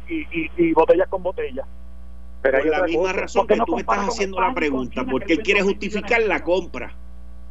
y, 0.56 0.72
botellas 0.72 1.08
con 1.08 1.22
botellas? 1.22 1.66
Pero 2.40 2.58
por 2.58 2.66
la 2.66 2.82
misma 2.84 3.12
razón 3.12 3.46
que 3.46 3.56
tú 3.66 3.74
me 3.74 3.80
estás 3.82 4.08
haciendo 4.08 4.40
la 4.40 4.54
pregunta, 4.54 5.04
porque 5.04 5.34
él 5.34 5.42
quiere 5.42 5.62
justificar 5.62 6.22
la 6.22 6.42
compra. 6.42 6.94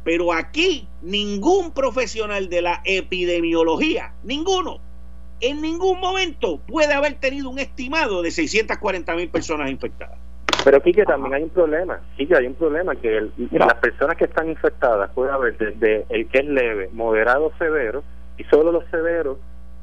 Pero 0.02 0.32
aquí 0.32 0.88
ningún 1.02 1.72
profesional 1.72 2.48
de 2.48 2.62
la 2.62 2.80
epidemiología, 2.84 4.14
ninguno, 4.24 4.80
en 5.40 5.60
ningún 5.60 6.00
momento 6.00 6.58
puede 6.66 6.94
haber 6.94 7.14
tenido 7.14 7.50
un 7.50 7.58
estimado 7.58 8.22
de 8.22 8.30
640 8.30 9.14
mil 9.14 9.28
personas 9.28 9.70
infectadas. 9.70 10.18
Pero 10.64 10.82
Quique, 10.82 11.04
también 11.04 11.34
hay 11.34 11.42
un 11.44 11.50
problema, 11.50 12.00
Quique, 12.16 12.36
hay 12.36 12.46
un 12.46 12.54
problema 12.54 12.94
que 12.96 13.28
las 13.52 13.74
personas 13.74 14.16
que 14.16 14.24
están 14.24 14.48
infectadas 14.48 15.10
puede 15.12 15.30
haber 15.30 15.56
desde 15.56 16.04
el 16.08 16.28
que 16.28 16.38
es 16.38 16.46
leve, 16.46 16.90
moderado, 16.92 17.52
severo, 17.58 18.02
y 18.36 18.44
solo 18.44 18.72
los 18.72 18.84
severos 18.90 19.38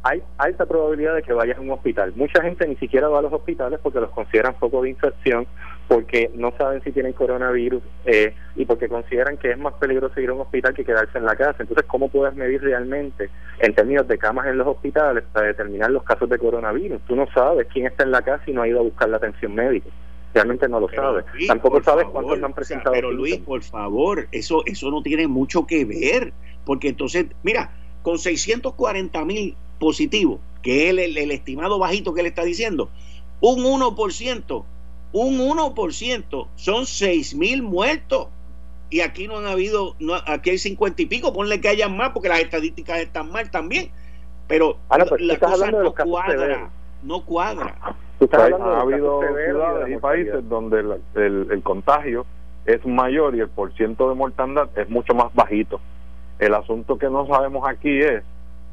hay 0.08 0.22
alta 0.38 0.68
probabilidad 0.68 1.16
de 1.16 1.24
que 1.24 1.34
vayan 1.34 1.58
a 1.58 1.62
un 1.62 1.72
hospital. 1.72 2.14
Mucha 2.16 2.40
gente 2.44 2.68
ni 2.68 2.76
siquiera 2.76 3.08
va 3.08 3.18
a 3.18 3.22
los 3.24 3.34
hospitales 3.34 3.80
porque 3.82 4.00
los 4.00 4.12
consideran 4.12 4.54
foco 4.54 4.84
de 4.84 4.92
infección, 4.92 5.48
porque 5.88 6.30
no 6.36 6.54
saben 6.60 6.84
si 6.84 6.92
tienen 6.92 7.14
coronavirus 7.14 7.82
eh, 8.06 8.36
y 8.56 8.66
porque 8.66 8.88
consideran 8.88 9.38
que 9.38 9.50
es 9.50 9.58
más 9.58 9.74
peligroso 9.74 10.20
ir 10.22 10.30
a 10.30 10.34
un 10.34 10.42
hospital 10.42 10.76
que 10.76 10.86
quedarse 10.86 11.18
en 11.18 11.26
la 11.26 11.36
casa. 11.36 11.58
Entonces, 11.60 11.86
¿cómo 11.88 12.10
puedes 12.10 12.36
medir 12.36 12.62
realmente 12.62 13.32
en 13.58 13.74
términos 13.74 14.08
de 14.08 14.20
camas 14.20 14.46
en 14.46 14.60
los 14.60 14.68
hospitales 14.68 15.24
para 15.34 15.48
determinar 15.48 15.90
los 15.90 16.04
casos 16.04 16.30
de 16.30 16.38
coronavirus? 16.38 17.02
Tú 17.08 17.16
no 17.16 17.26
sabes 17.34 17.66
quién 17.74 17.88
está 17.88 18.04
en 18.04 18.12
la 18.12 18.22
casa 18.22 18.44
y 18.46 18.54
no 18.54 18.62
ha 18.62 18.68
ido 18.68 18.82
a 18.82 18.84
buscar 18.84 19.10
la 19.10 19.18
atención 19.18 19.56
médica 19.56 19.90
realmente 20.36 20.68
no 20.68 20.82
lo 20.82 20.90
sabe. 20.90 21.24
Tampoco 21.48 21.82
sabes 21.82 22.06
cuántos 22.12 22.44
han 22.44 22.54
presentado. 22.54 22.94
pero 22.94 23.12
Luis, 23.12 23.38
por 23.38 23.64
favor, 23.64 24.28
eso, 24.32 24.64
eso 24.66 24.92
no 24.92 25.02
tiene 25.02 25.28
mucho 25.28 25.66
que 25.66 25.86
ver, 25.86 26.34
porque 26.66 26.90
entonces, 26.90 27.28
mira, 27.42 27.72
con 28.04 28.20
640 28.20 29.26
mil 29.26 29.56
positivos, 29.80 30.40
que 30.62 30.90
es 30.90 30.98
el, 30.98 31.32
estimado 31.32 31.80
bajito 31.80 32.14
que 32.14 32.22
él 32.22 32.28
está 32.28 32.44
diciendo, 32.44 32.90
un 33.40 33.64
1%, 33.64 34.64
un 35.14 35.40
1% 35.40 36.48
son 36.56 36.86
6 36.86 37.36
mil 37.36 37.64
muertos. 37.64 38.28
Y 38.92 39.00
aquí 39.00 39.28
no 39.28 39.38
han 39.40 39.48
habido, 39.48 39.96
no, 40.00 40.14
aquí 40.28 40.52
hay 40.52 40.58
50 40.58 41.02
y 41.02 41.06
pico, 41.08 41.34
ponle 41.34 41.60
que 41.60 41.70
hayan 41.70 41.98
más 41.98 42.12
porque 42.12 42.30
las 42.30 42.42
estadísticas 42.42 43.00
están 43.00 43.32
mal 43.32 43.50
también. 43.50 43.90
Pero 44.48 44.78
la 45.18 45.40
cosa 45.40 45.72
no 45.72 45.94
cuadra, 45.94 46.70
no 47.02 47.26
cuadra. 47.26 47.96
Ha 48.32 48.82
habido 48.82 49.22
ciudades 49.22 49.90
y 49.90 49.98
países 49.98 50.50
donde 50.50 50.80
el, 51.16 51.48
el, 51.52 51.64
contagio 51.64 52.26
es 52.66 52.86
mayor 52.86 53.36
y 53.36 53.42
el 53.42 53.50
porciento 53.50 54.10
de 54.10 54.16
mortandad 54.16 54.70
es 54.76 54.90
mucho 54.90 55.14
más 55.14 55.34
bajito. 55.34 55.80
El 56.40 56.54
asunto 56.54 56.98
que 56.98 57.10
no 57.10 57.28
sabemos 57.28 57.68
aquí 57.68 58.00
es, 58.00 58.24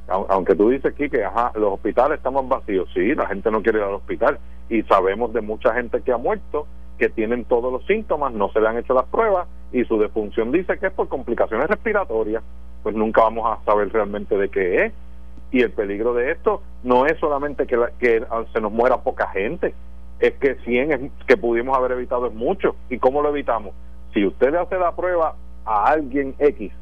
aunque 0.09 0.55
tú 0.55 0.71
dices 0.71 0.93
aquí 0.93 1.09
que 1.09 1.25
ajá, 1.25 1.53
los 1.55 1.75
hospitales 1.75 2.19
están 2.19 2.35
más 2.35 2.49
vacíos, 2.49 2.89
sí, 2.95 3.15
la 3.15 3.27
gente 3.27 3.51
no 3.51 3.63
quiere 3.63 3.79
ir 3.79 3.85
al 3.85 3.95
hospital. 3.95 4.39
Y 4.69 4.83
sabemos 4.85 5.33
de 5.33 5.41
mucha 5.41 5.75
gente 5.75 6.01
que 6.01 6.13
ha 6.13 6.17
muerto, 6.17 6.67
que 6.99 7.09
tienen 7.09 7.45
todos 7.45 7.73
los 7.73 7.85
síntomas, 7.87 8.33
no 8.33 8.51
se 8.53 8.61
le 8.61 8.69
han 8.69 8.79
hecho 8.79 8.95
las 8.95 9.05
pruebas 9.07 9.47
y 9.73 9.85
su 9.85 9.99
defunción 9.99 10.53
dice 10.53 10.79
que 10.79 10.87
es 10.87 10.93
por 10.93 11.09
complicaciones 11.09 11.67
respiratorias, 11.69 12.43
pues 12.83 12.95
nunca 12.95 13.23
vamos 13.23 13.47
a 13.47 13.65
saber 13.65 13.93
realmente 13.93 14.37
de 14.37 14.49
qué 14.49 14.87
es 14.87 14.93
y 15.53 15.61
el 15.61 15.71
peligro 15.71 16.15
de 16.15 16.33
esto 16.33 16.63
no 16.83 17.07
es 17.07 17.19
solamente 17.19 17.67
que, 17.67 17.79
que 18.01 18.25
se 18.53 18.61
nos 18.61 18.73
muera 18.73 19.03
poca 19.03 19.29
gente, 19.29 19.75
es 20.19 20.33
que 20.35 20.55
100 20.57 21.13
que 21.27 21.37
pudimos 21.37 21.77
haber 21.77 21.93
evitado 21.93 22.27
es 22.27 22.35
mucho. 22.35 22.75
¿Y 22.89 22.99
cómo 22.99 23.23
lo 23.23 23.29
evitamos? 23.29 23.75
Si 24.15 24.25
usted 24.25 24.51
le 24.51 24.59
hace 24.59 24.79
la 24.79 24.97
prueba 24.97 25.35
a 25.65 25.85
alguien 25.85 26.35
X 26.39 26.73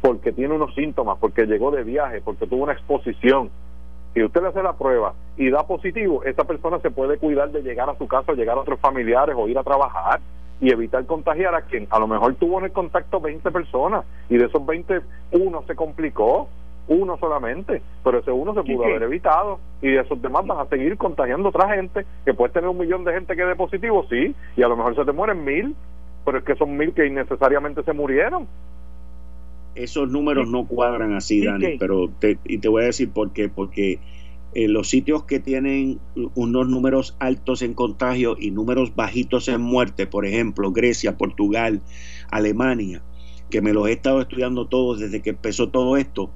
porque 0.00 0.32
tiene 0.32 0.54
unos 0.54 0.74
síntomas, 0.74 1.16
porque 1.20 1.46
llegó 1.46 1.70
de 1.70 1.84
viaje, 1.84 2.20
porque 2.22 2.46
tuvo 2.48 2.64
una 2.64 2.72
exposición, 2.72 3.50
si 4.12 4.22
usted 4.22 4.42
le 4.42 4.48
hace 4.48 4.62
la 4.62 4.72
prueba 4.72 5.14
y 5.36 5.48
da 5.48 5.64
positivo, 5.64 6.24
esa 6.24 6.44
persona 6.44 6.80
se 6.80 6.90
puede 6.90 7.18
cuidar 7.18 7.50
de 7.50 7.62
llegar 7.62 7.88
a 7.88 7.96
su 7.96 8.08
casa, 8.08 8.32
llegar 8.32 8.58
a 8.58 8.62
otros 8.62 8.80
familiares 8.80 9.36
o 9.38 9.46
ir 9.46 9.56
a 9.56 9.62
trabajar 9.62 10.20
y 10.60 10.70
evitar 10.70 11.06
contagiar 11.06 11.54
a 11.54 11.62
quien 11.62 11.86
a 11.90 11.98
lo 11.98 12.08
mejor 12.08 12.34
tuvo 12.34 12.58
en 12.58 12.66
el 12.66 12.72
contacto 12.72 13.20
20 13.20 13.50
personas 13.52 14.04
y 14.28 14.36
de 14.36 14.46
esos 14.46 14.64
20 14.66 15.00
uno 15.32 15.62
se 15.66 15.74
complicó 15.76 16.48
uno 16.88 17.16
solamente, 17.18 17.82
pero 18.02 18.18
ese 18.18 18.30
uno 18.30 18.54
se 18.54 18.62
pudo 18.62 18.84
haber 18.84 19.02
evitado 19.04 19.58
y 19.80 19.96
esos 19.96 20.20
demás 20.20 20.46
van 20.46 20.58
a 20.58 20.68
seguir 20.68 20.96
contagiando 20.96 21.48
a 21.48 21.50
otra 21.50 21.74
gente, 21.74 22.04
que 22.24 22.34
puede 22.34 22.52
tener 22.52 22.68
un 22.68 22.78
millón 22.78 23.04
de 23.04 23.12
gente 23.12 23.36
que 23.36 23.44
dé 23.44 23.54
positivo, 23.54 24.04
sí, 24.08 24.34
y 24.56 24.62
a 24.62 24.68
lo 24.68 24.76
mejor 24.76 24.96
se 24.96 25.04
te 25.04 25.12
mueren 25.12 25.44
mil, 25.44 25.74
pero 26.24 26.38
es 26.38 26.44
que 26.44 26.56
son 26.56 26.76
mil 26.76 26.92
que 26.92 27.06
innecesariamente 27.06 27.82
se 27.82 27.92
murieron. 27.92 28.46
Esos 29.74 30.10
números 30.10 30.50
no 30.50 30.66
cuadran 30.66 31.14
así, 31.14 31.44
Dani, 31.44 31.78
pero 31.78 32.10
te, 32.18 32.38
y 32.44 32.58
te 32.58 32.68
voy 32.68 32.82
a 32.82 32.86
decir 32.86 33.10
por 33.10 33.32
qué, 33.32 33.48
porque 33.48 34.00
en 34.54 34.64
eh, 34.64 34.68
los 34.68 34.88
sitios 34.88 35.24
que 35.24 35.40
tienen 35.40 35.98
unos 36.34 36.68
números 36.68 37.16
altos 37.18 37.62
en 37.62 37.72
contagio 37.72 38.36
y 38.38 38.50
números 38.50 38.94
bajitos 38.94 39.48
en 39.48 39.62
muerte, 39.62 40.06
por 40.06 40.26
ejemplo, 40.26 40.72
Grecia, 40.72 41.16
Portugal, 41.16 41.80
Alemania, 42.30 43.02
que 43.50 43.62
me 43.62 43.72
los 43.72 43.88
he 43.88 43.92
estado 43.92 44.20
estudiando 44.20 44.66
todos 44.66 45.00
desde 45.00 45.22
que 45.22 45.30
empezó 45.30 45.70
todo 45.70 45.96
esto, 45.96 46.30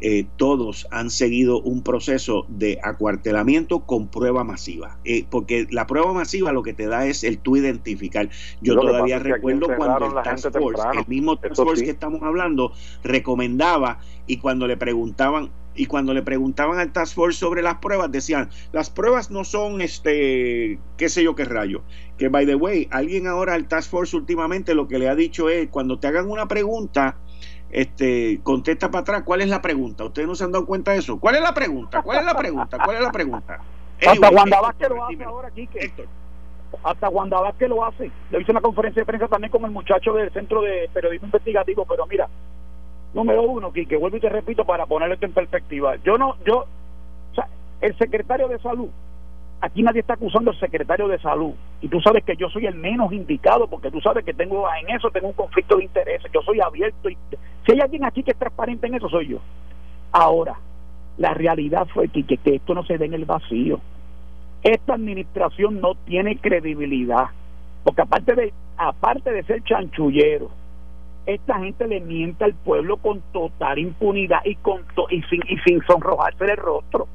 eh, 0.00 0.26
todos 0.36 0.86
han 0.90 1.10
seguido 1.10 1.60
un 1.60 1.82
proceso 1.82 2.46
de 2.48 2.78
acuartelamiento 2.82 3.80
con 3.80 4.08
prueba 4.08 4.44
masiva. 4.44 4.98
Eh, 5.04 5.24
porque 5.28 5.66
la 5.70 5.86
prueba 5.86 6.12
masiva 6.12 6.52
lo 6.52 6.62
que 6.62 6.72
te 6.72 6.86
da 6.86 7.06
es 7.06 7.24
el 7.24 7.38
tú 7.38 7.56
identificar. 7.56 8.28
Yo 8.60 8.78
todavía 8.78 9.18
recuerdo 9.18 9.68
cuando 9.76 10.06
el 10.06 10.22
Task 10.22 10.52
Force, 10.52 10.82
el 10.94 11.06
mismo 11.08 11.36
Task 11.36 11.56
Force 11.56 11.84
que 11.84 11.90
estamos 11.90 12.22
hablando, 12.22 12.72
recomendaba 13.02 13.98
y 14.26 14.36
cuando 14.38 14.66
le 14.66 14.76
preguntaban 14.76 15.50
y 15.74 15.86
cuando 15.86 16.12
le 16.12 16.22
preguntaban 16.22 16.80
al 16.80 16.92
Task 16.92 17.14
Force 17.14 17.38
sobre 17.38 17.62
las 17.62 17.76
pruebas, 17.76 18.10
decían, 18.10 18.50
las 18.72 18.90
pruebas 18.90 19.30
no 19.30 19.44
son 19.44 19.80
este, 19.80 20.78
qué 20.96 21.08
sé 21.08 21.22
yo 21.22 21.36
qué 21.36 21.44
rayo. 21.44 21.82
Que, 22.18 22.28
by 22.28 22.46
the 22.46 22.56
way, 22.56 22.88
alguien 22.90 23.28
ahora 23.28 23.54
al 23.54 23.68
Task 23.68 23.88
Force 23.88 24.16
últimamente 24.16 24.74
lo 24.74 24.88
que 24.88 24.98
le 24.98 25.08
ha 25.08 25.14
dicho 25.14 25.48
es, 25.48 25.68
cuando 25.68 26.00
te 26.00 26.08
hagan 26.08 26.28
una 26.28 26.48
pregunta, 26.48 27.16
este, 27.70 28.40
contesta 28.42 28.90
para 28.90 29.02
atrás, 29.02 29.22
¿cuál 29.24 29.42
es 29.42 29.48
la 29.48 29.60
pregunta? 29.60 30.04
Ustedes 30.04 30.26
no 30.26 30.34
se 30.34 30.44
han 30.44 30.52
dado 30.52 30.66
cuenta 30.66 30.92
de 30.92 30.98
eso. 30.98 31.18
¿Cuál 31.20 31.36
es 31.36 31.42
la 31.42 31.52
pregunta? 31.52 32.02
¿Cuál 32.02 32.18
es 32.18 32.24
la 32.24 32.34
pregunta? 32.34 32.78
¿Cuál 32.82 32.96
es 32.96 33.02
la 33.02 33.12
pregunta? 33.12 33.60
Hasta 34.06 34.28
Juan 34.28 34.50
que 34.78 34.88
lo 34.88 35.04
hace 35.04 35.24
ahora, 35.24 35.50
Quique. 35.50 35.92
Hasta 36.84 37.08
Juan 37.08 37.30
que 37.58 37.68
lo 37.68 37.84
hace. 37.84 38.10
Le 38.30 38.40
hice 38.40 38.52
una 38.52 38.60
conferencia 38.60 39.02
de 39.02 39.06
prensa 39.06 39.28
también 39.28 39.50
con 39.50 39.64
el 39.64 39.70
muchacho 39.70 40.12
del 40.12 40.32
Centro 40.32 40.62
de 40.62 40.88
Periodismo 40.92 41.26
Investigativo, 41.26 41.84
pero 41.84 42.06
mira, 42.06 42.28
número 43.12 43.42
uno, 43.42 43.72
Quique, 43.72 43.96
vuelvo 43.96 44.16
y 44.16 44.20
te 44.20 44.28
repito 44.28 44.64
para 44.64 44.86
ponerlo 44.86 45.16
en 45.20 45.32
perspectiva. 45.32 45.96
Yo 46.04 46.16
no, 46.16 46.36
yo, 46.46 46.58
o 47.32 47.34
sea, 47.34 47.48
el 47.80 47.96
secretario 47.98 48.48
de 48.48 48.58
Salud 48.60 48.88
aquí 49.60 49.82
nadie 49.82 50.00
está 50.00 50.14
acusando 50.14 50.50
al 50.50 50.58
secretario 50.58 51.08
de 51.08 51.18
salud. 51.18 51.52
Y 51.80 51.88
tú 51.88 52.00
sabes 52.00 52.24
que 52.24 52.36
yo 52.36 52.48
soy 52.48 52.66
el 52.66 52.74
menos 52.74 53.12
indicado 53.12 53.66
porque 53.68 53.90
tú 53.90 54.00
sabes 54.00 54.24
que 54.24 54.34
tengo 54.34 54.66
en 54.80 54.94
eso 54.94 55.10
tengo 55.10 55.28
un 55.28 55.34
conflicto 55.34 55.76
de 55.76 55.84
intereses. 55.84 56.30
Yo 56.32 56.42
soy 56.42 56.60
abierto 56.60 57.08
y 57.08 57.16
si 57.66 57.72
hay 57.72 57.80
alguien 57.80 58.04
aquí 58.04 58.22
que 58.22 58.32
es 58.32 58.38
transparente 58.38 58.86
en 58.86 58.94
eso 58.94 59.08
soy 59.08 59.28
yo. 59.28 59.38
Ahora 60.12 60.56
la 61.16 61.34
realidad 61.34 61.86
fue 61.92 62.08
que, 62.08 62.24
que, 62.24 62.38
esto 62.44 62.74
no 62.74 62.84
se 62.84 62.98
dé 62.98 63.06
en 63.06 63.14
el 63.14 63.24
vacío. 63.24 63.80
Esta 64.62 64.94
administración 64.94 65.80
no 65.80 65.94
tiene 65.94 66.36
credibilidad 66.36 67.26
porque 67.84 68.02
aparte 68.02 68.34
de 68.34 68.52
aparte 68.76 69.32
de 69.32 69.42
ser 69.44 69.62
chanchullero 69.64 70.50
esta 71.26 71.58
gente 71.58 71.86
le 71.86 72.00
miente 72.00 72.44
al 72.44 72.54
pueblo 72.54 72.96
con 72.96 73.20
total 73.32 73.78
impunidad 73.78 74.40
y 74.44 74.54
con 74.56 74.82
y 75.10 75.22
sin 75.22 75.42
y 75.48 75.58
sin 75.58 75.82
sonrojarse 75.82 76.44
el 76.44 76.56
rostro. 76.56 77.06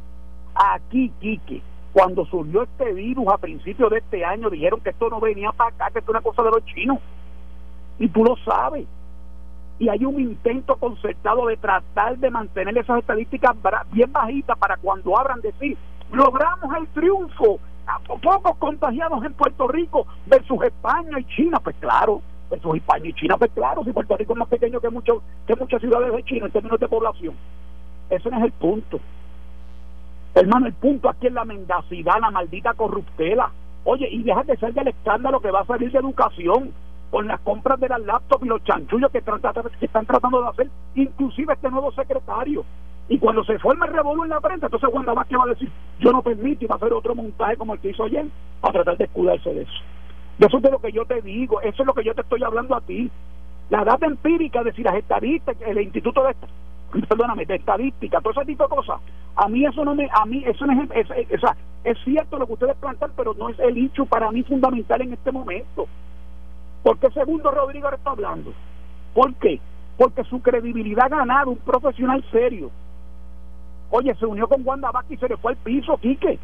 Aquí 0.53 1.11
Quique 1.19 1.61
cuando 1.93 2.25
surgió 2.25 2.63
este 2.63 2.91
virus 2.91 3.27
a 3.27 3.37
principios 3.37 3.91
de 3.91 3.99
este 3.99 4.25
año, 4.25 4.49
dijeron 4.49 4.81
que 4.81 4.89
esto 4.89 5.09
no 5.09 5.19
venía 5.19 5.51
para 5.51 5.69
acá, 5.69 5.89
que 5.91 5.99
esto 5.99 6.11
es 6.11 6.15
una 6.15 6.21
cosa 6.21 6.41
de 6.41 6.49
los 6.49 6.65
chinos. 6.65 6.97
Y 7.99 8.09
tú 8.09 8.23
lo 8.23 8.35
sabes. 8.37 8.87
Y 9.77 9.89
hay 9.89 10.03
un 10.03 10.19
intento 10.19 10.75
concertado 10.77 11.45
de 11.45 11.57
tratar 11.57 12.17
de 12.17 12.31
mantener 12.31 12.75
esas 12.77 12.99
estadísticas 12.99 13.55
bien 13.91 14.11
bajitas 14.11 14.57
para 14.57 14.77
cuando 14.77 15.17
abran 15.17 15.39
decir, 15.41 15.77
logramos 16.11 16.75
el 16.77 16.87
triunfo, 16.87 17.59
a 17.85 17.99
pocos 17.99 18.57
contagiados 18.57 19.23
en 19.23 19.33
Puerto 19.33 19.67
Rico 19.67 20.07
versus 20.25 20.63
España 20.63 21.19
y 21.19 21.25
China. 21.25 21.59
Pues 21.59 21.75
claro, 21.79 22.21
versus 22.49 22.75
España 22.75 23.09
y 23.09 23.13
China, 23.13 23.37
pues 23.37 23.51
claro, 23.51 23.83
si 23.83 23.91
Puerto 23.91 24.17
Rico 24.17 24.33
es 24.33 24.39
más 24.39 24.47
pequeño 24.47 24.79
que, 24.79 24.89
mucho, 24.89 25.21
que 25.45 25.55
muchas 25.55 25.79
ciudades 25.79 26.11
de 26.11 26.23
China 26.23 26.47
en 26.47 26.51
términos 26.51 26.79
de 26.79 26.87
población. 26.87 27.35
Ese 28.09 28.31
no 28.31 28.37
es 28.37 28.43
el 28.45 28.51
punto. 28.53 28.99
Hermano, 30.35 30.65
el 30.65 30.73
punto 30.73 31.09
aquí 31.09 31.27
es 31.27 31.33
la 31.33 31.45
mendacidad, 31.45 32.19
la 32.19 32.31
maldita 32.31 32.73
corruptela. 32.73 33.51
Oye, 33.85 34.07
y 34.09 34.23
deja 34.23 34.43
de 34.43 34.57
ser 34.57 34.73
del 34.73 34.87
escándalo 34.87 35.39
que 35.39 35.51
va 35.51 35.61
a 35.61 35.65
salir 35.65 35.91
de 35.91 35.99
educación 35.99 36.71
con 37.11 37.27
las 37.27 37.39
compras 37.41 37.79
de 37.79 37.89
las 37.89 38.01
laptops 38.01 38.43
y 38.43 38.47
los 38.47 38.63
chanchullos 38.63 39.11
que, 39.11 39.19
están 39.19 40.05
tratando 40.07 40.41
de 40.41 40.49
hacer, 40.49 40.69
inclusive 40.95 41.53
este 41.53 41.69
nuevo 41.69 41.91
secretario. 41.91 42.65
Y 43.07 43.19
cuando 43.19 43.43
se 43.43 43.59
forme 43.59 43.85
el 43.85 43.93
revuelo 43.93 44.23
en 44.23 44.31
la 44.31 44.41
prensa, 44.41 44.65
entonces 44.65 44.89
Wanda 44.91 45.13
Vázquez 45.13 45.37
va 45.37 45.43
a 45.43 45.49
decir, 45.49 45.69
yo 45.99 46.11
no 46.11 46.23
permito 46.23 46.65
y 46.65 46.67
va 46.67 46.75
a 46.75 46.77
hacer 46.77 46.93
otro 46.93 47.13
montaje 47.13 47.57
como 47.57 47.75
el 47.75 47.79
que 47.81 47.89
hizo 47.89 48.05
ayer, 48.05 48.25
para 48.61 48.73
tratar 48.73 48.97
de 48.97 49.03
escudarse 49.03 49.53
de 49.53 49.61
eso. 49.61 49.71
eso 50.39 50.57
es 50.57 50.63
de 50.63 50.71
lo 50.71 50.79
que 50.79 50.91
yo 50.91 51.05
te 51.05 51.21
digo, 51.21 51.61
eso 51.61 51.83
es 51.83 51.85
lo 51.85 51.93
que 51.93 52.03
yo 52.03 52.15
te 52.15 52.21
estoy 52.21 52.41
hablando 52.41 52.75
a 52.75 52.81
ti. 52.81 53.11
La 53.69 53.83
data 53.83 54.07
empírica 54.07 54.63
de 54.63 54.73
si 54.73 54.81
las 54.81 54.95
estadistas, 54.95 55.55
el 55.61 55.81
instituto 55.81 56.23
de 56.23 56.31
perdóname, 57.09 57.45
de 57.45 57.55
estadística, 57.55 58.21
todo 58.21 58.33
ese 58.33 58.45
tipo 58.45 58.63
de 58.63 58.69
cosas. 58.69 59.01
A 59.35 59.47
mí 59.47 59.65
eso 59.65 59.83
no 59.83 59.95
me, 59.95 60.07
a 60.11 60.25
mí 60.25 60.43
eso 60.45 60.65
no 60.65 60.83
es, 60.93 61.09
es, 61.09 61.41
es 61.83 61.97
cierto 62.03 62.37
lo 62.37 62.47
que 62.47 62.53
ustedes 62.53 62.75
plantean, 62.77 63.11
pero 63.15 63.33
no 63.33 63.49
es 63.49 63.59
el 63.59 63.77
hecho 63.77 64.05
para 64.05 64.31
mí 64.31 64.43
fundamental 64.43 65.01
en 65.01 65.13
este 65.13 65.31
momento. 65.31 65.87
¿Por 66.83 66.97
qué 66.99 67.09
segundo 67.11 67.49
Rodrigo 67.51 67.89
está 67.89 68.11
hablando? 68.11 68.53
¿Por 69.13 69.33
qué? 69.35 69.59
Porque 69.97 70.23
su 70.25 70.41
credibilidad 70.41 71.05
ha 71.05 71.17
ganado, 71.17 71.51
un 71.51 71.57
profesional 71.57 72.23
serio. 72.31 72.71
Oye, 73.89 74.13
se 74.15 74.25
unió 74.25 74.47
con 74.47 74.65
Wanda 74.65 74.91
Vázquez 74.91 75.17
y 75.17 75.21
se 75.21 75.29
le 75.29 75.37
fue 75.37 75.53
al 75.53 75.57
piso, 75.57 75.97
Quique. 75.97 76.39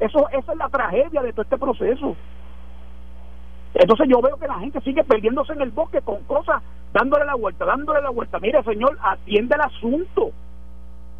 Eso, 0.00 0.28
esa 0.30 0.52
es 0.52 0.58
la 0.58 0.68
tragedia 0.68 1.22
de 1.22 1.32
todo 1.32 1.42
este 1.42 1.56
proceso. 1.56 2.16
Entonces 3.74 4.06
yo 4.08 4.20
veo 4.20 4.36
que 4.36 4.46
la 4.46 4.58
gente 4.58 4.80
sigue 4.82 5.02
perdiéndose 5.04 5.52
en 5.52 5.62
el 5.62 5.70
bosque 5.70 6.02
con 6.02 6.22
cosas, 6.24 6.62
dándole 6.92 7.24
la 7.24 7.34
vuelta, 7.34 7.64
dándole 7.64 8.02
la 8.02 8.10
vuelta. 8.10 8.38
Mire, 8.38 8.62
señor, 8.64 8.98
atiende 9.02 9.54
el 9.54 9.60
asunto. 9.62 10.30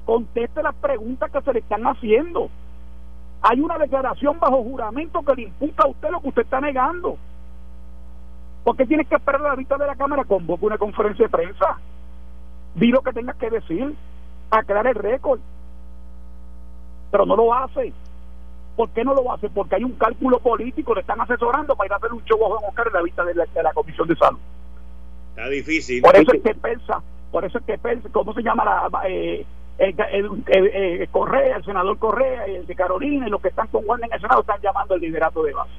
Conteste 0.05 0.63
las 0.63 0.75
preguntas 0.75 1.31
que 1.31 1.41
se 1.41 1.53
le 1.53 1.61
están 1.61 1.85
haciendo. 1.85 2.51
Hay 3.43 3.61
una 3.61 3.79
declaración 3.79 4.39
bajo 4.39 4.63
juramento 4.63 5.23
que 5.23 5.35
le 5.35 5.43
imputa 5.43 5.85
a 5.85 5.89
usted 5.89 6.11
lo 6.11 6.21
que 6.21 6.29
usted 6.29 6.43
está 6.43 6.61
negando. 6.61 7.17
¿Por 8.65 8.77
qué 8.77 8.87
tiene 8.87 9.05
que 9.05 9.17
esperar 9.17 9.41
la 9.41 9.57
vista 9.57 9.77
de 9.77 9.87
la 9.87 9.97
Cámara? 9.97 10.25
Convoca 10.25 10.67
una 10.67 10.79
conferencia 10.79 11.25
de 11.25 11.31
prensa. 11.31 11.79
Di 12.75 12.89
lo 12.89 13.01
que 13.01 13.13
tengas 13.13 13.37
que 13.37 13.51
decir. 13.51 13.95
Aclara 14.51 14.91
el 14.91 14.97
récord. 14.97 15.41
Pero 17.11 17.27
no 17.27 17.35
lo 17.35 17.53
hace. 17.53 17.93
¿Por 18.77 18.89
qué 18.91 19.05
no 19.05 19.15
lo 19.15 19.33
hace? 19.33 19.51
Porque 19.51 19.77
hay 19.77 19.85
un 19.85 19.93
cálculo 19.93 20.39
político, 20.39 20.95
le 20.95 21.03
están 21.03 21.21
asesorando 21.21 21.77
para 21.77 21.89
ir 21.89 21.93
a 21.93 21.97
hacer 21.97 22.13
un 22.13 22.25
show 22.25 22.43
a 22.45 22.49
Juan 22.49 22.65
Oscar 22.69 22.87
en 22.87 22.93
la 22.95 23.03
vista 23.03 23.25
de 23.25 23.35
la, 23.35 23.73
Comisión 23.73 24.09
de 24.09 24.17
Salud. 24.17 24.39
Está 25.31 25.49
difícil. 25.49 26.03
Por 26.03 26.17
eso 26.17 26.33
es 26.33 26.43
que 26.43 26.55
piensa, 26.55 27.03
Por 27.31 27.45
eso 27.45 27.59
es 27.59 27.65
que, 27.65 28.09
¿cómo 28.11 28.33
se 28.33 28.43
llama 28.43 28.65
la, 28.65 29.09
eh, 29.09 29.45
el, 29.79 31.09
Correa, 31.11 31.57
el 31.57 31.65
senador 31.65 31.99
Correa, 31.99 32.45
el 32.47 32.67
de 32.67 32.75
Carolina 32.75 33.27
y 33.27 33.31
los 33.31 33.43
que 33.43 33.49
están 33.49 33.69
con 33.69 33.85
Juan 33.85 34.03
en 34.05 34.13
el 34.13 34.21
Senado 34.21 34.41
están 34.41 34.61
llamando 34.63 34.95
al 34.95 35.01
liderato 35.01 35.43
de 35.43 35.53
base 35.53 35.73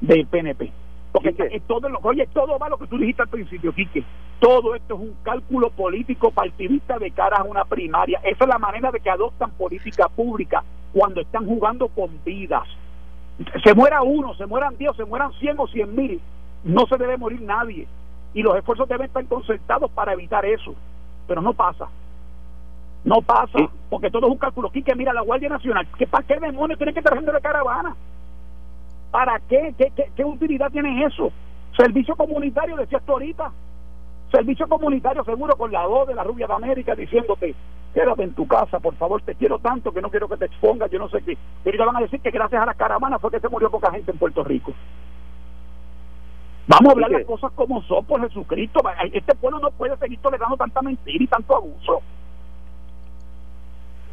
del 0.00 0.26
PNP? 0.26 0.70
Porque 1.14 1.62
todo 1.68 1.88
lo, 1.88 2.00
oye, 2.02 2.26
todo 2.34 2.58
va 2.58 2.68
lo 2.68 2.76
que 2.76 2.88
tú 2.88 2.98
dijiste 2.98 3.22
al 3.22 3.28
principio, 3.28 3.72
Quique. 3.72 4.02
Todo 4.40 4.74
esto 4.74 4.94
es 4.94 5.00
un 5.00 5.16
cálculo 5.22 5.70
político 5.70 6.32
partidista 6.32 6.98
de 6.98 7.12
cara 7.12 7.36
a 7.36 7.44
una 7.44 7.64
primaria. 7.64 8.18
Esa 8.24 8.42
es 8.42 8.48
la 8.48 8.58
manera 8.58 8.90
de 8.90 8.98
que 8.98 9.10
adoptan 9.10 9.52
política 9.52 10.08
pública 10.08 10.64
cuando 10.92 11.20
están 11.20 11.46
jugando 11.46 11.86
con 11.86 12.10
vidas. 12.24 12.64
Se 13.62 13.74
muera 13.74 14.02
uno, 14.02 14.34
se 14.34 14.44
mueran 14.46 14.76
diez, 14.76 14.90
se 14.96 15.04
mueran 15.04 15.32
cien 15.34 15.54
o 15.60 15.68
cien 15.68 15.94
mil. 15.94 16.20
No 16.64 16.84
se 16.86 16.96
debe 16.96 17.16
morir 17.16 17.42
nadie. 17.42 17.86
Y 18.34 18.42
los 18.42 18.56
esfuerzos 18.56 18.88
deben 18.88 19.06
estar 19.06 19.24
concertados 19.26 19.92
para 19.92 20.14
evitar 20.14 20.44
eso. 20.44 20.74
Pero 21.28 21.40
no 21.40 21.52
pasa. 21.52 21.86
No 23.04 23.22
pasa, 23.22 23.70
porque 23.88 24.10
todo 24.10 24.26
es 24.26 24.32
un 24.32 24.38
cálculo. 24.38 24.68
Quique, 24.68 24.96
mira, 24.96 25.12
la 25.12 25.20
Guardia 25.20 25.48
Nacional, 25.48 25.86
¿qué, 25.96 26.08
¿para 26.08 26.26
qué 26.26 26.40
demonios 26.40 26.76
tiene 26.76 26.92
que 26.92 26.98
estar 26.98 27.22
de 27.22 27.40
caravana? 27.40 27.94
¿Para 29.14 29.38
qué? 29.48 29.72
¿Qué, 29.78 29.92
qué? 30.16 30.24
utilidad 30.24 30.72
tiene 30.72 31.04
eso? 31.04 31.30
Servicio 31.76 32.16
comunitario, 32.16 32.74
decías 32.74 33.00
tú 33.06 33.12
ahorita. 33.12 33.52
Servicio 34.32 34.66
comunitario 34.66 35.22
seguro 35.22 35.54
con 35.54 35.70
la 35.70 35.86
voz 35.86 36.08
de 36.08 36.16
la 36.16 36.24
rubia 36.24 36.48
de 36.48 36.54
América 36.54 36.96
diciéndote, 36.96 37.54
quédate 37.94 38.24
en 38.24 38.34
tu 38.34 38.48
casa, 38.48 38.80
por 38.80 38.96
favor, 38.96 39.22
te 39.22 39.36
quiero 39.36 39.60
tanto 39.60 39.92
que 39.92 40.02
no 40.02 40.10
quiero 40.10 40.28
que 40.28 40.36
te 40.36 40.46
expongas, 40.46 40.90
yo 40.90 40.98
no 40.98 41.08
sé 41.10 41.22
qué. 41.22 41.38
Pero 41.62 41.78
ya 41.78 41.84
van 41.84 41.98
a 41.98 42.00
decir 42.00 42.18
que 42.18 42.32
gracias 42.32 42.60
a 42.60 42.66
la 42.66 42.74
caravana 42.74 43.20
fue 43.20 43.30
que 43.30 43.38
se 43.38 43.48
murió 43.48 43.70
poca 43.70 43.92
gente 43.92 44.10
en 44.10 44.18
Puerto 44.18 44.42
Rico. 44.42 44.72
Vamos 46.66 46.88
a 46.88 46.92
hablar 46.94 47.12
las 47.12 47.24
cosas 47.24 47.52
como 47.52 47.82
son 47.82 48.04
por 48.06 48.20
Jesucristo. 48.20 48.80
Este 49.12 49.36
pueblo 49.36 49.60
no 49.60 49.70
puede 49.70 49.96
seguir 49.98 50.18
tolerando 50.18 50.56
tanta 50.56 50.82
mentira 50.82 51.22
y 51.22 51.28
tanto 51.28 51.54
abuso. 51.54 52.02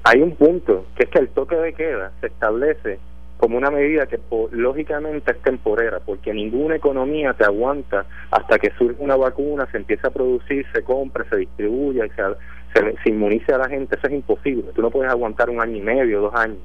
Hay 0.03 0.21
un 0.21 0.35
punto, 0.35 0.85
que 0.95 1.05
es 1.05 1.09
que 1.09 1.17
el 1.17 1.29
toque 1.29 1.55
de 1.55 1.73
queda 1.73 2.11
se 2.21 2.27
establece 2.27 2.99
como 3.41 3.57
una 3.57 3.71
medida 3.71 4.05
que 4.05 4.19
lógicamente 4.51 5.31
es 5.31 5.41
temporera, 5.41 5.99
porque 5.99 6.31
ninguna 6.31 6.75
economía 6.75 7.33
te 7.33 7.43
aguanta 7.43 8.05
hasta 8.29 8.59
que 8.59 8.69
surge 8.77 9.01
una 9.01 9.15
vacuna, 9.15 9.67
se 9.71 9.77
empieza 9.77 10.09
a 10.09 10.11
producir, 10.11 10.63
se 10.71 10.83
compre, 10.83 11.27
se 11.27 11.37
distribuya 11.37 12.05
se, 12.15 12.97
se, 13.01 13.09
inmunice 13.09 13.51
a 13.51 13.57
la 13.57 13.67
gente. 13.67 13.95
Eso 13.95 14.05
es 14.05 14.13
imposible. 14.13 14.65
Tú 14.75 14.83
no 14.83 14.91
puedes 14.91 15.11
aguantar 15.11 15.49
un 15.49 15.59
año 15.59 15.75
y 15.75 15.81
medio, 15.81 16.21
dos 16.21 16.35
años. 16.35 16.59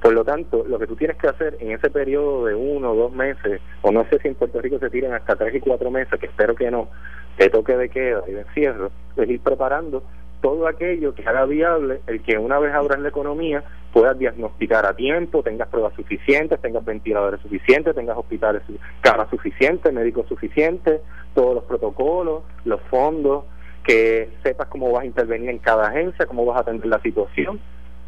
Por 0.00 0.14
lo 0.14 0.24
tanto, 0.24 0.64
lo 0.66 0.78
que 0.78 0.86
tú 0.86 0.96
tienes 0.96 1.18
que 1.18 1.28
hacer 1.28 1.58
en 1.60 1.72
ese 1.72 1.90
periodo 1.90 2.46
de 2.46 2.54
uno 2.54 2.92
o 2.92 2.96
dos 2.96 3.12
meses, 3.12 3.60
o 3.82 3.92
no 3.92 4.06
sé 4.08 4.18
si 4.20 4.28
en 4.28 4.34
Puerto 4.34 4.62
Rico 4.62 4.78
se 4.78 4.88
tiran 4.88 5.12
hasta 5.12 5.36
tres 5.36 5.54
y 5.54 5.60
cuatro 5.60 5.90
meses, 5.90 6.18
que 6.18 6.26
espero 6.26 6.54
que 6.54 6.70
no, 6.70 6.88
de 7.36 7.50
toque 7.50 7.76
de 7.76 7.90
queda 7.90 8.22
y 8.26 8.32
de 8.32 8.40
encierro, 8.40 8.90
es 9.18 9.28
ir 9.28 9.40
preparando 9.40 10.02
todo 10.44 10.66
aquello 10.68 11.14
que 11.14 11.26
haga 11.26 11.46
viable 11.46 12.02
el 12.06 12.22
que 12.22 12.36
una 12.36 12.58
vez 12.58 12.74
abras 12.74 13.00
la 13.00 13.08
economía 13.08 13.64
puedas 13.94 14.18
diagnosticar 14.18 14.84
a 14.84 14.94
tiempo, 14.94 15.42
tengas 15.42 15.68
pruebas 15.68 15.94
suficientes, 15.94 16.60
tengas 16.60 16.84
ventiladores 16.84 17.40
suficientes, 17.40 17.94
tengas 17.94 18.18
hospitales, 18.18 18.60
camas 19.00 19.30
suficientes, 19.30 19.90
médicos 19.90 20.28
suficientes, 20.28 21.00
todos 21.34 21.54
los 21.54 21.64
protocolos, 21.64 22.42
los 22.66 22.78
fondos, 22.90 23.44
que 23.84 24.28
sepas 24.42 24.68
cómo 24.68 24.92
vas 24.92 25.04
a 25.04 25.06
intervenir 25.06 25.48
en 25.48 25.60
cada 25.60 25.88
agencia, 25.88 26.26
cómo 26.26 26.44
vas 26.44 26.58
a 26.58 26.60
atender 26.60 26.88
la 26.88 27.00
situación. 27.00 27.58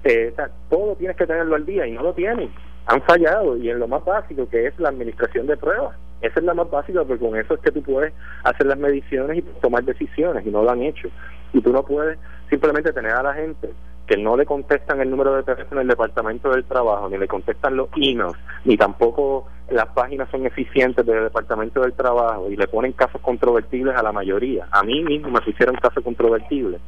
Eh, 0.04 0.34
todo 0.68 0.94
tienes 0.96 1.16
que 1.16 1.26
tenerlo 1.26 1.56
al 1.56 1.64
día 1.64 1.86
y 1.86 1.92
no 1.92 2.02
lo 2.02 2.12
tienen. 2.12 2.50
Han 2.84 3.00
fallado 3.04 3.56
y 3.56 3.70
en 3.70 3.78
lo 3.78 3.88
más 3.88 4.04
básico 4.04 4.46
que 4.46 4.66
es 4.66 4.78
la 4.78 4.90
administración 4.90 5.46
de 5.46 5.56
pruebas. 5.56 5.96
Esa 6.20 6.40
es 6.40 6.44
la 6.44 6.52
más 6.52 6.70
básica 6.70 7.02
porque 7.02 7.24
con 7.24 7.38
eso 7.38 7.54
es 7.54 7.60
que 7.60 7.72
tú 7.72 7.82
puedes 7.82 8.12
hacer 8.44 8.66
las 8.66 8.78
mediciones 8.78 9.38
y 9.38 9.42
tomar 9.62 9.84
decisiones 9.84 10.46
y 10.46 10.50
no 10.50 10.62
lo 10.62 10.70
han 10.70 10.82
hecho 10.82 11.08
y 11.52 11.60
tú 11.60 11.72
no 11.72 11.82
puedes 11.82 12.18
simplemente 12.48 12.92
tener 12.92 13.12
a 13.12 13.22
la 13.22 13.34
gente 13.34 13.70
que 14.06 14.16
no 14.16 14.36
le 14.36 14.46
contestan 14.46 15.00
el 15.00 15.10
número 15.10 15.34
de 15.34 15.42
teléfono 15.42 15.80
del 15.80 15.88
Departamento 15.88 16.50
del 16.50 16.64
Trabajo, 16.64 17.08
ni 17.08 17.18
le 17.18 17.26
contestan 17.26 17.76
los 17.76 17.88
emails, 17.96 18.36
ni 18.64 18.76
tampoco 18.76 19.48
las 19.70 19.86
páginas 19.88 20.28
son 20.30 20.46
eficientes 20.46 21.04
del 21.04 21.24
Departamento 21.24 21.80
del 21.80 21.92
Trabajo 21.92 22.48
y 22.48 22.56
le 22.56 22.68
ponen 22.68 22.92
casos 22.92 23.20
controvertibles 23.20 23.96
a 23.96 24.02
la 24.02 24.12
mayoría. 24.12 24.68
A 24.70 24.84
mí 24.84 25.02
mismo 25.02 25.30
me 25.30 25.40
pusieron 25.40 25.74
casos 25.76 26.04
controvertibles. 26.04 26.80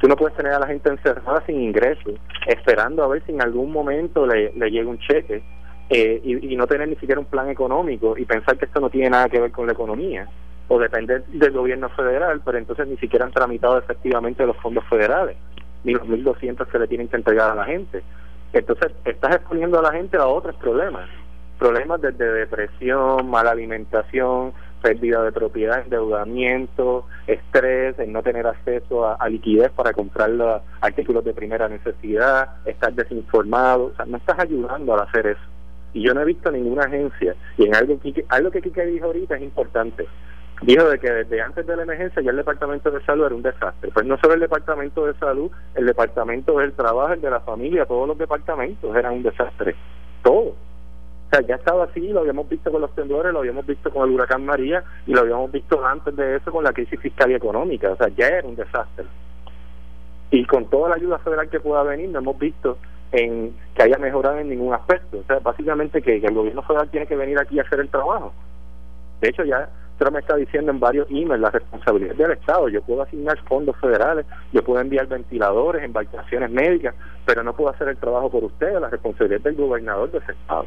Tú 0.00 0.08
no 0.08 0.16
puedes 0.16 0.36
tener 0.36 0.52
a 0.52 0.58
la 0.58 0.66
gente 0.66 0.90
encerrada 0.90 1.44
sin 1.46 1.60
ingresos, 1.60 2.14
esperando 2.46 3.04
a 3.04 3.08
ver 3.08 3.22
si 3.24 3.32
en 3.32 3.40
algún 3.40 3.70
momento 3.70 4.26
le, 4.26 4.52
le 4.52 4.70
llega 4.70 4.90
un 4.90 4.98
cheque 4.98 5.44
eh, 5.88 6.20
y, 6.24 6.52
y 6.52 6.56
no 6.56 6.66
tener 6.66 6.88
ni 6.88 6.96
siquiera 6.96 7.20
un 7.20 7.26
plan 7.26 7.48
económico 7.50 8.18
y 8.18 8.24
pensar 8.24 8.58
que 8.58 8.64
esto 8.64 8.80
no 8.80 8.90
tiene 8.90 9.10
nada 9.10 9.28
que 9.28 9.40
ver 9.40 9.52
con 9.52 9.66
la 9.66 9.72
economía 9.72 10.28
o 10.68 10.78
depender 10.78 11.24
del 11.26 11.52
gobierno 11.52 11.88
federal, 11.90 12.40
pero 12.44 12.58
entonces 12.58 12.86
ni 12.88 12.96
siquiera 12.96 13.26
han 13.26 13.32
tramitado 13.32 13.78
efectivamente 13.78 14.46
los 14.46 14.56
fondos 14.58 14.84
federales, 14.88 15.36
ni 15.84 15.92
los 15.92 16.02
1.200 16.02 16.66
que 16.66 16.78
le 16.78 16.88
tienen 16.88 17.08
que 17.08 17.16
entregar 17.16 17.50
a 17.50 17.54
la 17.54 17.64
gente. 17.64 18.02
Entonces, 18.52 18.92
estás 19.04 19.34
exponiendo 19.34 19.78
a 19.78 19.82
la 19.82 19.92
gente 19.92 20.16
a 20.16 20.26
otros 20.26 20.54
problemas, 20.56 21.08
problemas 21.58 22.00
desde 22.00 22.24
depresión, 22.24 23.28
mala 23.28 23.50
alimentación, 23.50 24.52
pérdida 24.84 25.22
de 25.22 25.32
propiedad, 25.32 25.80
endeudamiento, 25.80 27.06
estrés, 27.26 27.98
en 27.98 28.12
no 28.12 28.22
tener 28.22 28.46
acceso 28.46 29.08
a, 29.08 29.28
liquidez 29.28 29.72
para 29.72 29.94
comprar 29.94 30.28
los 30.28 30.60
artículos 30.82 31.24
de 31.24 31.32
primera 31.32 31.68
necesidad, 31.68 32.58
estar 32.66 32.92
desinformado, 32.92 33.86
o 33.86 33.96
sea, 33.96 34.04
no 34.04 34.18
estás 34.18 34.38
ayudando 34.38 34.94
a 34.94 35.04
hacer 35.04 35.26
eso. 35.26 35.40
Y 35.94 36.06
yo 36.06 36.12
no 36.12 36.20
he 36.20 36.26
visto 36.26 36.50
ninguna 36.50 36.84
agencia, 36.84 37.34
y 37.56 37.64
en 37.64 37.74
algo 37.74 37.98
que, 37.98 38.24
algo 38.28 38.50
que 38.50 38.60
Kike 38.60 38.84
dijo 38.86 39.06
ahorita 39.06 39.36
es 39.36 39.42
importante, 39.42 40.06
dijo 40.62 40.88
de 40.88 40.98
que 40.98 41.10
desde 41.10 41.42
antes 41.42 41.66
de 41.66 41.76
la 41.76 41.82
emergencia 41.82 42.22
ya 42.22 42.30
el 42.30 42.36
Departamento 42.36 42.90
de 42.90 43.04
Salud 43.04 43.26
era 43.26 43.34
un 43.34 43.42
desastre. 43.42 43.90
Pues 43.92 44.06
no 44.06 44.16
solo 44.18 44.34
el 44.34 44.40
Departamento 44.40 45.06
de 45.06 45.14
Salud, 45.14 45.50
el 45.74 45.86
Departamento 45.86 46.58
del 46.58 46.72
Trabajo, 46.72 47.12
el 47.12 47.20
de 47.20 47.30
la 47.30 47.40
Familia, 47.40 47.86
todos 47.86 48.08
los 48.08 48.18
departamentos 48.18 48.94
eran 48.96 49.14
un 49.14 49.22
desastre. 49.22 49.74
Todo. 50.22 50.54
O 50.54 51.36
sea, 51.36 51.40
ya 51.40 51.56
estaba 51.56 51.84
así, 51.84 52.08
lo 52.08 52.20
habíamos 52.20 52.48
visto 52.48 52.70
con 52.70 52.80
los 52.80 52.94
temblores, 52.94 53.32
lo 53.32 53.40
habíamos 53.40 53.66
visto 53.66 53.90
con 53.90 54.08
el 54.08 54.14
huracán 54.14 54.44
María 54.44 54.84
y 55.06 55.12
lo 55.12 55.20
habíamos 55.20 55.50
visto 55.50 55.84
antes 55.84 56.14
de 56.14 56.36
eso 56.36 56.52
con 56.52 56.62
la 56.62 56.72
crisis 56.72 57.00
fiscal 57.00 57.30
y 57.30 57.34
económica. 57.34 57.90
O 57.90 57.96
sea, 57.96 58.08
ya 58.08 58.28
era 58.28 58.46
un 58.46 58.54
desastre. 58.54 59.06
Y 60.30 60.44
con 60.46 60.68
toda 60.70 60.90
la 60.90 60.96
ayuda 60.96 61.18
federal 61.18 61.48
que 61.48 61.60
pueda 61.60 61.82
venir, 61.82 62.08
no 62.08 62.20
hemos 62.20 62.38
visto 62.38 62.78
en 63.12 63.54
que 63.74 63.82
haya 63.82 63.98
mejorado 63.98 64.38
en 64.38 64.48
ningún 64.48 64.74
aspecto. 64.74 65.18
O 65.18 65.24
sea, 65.24 65.38
básicamente 65.38 66.02
que 66.02 66.16
el 66.16 66.34
gobierno 66.34 66.62
federal 66.62 66.90
tiene 66.90 67.06
que 67.06 67.16
venir 67.16 67.38
aquí 67.38 67.58
a 67.58 67.62
hacer 67.62 67.80
el 67.80 67.88
trabajo. 67.88 68.32
De 69.20 69.28
hecho, 69.28 69.44
ya 69.44 69.68
Trump 69.98 70.16
está 70.16 70.36
diciendo 70.36 70.72
en 70.72 70.80
varios 70.80 71.08
emails 71.10 71.40
la 71.40 71.50
responsabilidad 71.50 72.14
del 72.14 72.32
Estado. 72.32 72.68
Yo 72.68 72.82
puedo 72.82 73.02
asignar 73.02 73.38
fondos 73.44 73.76
federales, 73.80 74.26
yo 74.52 74.62
puedo 74.62 74.80
enviar 74.80 75.06
ventiladores, 75.06 75.84
embarcaciones 75.84 76.50
médicas, 76.50 76.94
pero 77.24 77.42
no 77.42 77.54
puedo 77.54 77.70
hacer 77.70 77.88
el 77.88 77.96
trabajo 77.96 78.30
por 78.30 78.44
ustedes. 78.44 78.80
La 78.80 78.90
responsabilidad 78.90 79.40
del 79.40 79.54
gobernador 79.56 80.10
de 80.10 80.18
ese 80.18 80.32
Estado. 80.32 80.66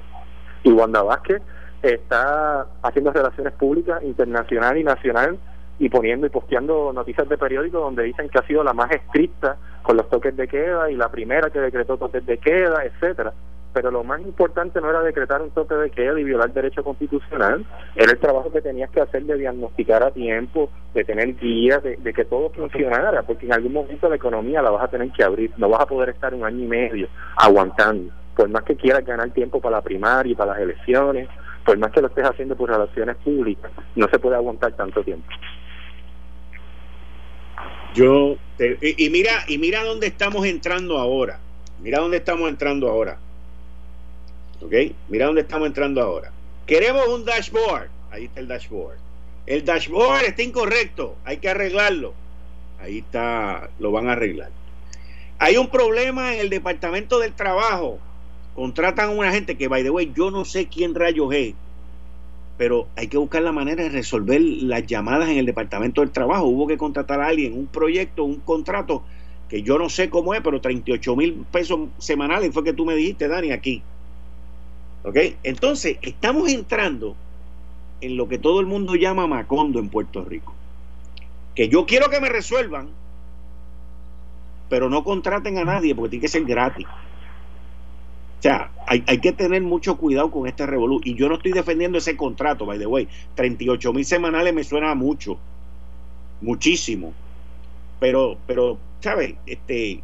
Y 0.63 0.71
Wanda 0.71 1.03
Vázquez 1.03 1.41
está 1.81 2.65
haciendo 2.81 3.11
relaciones 3.11 3.53
públicas 3.53 4.01
internacional 4.03 4.77
y 4.77 4.83
nacional 4.83 5.37
y 5.79 5.89
poniendo 5.89 6.25
y 6.25 6.29
posteando 6.29 6.91
noticias 6.91 7.29
de 7.29 7.37
periódicos 7.37 7.81
donde 7.81 8.03
dicen 8.03 8.29
que 8.29 8.39
ha 8.39 8.47
sido 8.47 8.63
la 8.63 8.73
más 8.73 8.89
estricta 8.91 9.57
con 9.83 9.95
los 9.95 10.09
toques 10.09 10.35
de 10.35 10.47
queda 10.47 10.89
y 10.89 10.95
la 10.95 11.09
primera 11.09 11.51
que 11.51 11.59
decretó 11.59 11.97
toques 11.97 12.25
de 12.25 12.39
queda, 12.39 12.83
etcétera 12.83 13.33
pero 13.77 13.91
lo 13.91 14.03
más 14.03 14.19
importante 14.21 14.81
no 14.81 14.89
era 14.89 15.03
decretar 15.03 15.39
un 15.39 15.51
toque 15.51 15.75
de 15.75 15.91
queda 15.91 16.19
y 16.19 16.23
violar 16.23 16.51
derecho 16.51 16.83
constitucional, 16.83 17.63
era 17.95 18.11
el 18.11 18.17
trabajo 18.17 18.51
que 18.51 18.59
tenías 18.59 18.89
que 18.89 19.01
hacer 19.01 19.23
de 19.25 19.37
diagnosticar 19.37 20.01
a 20.01 20.09
tiempo, 20.09 20.71
de 20.95 21.03
tener 21.03 21.35
guías, 21.35 21.83
de, 21.83 22.11
que 22.11 22.25
todo 22.25 22.49
funcionara, 22.49 23.21
porque 23.21 23.45
en 23.45 23.53
algún 23.53 23.73
momento 23.73 24.09
la 24.09 24.15
economía 24.15 24.63
la 24.63 24.71
vas 24.71 24.85
a 24.85 24.87
tener 24.87 25.11
que 25.11 25.23
abrir, 25.23 25.51
no 25.57 25.69
vas 25.69 25.81
a 25.81 25.85
poder 25.85 26.09
estar 26.09 26.33
un 26.33 26.43
año 26.43 26.63
y 26.63 26.67
medio 26.67 27.07
aguantando, 27.35 28.11
por 28.35 28.49
más 28.49 28.63
que 28.63 28.75
quieras 28.75 29.05
ganar 29.05 29.29
tiempo 29.29 29.61
para 29.61 29.75
la 29.75 29.83
primaria 29.83 30.31
y 30.31 30.35
para 30.35 30.53
las 30.53 30.61
elecciones, 30.61 31.29
por 31.63 31.77
más 31.77 31.91
que 31.91 32.01
lo 32.01 32.07
estés 32.07 32.25
haciendo 32.25 32.55
por 32.55 32.71
relaciones 32.71 33.15
públicas, 33.17 33.71
no 33.95 34.07
se 34.09 34.17
puede 34.17 34.37
aguantar 34.37 34.73
tanto 34.73 35.03
tiempo. 35.03 35.27
Yo 37.93 38.37
y 38.81 39.09
mira 39.11 39.33
y 39.47 39.59
mira 39.59 39.83
dónde 39.83 40.07
estamos 40.07 40.47
entrando 40.47 40.97
ahora. 40.97 41.39
Mira 41.79 41.99
dónde 41.99 42.17
estamos 42.17 42.49
entrando 42.49 42.89
ahora. 42.89 43.19
¿Ok? 44.61 44.73
Mira 45.09 45.27
dónde 45.27 45.41
estamos 45.41 45.67
entrando 45.67 46.01
ahora. 46.01 46.31
Queremos 46.65 47.07
un 47.07 47.25
dashboard. 47.25 47.89
Ahí 48.11 48.25
está 48.25 48.39
el 48.39 48.47
dashboard. 48.47 48.97
El 49.45 49.63
dashboard 49.63 50.23
está 50.25 50.43
incorrecto. 50.43 51.15
Hay 51.23 51.37
que 51.37 51.49
arreglarlo. 51.49 52.13
Ahí 52.79 52.99
está, 52.99 53.69
lo 53.79 53.91
van 53.91 54.09
a 54.09 54.13
arreglar. 54.13 54.49
Hay 55.39 55.57
un 55.57 55.69
problema 55.69 56.33
en 56.33 56.41
el 56.41 56.49
departamento 56.49 57.19
del 57.19 57.33
trabajo. 57.33 57.99
Contratan 58.55 59.09
a 59.09 59.13
una 59.13 59.31
gente 59.31 59.55
que, 59.55 59.67
by 59.67 59.83
the 59.83 59.89
way, 59.89 60.11
yo 60.15 60.31
no 60.31 60.45
sé 60.45 60.67
quién 60.67 60.95
rayos 60.95 61.33
es. 61.33 61.53
Pero 62.57 62.87
hay 62.95 63.07
que 63.07 63.17
buscar 63.17 63.43
la 63.43 63.51
manera 63.51 63.83
de 63.83 63.89
resolver 63.89 64.41
las 64.41 64.85
llamadas 64.87 65.29
en 65.29 65.37
el 65.37 65.45
departamento 65.45 66.01
del 66.01 66.11
trabajo. 66.11 66.45
Hubo 66.45 66.65
que 66.65 66.77
contratar 66.77 67.21
a 67.21 67.27
alguien, 67.27 67.53
un 67.53 67.67
proyecto, 67.67 68.23
un 68.23 68.37
contrato, 68.37 69.03
que 69.47 69.61
yo 69.61 69.77
no 69.77 69.89
sé 69.89 70.09
cómo 70.09 70.33
es, 70.33 70.41
pero 70.41 70.59
38 70.59 71.15
mil 71.15 71.45
pesos 71.51 71.81
semanales 71.99 72.51
fue 72.51 72.63
que 72.63 72.73
tú 72.73 72.83
me 72.83 72.95
dijiste, 72.95 73.27
Dani, 73.27 73.51
aquí. 73.51 73.83
¿Ok? 75.07 75.17
Entonces, 75.43 75.97
estamos 76.01 76.49
entrando 76.49 77.15
en 78.01 78.17
lo 78.17 78.27
que 78.27 78.37
todo 78.37 78.59
el 78.59 78.65
mundo 78.65 78.95
llama 78.95 79.25
Macondo 79.25 79.79
en 79.79 79.89
Puerto 79.89 80.23
Rico. 80.23 80.53
Que 81.55 81.69
yo 81.69 81.85
quiero 81.85 82.09
que 82.09 82.19
me 82.19 82.29
resuelvan 82.29 82.89
pero 84.69 84.89
no 84.89 85.03
contraten 85.03 85.57
a 85.57 85.65
nadie 85.65 85.95
porque 85.95 86.11
tiene 86.11 86.21
que 86.21 86.27
ser 86.27 86.43
gratis. 86.43 86.85
O 86.85 88.41
sea, 88.41 88.71
hay, 88.85 89.03
hay 89.07 89.19
que 89.19 89.31
tener 89.31 89.61
mucho 89.61 89.97
cuidado 89.97 90.29
con 90.29 90.47
este 90.47 90.65
revolú. 90.65 91.01
Y 91.03 91.15
yo 91.15 91.27
no 91.27 91.35
estoy 91.35 91.53
defendiendo 91.53 91.97
ese 91.97 92.15
contrato, 92.15 92.65
by 92.65 92.77
the 92.77 92.85
way. 92.85 93.07
38 93.35 93.93
mil 93.93 94.05
semanales 94.05 94.53
me 94.53 94.63
suena 94.63 94.93
mucho. 94.93 95.37
Muchísimo. 96.41 97.13
Pero, 97.99 98.37
pero, 98.45 98.77
¿sabes? 98.99 99.35
Este, 99.45 100.01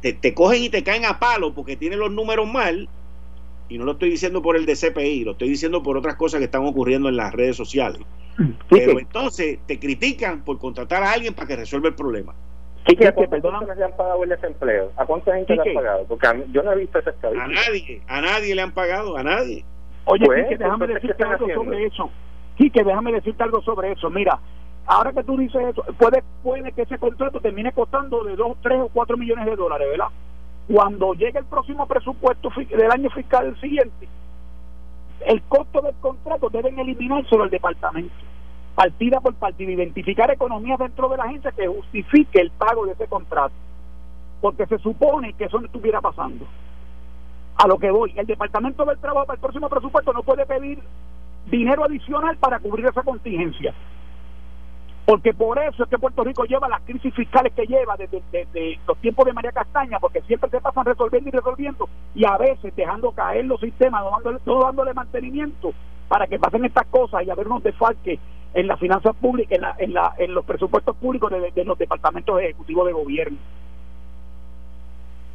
te, 0.00 0.12
te, 0.12 0.34
cogen 0.34 0.62
y 0.62 0.68
te 0.68 0.84
caen 0.84 1.04
a 1.04 1.18
palo 1.18 1.52
porque 1.52 1.76
tienen 1.76 1.98
los 1.98 2.12
números 2.12 2.50
mal. 2.50 2.88
Y 3.72 3.78
no 3.78 3.86
lo 3.86 3.92
estoy 3.92 4.10
diciendo 4.10 4.42
por 4.42 4.56
el 4.56 4.66
de 4.66 4.76
CPI, 4.76 5.24
lo 5.24 5.32
estoy 5.32 5.48
diciendo 5.48 5.82
por 5.82 5.96
otras 5.96 6.16
cosas 6.16 6.40
que 6.40 6.44
están 6.44 6.66
ocurriendo 6.66 7.08
en 7.08 7.16
las 7.16 7.32
redes 7.32 7.56
sociales. 7.56 8.02
Pero 8.68 8.98
entonces 8.98 9.60
te 9.66 9.78
critican 9.78 10.44
por 10.44 10.58
contratar 10.58 11.02
a 11.02 11.12
alguien 11.12 11.32
para 11.32 11.48
que 11.48 11.56
resuelva 11.56 11.88
el 11.88 11.94
problema. 11.94 12.34
Sí, 12.86 12.96
que 12.96 13.06
¿a 13.06 13.14
cuántas 13.14 13.40
personas 13.40 13.78
le 13.78 13.84
han 13.84 13.96
pagado 13.96 14.22
el 14.24 14.28
desempleo? 14.28 14.92
¿A 14.96 15.06
cuánta 15.06 15.34
gente 15.34 15.54
le 15.54 15.62
han 15.62 15.74
pagado? 15.74 16.04
Porque 16.06 16.44
yo 16.52 16.62
no 16.62 16.72
he 16.72 16.76
visto 16.76 16.98
esa 16.98 17.10
estadística. 17.10 17.44
A 17.44 17.48
nadie, 17.48 18.02
a 18.08 18.20
nadie 18.20 18.54
le 18.54 18.60
han 18.60 18.72
pagado, 18.72 19.16
a 19.16 19.22
nadie. 19.22 19.64
Oye, 20.04 20.26
pues, 20.26 20.42
Quique, 20.48 20.58
déjame 20.58 20.86
decirte 20.88 21.24
algo 21.24 21.48
sobre 21.54 21.86
eso. 21.86 22.10
Quique, 22.56 22.84
déjame 22.84 23.12
decirte 23.12 23.42
algo 23.42 23.62
sobre 23.62 23.92
eso. 23.92 24.10
Mira, 24.10 24.38
ahora 24.84 25.12
que 25.12 25.22
tú 25.24 25.38
dices 25.38 25.62
eso, 25.70 25.82
puede, 25.98 26.22
puede 26.42 26.72
que 26.72 26.82
ese 26.82 26.98
contrato 26.98 27.40
termine 27.40 27.72
costando 27.72 28.22
de 28.24 28.36
2, 28.36 28.56
3 28.62 28.80
o 28.80 28.88
4 28.88 29.16
millones 29.16 29.46
de 29.46 29.56
dólares, 29.56 29.88
¿verdad? 29.90 30.08
Cuando 30.68 31.14
llegue 31.14 31.38
el 31.38 31.44
próximo 31.44 31.86
presupuesto 31.86 32.50
del 32.56 32.90
año 32.90 33.10
fiscal 33.10 33.58
siguiente, 33.60 34.08
el 35.26 35.42
costo 35.42 35.80
del 35.80 35.94
contrato 35.96 36.48
deben 36.50 36.78
eliminárselo 36.78 37.44
al 37.44 37.50
departamento 37.50 38.14
partida 38.74 39.20
por 39.20 39.34
partida, 39.34 39.70
identificar 39.70 40.30
economías 40.30 40.78
dentro 40.78 41.08
de 41.08 41.16
la 41.16 41.24
agencia 41.24 41.52
que 41.52 41.66
justifique 41.66 42.40
el 42.40 42.50
pago 42.50 42.86
de 42.86 42.92
ese 42.92 43.06
contrato. 43.06 43.54
Porque 44.40 44.66
se 44.66 44.78
supone 44.78 45.34
que 45.34 45.44
eso 45.44 45.60
no 45.60 45.66
estuviera 45.66 46.00
pasando. 46.00 46.46
A 47.56 47.68
lo 47.68 47.78
que 47.78 47.90
voy, 47.90 48.12
el 48.16 48.26
Departamento 48.26 48.84
del 48.84 48.98
Trabajo 48.98 49.26
para 49.26 49.36
el 49.36 49.40
próximo 49.40 49.68
presupuesto 49.68 50.12
no 50.12 50.22
puede 50.22 50.46
pedir 50.46 50.78
dinero 51.46 51.84
adicional 51.84 52.36
para 52.38 52.58
cubrir 52.58 52.86
esa 52.86 53.02
contingencia. 53.02 53.74
Porque 55.04 55.34
por 55.34 55.58
eso 55.58 55.82
es 55.82 55.88
que 55.88 55.98
Puerto 55.98 56.22
Rico 56.22 56.44
lleva 56.44 56.68
las 56.68 56.82
crisis 56.82 57.12
fiscales 57.14 57.52
que 57.54 57.66
lleva 57.66 57.96
desde, 57.96 58.78
los 58.86 58.96
tiempos 58.98 59.26
de 59.26 59.32
María 59.32 59.50
Castaña, 59.50 59.98
porque 59.98 60.22
siempre 60.22 60.48
se 60.50 60.60
pasan 60.60 60.84
resolviendo 60.84 61.28
y 61.28 61.32
resolviendo, 61.32 61.88
y 62.14 62.24
a 62.24 62.36
veces 62.36 62.74
dejando 62.76 63.10
caer 63.10 63.44
los 63.44 63.60
sistemas, 63.60 64.04
no 64.04 64.10
dándole, 64.10 64.38
no 64.46 64.60
dándole 64.60 64.94
mantenimiento 64.94 65.72
para 66.06 66.26
que 66.26 66.38
pasen 66.38 66.64
estas 66.64 66.86
cosas 66.86 67.24
y 67.24 67.30
haber 67.30 67.46
unos 67.46 67.62
desfalques 67.62 68.20
en 68.54 68.66
las 68.66 68.78
finanzas 68.78 69.16
públicas, 69.16 69.56
en, 69.56 69.62
la, 69.62 69.74
en, 69.78 69.94
la, 69.94 70.14
en 70.18 70.34
los 70.34 70.44
presupuestos 70.44 70.96
públicos 70.96 71.30
de, 71.30 71.64
los 71.64 71.78
departamentos 71.78 72.40
ejecutivos 72.40 72.86
de 72.86 72.92
gobierno. 72.92 73.38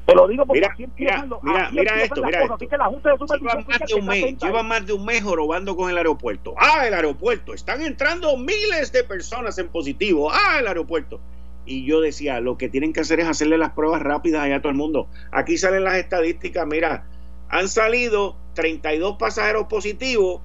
Te 0.07 0.15
lo 0.15 0.25
digo 0.25 0.45
porque 0.45 0.61
mira, 0.77 1.27
mira, 1.43 1.69
mira, 1.69 2.01
esto, 2.01 2.23
mira 2.23 2.41
esto. 2.41 2.53
Así 2.53 2.67
que 2.67 2.77
la 2.77 2.85
Junta 2.85 3.09
de 3.09 3.17
lleva 3.17 3.55
más 3.67 3.79
de 3.85 3.93
un 3.93 4.05
mes, 4.05 4.37
lleva 4.37 4.63
más 4.63 4.85
de 4.85 4.93
un 4.93 5.05
mes 5.05 5.21
jorobando 5.21 5.75
con 5.75 5.89
el 5.89 5.97
aeropuerto. 5.97 6.55
Ah, 6.57 6.87
el 6.87 6.93
aeropuerto, 6.93 7.53
están 7.53 7.81
entrando 7.81 8.37
miles 8.37 8.93
de 8.93 9.03
personas 9.03 9.57
en 9.57 9.67
positivo. 9.67 10.31
Ah, 10.31 10.59
el 10.61 10.67
aeropuerto. 10.67 11.19
Y 11.65 11.85
yo 11.85 11.99
decía, 11.99 12.39
lo 12.39 12.57
que 12.57 12.69
tienen 12.69 12.93
que 12.93 13.01
hacer 13.01 13.19
es 13.19 13.27
hacerle 13.27 13.57
las 13.57 13.71
pruebas 13.71 14.01
rápidas 14.01 14.43
allá 14.43 14.55
a 14.55 14.61
todo 14.61 14.69
el 14.69 14.77
mundo. 14.77 15.09
Aquí 15.33 15.57
salen 15.57 15.83
las 15.83 15.95
estadísticas, 15.95 16.65
mira, 16.65 17.03
han 17.49 17.67
salido 17.67 18.37
32 18.53 19.17
pasajeros 19.17 19.67
positivos 19.67 20.41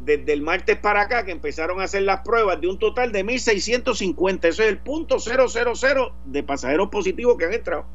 desde 0.00 0.32
el 0.32 0.42
martes 0.42 0.76
para 0.76 1.02
acá 1.02 1.24
que 1.24 1.30
empezaron 1.30 1.80
a 1.80 1.84
hacer 1.84 2.02
las 2.02 2.22
pruebas 2.22 2.60
de 2.60 2.66
un 2.66 2.80
total 2.80 3.12
de 3.12 3.24
1.650. 3.24 4.48
Eso 4.48 4.64
es 4.64 4.68
el 4.68 4.78
punto 4.78 5.20
000 5.20 5.46
de 6.24 6.42
pasajeros 6.42 6.88
positivos 6.88 7.36
que 7.38 7.44
han 7.44 7.54
entrado. 7.54 7.86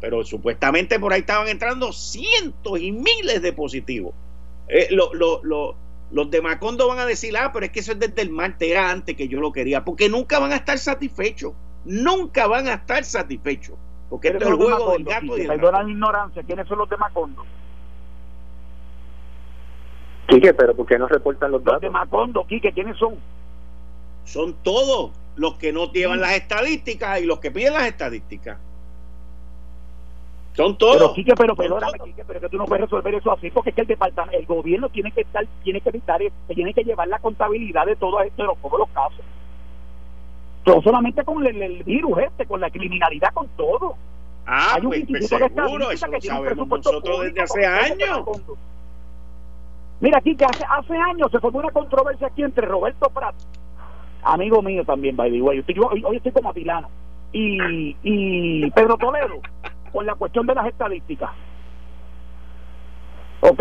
Pero 0.00 0.24
supuestamente 0.24 1.00
por 1.00 1.12
ahí 1.12 1.20
estaban 1.20 1.48
entrando 1.48 1.92
cientos 1.92 2.78
y 2.80 2.92
miles 2.92 3.42
de 3.42 3.52
positivos. 3.52 4.14
Eh, 4.68 4.88
los 4.90 6.30
de 6.30 6.40
Macondo 6.40 6.88
van 6.88 6.98
a 6.98 7.06
decir, 7.06 7.36
ah, 7.36 7.50
pero 7.52 7.66
es 7.66 7.72
que 7.72 7.80
eso 7.80 7.92
es 7.92 7.98
desde 7.98 8.22
el 8.22 8.30
martes, 8.30 8.70
era 8.70 8.90
antes 8.90 9.16
que 9.16 9.28
yo 9.28 9.40
lo 9.40 9.52
quería, 9.52 9.84
porque 9.84 10.08
nunca 10.08 10.38
van 10.38 10.52
a 10.52 10.56
estar 10.56 10.78
satisfechos. 10.78 11.52
Nunca 11.84 12.46
van 12.46 12.68
a 12.68 12.74
estar 12.74 13.04
satisfechos. 13.04 13.76
Porque 14.10 14.28
esto 14.28 14.44
es 14.44 14.50
el 14.50 14.56
juego 14.56 14.92
del 14.92 15.04
gato 15.04 15.38
y 15.38 15.46
la 15.46 15.54
ignorancia, 15.56 16.42
¿quiénes 16.42 16.66
son 16.66 16.78
los 16.78 16.88
de 16.88 16.96
Macondo? 16.96 17.44
Quique, 20.28 20.52
pero 20.54 20.74
¿por 20.74 20.86
qué 20.86 20.98
no 20.98 21.08
reportan 21.08 21.50
los 21.50 21.64
datos? 21.64 21.82
Los 21.82 21.82
de 21.82 21.90
Macondo, 21.90 22.46
Quique, 22.46 22.72
¿quiénes 22.72 22.96
son? 22.98 23.16
Son 24.24 24.54
todos 24.62 25.12
los 25.36 25.54
que 25.54 25.72
no 25.72 25.90
llevan 25.92 26.20
las 26.20 26.32
estadísticas 26.32 27.20
y 27.20 27.24
los 27.24 27.38
que 27.38 27.50
piden 27.50 27.74
las 27.74 27.86
estadísticas. 27.86 28.58
Son 30.58 30.76
todos. 30.76 30.96
Pero 30.96 31.12
Quique, 31.12 31.34
pero 31.36 31.54
perdóname, 31.54 32.00
Quique, 32.04 32.24
pero 32.26 32.40
que 32.40 32.48
tú 32.48 32.56
no 32.56 32.64
puedes 32.64 32.86
resolver 32.86 33.14
eso 33.14 33.30
así 33.30 33.48
porque 33.48 33.70
es 33.70 33.76
que 33.76 33.82
el 33.82 33.86
departamento, 33.86 34.36
el 34.36 34.44
gobierno 34.44 34.88
tiene 34.88 35.12
que 35.12 35.20
estar, 35.20 35.46
tiene 35.62 35.80
que 35.80 35.90
evitar, 35.90 36.20
tiene 36.52 36.74
que 36.74 36.82
llevar 36.82 37.06
la 37.06 37.20
contabilidad 37.20 37.86
de 37.86 37.94
todo 37.94 38.20
esto, 38.22 38.42
de 38.42 38.48
todos 38.60 38.78
los 38.80 38.88
casos. 38.88 39.24
No 40.66 40.82
solamente 40.82 41.22
con 41.22 41.46
el, 41.46 41.84
virus 41.84 42.18
este, 42.18 42.44
con 42.44 42.60
la 42.60 42.70
criminalidad, 42.70 43.32
con 43.34 43.46
todo. 43.56 43.94
Ah, 44.48 44.72
Hay 44.74 44.86
un 44.86 44.90
pues, 44.90 45.04
pues 45.06 45.28
seguro, 45.28 45.92
eso 45.92 46.06
lo 46.08 46.20
sabemos 46.20 46.68
nosotros 46.68 47.22
desde 47.22 47.40
hace 47.40 47.64
años. 47.64 48.24
Mira, 50.00 50.18
aquí 50.18 50.34
que 50.34 50.44
hace, 50.44 50.64
hace 50.68 50.96
años 50.96 51.30
se 51.30 51.38
formó 51.38 51.60
una 51.60 51.70
controversia 51.70 52.26
aquí 52.26 52.42
entre 52.42 52.66
Roberto 52.66 53.08
Prat, 53.10 53.36
amigo 54.24 54.60
mío 54.60 54.84
también, 54.84 55.14
by 55.14 55.30
the 55.30 55.40
way. 55.40 55.64
Yo, 55.68 55.86
hoy, 55.86 56.16
estoy 56.16 56.32
como 56.32 56.50
Atilano, 56.50 56.88
y, 57.32 57.96
y 58.02 58.68
Pedro 58.72 58.96
Toledo, 58.96 59.40
con 59.98 60.06
la 60.06 60.14
cuestión 60.14 60.46
de 60.46 60.54
las 60.54 60.64
estadísticas. 60.64 61.30
¿Ok? 63.40 63.60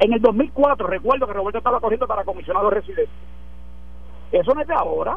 En 0.00 0.12
el 0.12 0.20
2004, 0.20 0.86
recuerdo 0.86 1.26
que 1.26 1.32
Roberto 1.32 1.56
estaba 1.56 1.80
corriendo 1.80 2.06
para 2.06 2.24
comisionado 2.24 2.68
residente. 2.68 3.10
Eso 4.30 4.52
no 4.52 4.60
es 4.60 4.68
de 4.68 4.74
ahora. 4.74 5.16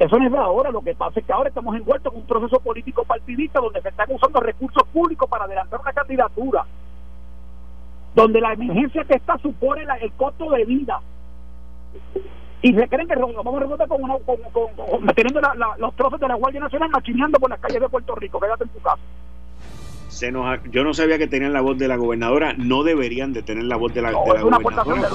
Eso 0.00 0.18
no 0.18 0.26
es 0.26 0.32
de 0.32 0.38
ahora. 0.38 0.72
Lo 0.72 0.82
que 0.82 0.96
pasa 0.96 1.20
es 1.20 1.24
que 1.24 1.32
ahora 1.32 1.50
estamos 1.50 1.72
envueltos 1.76 2.12
en 2.12 2.18
un 2.18 2.26
proceso 2.26 2.58
político 2.58 3.04
partidista 3.04 3.60
donde 3.60 3.80
se 3.80 3.90
están 3.90 4.10
usando 4.10 4.40
recursos 4.40 4.82
públicos 4.88 5.30
para 5.30 5.44
adelantar 5.44 5.78
una 5.80 5.92
candidatura 5.92 6.66
donde 8.16 8.40
la 8.40 8.54
emergencia 8.54 9.04
que 9.04 9.14
está 9.14 9.38
supone 9.38 9.84
el 10.00 10.12
costo 10.14 10.50
de 10.50 10.64
vida 10.64 11.00
y 12.64 12.72
se 12.72 12.88
creen 12.88 13.06
que 13.06 13.14
vamos 13.14 13.56
a 13.56 13.60
resolver 13.60 13.86
con, 13.86 14.02
una, 14.02 14.14
con, 14.24 15.06
teniendo 15.14 15.38
los 15.76 15.94
trozos 15.96 16.18
de 16.18 16.28
la 16.28 16.34
Guardia 16.34 16.60
Nacional 16.60 16.88
machineando 16.88 17.38
por 17.38 17.50
las 17.50 17.60
calles 17.60 17.78
de 17.78 17.90
Puerto 17.90 18.14
Rico. 18.14 18.40
Quédate 18.40 18.64
en 18.64 18.70
tu 18.70 18.80
casa. 18.80 19.02
Se 20.14 20.30
nos, 20.30 20.60
yo 20.70 20.84
no 20.84 20.94
sabía 20.94 21.18
que 21.18 21.26
tenían 21.26 21.52
la 21.52 21.60
voz 21.60 21.76
de 21.76 21.88
la 21.88 21.96
gobernadora, 21.96 22.54
no 22.56 22.84
deberían 22.84 23.32
de 23.32 23.42
tener 23.42 23.64
la 23.64 23.74
voz 23.74 23.92
de 23.92 24.00
la, 24.00 24.10
de 24.10 24.14
la 24.14 24.58
gobernadora. 24.58 25.08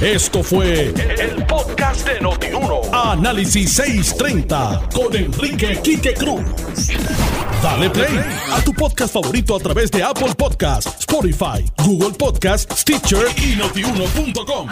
Esto 0.00 0.42
fue 0.42 0.86
el, 0.88 1.46
podcast 1.46 2.08
de 2.08 2.20
Notiuno. 2.20 2.80
Análisis 2.92 3.74
630 3.74 4.88
con 4.92 5.14
Enrique 5.14 5.78
Quique 5.84 6.14
Cruz. 6.14 6.42
Dale 7.62 7.90
play 7.90 8.18
a 8.50 8.60
tu 8.64 8.72
podcast 8.72 9.14
favorito 9.14 9.54
a 9.54 9.60
través 9.60 9.92
de 9.92 10.02
Apple 10.02 10.34
Podcasts, 10.36 10.96
Spotify, 10.98 11.64
Google 11.84 12.16
Podcasts, 12.18 12.80
Stitcher 12.80 13.26
y 13.36 13.54
notiuno.com. 13.54 14.68